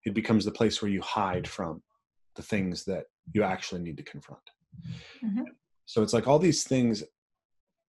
it 0.04 0.14
becomes 0.14 0.44
the 0.44 0.50
place 0.50 0.82
where 0.82 0.90
you 0.90 1.00
hide 1.00 1.46
from 1.48 1.82
the 2.34 2.42
things 2.42 2.84
that 2.84 3.04
you 3.32 3.42
actually 3.42 3.82
need 3.82 3.96
to 3.96 4.02
confront. 4.02 4.42
Mm-hmm. 5.24 5.42
So 5.92 6.02
it's 6.02 6.14
like 6.14 6.26
all 6.26 6.38
these 6.38 6.64
things 6.64 7.04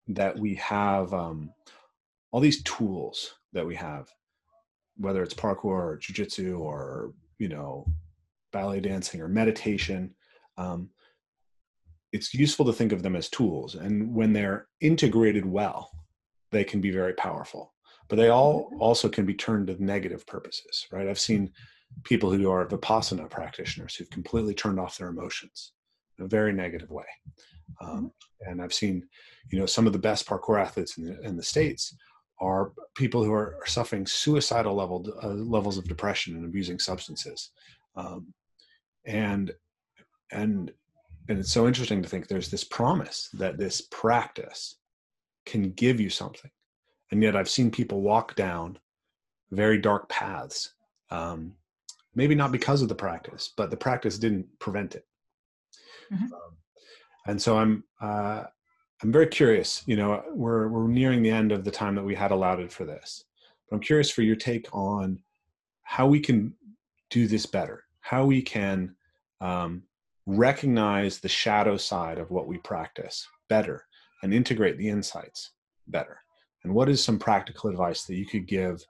that 0.07 0.35
we 0.35 0.55
have 0.55 1.13
um, 1.13 1.53
all 2.31 2.39
these 2.39 2.63
tools 2.63 3.35
that 3.53 3.63
we 3.63 3.75
have, 3.75 4.09
whether 4.97 5.21
it's 5.21 5.35
parkour 5.35 5.65
or 5.65 5.99
jujitsu 6.01 6.59
or 6.59 7.13
you 7.37 7.47
know 7.47 7.85
ballet 8.51 8.79
dancing 8.79 9.21
or 9.21 9.27
meditation. 9.27 10.15
Um, 10.57 10.89
it's 12.11 12.33
useful 12.33 12.65
to 12.65 12.73
think 12.73 12.91
of 12.91 13.03
them 13.03 13.15
as 13.15 13.29
tools, 13.29 13.75
and 13.75 14.15
when 14.15 14.33
they're 14.33 14.65
integrated 14.79 15.45
well, 15.45 15.91
they 16.49 16.63
can 16.63 16.81
be 16.81 16.89
very 16.89 17.13
powerful. 17.13 17.71
But 18.09 18.15
they 18.15 18.29
all 18.29 18.63
mm-hmm. 18.63 18.81
also 18.81 19.09
can 19.09 19.27
be 19.27 19.35
turned 19.35 19.67
to 19.67 19.83
negative 19.83 20.25
purposes, 20.25 20.87
right? 20.91 21.07
I've 21.07 21.19
seen 21.19 21.51
people 22.03 22.31
who 22.31 22.49
are 22.49 22.65
vipassana 22.65 23.29
practitioners 23.29 23.93
who've 23.93 24.09
completely 24.09 24.55
turned 24.55 24.79
off 24.79 24.97
their 24.97 25.09
emotions 25.09 25.73
in 26.17 26.25
a 26.25 26.27
very 26.27 26.51
negative 26.51 26.89
way. 26.89 27.05
Um, 27.79 27.89
mm-hmm. 27.89 28.51
and 28.51 28.61
I've 28.61 28.73
seen, 28.73 29.07
you 29.51 29.59
know, 29.59 29.65
some 29.65 29.87
of 29.87 29.93
the 29.93 29.99
best 29.99 30.27
parkour 30.27 30.59
athletes 30.59 30.97
in 30.97 31.05
the, 31.05 31.21
in 31.21 31.37
the 31.37 31.43
states 31.43 31.95
are 32.39 32.73
people 32.95 33.23
who 33.23 33.31
are, 33.31 33.55
are 33.61 33.67
suffering 33.67 34.05
suicidal 34.05 34.75
level 34.75 35.05
uh, 35.23 35.27
levels 35.27 35.77
of 35.77 35.87
depression 35.87 36.35
and 36.35 36.45
abusing 36.45 36.79
substances, 36.79 37.51
um, 37.95 38.33
and 39.05 39.53
and 40.31 40.71
and 41.29 41.39
it's 41.39 41.51
so 41.51 41.67
interesting 41.67 42.01
to 42.01 42.09
think 42.09 42.27
there's 42.27 42.49
this 42.49 42.63
promise 42.63 43.29
that 43.33 43.57
this 43.57 43.81
practice 43.81 44.75
can 45.45 45.71
give 45.71 45.99
you 45.99 46.09
something, 46.09 46.51
and 47.11 47.21
yet 47.21 47.35
I've 47.35 47.49
seen 47.49 47.69
people 47.69 48.01
walk 48.01 48.35
down 48.35 48.79
very 49.51 49.77
dark 49.77 50.09
paths. 50.09 50.73
Um, 51.11 51.53
maybe 52.15 52.35
not 52.35 52.51
because 52.51 52.81
of 52.81 52.89
the 52.89 52.95
practice, 52.95 53.53
but 53.55 53.69
the 53.69 53.77
practice 53.77 54.17
didn't 54.17 54.47
prevent 54.59 54.95
it. 54.95 55.05
Mm-hmm. 56.11 56.25
Um, 56.25 56.57
and 57.27 57.41
so 57.41 57.57
i'm 57.57 57.83
uh, 58.01 58.43
i'm 59.03 59.11
very 59.11 59.27
curious 59.27 59.83
you 59.85 59.95
know 59.95 60.23
we're 60.33 60.67
we're 60.67 60.87
nearing 60.87 61.21
the 61.21 61.29
end 61.29 61.51
of 61.51 61.63
the 61.63 61.71
time 61.71 61.95
that 61.95 62.03
we 62.03 62.15
had 62.15 62.31
allotted 62.31 62.71
for 62.71 62.85
this 62.85 63.25
but 63.69 63.75
i'm 63.75 63.81
curious 63.81 64.09
for 64.09 64.21
your 64.21 64.35
take 64.35 64.67
on 64.73 65.19
how 65.83 66.07
we 66.07 66.19
can 66.19 66.53
do 67.09 67.27
this 67.27 67.45
better 67.45 67.83
how 68.01 68.25
we 68.25 68.41
can 68.41 68.95
um, 69.41 69.83
recognize 70.25 71.19
the 71.19 71.27
shadow 71.27 71.77
side 71.77 72.17
of 72.17 72.31
what 72.31 72.47
we 72.47 72.57
practice 72.59 73.27
better 73.49 73.85
and 74.23 74.33
integrate 74.33 74.77
the 74.77 74.87
insights 74.87 75.51
better. 75.87 76.19
And 76.63 76.73
what 76.73 76.89
is 76.89 77.03
some 77.03 77.17
practical 77.17 77.69
advice 77.69 78.03
that 78.03 78.15
you 78.15 78.25
could 78.25 78.47
give 78.47 78.83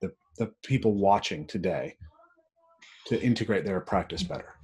the, 0.00 0.12
the 0.38 0.52
people 0.64 0.94
watching 0.94 1.46
today 1.46 1.96
to 3.06 3.20
integrate 3.22 3.64
their 3.64 3.80
practice 3.80 4.22
better 4.22 4.54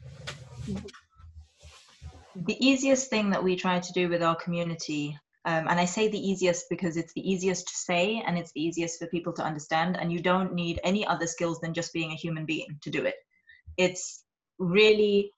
the 2.47 2.67
easiest 2.67 3.11
thing 3.11 3.31
that 3.31 3.43
we 3.43 3.57
try 3.57 3.81
to 3.81 3.93
do 3.93 4.09
with 4.09 4.23
our 4.23 4.37
community 4.37 5.19
um, 5.49 5.67
and 5.67 5.81
I 5.81 5.87
say 5.87 6.09
the 6.09 6.19
easiest 6.19 6.69
because 6.69 6.99
it's 6.99 7.15
the 7.15 7.27
easiest 7.27 7.69
to 7.69 7.75
say 7.75 8.23
and 8.27 8.37
it's 8.37 8.53
the 8.53 8.63
easiest 8.63 8.99
for 8.99 9.07
people 9.07 9.33
to 9.35 9.43
understand. 9.43 9.97
And 9.97 10.13
you 10.13 10.21
don't 10.21 10.53
need 10.53 10.79
any 10.85 11.07
other 11.07 11.27
skills 11.27 11.59
than 11.61 11.73
just 11.73 11.95
being 11.95 12.13
a 12.13 12.17
human 12.17 12.45
being 12.45 12.79
to 12.83 12.91
do 12.91 13.07
it. 13.07 13.15
It's 13.79 14.25
really 14.59 15.33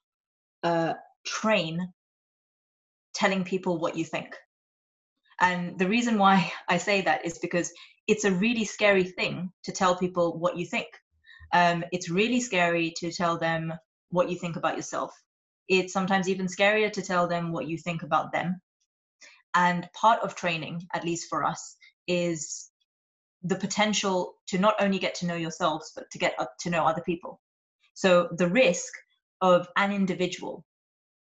uh, 0.63 0.95
train 1.25 1.93
telling 3.13 3.45
people 3.45 3.77
what 3.77 3.95
you 3.95 4.03
think. 4.03 4.35
And 5.39 5.79
the 5.79 5.87
reason 5.87 6.17
why 6.17 6.51
I 6.67 6.77
say 6.77 7.01
that 7.03 7.25
is 7.25 7.39
because 7.39 7.71
it's 8.05 8.25
a 8.25 8.33
really 8.33 8.65
scary 8.65 9.05
thing 9.05 9.53
to 9.63 9.71
tell 9.71 9.95
people 9.95 10.37
what 10.37 10.57
you 10.57 10.65
think. 10.65 10.87
Um, 11.53 11.85
it's 11.93 12.09
really 12.09 12.41
scary 12.41 12.93
to 12.97 13.13
tell 13.13 13.37
them 13.37 13.73
what 14.09 14.29
you 14.29 14.35
think 14.35 14.57
about 14.57 14.75
yourself 14.75 15.13
it's 15.71 15.93
sometimes 15.93 16.27
even 16.27 16.47
scarier 16.47 16.91
to 16.91 17.01
tell 17.01 17.27
them 17.27 17.53
what 17.53 17.67
you 17.67 17.77
think 17.77 18.03
about 18.03 18.33
them. 18.33 18.61
And 19.55 19.87
part 19.93 20.19
of 20.21 20.35
training, 20.35 20.85
at 20.93 21.05
least 21.05 21.29
for 21.29 21.45
us, 21.45 21.77
is 22.07 22.69
the 23.43 23.55
potential 23.55 24.33
to 24.47 24.57
not 24.57 24.75
only 24.81 24.99
get 24.99 25.15
to 25.15 25.25
know 25.25 25.35
yourselves, 25.35 25.93
but 25.95 26.11
to 26.11 26.19
get 26.19 26.35
to 26.59 26.69
know 26.69 26.85
other 26.85 27.01
people. 27.01 27.39
So 27.93 28.27
the 28.37 28.49
risk 28.49 28.91
of 29.39 29.67
an 29.77 29.93
individual 29.93 30.65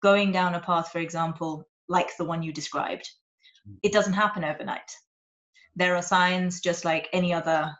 going 0.03 0.31
down 0.31 0.53
a 0.53 0.59
path, 0.59 0.91
for 0.91 0.99
example, 0.99 1.67
like 1.89 2.15
the 2.17 2.25
one 2.25 2.43
you 2.43 2.53
described, 2.53 3.09
it 3.81 3.91
doesn't 3.91 4.13
happen 4.13 4.43
overnight. 4.43 4.91
There 5.75 5.95
are 5.95 6.03
signs, 6.03 6.61
just 6.61 6.85
like 6.85 7.09
any 7.13 7.33
other 7.33 7.73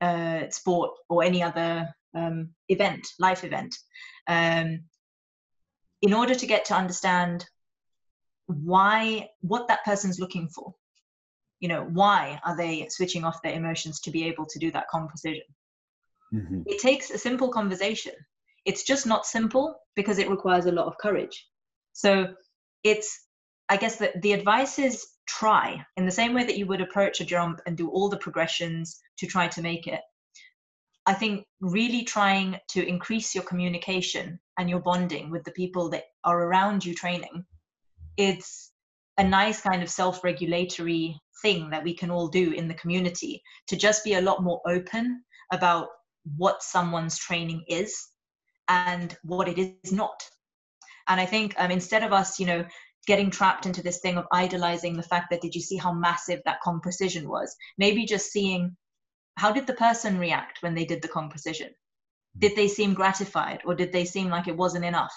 uh, 0.00 0.48
sport 0.48 0.92
or 1.10 1.22
any 1.22 1.42
other 1.42 1.94
um, 2.14 2.50
event, 2.68 3.06
life 3.18 3.44
event. 3.44 3.76
Um, 4.26 4.84
in 6.04 6.12
order 6.12 6.34
to 6.34 6.46
get 6.46 6.66
to 6.66 6.74
understand 6.74 7.46
why 8.46 9.30
what 9.40 9.66
that 9.68 9.84
person's 9.86 10.20
looking 10.20 10.48
for. 10.48 10.74
You 11.60 11.68
know 11.68 11.84
why 11.84 12.40
are 12.44 12.56
they 12.56 12.86
switching 12.90 13.24
off 13.24 13.40
their 13.42 13.54
emotions 13.54 14.00
to 14.00 14.10
be 14.10 14.24
able 14.28 14.44
to 14.46 14.58
do 14.58 14.70
that 14.72 14.88
precision? 14.90 15.48
Mm-hmm. 16.32 16.62
it 16.66 16.80
takes 16.80 17.10
a 17.10 17.18
simple 17.18 17.48
conversation. 17.48 18.12
It's 18.66 18.82
just 18.82 19.06
not 19.06 19.24
simple 19.24 19.76
because 19.94 20.18
it 20.18 20.28
requires 20.28 20.66
a 20.66 20.72
lot 20.72 20.86
of 20.86 20.98
courage. 20.98 21.46
So 21.92 22.34
it's 22.82 23.08
i 23.70 23.78
guess 23.78 23.96
that 23.96 24.20
the 24.20 24.34
advice 24.34 24.78
is 24.78 25.06
try. 25.26 25.86
In 25.96 26.04
the 26.04 26.18
same 26.20 26.34
way 26.34 26.44
that 26.44 26.58
you 26.58 26.66
would 26.66 26.82
approach 26.82 27.20
a 27.20 27.24
jump 27.24 27.62
and 27.66 27.78
do 27.78 27.88
all 27.88 28.10
the 28.10 28.24
progressions 28.26 29.00
to 29.18 29.26
try 29.26 29.48
to 29.48 29.62
make 29.62 29.86
it 29.86 30.02
I 31.06 31.14
think 31.14 31.46
really 31.60 32.04
trying 32.04 32.58
to 32.74 32.86
increase 32.86 33.34
your 33.34 33.44
communication 33.44 34.38
and 34.58 34.70
your 34.70 34.80
bonding 34.80 35.30
with 35.30 35.44
the 35.44 35.52
people 35.52 35.88
that 35.90 36.04
are 36.24 36.44
around 36.44 36.84
you 36.84 36.94
training, 36.94 37.44
it's 38.16 38.72
a 39.18 39.24
nice 39.24 39.60
kind 39.60 39.82
of 39.82 39.90
self 39.90 40.24
regulatory 40.24 41.18
thing 41.42 41.70
that 41.70 41.84
we 41.84 41.94
can 41.94 42.10
all 42.10 42.28
do 42.28 42.52
in 42.52 42.68
the 42.68 42.74
community 42.74 43.42
to 43.68 43.76
just 43.76 44.04
be 44.04 44.14
a 44.14 44.20
lot 44.20 44.42
more 44.42 44.60
open 44.66 45.22
about 45.52 45.88
what 46.36 46.62
someone's 46.62 47.18
training 47.18 47.64
is 47.68 48.08
and 48.68 49.16
what 49.22 49.48
it 49.48 49.58
is 49.58 49.92
not. 49.92 50.22
And 51.08 51.20
I 51.20 51.26
think 51.26 51.54
um, 51.58 51.70
instead 51.70 52.02
of 52.02 52.12
us, 52.12 52.40
you 52.40 52.46
know, 52.46 52.64
getting 53.06 53.30
trapped 53.30 53.66
into 53.66 53.82
this 53.82 54.00
thing 54.00 54.16
of 54.16 54.26
idolizing 54.32 54.96
the 54.96 55.02
fact 55.02 55.26
that 55.30 55.42
did 55.42 55.54
you 55.54 55.60
see 55.60 55.76
how 55.76 55.92
massive 55.92 56.40
that 56.44 56.60
Kong 56.62 56.80
precision 56.80 57.28
was, 57.28 57.54
maybe 57.76 58.06
just 58.06 58.32
seeing 58.32 58.74
how 59.36 59.52
did 59.52 59.66
the 59.66 59.74
person 59.74 60.18
react 60.18 60.62
when 60.62 60.74
they 60.74 60.84
did 60.84 61.02
the 61.02 61.08
Kong 61.08 61.28
precision? 61.28 61.70
Did 62.38 62.56
they 62.56 62.68
seem 62.68 62.94
gratified 62.94 63.60
or 63.64 63.74
did 63.74 63.92
they 63.92 64.04
seem 64.04 64.28
like 64.28 64.48
it 64.48 64.56
wasn't 64.56 64.84
enough? 64.84 65.14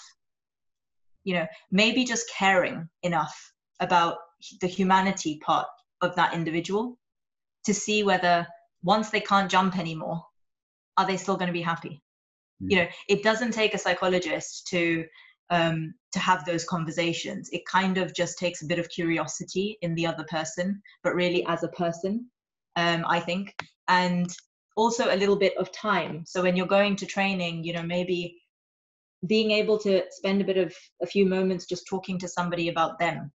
You 1.23 1.35
know, 1.35 1.47
maybe 1.71 2.03
just 2.03 2.31
caring 2.31 2.87
enough 3.03 3.53
about 3.79 4.17
the 4.61 4.67
humanity 4.67 5.39
part 5.43 5.67
of 6.01 6.15
that 6.15 6.33
individual 6.33 6.97
to 7.65 7.73
see 7.73 8.03
whether 8.03 8.47
once 8.83 9.09
they 9.09 9.19
can't 9.19 9.51
jump 9.51 9.77
anymore, 9.77 10.23
are 10.95 11.05
they 11.05 11.17
still 11.17 11.35
going 11.35 11.47
to 11.47 11.53
be 11.53 11.61
happy? 11.61 12.01
Mm. 12.61 12.71
You 12.71 12.77
know, 12.77 12.87
it 13.09 13.23
doesn't 13.23 13.51
take 13.51 13.73
a 13.73 13.79
psychologist 13.79 14.67
to 14.67 15.05
um, 15.49 15.93
to 16.11 16.19
have 16.19 16.45
those 16.45 16.65
conversations. 16.65 17.49
It 17.53 17.65
kind 17.65 17.97
of 17.97 18.13
just 18.13 18.37
takes 18.37 18.61
a 18.61 18.65
bit 18.65 18.79
of 18.79 18.89
curiosity 18.89 19.77
in 19.81 19.95
the 19.95 20.05
other 20.05 20.25
person, 20.29 20.81
but 21.03 21.15
really 21.15 21.45
as 21.47 21.63
a 21.63 21.69
person, 21.69 22.29
um, 22.75 23.05
I 23.07 23.19
think 23.21 23.55
and 23.87 24.29
also 24.77 25.13
a 25.13 25.17
little 25.17 25.35
bit 25.35 25.57
of 25.57 25.71
time 25.71 26.23
so 26.25 26.41
when 26.41 26.55
you're 26.55 26.75
going 26.77 26.95
to 26.95 27.05
training 27.05 27.63
you 27.63 27.73
know 27.73 27.83
maybe 27.83 28.39
being 29.25 29.51
able 29.51 29.77
to 29.79 30.03
spend 30.11 30.39
a 30.39 30.45
bit 30.45 30.57
of 30.57 30.73
a 31.01 31.05
few 31.05 31.25
moments 31.25 31.65
just 31.65 31.87
talking 31.87 32.17
to 32.19 32.27
somebody 32.27 32.69
about 32.69 32.97
them 32.99 33.31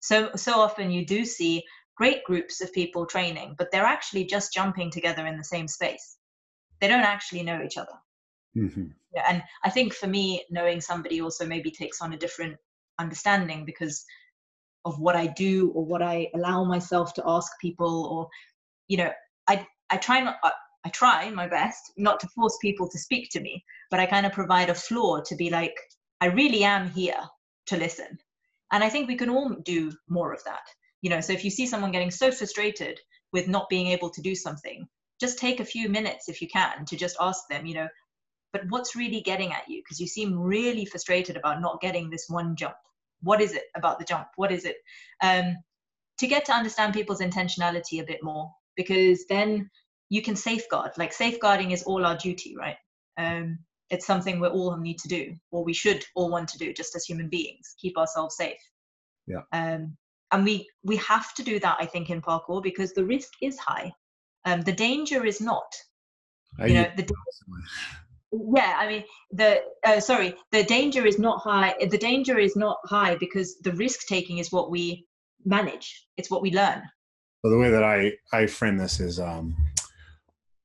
so 0.00 0.30
so 0.34 0.60
often 0.60 0.90
you 0.90 1.06
do 1.06 1.24
see 1.24 1.62
great 1.96 2.24
groups 2.24 2.60
of 2.60 2.72
people 2.72 3.06
training 3.06 3.54
but 3.56 3.70
they're 3.70 3.84
actually 3.84 4.24
just 4.24 4.52
jumping 4.52 4.90
together 4.90 5.26
in 5.26 5.36
the 5.38 5.44
same 5.44 5.68
space 5.68 6.18
they 6.80 6.88
don't 6.88 7.10
actually 7.14 7.42
know 7.42 7.62
each 7.62 7.78
other 7.78 7.98
mm-hmm. 8.56 8.86
yeah, 9.14 9.24
and 9.28 9.42
i 9.64 9.70
think 9.70 9.94
for 9.94 10.08
me 10.08 10.44
knowing 10.50 10.80
somebody 10.80 11.20
also 11.20 11.46
maybe 11.46 11.70
takes 11.70 12.02
on 12.02 12.12
a 12.12 12.18
different 12.18 12.56
understanding 12.98 13.64
because 13.64 14.04
of 14.84 14.98
what 14.98 15.14
i 15.14 15.26
do 15.26 15.70
or 15.70 15.84
what 15.84 16.02
i 16.02 16.28
allow 16.34 16.64
myself 16.64 17.14
to 17.14 17.22
ask 17.26 17.52
people 17.60 18.06
or 18.06 18.28
you 18.88 18.96
know 18.96 19.10
I 19.50 19.66
I 19.90 19.96
try 19.96 20.20
not. 20.20 20.36
I 20.84 20.88
try 20.90 21.30
my 21.30 21.46
best 21.46 21.92
not 21.96 22.20
to 22.20 22.28
force 22.28 22.56
people 22.62 22.88
to 22.88 22.98
speak 22.98 23.28
to 23.30 23.40
me, 23.40 23.64
but 23.90 24.00
I 24.00 24.06
kind 24.06 24.26
of 24.26 24.32
provide 24.32 24.70
a 24.70 24.74
floor 24.74 25.22
to 25.22 25.36
be 25.36 25.50
like, 25.50 25.74
I 26.20 26.26
really 26.26 26.64
am 26.64 26.90
here 26.90 27.20
to 27.66 27.76
listen. 27.76 28.18
And 28.72 28.82
I 28.82 28.88
think 28.88 29.08
we 29.08 29.16
can 29.16 29.30
all 29.30 29.54
do 29.64 29.92
more 30.08 30.32
of 30.32 30.42
that. 30.44 30.62
You 31.02 31.10
know, 31.10 31.20
so 31.20 31.32
if 31.32 31.44
you 31.44 31.50
see 31.50 31.66
someone 31.66 31.92
getting 31.92 32.10
so 32.10 32.30
frustrated 32.30 32.98
with 33.32 33.48
not 33.48 33.68
being 33.68 33.88
able 33.88 34.10
to 34.10 34.22
do 34.22 34.34
something, 34.34 34.86
just 35.20 35.38
take 35.38 35.60
a 35.60 35.64
few 35.64 35.88
minutes 35.88 36.28
if 36.28 36.40
you 36.40 36.48
can 36.48 36.84
to 36.86 36.96
just 36.96 37.16
ask 37.20 37.40
them, 37.48 37.66
you 37.66 37.74
know, 37.74 37.88
but 38.52 38.62
what's 38.68 38.96
really 38.96 39.20
getting 39.20 39.52
at 39.52 39.68
you? 39.68 39.82
Because 39.84 40.00
you 40.00 40.06
seem 40.06 40.38
really 40.38 40.84
frustrated 40.84 41.36
about 41.36 41.60
not 41.60 41.80
getting 41.80 42.10
this 42.10 42.26
one 42.28 42.56
jump. 42.56 42.74
What 43.22 43.40
is 43.40 43.52
it 43.52 43.64
about 43.76 43.98
the 43.98 44.04
jump? 44.04 44.28
What 44.36 44.50
is 44.50 44.64
it? 44.64 44.76
Um, 45.22 45.56
to 46.18 46.26
get 46.26 46.44
to 46.46 46.52
understand 46.52 46.94
people's 46.94 47.20
intentionality 47.20 48.00
a 48.00 48.06
bit 48.06 48.22
more, 48.22 48.50
because 48.76 49.24
then 49.28 49.70
you 50.10 50.20
can 50.20 50.36
safeguard. 50.36 50.90
Like 50.98 51.12
safeguarding 51.14 51.70
is 51.70 51.84
all 51.84 52.04
our 52.04 52.16
duty, 52.16 52.54
right? 52.58 52.76
Um, 53.16 53.60
it's 53.88 54.06
something 54.06 54.38
we 54.38 54.48
all 54.48 54.76
need 54.76 54.98
to 54.98 55.08
do, 55.08 55.34
or 55.50 55.64
we 55.64 55.72
should 55.72 56.04
all 56.14 56.30
want 56.30 56.48
to 56.50 56.58
do, 56.58 56.74
just 56.74 56.94
as 56.94 57.04
human 57.04 57.28
beings, 57.28 57.74
keep 57.80 57.96
ourselves 57.96 58.36
safe. 58.36 58.60
Yeah. 59.26 59.42
Um, 59.52 59.96
and 60.32 60.44
we 60.44 60.68
we 60.84 60.96
have 60.96 61.32
to 61.34 61.42
do 61.42 61.58
that, 61.60 61.76
I 61.80 61.86
think, 61.86 62.10
in 62.10 62.20
parkour 62.20 62.62
because 62.62 62.92
the 62.92 63.04
risk 63.04 63.30
is 63.40 63.58
high. 63.58 63.92
Um, 64.44 64.60
the 64.62 64.72
danger 64.72 65.24
is 65.24 65.40
not. 65.40 65.72
I 66.58 66.66
you 66.66 66.74
know, 66.74 66.86
the 66.96 67.08
yeah 68.32 68.76
i 68.78 68.86
mean 68.86 69.04
the 69.32 69.60
uh, 69.84 69.98
sorry 69.98 70.32
the 70.52 70.62
danger 70.62 71.04
is 71.04 71.18
not 71.18 71.40
high 71.40 71.74
the 71.90 71.98
danger 71.98 72.38
is 72.38 72.54
not 72.54 72.78
high 72.84 73.16
because 73.16 73.58
the 73.62 73.72
risk 73.72 74.06
taking 74.06 74.38
is 74.38 74.52
what 74.52 74.70
we 74.70 75.04
manage 75.44 76.06
it's 76.16 76.30
what 76.30 76.40
we 76.40 76.52
learn 76.52 76.80
So 77.42 77.50
the 77.50 77.58
way 77.58 77.70
that 77.70 77.82
I 77.82 78.12
I 78.32 78.46
frame 78.46 78.76
this 78.76 79.00
is 79.00 79.18
um, 79.18 79.56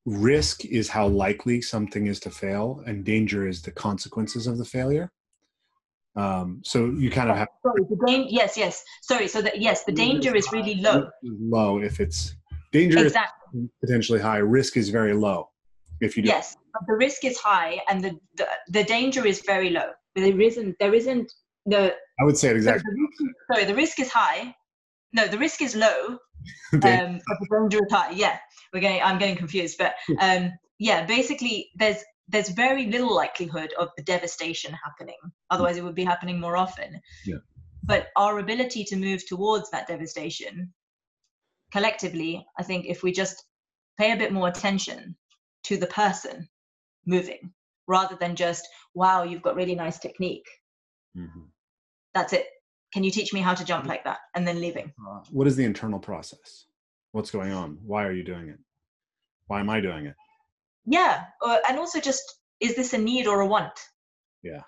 risk 0.06 0.66
is 0.66 0.90
how 0.90 1.08
likely 1.08 1.62
something 1.62 2.08
is 2.08 2.20
to 2.22 2.30
fail, 2.30 2.84
and 2.86 3.04
danger 3.04 3.48
is 3.48 3.62
the 3.62 3.72
consequences 3.72 4.48
of 4.48 4.58
the 4.58 4.66
failure. 4.66 5.12
Um, 6.16 6.62
so 6.64 6.86
you 6.86 7.10
kind 7.10 7.30
of 7.30 7.36
have 7.36 7.50
sorry 7.62 7.82
the 7.90 7.98
danger 8.08 8.30
yes 8.32 8.56
yes 8.56 8.82
sorry 9.02 9.28
so 9.28 9.42
that 9.42 9.60
yes 9.60 9.84
the 9.84 9.92
danger 9.92 10.34
is 10.34 10.50
really 10.54 10.76
low 10.76 11.10
low 11.24 11.80
if 11.80 12.00
it's 12.00 12.36
danger 12.72 13.00
exactly 13.00 13.64
is 13.64 13.70
potentially 13.82 14.22
high. 14.22 14.38
Risk 14.38 14.78
is 14.78 14.88
very 14.88 15.14
low 15.14 15.50
if 16.00 16.16
you 16.16 16.24
do. 16.24 16.30
yes 16.30 16.56
but 16.72 16.84
the 16.88 16.94
risk 16.94 17.26
is 17.26 17.38
high 17.38 17.82
and 17.90 18.02
the, 18.02 18.18
the 18.38 18.48
the 18.70 18.84
danger 18.86 19.26
is 19.26 19.42
very 19.42 19.70
low 19.72 19.90
there 20.16 20.40
isn't 20.40 20.78
there 20.80 20.94
isn't 20.94 21.30
the 21.66 21.94
I 22.18 22.24
would 22.24 22.38
say 22.38 22.52
it 22.52 22.56
exactly. 22.56 22.94
the 22.94 23.34
sorry 23.54 23.66
the 23.66 23.76
risk 23.76 24.00
is 24.00 24.10
high 24.10 24.56
no 25.12 25.28
the 25.28 25.38
risk 25.38 25.62
is 25.62 25.76
low 25.76 26.18
um, 26.74 26.80
but 27.28 27.38
the 27.40 27.48
danger 27.52 27.80
is 27.86 27.92
high. 27.92 28.12
Yeah, 28.12 28.38
we're 28.76 28.82
getting. 28.82 29.02
I'm 29.02 29.18
getting 29.18 29.38
confused, 29.38 29.78
but 29.80 29.96
um, 30.20 30.52
yeah, 30.78 31.06
basically, 31.06 31.70
there's 31.76 31.98
there's 32.28 32.50
very 32.50 32.88
little 32.88 33.16
likelihood 33.16 33.74
of 33.80 33.90
the 33.96 34.04
devastation 34.04 34.76
happening. 34.84 35.16
Otherwise, 35.50 35.78
it 35.78 35.84
would 35.84 35.96
be 35.96 36.04
happening 36.04 36.40
more 36.40 36.58
often. 36.58 37.00
Yeah. 37.26 37.38
But 37.84 38.08
our 38.18 38.40
ability 38.40 38.84
to 38.86 38.98
move 38.98 39.26
towards 39.26 39.72
that 39.72 39.88
devastation, 39.88 40.74
collectively, 41.72 42.46
I 42.60 42.64
think, 42.64 42.86
if 42.88 43.02
we 43.02 43.12
just 43.14 43.42
pay 43.98 44.12
a 44.12 44.18
bit 44.18 44.34
more 44.34 44.50
attention 44.50 45.16
to 45.66 45.78
the 45.78 45.88
person 45.88 46.50
moving, 47.06 47.54
rather 47.88 48.18
than 48.20 48.36
just, 48.36 48.68
wow, 48.94 49.24
you've 49.24 49.44
got 49.44 49.56
really 49.56 49.76
nice 49.76 50.00
technique. 50.00 50.48
Mhm. 51.16 51.48
That's 52.14 52.34
it. 52.34 52.48
Can 52.92 53.04
you 53.04 53.12
teach 53.12 53.34
me 53.34 53.40
how 53.40 53.54
to 53.54 53.64
jump 53.64 53.86
like 53.86 54.04
that? 54.04 54.20
And 54.34 54.48
then 54.48 54.60
leaving. 54.60 54.92
Uh, 55.08 55.22
what 55.30 55.48
is 55.48 55.56
the 55.56 55.64
internal 55.64 56.00
process? 56.00 56.66
What's 57.12 57.32
going 57.32 57.54
on? 57.54 57.78
Why 57.86 58.04
are 58.04 58.12
you 58.12 58.24
doing 58.24 58.50
it? 58.50 58.60
Why 59.48 59.60
am 59.60 59.70
I 59.70 59.80
doing 59.82 60.06
it? 60.08 60.16
yeah 60.88 61.24
uh, 61.42 61.58
and 61.68 61.80
also 61.80 62.00
just 62.00 62.22
is 62.60 62.76
this 62.76 62.94
a 62.94 62.98
need 62.98 63.26
or 63.28 63.42
a 63.42 63.48
want 63.48 63.80
Yeah. 64.44 64.62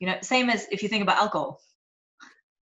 you 0.00 0.08
know 0.08 0.16
same 0.22 0.50
as 0.50 0.66
if 0.72 0.82
you 0.82 0.88
think 0.88 1.02
about 1.02 1.18
alcohol 1.18 1.60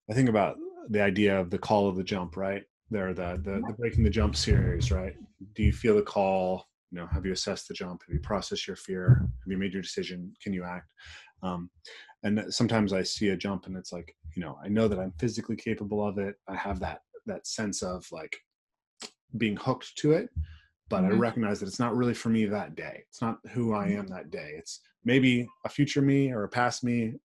I 0.09 0.13
think 0.13 0.29
about 0.29 0.57
the 0.89 1.01
idea 1.01 1.39
of 1.39 1.49
the 1.49 1.57
call 1.57 1.87
of 1.87 1.95
the 1.95 2.03
jump, 2.03 2.35
right? 2.35 2.63
There, 2.89 3.13
the, 3.13 3.39
the 3.43 3.63
the 3.65 3.73
breaking 3.79 4.03
the 4.03 4.09
jump 4.09 4.35
series, 4.35 4.91
right? 4.91 5.15
Do 5.55 5.63
you 5.63 5.71
feel 5.71 5.95
the 5.95 6.01
call? 6.01 6.67
You 6.91 6.99
know, 6.99 7.07
have 7.07 7.25
you 7.25 7.31
assessed 7.31 7.69
the 7.69 7.73
jump? 7.73 8.01
Have 8.05 8.13
you 8.13 8.19
processed 8.19 8.67
your 8.67 8.75
fear? 8.75 9.19
Have 9.21 9.51
you 9.51 9.57
made 9.57 9.71
your 9.71 9.81
decision? 9.81 10.33
Can 10.43 10.51
you 10.51 10.65
act? 10.65 10.91
Um, 11.41 11.69
and 12.23 12.43
sometimes 12.49 12.91
I 12.91 13.03
see 13.03 13.29
a 13.29 13.37
jump, 13.37 13.67
and 13.67 13.77
it's 13.77 13.93
like, 13.93 14.13
you 14.35 14.43
know, 14.43 14.57
I 14.61 14.67
know 14.67 14.89
that 14.89 14.99
I'm 14.99 15.13
physically 15.17 15.55
capable 15.55 16.05
of 16.05 16.17
it. 16.17 16.35
I 16.49 16.55
have 16.55 16.79
that 16.81 17.01
that 17.27 17.47
sense 17.47 17.81
of 17.81 18.05
like 18.11 18.35
being 19.37 19.55
hooked 19.55 19.95
to 19.99 20.11
it, 20.11 20.29
but 20.91 21.03
I 21.05 21.09
Mhm. 21.09 21.19
recognize 21.19 21.59
that 21.59 21.67
it's 21.67 21.79
not 21.79 21.95
really 21.95 22.13
for 22.13 22.29
me 22.29 22.45
that 22.45 22.75
day. 22.75 23.03
It's 23.09 23.21
not 23.21 23.39
who 23.51 23.73
I 23.73 23.87
Mhm. 23.87 23.99
am 23.99 24.07
that 24.07 24.29
day. 24.29 24.53
It's 24.57 24.81
maybe 25.03 25.47
a 25.65 25.69
future 25.69 26.01
me 26.01 26.31
or 26.31 26.43
a 26.43 26.49
past 26.49 26.83
me. 26.83 27.15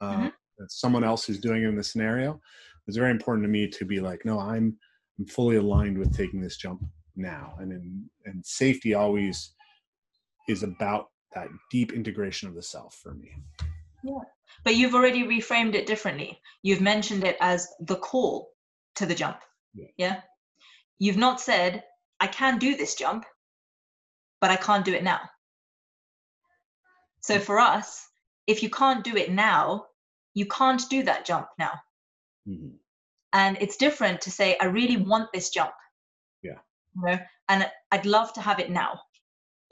Uh, 0.00 0.16
Mhm. 0.16 0.32
someone 0.68 1.04
else 1.04 1.24
who's 1.24 1.40
doing 1.40 1.62
it 1.62 1.68
in 1.68 1.76
the 1.76 1.82
scenario 1.82 2.40
it's 2.86 2.96
very 2.96 3.10
important 3.10 3.44
to 3.44 3.48
me 3.48 3.66
to 3.68 3.84
be 3.84 4.00
like 4.00 4.24
no 4.24 4.38
i'm 4.38 4.76
i'm 5.18 5.26
fully 5.26 5.56
aligned 5.56 5.96
with 5.98 6.12
taking 6.16 6.40
this 6.40 6.56
jump 6.56 6.84
now 7.16 7.54
and 7.58 7.72
in 7.72 8.08
and 8.24 8.44
safety 8.44 8.94
always 8.94 9.54
is 10.48 10.62
about 10.62 11.10
that 11.34 11.48
deep 11.70 11.92
integration 11.92 12.48
of 12.48 12.54
the 12.54 12.62
self 12.62 12.94
for 13.02 13.14
me 13.14 13.32
Yeah, 14.02 14.20
but 14.64 14.76
you've 14.76 14.94
already 14.94 15.22
reframed 15.24 15.74
it 15.74 15.86
differently 15.86 16.40
you've 16.62 16.80
mentioned 16.80 17.24
it 17.24 17.36
as 17.40 17.68
the 17.80 17.96
call 17.96 18.50
to 18.96 19.06
the 19.06 19.14
jump 19.14 19.38
yeah? 19.74 19.88
Yeah. 19.96 20.20
you've 20.98 21.16
not 21.26 21.40
said 21.40 21.82
i 22.24 22.26
can 22.26 22.58
do 22.58 22.70
this 22.80 22.94
jump 23.02 23.24
but 24.40 24.50
i 24.50 24.56
can't 24.66 24.84
do 24.88 24.94
it 24.98 25.04
now 25.12 25.20
so 27.20 27.38
for 27.38 27.58
us 27.58 27.88
if 28.46 28.62
you 28.62 28.70
can't 28.70 29.04
do 29.04 29.16
it 29.16 29.30
now 29.30 29.86
you 30.34 30.46
can't 30.46 30.82
do 30.94 31.02
that 31.08 31.24
jump 31.30 31.48
now 31.58 31.74
Mhm. 32.48 32.72
and 33.32 33.58
it's 33.64 33.76
different 33.86 34.20
to 34.22 34.30
say 34.38 34.48
i 34.60 34.66
really 34.78 34.98
want 35.12 35.28
this 35.32 35.50
jump 35.50 35.74
Yeah. 36.42 36.58
you 36.96 37.02
know 37.06 37.18
and 37.48 37.70
i'd 37.92 38.06
love 38.16 38.32
to 38.34 38.40
have 38.48 38.58
it 38.64 38.70
now 38.70 38.92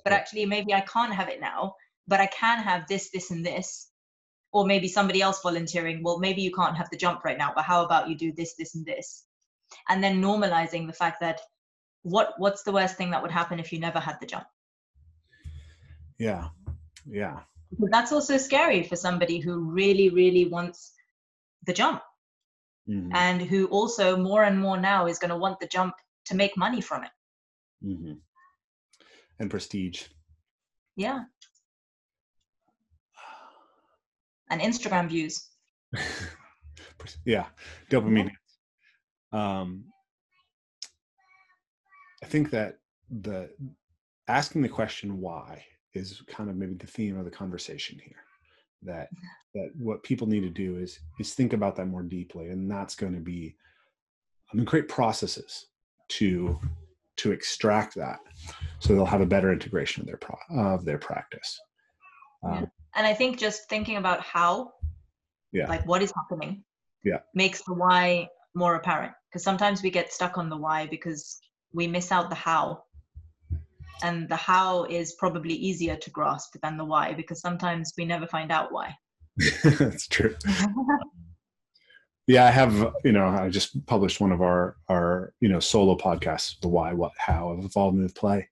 but 0.04 0.12
Yeah. 0.12 0.18
actually 0.18 0.46
maybe 0.46 0.74
i 0.74 0.82
can't 0.94 1.14
have 1.20 1.28
it 1.34 1.40
now 1.40 1.74
but 2.08 2.20
i 2.20 2.28
can 2.42 2.58
have 2.70 2.86
this 2.86 3.10
this 3.14 3.30
and 3.30 3.44
this 3.50 3.68
or 4.54 4.66
maybe 4.72 4.88
somebody 4.88 5.20
else 5.26 5.40
volunteering 5.42 6.02
well 6.02 6.18
maybe 6.26 6.42
you 6.42 6.54
can't 6.60 6.76
have 6.80 6.90
the 6.90 7.02
jump 7.04 7.24
right 7.24 7.38
now 7.44 7.52
but 7.56 7.64
how 7.72 7.84
about 7.84 8.08
you 8.08 8.16
do 8.24 8.32
this 8.32 8.54
this 8.60 8.74
and 8.74 8.86
this 8.92 9.24
and 9.88 10.02
then 10.04 10.20
normalizing 10.28 10.86
the 10.86 10.98
fact 11.02 11.20
that 11.20 11.40
what 12.02 12.34
what's 12.38 12.62
the 12.62 12.72
worst 12.72 12.96
thing 12.96 13.10
that 13.10 13.22
would 13.22 13.30
happen 13.30 13.58
if 13.58 13.72
you 13.72 13.78
never 13.78 14.00
had 14.00 14.18
the 14.20 14.26
jump? 14.26 14.46
Yeah 16.18 16.48
yeah. 17.06 17.40
Because 17.70 17.90
that's 17.90 18.12
also 18.12 18.36
scary 18.36 18.82
for 18.82 18.96
somebody 18.96 19.38
who 19.38 19.70
really 19.70 20.10
really 20.10 20.46
wants 20.46 20.92
the 21.66 21.72
jump 21.72 22.02
Mhm. 22.88 23.14
and 23.14 23.40
who 23.40 23.66
also 23.66 24.16
more 24.16 24.42
and 24.42 24.58
more 24.58 24.76
now 24.76 25.06
is 25.06 25.18
going 25.18 25.30
to 25.30 25.36
want 25.36 25.60
the 25.60 25.68
jump 25.68 25.94
to 26.24 26.34
make 26.34 26.56
money 26.56 26.80
from 26.80 27.04
it. 27.04 27.10
Mhm. 27.84 28.20
and 29.38 29.50
prestige. 29.50 30.08
Yeah. 30.96 31.24
And 34.50 34.60
instagram 34.60 35.08
views. 35.08 35.48
Yeah 37.24 37.46
dopamine 37.90 38.30
um 39.32 39.91
i 42.22 42.26
think 42.26 42.50
that 42.50 42.78
the 43.22 43.50
asking 44.28 44.62
the 44.62 44.68
question 44.68 45.20
why 45.20 45.64
is 45.94 46.22
kind 46.26 46.48
of 46.48 46.56
maybe 46.56 46.74
the 46.74 46.86
theme 46.86 47.18
of 47.18 47.24
the 47.24 47.30
conversation 47.30 47.98
here 47.98 48.24
that 48.82 49.08
that 49.54 49.70
what 49.76 50.02
people 50.02 50.26
need 50.26 50.40
to 50.40 50.50
do 50.50 50.78
is 50.78 50.98
is 51.20 51.34
think 51.34 51.52
about 51.52 51.76
that 51.76 51.86
more 51.86 52.02
deeply 52.02 52.48
and 52.48 52.70
that's 52.70 52.94
going 52.94 53.14
to 53.14 53.20
be 53.20 53.54
i 54.52 54.56
mean 54.56 54.66
create 54.66 54.88
processes 54.88 55.66
to 56.08 56.58
to 57.16 57.32
extract 57.32 57.94
that 57.94 58.18
so 58.78 58.94
they'll 58.94 59.04
have 59.04 59.20
a 59.20 59.26
better 59.26 59.52
integration 59.52 60.00
of 60.00 60.06
their 60.06 60.16
pro, 60.16 60.36
of 60.56 60.84
their 60.84 60.98
practice 60.98 61.60
um, 62.42 62.66
and 62.96 63.06
i 63.06 63.14
think 63.14 63.38
just 63.38 63.68
thinking 63.68 63.96
about 63.96 64.20
how 64.20 64.72
Yeah. 65.52 65.68
like 65.68 65.84
what 65.86 66.02
is 66.02 66.12
happening 66.16 66.64
Yeah. 67.04 67.20
makes 67.34 67.62
the 67.62 67.74
why 67.74 68.28
more 68.54 68.74
apparent 68.76 69.12
because 69.28 69.44
sometimes 69.44 69.82
we 69.82 69.90
get 69.90 70.12
stuck 70.12 70.38
on 70.38 70.48
the 70.48 70.56
why 70.56 70.86
because 70.86 71.38
we 71.72 71.86
miss 71.86 72.12
out 72.12 72.28
the 72.28 72.36
how. 72.36 72.84
And 74.02 74.28
the 74.28 74.36
how 74.36 74.84
is 74.84 75.12
probably 75.12 75.54
easier 75.54 75.96
to 75.96 76.10
grasp 76.10 76.56
than 76.62 76.76
the 76.76 76.84
why 76.84 77.12
because 77.14 77.40
sometimes 77.40 77.92
we 77.96 78.04
never 78.04 78.26
find 78.26 78.50
out 78.50 78.72
why. 78.72 78.96
That's 79.64 80.08
true. 80.08 80.34
Yeah 82.28 82.44
i 82.46 82.50
have 82.50 82.94
you 83.04 83.10
know 83.10 83.26
i 83.26 83.48
just 83.48 83.84
published 83.86 84.20
one 84.20 84.30
of 84.30 84.40
our 84.40 84.76
our 84.88 85.34
you 85.40 85.48
know 85.48 85.58
solo 85.58 85.96
podcasts 85.96 86.58
the 86.60 86.68
why 86.68 86.92
what 86.92 87.12
how 87.18 87.50
of 87.50 87.64
evolve 87.64 87.94
move 87.94 88.14
play. 88.14 88.48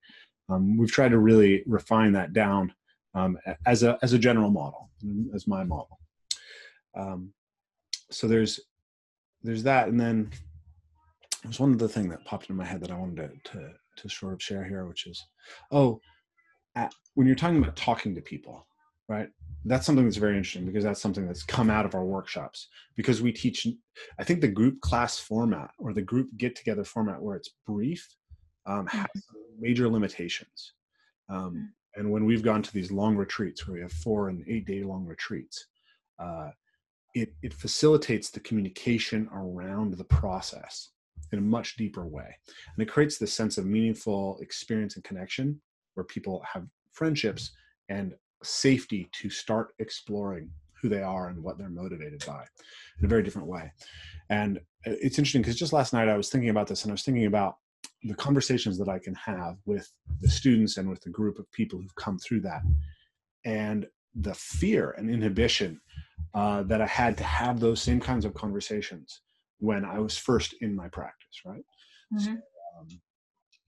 Um, 0.49 0.77
we've 0.77 0.91
tried 0.91 1.09
to 1.09 1.19
really 1.19 1.63
refine 1.65 2.11
that 2.13 2.33
down 2.33 2.73
um, 3.15 3.37
as 3.65 3.83
a 3.83 3.97
as 4.01 4.13
a 4.13 4.19
general 4.19 4.51
model 4.51 4.89
as 5.33 5.47
my 5.47 5.63
model. 5.63 5.99
Um, 6.95 7.33
so 8.09 8.27
there's 8.27 8.59
there's 9.41 9.63
that 9.63 9.87
and 9.87 9.99
then 9.99 10.31
there's 11.43 11.59
one 11.59 11.73
other 11.73 11.87
thing 11.87 12.09
that 12.09 12.25
popped 12.25 12.43
into 12.43 12.53
my 12.53 12.65
head 12.65 12.81
that 12.81 12.91
I 12.91 12.97
wanted 12.97 13.43
to, 13.45 13.51
to, 13.51 13.69
to 13.97 14.09
sort 14.09 14.33
of 14.33 14.41
share 14.41 14.63
here, 14.63 14.85
which 14.85 15.07
is, 15.07 15.25
oh, 15.71 15.99
at, 16.75 16.93
when 17.15 17.27
you're 17.27 17.35
talking 17.35 17.57
about 17.57 17.75
talking 17.75 18.15
to 18.15 18.21
people, 18.21 18.65
right? 19.09 19.27
That's 19.65 19.85
something 19.85 20.05
that's 20.05 20.17
very 20.17 20.37
interesting 20.37 20.65
because 20.65 20.83
that's 20.83 21.01
something 21.01 21.25
that's 21.25 21.43
come 21.43 21.69
out 21.69 21.85
of 21.85 21.95
our 21.95 22.05
workshops 22.05 22.67
because 22.95 23.21
we 23.21 23.31
teach, 23.31 23.67
I 24.19 24.23
think 24.23 24.41
the 24.41 24.47
group 24.47 24.81
class 24.81 25.19
format 25.19 25.71
or 25.77 25.93
the 25.93 26.01
group 26.01 26.29
get 26.37 26.55
together 26.55 26.83
format 26.83 27.21
where 27.21 27.35
it's 27.35 27.49
brief 27.67 28.07
um, 28.65 28.87
has 28.87 29.05
mm-hmm. 29.05 29.61
major 29.61 29.89
limitations. 29.89 30.73
Um, 31.29 31.55
mm. 31.55 31.99
and 31.99 32.11
when 32.11 32.25
we've 32.25 32.43
gone 32.43 32.61
to 32.61 32.73
these 32.73 32.91
long 32.91 33.15
retreats 33.15 33.67
where 33.67 33.75
we 33.75 33.81
have 33.81 33.93
four 33.93 34.29
and 34.29 34.43
eight 34.47 34.65
day 34.65 34.83
long 34.83 35.05
retreats, 35.05 35.67
uh, 36.19 36.49
it, 37.13 37.33
it 37.41 37.53
facilitates 37.53 38.29
the 38.29 38.39
communication 38.39 39.29
around 39.33 39.95
the 39.95 40.03
process 40.03 40.89
in 41.31 41.39
a 41.39 41.41
much 41.41 41.75
deeper 41.75 42.05
way. 42.05 42.35
And 42.75 42.83
it 42.83 42.91
creates 42.91 43.17
this 43.17 43.33
sense 43.33 43.57
of 43.57 43.65
meaningful 43.65 44.37
experience 44.41 44.95
and 44.95 45.03
connection 45.03 45.61
where 45.93 46.03
people 46.03 46.43
have 46.53 46.65
friendships 46.91 47.51
and 47.89 48.13
safety 48.43 49.09
to 49.13 49.29
start 49.29 49.73
exploring 49.79 50.49
who 50.81 50.89
they 50.89 51.01
are 51.03 51.27
and 51.27 51.43
what 51.43 51.57
they're 51.57 51.69
motivated 51.69 52.23
by 52.25 52.43
in 52.99 53.05
a 53.05 53.07
very 53.07 53.21
different 53.21 53.47
way. 53.47 53.71
And 54.29 54.57
uh, 54.57 54.97
it's 55.01 55.19
interesting 55.19 55.41
because 55.41 55.55
just 55.55 55.73
last 55.73 55.93
night 55.93 56.09
I 56.09 56.17
was 56.17 56.29
thinking 56.29 56.49
about 56.49 56.67
this 56.67 56.83
and 56.83 56.91
I 56.91 56.93
was 56.93 57.03
thinking 57.03 57.25
about 57.25 57.57
the 58.03 58.15
conversations 58.15 58.79
that 58.79 58.89
I 58.89 58.97
can 58.97 59.13
have 59.15 59.57
with 59.65 59.91
the 60.21 60.29
students 60.29 60.77
and 60.77 60.89
with 60.89 61.01
the 61.01 61.09
group 61.09 61.37
of 61.37 61.51
people 61.51 61.79
who've 61.79 61.95
come 61.95 62.17
through 62.17 62.41
that. 62.41 62.61
And 63.45 63.87
the 64.15 64.33
fear 64.33 64.91
and 64.97 65.09
inhibition 65.09 65.79
uh, 66.33 66.63
that 66.63 66.81
I 66.81 66.87
had 66.87 67.17
to 67.17 67.23
have 67.23 67.59
those 67.59 67.81
same 67.81 67.99
kinds 67.99 68.25
of 68.25 68.33
conversations 68.33 69.21
when 69.59 69.85
I 69.85 69.99
was 69.99 70.17
first 70.17 70.55
in 70.61 70.75
my 70.75 70.87
practice, 70.87 71.20
right? 71.45 71.63
Mm-hmm. 72.13 72.19
So, 72.19 72.31
um, 72.31 72.87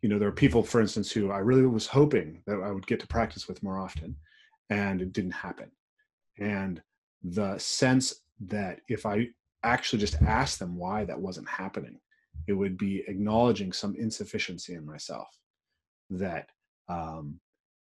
you 0.01 0.09
know, 0.09 0.19
there 0.19 0.27
are 0.27 0.33
people, 0.33 0.63
for 0.63 0.81
instance, 0.81 1.11
who 1.11 1.31
I 1.31 1.39
really 1.39 1.65
was 1.65 1.87
hoping 1.87 2.41
that 2.45 2.61
I 2.61 2.71
would 2.71 2.87
get 2.87 2.99
to 2.99 3.07
practice 3.07 3.47
with 3.47 3.63
more 3.63 3.79
often, 3.79 4.15
and 4.69 5.01
it 5.01 5.13
didn't 5.13 5.31
happen. 5.31 5.71
And 6.39 6.81
the 7.23 7.57
sense 7.57 8.21
that 8.47 8.79
if 8.89 9.05
I 9.05 9.29
actually 9.63 9.99
just 9.99 10.21
asked 10.23 10.59
them 10.59 10.75
why 10.75 11.05
that 11.05 11.19
wasn't 11.19 11.47
happening, 11.47 11.99
it 12.47 12.53
would 12.53 12.77
be 12.77 13.03
acknowledging 13.07 13.71
some 13.71 13.95
insufficiency 13.95 14.73
in 14.73 14.85
myself 14.85 15.27
that 16.09 16.49
um, 16.89 17.39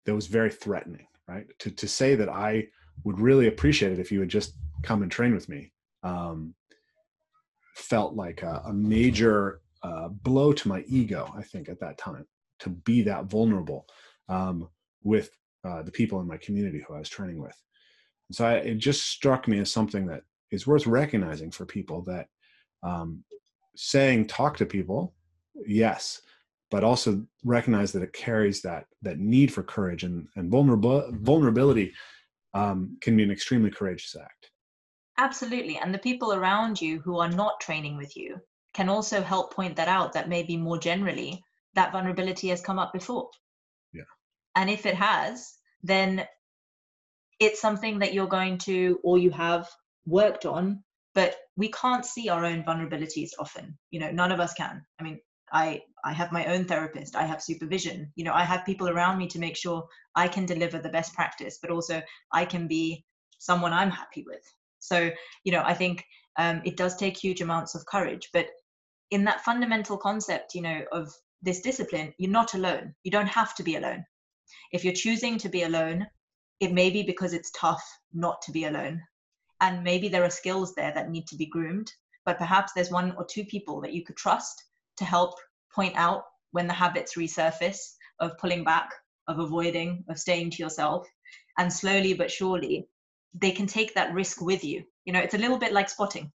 that 0.05 0.13
was 0.13 0.27
very 0.27 0.51
threatening, 0.51 1.07
right? 1.27 1.47
To 1.59 1.71
to 1.71 1.87
say 1.87 2.15
that 2.15 2.29
I 2.29 2.67
would 3.03 3.19
really 3.19 3.47
appreciate 3.47 3.91
it 3.91 3.99
if 3.99 4.11
you 4.11 4.19
would 4.19 4.29
just 4.29 4.53
come 4.83 5.01
and 5.01 5.11
train 5.11 5.33
with 5.33 5.49
me 5.49 5.71
um, 6.03 6.53
felt 7.75 8.15
like 8.15 8.41
a, 8.43 8.61
a 8.65 8.73
major 8.73 9.61
uh, 9.83 10.07
blow 10.07 10.53
to 10.53 10.67
my 10.67 10.83
ego, 10.87 11.33
I 11.37 11.43
think, 11.43 11.69
at 11.69 11.79
that 11.79 11.97
time, 11.97 12.25
to 12.59 12.69
be 12.69 13.01
that 13.03 13.25
vulnerable 13.25 13.85
um, 14.29 14.69
with 15.03 15.29
uh, 15.65 15.81
the 15.81 15.91
people 15.91 16.21
in 16.21 16.27
my 16.27 16.37
community 16.37 16.83
who 16.85 16.95
I 16.95 16.99
was 16.99 17.09
training 17.09 17.41
with. 17.41 17.57
And 18.29 18.35
so 18.35 18.45
I, 18.45 18.53
it 18.55 18.75
just 18.75 19.07
struck 19.07 19.47
me 19.47 19.59
as 19.59 19.71
something 19.71 20.07
that 20.07 20.23
is 20.51 20.67
worth 20.67 20.87
recognizing 20.87 21.51
for 21.51 21.65
people 21.65 22.01
that 22.03 22.27
um, 22.83 23.23
saying 23.75 24.27
talk 24.27 24.57
to 24.57 24.65
people, 24.65 25.13
yes, 25.65 26.21
but 26.69 26.83
also 26.83 27.23
recognize 27.43 27.91
that 27.91 28.03
it 28.03 28.13
carries 28.13 28.61
that 28.61 28.85
that 29.01 29.19
need 29.19 29.53
for 29.53 29.63
courage 29.63 30.03
and, 30.03 30.27
and 30.35 30.49
vulnerable, 30.49 31.07
vulnerability 31.11 31.93
um, 32.53 32.97
can 33.01 33.17
be 33.17 33.23
an 33.23 33.31
extremely 33.31 33.69
courageous 33.69 34.15
act. 34.19 34.51
Absolutely. 35.17 35.77
And 35.77 35.93
the 35.93 35.99
people 35.99 36.33
around 36.33 36.81
you 36.81 36.99
who 37.01 37.19
are 37.19 37.29
not 37.29 37.59
training 37.59 37.97
with 37.97 38.17
you 38.17 38.37
can 38.73 38.89
also 38.89 39.21
help 39.21 39.53
point 39.53 39.75
that 39.75 39.87
out 39.87 40.13
that 40.13 40.29
maybe 40.29 40.57
more 40.57 40.79
generally 40.79 41.43
that 41.75 41.91
vulnerability 41.91 42.49
has 42.49 42.61
come 42.61 42.79
up 42.79 42.91
before. 42.93 43.29
Yeah. 43.93 44.03
And 44.55 44.69
if 44.69 44.85
it 44.85 44.95
has, 44.95 45.53
then 45.83 46.25
it's 47.39 47.61
something 47.61 47.99
that 47.99 48.13
you're 48.13 48.27
going 48.27 48.57
to 48.59 48.99
or 49.03 49.17
you 49.17 49.29
have 49.31 49.69
worked 50.05 50.45
on, 50.45 50.83
but 51.13 51.35
we 51.55 51.69
can't 51.71 52.05
see 52.05 52.29
our 52.29 52.45
own 52.45 52.63
vulnerabilities 52.63 53.31
often. 53.39 53.77
You 53.91 53.99
know, 53.99 54.11
none 54.11 54.31
of 54.31 54.39
us 54.39 54.53
can. 54.53 54.83
I 54.99 55.03
mean, 55.03 55.19
I 55.51 55.81
I 56.03 56.13
have 56.13 56.31
my 56.31 56.45
own 56.47 56.65
therapist, 56.65 57.15
I 57.15 57.25
have 57.25 57.41
supervision. 57.41 58.11
You 58.15 58.25
know, 58.25 58.33
I 58.33 58.43
have 58.43 58.65
people 58.65 58.89
around 58.89 59.17
me 59.17 59.27
to 59.27 59.39
make 59.39 59.55
sure 59.55 59.87
I 60.15 60.27
can 60.27 60.45
deliver 60.45 60.79
the 60.79 60.89
best 60.89 61.13
practice, 61.13 61.59
but 61.61 61.71
also 61.71 62.01
I 62.31 62.45
can 62.45 62.67
be 62.67 63.05
someone 63.39 63.71
I'm 63.71 63.91
happy 63.91 64.23
with. 64.25 64.43
So, 64.83 65.09
you 65.43 65.51
know, 65.51 65.63
I 65.65 65.73
think 65.73 66.05
um, 66.37 66.61
it 66.65 66.77
does 66.77 66.95
take 66.95 67.17
huge 67.17 67.41
amounts 67.41 67.75
of 67.75 67.85
courage. 67.85 68.29
But 68.33 68.47
in 69.11 69.23
that 69.25 69.43
fundamental 69.43 69.97
concept, 69.97 70.55
you 70.55 70.61
know, 70.61 70.81
of 70.91 71.13
this 71.41 71.61
discipline, 71.61 72.13
you're 72.17 72.31
not 72.31 72.53
alone. 72.53 72.93
You 73.03 73.11
don't 73.11 73.27
have 73.27 73.55
to 73.55 73.63
be 73.63 73.75
alone. 73.75 74.05
If 74.71 74.83
you're 74.83 74.93
choosing 74.93 75.37
to 75.39 75.49
be 75.49 75.63
alone, 75.63 76.07
it 76.59 76.71
may 76.71 76.89
be 76.89 77.03
because 77.03 77.33
it's 77.33 77.51
tough 77.51 77.83
not 78.13 78.41
to 78.43 78.51
be 78.51 78.65
alone. 78.65 79.01
And 79.61 79.83
maybe 79.83 80.09
there 80.09 80.23
are 80.23 80.29
skills 80.29 80.73
there 80.75 80.93
that 80.93 81.09
need 81.09 81.27
to 81.27 81.35
be 81.35 81.45
groomed, 81.45 81.91
but 82.25 82.37
perhaps 82.37 82.73
there's 82.73 82.91
one 82.91 83.13
or 83.17 83.25
two 83.25 83.45
people 83.45 83.81
that 83.81 83.93
you 83.93 84.03
could 84.03 84.17
trust 84.17 84.63
to 84.97 85.05
help 85.05 85.35
point 85.73 85.95
out 85.95 86.23
when 86.51 86.67
the 86.67 86.73
habits 86.73 87.15
resurface 87.15 87.93
of 88.19 88.37
pulling 88.37 88.63
back, 88.63 88.89
of 89.27 89.39
avoiding, 89.39 90.03
of 90.09 90.19
staying 90.19 90.51
to 90.51 90.63
yourself. 90.63 91.07
And 91.57 91.71
slowly 91.71 92.13
but 92.13 92.31
surely, 92.31 92.87
they 93.33 93.51
can 93.51 93.67
take 93.67 93.93
that 93.95 94.13
risk 94.13 94.41
with 94.41 94.63
you. 94.63 94.83
You 95.05 95.13
know, 95.13 95.19
it's 95.19 95.33
a 95.33 95.39
little 95.39 95.57
bit 95.57 95.73
like 95.73 95.89
spotting. 95.89 96.31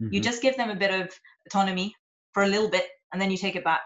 Mm-hmm. 0.00 0.14
You 0.14 0.20
just 0.20 0.42
give 0.42 0.56
them 0.56 0.70
a 0.70 0.76
bit 0.76 0.92
of 0.92 1.12
autonomy 1.46 1.94
for 2.32 2.42
a 2.42 2.48
little 2.48 2.68
bit 2.68 2.86
and 3.12 3.20
then 3.20 3.30
you 3.30 3.36
take 3.36 3.56
it 3.56 3.64
back. 3.64 3.82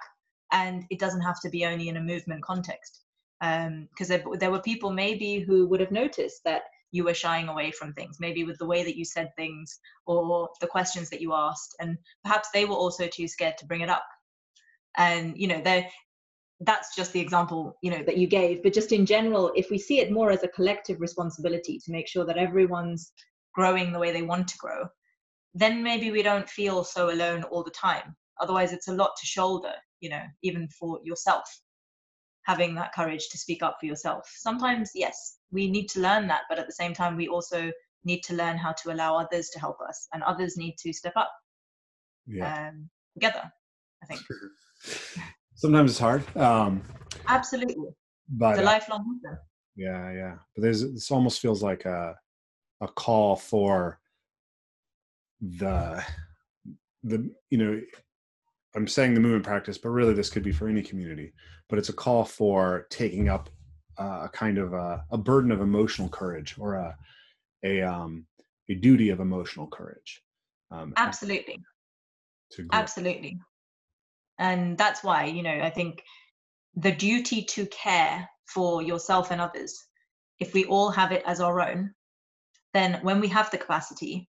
And 0.53 0.85
it 0.91 0.99
doesn't 0.99 1.23
have 1.23 1.41
to 1.41 1.51
be 1.51 1.66
only 1.66 1.89
in 1.89 1.97
a 1.97 2.03
movement 2.03 2.43
context. 2.43 3.03
Because 3.41 3.66
um, 3.66 3.89
there, 4.09 4.24
there 4.39 4.51
were 4.51 4.61
people 4.61 4.91
maybe 4.91 5.41
who 5.41 5.66
would 5.66 5.81
have 5.81 5.91
noticed 5.91 6.43
that 6.45 6.62
you 6.93 7.05
were 7.05 7.15
shying 7.15 7.49
away 7.49 7.70
from 7.70 7.93
things, 7.93 8.19
maybe 8.20 8.45
with 8.45 8.57
the 8.59 8.66
way 8.66 8.83
that 8.85 8.97
you 8.97 9.05
said 9.05 9.31
things 9.37 9.78
or 10.07 10.49
the 10.61 10.66
questions 10.66 11.11
that 11.11 11.20
you 11.20 11.35
asked. 11.35 11.74
And 11.81 11.99
perhaps 12.24 12.49
they 12.55 12.65
were 12.65 12.77
also 12.77 13.07
too 13.07 13.28
scared 13.28 13.59
to 13.59 13.66
bring 13.66 13.83
it 13.83 13.91
up. 13.91 14.05
And, 14.97 15.37
you 15.37 15.49
know, 15.49 15.61
they 15.61 15.91
that's 16.61 16.97
just 16.97 17.12
the 17.12 17.20
example 17.20 17.77
you 17.83 17.91
know 17.91 18.03
that 18.05 18.16
you 18.16 18.27
gave. 18.27 18.62
But 18.62 18.73
just 18.73 18.93
in 18.93 19.07
general 19.07 19.53
if 19.55 19.70
we 19.70 19.78
see 19.78 20.01
it 20.01 20.12
more 20.12 20.31
as 20.31 20.43
a 20.43 20.49
collective 20.49 21.01
responsibility 21.01 21.78
to 21.85 21.93
make 21.93 22.09
sure 22.09 22.24
that 22.24 22.39
everyone's 22.39 23.12
growing 23.55 23.93
the 23.93 23.99
way 23.99 24.12
they 24.12 24.23
want 24.23 24.49
to 24.49 24.59
grow 24.59 24.85
then 25.55 25.83
maybe 25.83 26.11
we 26.11 26.23
don't 26.23 26.51
feel 26.51 26.85
so 26.85 27.11
alone 27.11 27.43
all 27.45 27.65
the 27.65 27.70
time. 27.70 28.15
Otherwise 28.41 28.73
it's 28.73 28.89
a 28.89 28.95
lot 28.95 29.12
to 29.19 29.27
shoulder 29.27 29.73
you 30.01 30.11
know 30.11 30.23
even 30.43 30.69
for 30.69 31.01
yourself 31.03 31.45
having 32.43 32.74
that 32.77 32.95
courage 32.95 33.28
to 33.31 33.39
speak 33.39 33.62
up 33.62 33.77
for 33.81 33.87
yourself. 33.87 34.31
Sometimes 34.37 34.91
yes 34.95 35.39
we 35.51 35.70
need 35.70 35.89
to 35.89 36.01
learn 36.01 36.27
that 36.28 36.43
but 36.49 36.59
at 36.59 36.66
the 36.66 36.73
same 36.73 36.95
time 36.95 37.16
we 37.16 37.28
also 37.28 37.70
need 38.05 38.23
to 38.23 38.35
learn 38.35 38.57
how 38.57 38.73
to 38.73 38.93
allow 38.93 39.19
others 39.19 39.51
to 39.51 39.61
help 39.61 39.78
us 39.87 40.09
and 40.12 40.23
others 40.23 40.57
need 40.57 40.77
to 40.78 40.93
step 40.93 41.15
up 41.16 41.31
yeah. 42.27 42.69
um, 42.69 42.89
together 43.15 43.43
i 44.03 44.07
think 44.07 44.20
sometimes 45.57 45.91
it's 45.91 46.01
hard. 46.01 46.37
Um, 46.37 46.83
Absolutely. 47.27 47.91
But 48.28 48.51
it's 48.51 48.61
a 48.61 48.62
uh, 48.62 48.66
lifelong 48.66 49.20
Yeah, 49.74 50.12
yeah. 50.12 50.35
But 50.55 50.62
there's 50.62 50.83
this 50.83 51.11
almost 51.11 51.41
feels 51.41 51.62
like 51.62 51.85
a 51.85 52.15
a 52.81 52.89
call 52.89 53.37
for 53.37 53.99
the 55.41 56.05
the 57.03 57.31
you 57.51 57.59
know 57.59 57.81
I'm 58.74 58.87
saying 58.87 59.15
the 59.15 59.20
movement 59.20 59.45
practice, 59.45 59.78
but 59.78 59.91
really 59.91 60.15
this 60.15 60.31
could 60.31 60.43
be 60.43 60.53
for 60.53 60.69
any 60.69 60.83
community. 60.83 61.33
But 61.69 61.78
it's 61.78 61.89
a 61.89 61.95
call 61.95 62.24
for 62.24 62.87
taking 62.91 63.28
up 63.28 63.49
uh, 63.99 64.23
a 64.24 64.28
kind 64.28 64.59
of 64.59 64.74
a, 64.74 65.03
a, 65.11 65.16
burden 65.16 65.51
of 65.51 65.62
emotional 65.62 66.09
courage 66.11 66.57
or 66.59 66.74
a 66.74 66.97
a 67.65 67.81
um, 67.81 68.27
a 68.69 68.74
duty 68.74 69.09
of 69.09 69.20
emotional 69.20 69.66
courage. 69.69 70.23
Um, 70.70 70.93
Absolutely. 70.97 71.59
Absolutely 72.73 73.39
and 74.39 74.77
that's 74.77 75.03
why 75.03 75.25
you 75.25 75.43
know 75.43 75.61
i 75.63 75.71
think 75.71 76.03
the 76.77 76.93
duty 76.93 77.43
to 77.43 77.67
care 77.67 78.29
for 78.47 78.83
yourself 78.83 79.31
and 79.31 79.41
others 79.41 79.87
if 80.39 80.53
we 80.53 80.65
all 80.67 80.91
have 80.91 81.13
it 81.13 81.23
as 81.27 81.41
our 81.41 81.61
own 81.61 81.93
then 82.75 82.99
when 83.03 83.21
we 83.21 83.29
have 83.29 83.51
the 83.51 83.59
capacity 83.59 84.29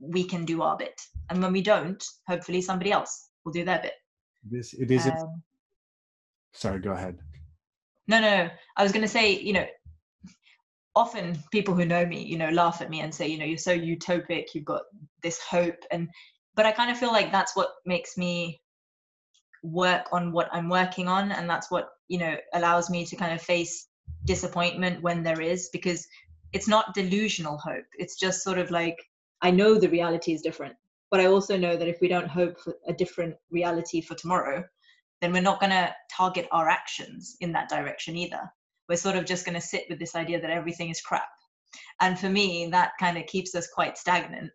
we 0.00 0.24
can 0.24 0.44
do 0.44 0.62
our 0.62 0.76
bit. 0.76 1.00
And 1.30 1.42
when 1.42 1.52
we 1.52 1.62
don't 1.62 2.02
hopefully 2.28 2.60
somebody 2.60 2.92
else 2.92 3.28
will 3.44 3.52
do 3.52 3.64
their 3.64 3.80
bit. 3.80 3.94
This 4.44 4.74
it 4.74 4.90
is 4.90 5.06
um, 5.06 5.42
sorry 6.52 6.80
go 6.80 6.92
ahead. 6.92 7.18
No 8.08 8.20
no 8.20 8.48
i 8.76 8.82
was 8.82 8.92
going 8.92 9.02
to 9.02 9.08
say 9.08 9.32
you 9.32 9.52
know 9.52 9.66
often 10.94 11.36
people 11.50 11.74
who 11.74 11.84
know 11.84 12.06
me 12.06 12.22
you 12.22 12.38
know 12.38 12.50
laugh 12.50 12.80
at 12.80 12.88
me 12.88 13.00
and 13.00 13.12
say 13.12 13.26
you 13.26 13.38
know 13.38 13.44
you're 13.44 13.58
so 13.58 13.76
utopic. 13.76 14.54
You've 14.54 14.64
got 14.64 14.82
this 15.22 15.40
hope. 15.40 15.78
And 15.90 16.08
but 16.54 16.66
i 16.66 16.72
kind 16.72 16.90
of 16.90 16.98
feel 16.98 17.12
like 17.12 17.32
that's 17.32 17.56
what 17.56 17.70
makes 17.84 18.16
me 18.16 18.60
work 19.72 20.06
on 20.12 20.32
what 20.32 20.48
I'm 20.52 20.68
working 20.68 21.08
on. 21.08 21.32
And 21.32 21.48
that's 21.48 21.70
what, 21.70 21.88
you 22.08 22.18
know, 22.18 22.36
allows 22.54 22.90
me 22.90 23.04
to 23.06 23.16
kind 23.16 23.32
of 23.32 23.42
face 23.42 23.88
disappointment 24.24 25.02
when 25.02 25.22
there 25.22 25.40
is, 25.40 25.68
because 25.72 26.06
it's 26.52 26.68
not 26.68 26.94
delusional 26.94 27.58
hope. 27.58 27.84
It's 27.98 28.16
just 28.16 28.42
sort 28.42 28.58
of 28.58 28.70
like, 28.70 28.96
I 29.42 29.50
know 29.50 29.74
the 29.74 29.88
reality 29.88 30.32
is 30.32 30.42
different. 30.42 30.76
but 31.10 31.20
I 31.20 31.26
also 31.26 31.56
know 31.56 31.76
that 31.76 31.88
if 31.88 31.98
we 32.00 32.08
don't 32.08 32.28
hope 32.28 32.58
for 32.58 32.74
a 32.86 32.92
different 32.92 33.36
reality 33.50 34.00
for 34.00 34.14
tomorrow, 34.14 34.64
then 35.20 35.32
we're 35.32 35.42
not 35.42 35.60
going 35.60 35.70
to 35.70 35.94
target 36.14 36.48
our 36.50 36.68
actions 36.68 37.36
in 37.40 37.52
that 37.52 37.68
direction 37.68 38.16
either. 38.16 38.40
We're 38.88 38.96
sort 38.96 39.16
of 39.16 39.24
just 39.24 39.44
going 39.44 39.54
to 39.54 39.60
sit 39.60 39.84
with 39.88 39.98
this 39.98 40.14
idea 40.14 40.40
that 40.40 40.50
everything 40.50 40.90
is 40.90 41.00
crap. 41.00 41.28
And 42.00 42.18
for 42.18 42.28
me, 42.28 42.68
that 42.72 42.92
kind 43.00 43.16
of 43.16 43.26
keeps 43.26 43.54
us 43.54 43.68
quite 43.72 43.98
stagnant. 43.98 44.50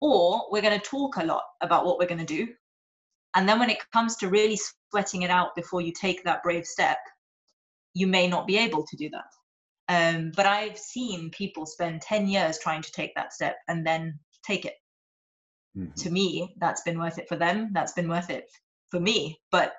Or 0.00 0.46
we're 0.50 0.62
going 0.62 0.78
to 0.78 0.86
talk 0.86 1.16
a 1.16 1.24
lot 1.24 1.42
about 1.62 1.84
what 1.84 1.98
we're 1.98 2.06
going 2.06 2.24
to 2.24 2.24
do. 2.24 2.48
And 3.34 3.48
then 3.48 3.58
when 3.58 3.70
it 3.70 3.78
comes 3.92 4.16
to 4.16 4.28
really 4.28 4.58
sweating 4.90 5.22
it 5.22 5.30
out 5.30 5.54
before 5.56 5.80
you 5.80 5.92
take 5.92 6.22
that 6.24 6.42
brave 6.42 6.66
step, 6.66 6.98
you 7.94 8.06
may 8.06 8.26
not 8.28 8.46
be 8.46 8.56
able 8.58 8.86
to 8.86 8.96
do 8.96 9.10
that. 9.10 9.24
Um, 9.88 10.32
but 10.34 10.46
I've 10.46 10.78
seen 10.78 11.30
people 11.30 11.66
spend 11.66 12.00
10 12.00 12.28
years 12.28 12.58
trying 12.58 12.82
to 12.82 12.92
take 12.92 13.14
that 13.14 13.32
step 13.32 13.56
and 13.68 13.86
then 13.86 14.18
take 14.44 14.64
it. 14.64 14.74
Mm-hmm. 15.76 15.94
To 15.94 16.10
me, 16.10 16.54
that's 16.58 16.82
been 16.82 16.98
worth 16.98 17.18
it 17.18 17.28
for 17.28 17.36
them. 17.36 17.70
That's 17.72 17.92
been 17.92 18.08
worth 18.08 18.30
it 18.30 18.50
for 18.90 19.00
me. 19.00 19.38
But 19.50 19.74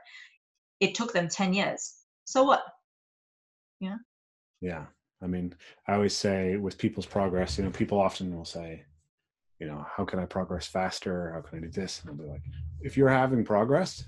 it 0.80 0.94
took 0.96 1.14
them 1.14 1.30
10 1.30 1.54
years. 1.54 1.96
So 2.26 2.44
what? 2.44 2.64
Yeah. 3.80 3.98
Yeah. 4.62 4.86
I 5.22 5.28
mean, 5.28 5.54
I 5.88 5.94
always 5.94 6.16
say 6.16 6.58
with 6.58 6.78
people's 6.78 7.06
progress, 7.06 7.58
you 7.58 7.64
know, 7.64 7.72
people 7.72 8.00
often 8.00 8.36
will 8.36 8.46
say, 8.46 8.84
you 9.60 9.68
know, 9.68 9.86
how 9.96 10.06
can 10.06 10.20
I 10.20 10.26
progress 10.26 10.68
faster? 10.68 11.32
How 11.34 11.42
can 11.42 11.60
I 11.60 11.62
do 11.62 11.70
this? 11.70 12.02
And 12.02 12.10
I'll 12.10 12.18
be 12.18 12.30
like, 12.30 12.44
if 12.82 12.98
you're 12.98 13.10
having 13.10 13.46
progress, 13.46 14.04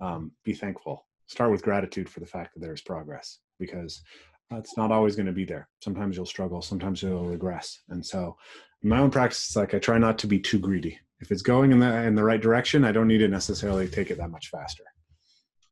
um, 0.00 0.32
be 0.44 0.54
thankful. 0.54 1.06
Start 1.26 1.50
with 1.50 1.62
gratitude 1.62 2.08
for 2.08 2.20
the 2.20 2.26
fact 2.26 2.54
that 2.54 2.60
there's 2.60 2.82
progress 2.82 3.38
because 3.58 4.02
it's 4.50 4.76
not 4.76 4.92
always 4.92 5.16
going 5.16 5.26
to 5.26 5.32
be 5.32 5.44
there. 5.44 5.68
Sometimes 5.80 6.16
you'll 6.16 6.26
struggle, 6.26 6.62
sometimes 6.62 7.02
you'll 7.02 7.24
regress. 7.24 7.80
And 7.88 8.04
so, 8.04 8.36
in 8.82 8.88
my 8.88 8.98
own 8.98 9.10
practice, 9.10 9.46
it's 9.46 9.56
like 9.56 9.74
I 9.74 9.78
try 9.78 9.98
not 9.98 10.18
to 10.18 10.26
be 10.26 10.38
too 10.38 10.58
greedy. 10.58 10.98
If 11.20 11.30
it's 11.30 11.42
going 11.42 11.70
in 11.72 11.78
the 11.78 12.02
in 12.02 12.14
the 12.14 12.24
right 12.24 12.40
direction, 12.40 12.84
I 12.84 12.92
don't 12.92 13.06
need 13.06 13.18
to 13.18 13.28
necessarily 13.28 13.88
take 13.88 14.10
it 14.10 14.18
that 14.18 14.30
much 14.30 14.48
faster. 14.48 14.84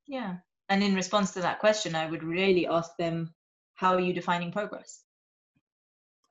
Yeah. 0.06 0.36
And 0.68 0.82
in 0.82 0.94
response 0.94 1.32
to 1.32 1.40
that 1.40 1.58
question, 1.58 1.96
I 1.96 2.06
would 2.08 2.22
really 2.22 2.66
ask 2.66 2.90
them, 2.96 3.34
how 3.74 3.94
are 3.94 4.00
you 4.00 4.12
defining 4.12 4.52
progress? 4.52 5.02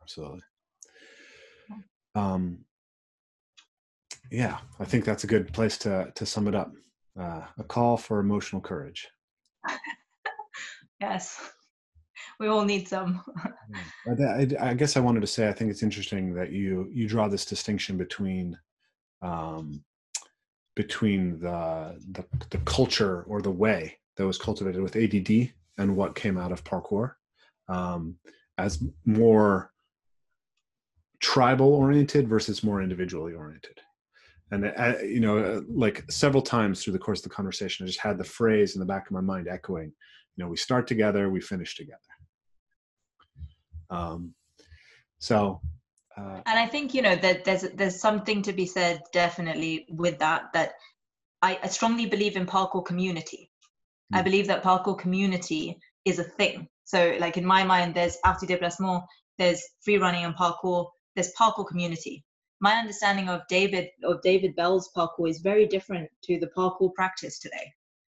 Absolutely. 0.01 0.39
Um, 2.15 2.59
yeah, 4.31 4.57
I 4.79 4.85
think 4.85 5.05
that's 5.05 5.23
a 5.23 5.27
good 5.27 5.51
place 5.53 5.77
to 5.79 6.11
to 6.15 6.25
sum 6.25 6.47
it 6.47 6.55
up. 6.55 6.71
Uh, 7.19 7.41
a 7.57 7.63
call 7.63 7.97
for 7.97 8.19
emotional 8.19 8.61
courage. 8.61 9.07
yes 11.01 11.51
we 12.39 12.47
all 12.47 12.63
need 12.63 12.87
some. 12.87 13.21
I, 14.19 14.47
I, 14.59 14.73
guess 14.73 14.95
I 14.95 15.01
wanted 15.01 15.21
to 15.21 15.27
say 15.27 15.47
I 15.47 15.53
think 15.53 15.69
it's 15.69 15.83
interesting 15.83 16.33
that 16.35 16.51
you 16.51 16.89
you 16.91 17.07
draw 17.07 17.27
this 17.27 17.45
distinction 17.45 17.97
between 17.97 18.57
um, 19.21 19.83
between 20.75 21.39
the, 21.39 21.99
the 22.11 22.25
the 22.49 22.57
culture 22.59 23.23
or 23.23 23.41
the 23.41 23.51
way 23.51 23.97
that 24.15 24.25
was 24.25 24.37
cultivated 24.37 24.81
with 24.81 24.95
ADD 24.95 25.51
and 25.77 25.95
what 25.95 26.15
came 26.15 26.37
out 26.37 26.51
of 26.51 26.63
parkour 26.63 27.13
um, 27.67 28.15
as 28.57 28.83
more 29.05 29.71
tribal 31.19 31.73
oriented 31.73 32.27
versus 32.27 32.63
more 32.63 32.81
individually 32.81 33.33
oriented 33.33 33.79
and 34.51 34.65
uh, 34.65 34.97
you 35.03 35.19
know 35.19 35.63
like 35.69 36.03
several 36.09 36.41
times 36.41 36.83
through 36.83 36.93
the 36.93 36.99
course 36.99 37.19
of 37.19 37.23
the 37.23 37.29
conversation 37.29 37.83
i 37.83 37.87
just 37.87 37.99
had 37.99 38.17
the 38.17 38.23
phrase 38.23 38.75
in 38.75 38.79
the 38.79 38.85
back 38.85 39.05
of 39.05 39.11
my 39.11 39.21
mind 39.21 39.47
echoing 39.47 39.91
you 40.35 40.43
know 40.43 40.49
we 40.49 40.57
start 40.57 40.87
together 40.87 41.29
we 41.29 41.41
finish 41.41 41.75
together 41.75 41.99
um, 43.89 44.33
so, 45.19 45.61
uh, 46.17 46.41
and 46.45 46.59
I 46.59 46.67
think 46.67 46.93
you 46.93 47.01
know 47.01 47.15
that 47.15 47.43
there's 47.43 47.63
there's 47.73 47.99
something 47.99 48.41
to 48.43 48.53
be 48.53 48.65
said 48.65 49.01
definitely 49.13 49.85
with 49.89 50.19
that. 50.19 50.53
That 50.53 50.73
I, 51.41 51.59
I 51.63 51.67
strongly 51.67 52.05
believe 52.05 52.35
in 52.35 52.45
parkour 52.45 52.85
community. 52.85 53.51
Mm. 54.13 54.17
I 54.17 54.19
hmm. 54.19 54.25
believe 54.25 54.47
that 54.47 54.63
parkour 54.63 54.97
community 54.97 55.77
is 56.05 56.19
a 56.19 56.23
thing. 56.23 56.67
So, 56.85 57.15
like 57.19 57.37
in 57.37 57.45
my 57.45 57.63
mind, 57.63 57.95
there's 57.95 58.17
arts 58.23 58.45
du 58.45 58.47
déplacement, 58.47 59.03
there's 59.37 59.63
free 59.83 59.97
running 59.97 60.25
and 60.25 60.35
parkour, 60.35 60.87
there's 61.19 61.33
parkour 61.33 61.67
community. 61.67 62.23
My 62.61 62.75
understanding 62.75 63.27
of 63.27 63.41
David 63.49 63.89
of 64.03 64.21
David 64.21 64.55
Belle's 64.55 64.89
parkour 64.95 65.29
is 65.29 65.39
very 65.39 65.67
different 65.67 66.09
to 66.23 66.39
the 66.39 66.49
parkour 66.57 66.93
practice 66.93 67.39
today. 67.39 67.73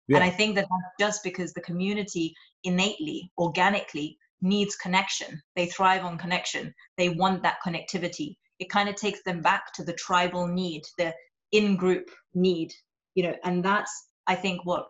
Yeah. 0.09 0.17
And 0.17 0.25
I 0.25 0.31
think 0.31 0.55
that 0.55 0.67
just 0.99 1.23
because 1.23 1.53
the 1.53 1.61
community 1.61 2.35
innately, 2.65 3.31
organically 3.39 4.19
needs 4.41 4.77
connection. 4.77 5.43
They 5.55 5.67
thrive 5.67 6.05
on 6.05 6.19
connection. 6.19 6.75
They 6.97 7.11
want 7.11 7.43
that 7.43 7.59
connectivity. 7.67 8.37
It 8.59 8.71
kind 8.71 8.89
of 8.89 8.95
takes 8.95 9.23
them 9.23 9.41
back 9.43 9.73
to 9.75 9.85
the 9.85 9.95
tribal 9.95 10.47
need, 10.47 10.83
the 10.99 11.15
in 11.53 11.77
group 11.77 12.11
need, 12.35 12.73
you 13.15 13.23
know, 13.25 13.35
and 13.45 13.65
that's, 13.65 14.09
I 14.27 14.35
think, 14.35 14.65
what 14.65 14.87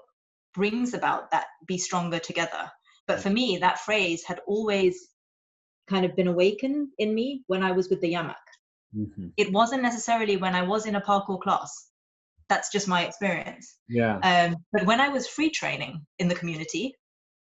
brings 0.54 0.94
about 0.94 1.30
that 1.32 1.46
be 1.66 1.78
stronger 1.78 2.18
together. 2.18 2.70
But 3.06 3.20
for 3.20 3.30
me, 3.30 3.58
that 3.58 3.80
phrase 3.80 4.24
had 4.24 4.40
always 4.46 5.08
kind 5.88 6.04
of 6.04 6.16
been 6.16 6.28
awakened 6.28 6.88
in 6.98 7.14
me 7.14 7.42
when 7.46 7.62
I 7.62 7.72
was 7.72 7.88
with 7.88 8.00
the 8.00 8.12
Yamak. 8.12 8.34
Mm-hmm. 8.96 9.28
It 9.36 9.52
wasn't 9.52 9.82
necessarily 9.82 10.36
when 10.36 10.54
I 10.54 10.62
was 10.62 10.86
in 10.86 10.94
a 10.94 11.00
parkour 11.00 11.40
class. 11.40 11.88
That's 12.48 12.70
just 12.70 12.88
my 12.88 13.04
experience. 13.04 13.76
Yeah. 13.88 14.18
Um, 14.18 14.56
but 14.72 14.86
when 14.86 15.00
I 15.00 15.08
was 15.08 15.26
free 15.26 15.50
training 15.50 16.06
in 16.18 16.28
the 16.28 16.34
community, 16.34 16.94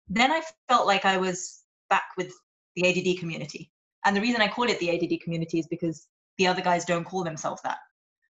then 0.09 0.31
I 0.31 0.43
felt 0.69 0.87
like 0.87 1.05
I 1.05 1.17
was 1.17 1.63
back 1.91 2.05
with 2.17 2.33
the 2.77 2.87
ADD 2.87 3.19
community. 3.19 3.71
And 4.05 4.15
the 4.15 4.21
reason 4.21 4.43
I 4.43 4.49
call 4.49 4.69
it 4.69 4.79
the 4.79 4.91
ADD 4.91 5.21
community 5.23 5.59
is 5.59 5.67
because 5.67 6.07
the 6.39 6.47
other 6.47 6.61
guys 6.61 6.85
don't 6.85 7.05
call 7.05 7.25
themselves 7.25 7.63
that. 7.63 7.79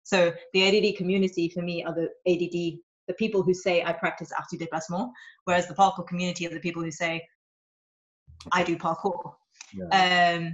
So 0.03 0.33
the 0.53 0.63
ADD 0.67 0.97
community 0.97 1.49
for 1.49 1.61
me 1.61 1.83
are 1.83 1.95
the 1.95 2.09
ADD, 2.27 2.79
the 3.07 3.13
people 3.17 3.41
who 3.41 3.53
say 3.53 3.83
I 3.83 3.93
practice 3.93 4.31
arts 4.31 4.51
du 4.51 4.57
déplacement, 4.57 5.09
whereas 5.45 5.67
the 5.67 5.73
parkour 5.73 6.05
community 6.05 6.45
are 6.45 6.53
the 6.53 6.59
people 6.59 6.83
who 6.83 6.91
say 6.91 7.25
I 8.51 8.63
do 8.63 8.77
parkour. 8.77 9.33
Yeah. 9.73 10.35
Um, 10.37 10.53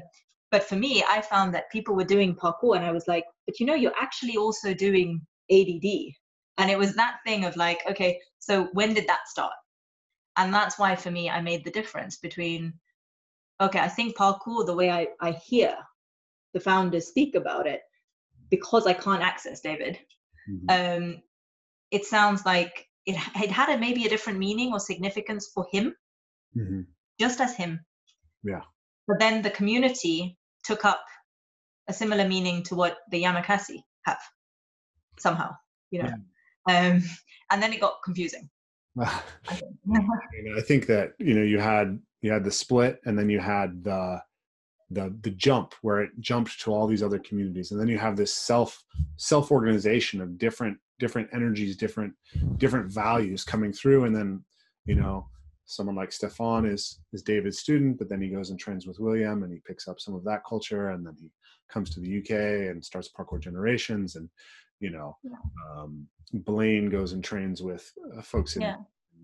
but 0.51 0.63
for 0.63 0.75
me, 0.75 1.03
I 1.07 1.21
found 1.21 1.53
that 1.53 1.71
people 1.71 1.95
were 1.95 2.03
doing 2.03 2.35
parkour, 2.35 2.75
and 2.75 2.85
I 2.85 2.91
was 2.91 3.07
like, 3.07 3.25
but 3.45 3.59
you 3.59 3.65
know, 3.65 3.75
you're 3.75 3.99
actually 3.99 4.37
also 4.37 4.73
doing 4.73 5.21
ADD. 5.51 6.13
And 6.57 6.69
it 6.69 6.77
was 6.77 6.95
that 6.95 7.17
thing 7.25 7.45
of 7.45 7.55
like, 7.55 7.81
okay, 7.89 8.19
so 8.39 8.69
when 8.73 8.93
did 8.93 9.07
that 9.07 9.27
start? 9.27 9.53
And 10.37 10.53
that's 10.53 10.79
why 10.79 10.95
for 10.95 11.11
me, 11.11 11.29
I 11.29 11.41
made 11.41 11.63
the 11.63 11.71
difference 11.71 12.17
between 12.17 12.73
okay, 13.61 13.79
I 13.79 13.87
think 13.87 14.15
parkour, 14.15 14.65
the 14.65 14.75
way 14.75 14.89
I, 14.89 15.07
I 15.19 15.31
hear 15.31 15.75
the 16.53 16.59
founders 16.59 17.07
speak 17.07 17.35
about 17.35 17.67
it, 17.67 17.81
because 18.49 18.87
I 18.87 18.93
can't 18.93 19.21
access 19.21 19.59
David, 19.59 19.99
mm-hmm. 20.49 21.03
um, 21.03 21.21
it 21.91 22.05
sounds 22.05 22.45
like 22.45 22.87
it, 23.05 23.15
it 23.35 23.51
had 23.51 23.69
a, 23.69 23.77
maybe 23.77 24.05
a 24.05 24.09
different 24.09 24.39
meaning 24.39 24.71
or 24.71 24.79
significance 24.79 25.49
for 25.53 25.67
him, 25.71 25.93
mm-hmm. 26.57 26.81
just 27.19 27.41
as 27.41 27.55
him. 27.55 27.79
Yeah. 28.43 28.61
But 29.09 29.17
then 29.17 29.41
the 29.41 29.49
community 29.49 30.37
took 30.63 30.85
up 30.85 31.03
a 31.87 31.93
similar 31.93 32.27
meaning 32.27 32.61
to 32.65 32.75
what 32.75 32.99
the 33.09 33.23
Yamakasi 33.23 33.81
have 34.05 34.19
somehow, 35.17 35.55
you 35.89 36.03
know. 36.03 36.13
Yeah. 36.67 36.91
Um, 36.91 37.03
and 37.51 37.63
then 37.63 37.73
it 37.73 37.81
got 37.81 38.03
confusing. 38.05 38.47
I 38.99 40.61
think 40.61 40.85
that 40.85 41.13
you 41.17 41.33
know 41.33 41.41
you 41.41 41.57
had 41.57 41.99
you 42.21 42.31
had 42.31 42.43
the 42.43 42.51
split 42.51 43.01
and 43.05 43.17
then 43.17 43.31
you 43.31 43.39
had 43.39 43.83
the 43.83 44.21
the 44.91 45.15
the 45.21 45.31
jump 45.31 45.73
where 45.81 46.01
it 46.01 46.11
jumped 46.19 46.59
to 46.61 46.71
all 46.71 46.85
these 46.85 47.03
other 47.03 47.19
communities 47.19 47.71
and 47.71 47.79
then 47.79 47.87
you 47.87 47.97
have 47.97 48.15
this 48.15 48.33
self 48.33 48.83
self 49.17 49.51
organization 49.51 50.19
of 50.19 50.37
different 50.37 50.77
different 50.99 51.29
energies 51.31 51.77
different 51.77 52.13
different 52.57 52.91
values 52.91 53.43
coming 53.43 53.71
through 53.71 54.05
and 54.05 54.15
then 54.15 54.43
you 54.85 54.95
know 54.95 55.27
someone 55.69 55.95
like 55.95 56.09
Stéphane 56.09 56.71
is 56.71 56.99
is 57.13 57.21
david's 57.21 57.59
student 57.59 57.97
but 57.97 58.09
then 58.09 58.21
he 58.21 58.29
goes 58.29 58.49
and 58.49 58.59
trains 58.59 58.87
with 58.87 58.99
william 58.99 59.43
and 59.43 59.53
he 59.53 59.59
picks 59.67 59.87
up 59.87 59.99
some 59.99 60.15
of 60.15 60.23
that 60.23 60.41
culture 60.47 60.89
and 60.89 61.05
then 61.05 61.15
he 61.19 61.29
comes 61.69 61.89
to 61.89 61.99
the 61.99 62.19
uk 62.19 62.31
and 62.31 62.83
starts 62.83 63.09
parkour 63.17 63.39
generations 63.39 64.15
and 64.15 64.29
you 64.79 64.89
know 64.89 65.15
yeah. 65.23 65.31
um, 65.71 66.07
Blane 66.33 66.89
goes 66.89 67.13
and 67.13 67.23
trains 67.23 67.61
with 67.63 67.91
uh, 68.15 68.21
folks 68.21 68.55
in 68.55 68.61
yeah 68.61 68.75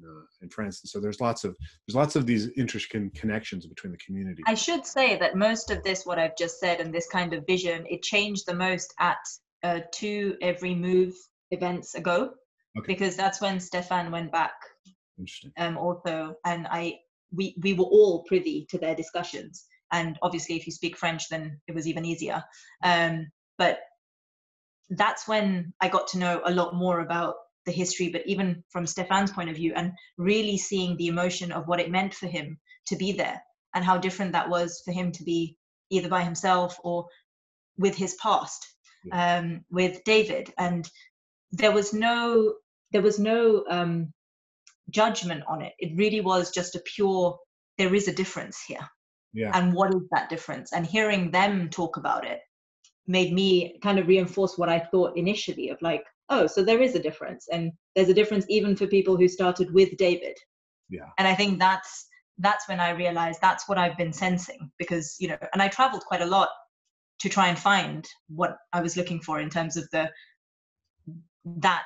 uh, 0.03 0.21
in 0.41 0.49
France. 0.49 0.81
And 0.81 0.89
so 0.89 0.99
there's 0.99 1.21
lots 1.21 1.43
of 1.43 1.55
there's 1.87 1.95
lots 1.95 2.15
of 2.15 2.25
these 2.25 2.49
interesting 2.57 3.09
connections 3.15 3.65
between 3.65 3.91
the 3.91 3.97
community. 3.97 4.43
I 4.45 4.53
should 4.53 4.85
say 4.85 5.17
that 5.17 5.35
most 5.35 5.71
of 5.71 5.83
this, 5.83 6.05
what 6.05 6.19
I've 6.19 6.37
just 6.37 6.59
said, 6.59 6.79
and 6.79 6.93
this 6.93 7.07
kind 7.07 7.33
of 7.33 7.45
vision, 7.45 7.85
it 7.89 8.01
changed 8.01 8.45
the 8.45 8.53
most 8.53 8.93
at 8.99 9.17
uh, 9.63 9.79
two 9.91 10.35
every 10.41 10.75
move 10.75 11.13
events 11.51 11.95
ago, 11.95 12.31
okay. 12.77 12.85
because 12.87 13.15
that's 13.15 13.41
when 13.41 13.57
Stéphane 13.57 14.11
went 14.11 14.31
back. 14.31 14.53
Interesting. 15.19 15.51
Um, 15.57 15.77
also, 15.77 16.35
and 16.45 16.67
I 16.67 16.99
we 17.31 17.55
we 17.61 17.73
were 17.73 17.85
all 17.85 18.23
privy 18.23 18.65
to 18.69 18.77
their 18.77 18.95
discussions, 18.95 19.65
and 19.91 20.17
obviously, 20.21 20.55
if 20.55 20.65
you 20.67 20.73
speak 20.73 20.97
French, 20.97 21.29
then 21.29 21.61
it 21.67 21.75
was 21.75 21.87
even 21.87 22.05
easier. 22.05 22.43
Um, 22.83 23.27
but 23.57 23.79
that's 24.89 25.27
when 25.27 25.73
I 25.81 25.89
got 25.89 26.07
to 26.09 26.19
know 26.19 26.41
a 26.45 26.51
lot 26.51 26.75
more 26.75 26.99
about 26.99 27.35
the 27.65 27.71
history, 27.71 28.09
but 28.09 28.21
even 28.27 28.63
from 28.69 28.85
Stéphane's 28.85 29.31
point 29.31 29.49
of 29.49 29.55
view, 29.55 29.73
and 29.75 29.93
really 30.17 30.57
seeing 30.57 30.97
the 30.97 31.07
emotion 31.07 31.51
of 31.51 31.67
what 31.67 31.79
it 31.79 31.89
meant 31.91 32.13
for 32.13 32.27
him 32.27 32.59
to 32.87 32.95
be 32.95 33.13
there 33.13 33.41
and 33.73 33.83
how 33.83 33.97
different 33.97 34.33
that 34.33 34.49
was 34.49 34.81
for 34.85 34.91
him 34.91 35.11
to 35.13 35.23
be 35.23 35.57
either 35.89 36.09
by 36.09 36.21
himself 36.23 36.77
or 36.83 37.07
with 37.77 37.95
his 37.95 38.15
past. 38.15 38.65
um, 39.11 39.63
with 39.69 40.03
David, 40.03 40.53
and 40.57 40.89
there 41.51 41.71
was 41.71 41.93
no 41.93 42.53
there 42.91 43.01
was 43.01 43.19
no 43.19 43.63
um, 43.69 44.13
judgment 44.89 45.43
on 45.47 45.61
it. 45.61 45.73
It 45.79 45.95
really 45.95 46.21
was 46.21 46.51
just 46.51 46.75
a 46.75 46.81
pure. 46.95 47.37
There 47.77 47.95
is 47.95 48.07
a 48.07 48.13
difference 48.13 48.63
here, 48.67 48.87
Yeah. 49.33 49.51
and 49.53 49.73
what 49.73 49.93
is 49.93 50.01
that 50.11 50.29
difference? 50.29 50.71
And 50.73 50.85
hearing 50.85 51.31
them 51.31 51.69
talk 51.69 51.97
about 51.97 52.25
it 52.25 52.39
made 53.07 53.33
me 53.33 53.77
kind 53.83 53.99
of 53.99 54.07
reinforce 54.07 54.57
what 54.57 54.69
I 54.69 54.79
thought 54.79 55.15
initially 55.17 55.69
of 55.69 55.81
like, 55.81 56.03
oh, 56.29 56.47
so 56.47 56.63
there 56.63 56.81
is 56.81 56.95
a 56.95 56.99
difference, 57.01 57.47
and 57.51 57.71
there's 57.95 58.09
a 58.09 58.13
difference 58.13 58.45
even 58.49 58.75
for 58.75 58.87
people 58.87 59.17
who 59.17 59.27
started 59.27 59.73
with 59.73 59.95
David. 59.97 60.37
Yeah. 60.89 61.09
And 61.17 61.27
I 61.27 61.35
think 61.35 61.59
that's 61.59 62.07
that's 62.39 62.67
when 62.67 62.79
I 62.79 62.89
realized 62.89 63.39
that's 63.41 63.67
what 63.69 63.77
I've 63.77 63.97
been 63.97 64.13
sensing 64.13 64.69
because 64.77 65.15
you 65.19 65.29
know, 65.29 65.37
and 65.53 65.61
I 65.61 65.67
traveled 65.67 66.03
quite 66.05 66.21
a 66.21 66.25
lot 66.25 66.49
to 67.19 67.29
try 67.29 67.47
and 67.47 67.57
find 67.57 68.05
what 68.27 68.57
I 68.73 68.81
was 68.81 68.97
looking 68.97 69.21
for 69.21 69.39
in 69.39 69.49
terms 69.49 69.77
of 69.77 69.89
the 69.91 70.11
that 71.45 71.83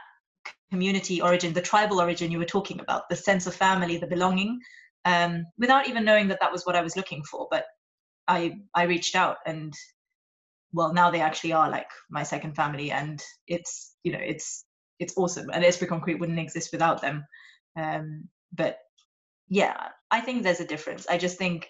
community 0.71 1.21
origin, 1.21 1.53
the 1.53 1.61
tribal 1.61 2.01
origin 2.01 2.31
you 2.31 2.37
were 2.37 2.45
talking 2.45 2.79
about, 2.79 3.09
the 3.09 3.15
sense 3.15 3.47
of 3.47 3.55
family, 3.55 3.97
the 3.97 4.07
belonging, 4.07 4.59
um, 5.05 5.45
without 5.57 5.87
even 5.87 6.05
knowing 6.05 6.27
that 6.27 6.39
that 6.41 6.51
was 6.51 6.65
what 6.65 6.75
I 6.75 6.81
was 6.81 6.95
looking 6.95 7.23
for. 7.23 7.47
But 7.49 7.65
I 8.27 8.53
I 8.75 8.83
reached 8.83 9.15
out 9.15 9.37
and 9.45 9.73
well 10.71 10.93
now 10.93 11.09
they 11.11 11.21
actually 11.21 11.53
are 11.53 11.69
like 11.69 11.89
my 12.09 12.23
second 12.23 12.55
family 12.55 12.91
and 12.91 13.21
it's 13.47 13.95
you 14.03 14.11
know 14.11 14.19
it's 14.21 14.65
it's 14.99 15.17
awesome 15.17 15.49
and 15.51 15.65
Esprit 15.65 15.89
Concrete 15.89 16.19
wouldn't 16.19 16.39
exist 16.39 16.69
without 16.71 17.01
them. 17.01 17.25
Um, 17.75 18.29
but 18.53 18.77
yeah, 19.49 19.89
I 20.11 20.21
think 20.21 20.43
there's 20.43 20.59
a 20.59 20.67
difference. 20.67 21.07
I 21.09 21.17
just 21.17 21.37
think 21.37 21.69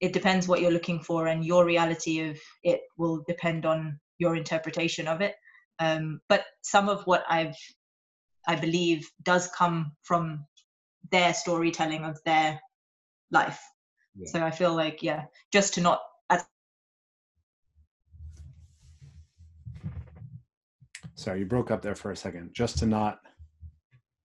it 0.00 0.12
depends 0.12 0.46
what 0.46 0.60
you're 0.60 0.70
looking 0.70 1.00
for 1.00 1.26
and 1.26 1.44
your 1.44 1.64
reality 1.64 2.20
of 2.20 2.38
it 2.62 2.80
will 2.96 3.24
depend 3.26 3.66
on 3.66 3.98
your 4.18 4.36
interpretation 4.36 5.08
of 5.08 5.20
it. 5.20 5.34
Um, 5.78 6.20
but 6.28 6.44
some 6.62 6.88
of 6.88 7.02
what 7.04 7.24
I've 7.28 7.56
I 8.48 8.56
believe 8.56 9.08
does 9.22 9.48
come 9.48 9.92
from 10.02 10.44
their 11.12 11.32
storytelling 11.34 12.04
of 12.04 12.18
their 12.24 12.60
life. 13.30 13.60
Yeah. 14.16 14.26
So 14.32 14.44
I 14.44 14.50
feel 14.50 14.74
like 14.74 15.02
yeah, 15.02 15.24
just 15.52 15.74
to 15.74 15.80
not 15.80 16.00
Sorry, 21.14 21.40
you 21.40 21.46
broke 21.46 21.72
up 21.72 21.82
there 21.82 21.96
for 21.96 22.12
a 22.12 22.16
second. 22.16 22.50
Just 22.54 22.78
to 22.78 22.86
not. 22.86 23.18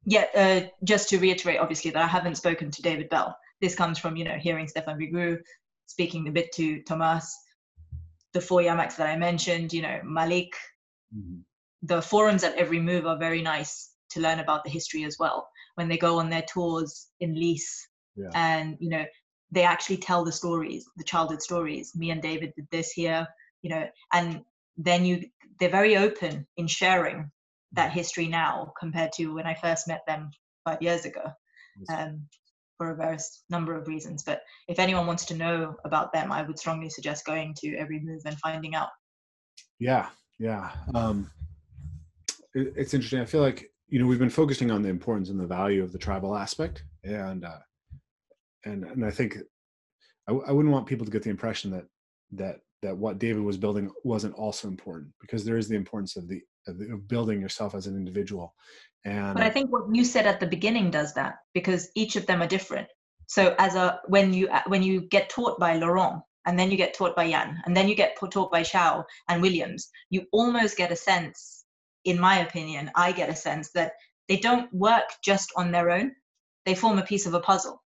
yeah, 0.05 0.25
uh, 0.35 0.61
just 0.83 1.09
to 1.09 1.17
reiterate, 1.17 1.57
obviously 1.59 1.89
that 1.89 2.03
I 2.03 2.07
haven't 2.07 2.35
spoken 2.35 2.69
to 2.69 2.81
David 2.83 3.09
Belle. 3.09 3.35
This 3.61 3.73
comes 3.73 3.97
from 3.97 4.15
you 4.15 4.23
know 4.23 4.37
hearing 4.39 4.67
Stéphane 4.67 4.99
Vigroux, 4.99 5.39
speaking 5.87 6.27
a 6.27 6.31
bit 6.31 6.51
to 6.53 6.83
Thomas, 6.83 7.35
the 8.33 8.41
four 8.41 8.61
Yamaks 8.61 8.95
that 8.97 9.07
I 9.07 9.17
mentioned, 9.17 9.73
you 9.73 9.81
know 9.81 10.01
Malik. 10.03 10.53
Mhm. 11.17 11.41
The 11.81 12.01
forums 12.01 12.43
at 12.43 12.55
every 12.55 12.79
move 12.79 13.07
are 13.07 13.17
very 13.17 13.41
nice 13.41 13.93
to 14.14 14.22
learn 14.22 14.40
about 14.40 14.64
the 14.64 14.69
history 14.69 15.03
as 15.03 15.18
well. 15.19 15.48
When 15.76 15.88
they 15.88 15.98
go 15.98 16.19
on 16.19 16.30
their 16.30 16.45
tours 16.53 17.07
in 17.19 17.35
Lisses, 17.35 17.88
Yeah. 18.15 18.30
and 18.35 18.77
you 18.80 18.90
know 18.90 19.06
they 19.52 19.64
actually 19.64 19.98
tell 19.98 20.23
the 20.23 20.31
stories, 20.31 20.85
the 20.98 21.03
childhood 21.03 21.41
stories. 21.41 21.95
Me 21.95 22.10
and 22.11 22.22
David 22.22 22.53
did 22.56 22.68
this 22.72 22.91
here, 22.91 23.27
you 23.61 23.69
know, 23.69 23.88
and 24.11 24.44
then 24.77 25.06
you 25.06 25.23
they're 25.60 25.69
very 25.69 25.98
open 25.98 26.48
in 26.57 26.68
sharing 26.68 27.30
that 27.73 27.91
history 27.91 28.27
now 28.27 28.73
compared 28.80 29.11
to 29.14 29.34
when 29.34 29.45
I 29.45 29.53
first 29.56 29.88
met 29.88 30.02
them 30.07 30.31
five 30.64 30.81
years 30.81 31.06
ago 31.06 31.23
um, 31.90 32.27
for 32.77 32.91
a 32.91 32.95
various 32.95 33.44
number 33.49 33.76
of 33.76 33.88
reasons. 33.88 34.23
But 34.23 34.41
if 34.68 34.80
anyone 34.80 35.07
wants 35.07 35.26
to 35.26 35.35
know 35.35 35.76
about 35.85 36.14
them, 36.14 36.31
I 36.31 36.41
would 36.44 36.60
strongly 36.60 36.90
suggest 36.90 37.26
going 37.26 37.53
to 37.60 37.76
every 37.77 37.99
move 37.99 38.22
and 38.26 38.38
finding 38.40 38.76
out. 38.76 38.90
Yeah, 39.80 40.10
yeah. 40.40 40.72
Um, 40.94 41.30
it, 42.53 42.73
it's 42.76 42.94
interesting. 42.94 43.19
I 43.22 43.26
feel 43.26 43.41
like 43.41 43.69
you 43.94 43.99
know 43.99 44.07
we've 44.07 44.18
been 44.18 44.28
focusing 44.28 44.72
on 44.72 44.82
the 44.82 44.90
importance 44.90 45.30
and 45.30 45.40
the 45.40 45.45
value 45.45 45.84
of 45.84 45.91
the 45.91 45.99
tribal 45.99 46.36
aspect, 46.36 46.84
and 47.03 47.45
uh, 47.45 47.60
and 48.65 48.84
and 48.86 49.06
I 49.06 49.11
think 49.11 49.38
I, 50.28 50.32
wouldn't 50.32 50.74
want 50.74 50.88
people 50.88 51.06
to 51.06 51.11
get 51.11 51.22
the 51.22 51.30
impression 51.30 51.70
that 51.70 51.86
that 52.32 52.56
that 52.82 52.98
what 52.98 53.20
David 53.20 53.44
was 53.44 53.56
building 53.56 53.91
wasn't 54.03 54.34
also 54.34 54.68
important 54.68 55.11
because 55.22 55.45
there 55.45 55.57
is 55.57 55.70
the 55.70 55.76
importance 55.76 56.15
of 56.15 56.28
the 56.28 56.41
of, 56.68 56.80
the, 56.80 56.91
of 56.91 57.07
building 57.07 57.40
yourself 57.40 57.76
as 57.76 57.86
an 57.86 57.95
individual, 57.95 58.56
and 59.06 59.36
But 59.36 59.44
I 59.44 59.52
think 59.52 59.72
what 59.72 59.84
you 59.94 60.03
said 60.03 60.26
at 60.26 60.40
the 60.40 60.48
beginning 60.48 60.90
does 60.90 61.14
that 61.14 61.36
because 61.53 61.91
each 61.94 62.15
of 62.15 62.26
them 62.26 62.41
are 62.41 62.48
different. 62.48 62.88
So 63.28 63.53
as 63.60 63.76
a 63.76 63.99
when 64.07 64.34
you 64.34 64.49
when 64.65 64.82
you 64.82 65.02
get 65.02 65.30
taught 65.30 65.60
by 65.60 65.76
Laurent 65.76 66.20
and 66.48 66.57
then 66.57 66.72
you 66.72 66.78
get 66.78 66.95
taught 66.95 67.15
by 67.15 67.26
Yann 67.26 67.61
and 67.68 67.78
then 67.78 67.88
you 67.88 67.94
get 67.94 68.18
taught 68.18 68.52
by 68.52 68.64
Chau 68.64 69.06
and 69.30 69.40
Williams, 69.40 69.91
you 70.10 70.26
almost 70.32 70.78
get 70.78 70.91
a 70.91 70.95
sense, 70.95 71.62
in 72.05 72.19
my 72.19 72.39
opinion, 72.39 72.91
I 72.95 73.11
get 73.11 73.30
a 73.30 73.35
sense 73.35 73.71
that 73.71 73.93
they 74.27 74.38
don't 74.38 74.73
work 74.73 75.05
just 75.23 75.51
on 75.55 75.71
their 75.71 75.89
own. 75.89 76.11
They 76.65 76.75
form 76.75 76.97
a 76.99 77.03
piece 77.03 77.25
of 77.25 77.34
a 77.34 77.39
puzzle. 77.39 77.81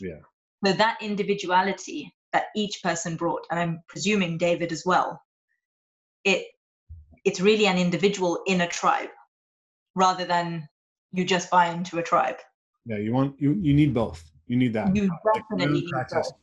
Yeah. 0.00 0.20
So 0.64 0.72
that 0.72 0.98
individuality 1.00 2.12
that 2.32 2.46
each 2.56 2.80
person 2.82 3.16
brought, 3.16 3.46
and 3.50 3.58
I'm 3.60 3.82
presuming 3.88 4.36
David 4.38 4.72
as 4.72 4.84
well, 4.84 5.20
it 6.24 6.46
it's 7.24 7.40
really 7.40 7.66
an 7.66 7.78
individual 7.78 8.40
in 8.46 8.60
a 8.60 8.68
tribe 8.68 9.10
rather 9.94 10.24
than 10.24 10.68
you 11.12 11.24
just 11.24 11.50
buy 11.50 11.66
into 11.68 11.98
a 11.98 12.02
tribe. 12.02 12.36
yeah, 12.84 12.98
you 12.98 13.12
want 13.12 13.40
you 13.40 13.52
you 13.54 13.74
need 13.74 13.94
both. 13.94 14.22
You 14.46 14.56
need 14.56 14.72
that. 14.74 14.94
You 14.94 15.02
Like, 15.02 15.20
my 15.24 15.40
definitely 15.40 15.66
own 15.66 15.72
need 15.72 15.88
practice, 15.90 16.30
both. 16.32 16.40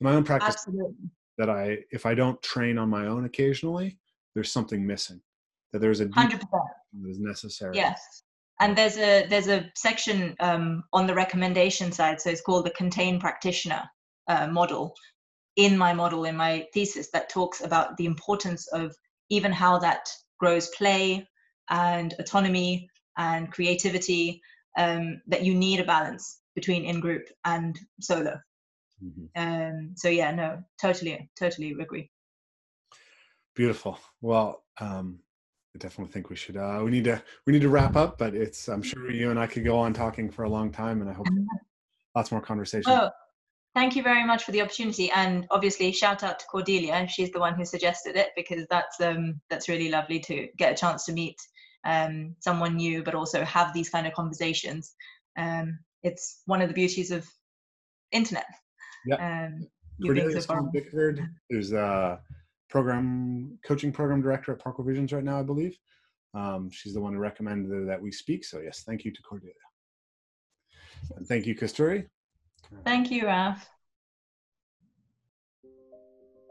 my 0.00 0.12
own 0.12 0.24
practice 0.24 0.54
Absolutely. 0.56 1.10
that 1.38 1.50
I 1.50 1.78
if 1.90 2.06
I 2.06 2.14
don't 2.14 2.40
train 2.42 2.78
on 2.78 2.88
my 2.88 3.06
own 3.06 3.24
occasionally, 3.24 3.98
there's 4.34 4.52
something 4.52 4.86
missing. 4.86 5.20
That 5.74 5.80
there's 5.80 6.00
a 6.00 6.08
Hundred 6.14 6.40
percent. 6.40 6.62
that 7.02 7.10
is 7.10 7.18
necessary. 7.18 7.74
Yes. 7.74 8.00
And 8.60 8.78
there's 8.78 8.96
a 8.96 9.26
there's 9.26 9.48
a 9.48 9.68
section 9.74 10.36
um, 10.38 10.84
on 10.92 11.08
the 11.08 11.14
recommendation 11.14 11.90
side, 11.90 12.20
so 12.20 12.30
it's 12.30 12.42
called 12.42 12.64
the 12.64 12.70
contain 12.70 13.18
practitioner 13.18 13.82
uh, 14.28 14.46
model. 14.46 14.94
In 15.56 15.76
my 15.76 15.92
model, 15.92 16.26
in 16.26 16.36
my 16.36 16.68
thesis, 16.72 17.10
that 17.10 17.28
talks 17.28 17.60
about 17.60 17.96
the 17.96 18.06
importance 18.06 18.68
of 18.68 18.94
even 19.30 19.50
how 19.50 19.80
that 19.80 20.08
grows 20.38 20.68
play 20.78 21.28
and 21.70 22.14
autonomy 22.20 22.88
and 23.18 23.50
creativity. 23.50 24.40
Um, 24.78 25.22
that 25.26 25.42
you 25.42 25.54
need 25.56 25.80
a 25.80 25.84
balance 25.84 26.40
between 26.54 26.84
in 26.84 27.00
group 27.00 27.26
and 27.44 27.76
solo. 28.00 28.40
Mhm. 29.02 29.28
Um, 29.34 29.94
so 29.96 30.08
yeah, 30.08 30.30
no, 30.30 30.62
totally, 30.80 31.28
totally 31.36 31.72
agree. 31.80 32.12
Beautiful. 33.56 33.98
Well, 34.20 34.64
um, 34.80 35.18
I 35.74 35.78
definitely 35.78 36.12
think 36.12 36.30
we 36.30 36.36
should. 36.36 36.56
Uh, 36.56 36.80
we 36.84 36.90
need 36.90 37.04
to. 37.04 37.20
We 37.46 37.52
need 37.52 37.62
to 37.62 37.68
wrap 37.68 37.96
up. 37.96 38.16
But 38.18 38.34
it's. 38.34 38.68
I'm 38.68 38.82
sure 38.82 39.10
you 39.10 39.30
and 39.30 39.38
I 39.38 39.46
could 39.46 39.64
go 39.64 39.78
on 39.78 39.92
talking 39.92 40.30
for 40.30 40.44
a 40.44 40.48
long 40.48 40.70
time, 40.70 41.00
and 41.00 41.10
I 41.10 41.12
hope 41.12 41.26
lots 42.14 42.30
more 42.30 42.40
conversation. 42.40 42.92
Oh, 42.92 43.10
thank 43.74 43.96
you 43.96 44.02
very 44.02 44.24
much 44.24 44.44
for 44.44 44.52
the 44.52 44.62
opportunity, 44.62 45.10
and 45.10 45.46
obviously 45.50 45.90
shout 45.90 46.22
out 46.22 46.38
to 46.38 46.46
Cordelia. 46.46 47.06
She's 47.08 47.32
the 47.32 47.40
one 47.40 47.54
who 47.54 47.64
suggested 47.64 48.16
it 48.16 48.28
because 48.36 48.66
that's 48.70 49.00
um 49.00 49.40
that's 49.50 49.68
really 49.68 49.90
lovely 49.90 50.20
to 50.20 50.48
get 50.56 50.72
a 50.72 50.76
chance 50.76 51.04
to 51.06 51.12
meet 51.12 51.36
um 51.84 52.36
someone 52.38 52.76
new, 52.76 53.02
but 53.02 53.16
also 53.16 53.44
have 53.44 53.74
these 53.74 53.90
kind 53.90 54.06
of 54.06 54.14
conversations. 54.14 54.94
Um, 55.36 55.80
it's 56.04 56.42
one 56.46 56.62
of 56.62 56.68
the 56.68 56.74
beauties 56.74 57.10
of 57.10 57.26
internet. 58.12 58.46
Yeah. 59.06 59.46
Um, 59.46 59.66
Cordelia 60.04 60.40
so. 60.40 60.70
Bickford 60.72 61.26
is 61.50 61.72
a 61.72 62.20
program 62.68 63.58
coaching 63.64 63.92
program 63.92 64.20
director 64.22 64.52
at 64.52 64.58
Parkour 64.58 64.86
Visions 64.86 65.12
right 65.12 65.24
now, 65.24 65.38
I 65.38 65.42
believe. 65.42 65.76
Um, 66.34 66.70
she's 66.70 66.94
the 66.94 67.00
one 67.00 67.14
who 67.14 67.20
recommended 67.20 67.88
that 67.88 68.00
we 68.00 68.10
speak. 68.10 68.44
So 68.44 68.60
yes, 68.60 68.82
thank 68.84 69.04
you 69.04 69.12
to 69.12 69.22
Cordelia, 69.22 69.54
and 71.16 71.26
thank 71.26 71.46
you, 71.46 71.54
Kasturi. 71.54 72.06
Thank 72.84 73.10
you, 73.10 73.26
Rafe. 73.26 73.68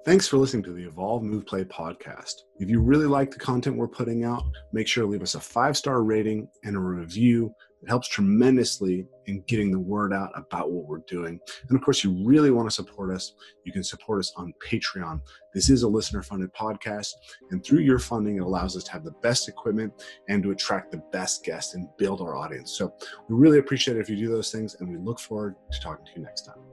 Thanks 0.05 0.27
for 0.27 0.37
listening 0.37 0.63
to 0.63 0.73
the 0.73 0.85
Evolve 0.85 1.23
Move 1.23 1.45
Play 1.45 1.63
podcast. 1.63 2.33
If 2.59 2.69
you 2.69 2.81
really 2.81 3.05
like 3.05 3.31
the 3.31 3.39
content 3.39 3.77
we're 3.77 3.87
putting 3.87 4.25
out, 4.25 4.43
make 4.73 4.85
sure 4.85 5.05
to 5.05 5.09
leave 5.09 5.21
us 5.21 5.35
a 5.35 5.39
five 5.39 5.77
star 5.77 6.03
rating 6.03 6.49
and 6.65 6.75
a 6.75 6.79
review. 6.79 7.53
It 7.83 7.89
helps 7.89 8.07
tremendously 8.07 9.05
in 9.25 9.41
getting 9.41 9.71
the 9.71 9.79
word 9.79 10.13
out 10.13 10.31
about 10.35 10.71
what 10.71 10.85
we're 10.85 10.99
doing. 10.99 11.39
And 11.67 11.77
of 11.77 11.83
course, 11.83 12.03
you 12.03 12.25
really 12.25 12.49
want 12.49 12.69
to 12.69 12.73
support 12.73 13.11
us, 13.11 13.33
you 13.65 13.73
can 13.73 13.83
support 13.83 14.19
us 14.19 14.31
on 14.37 14.53
Patreon. 14.65 15.21
This 15.53 15.69
is 15.69 15.83
a 15.83 15.87
listener 15.87 16.23
funded 16.23 16.53
podcast, 16.53 17.11
and 17.51 17.63
through 17.63 17.79
your 17.79 17.99
funding, 17.99 18.37
it 18.37 18.43
allows 18.43 18.77
us 18.77 18.83
to 18.85 18.91
have 18.93 19.03
the 19.03 19.11
best 19.21 19.49
equipment 19.49 19.93
and 20.29 20.41
to 20.43 20.51
attract 20.51 20.91
the 20.91 21.03
best 21.11 21.43
guests 21.43 21.75
and 21.75 21.89
build 21.97 22.21
our 22.21 22.35
audience. 22.35 22.71
So 22.71 22.93
we 23.27 23.35
really 23.35 23.59
appreciate 23.59 23.97
it 23.97 23.99
if 23.99 24.09
you 24.09 24.15
do 24.15 24.29
those 24.29 24.51
things, 24.51 24.75
and 24.79 24.89
we 24.89 24.97
look 24.97 25.19
forward 25.19 25.55
to 25.71 25.79
talking 25.81 26.05
to 26.05 26.11
you 26.15 26.21
next 26.23 26.45
time. 26.45 26.72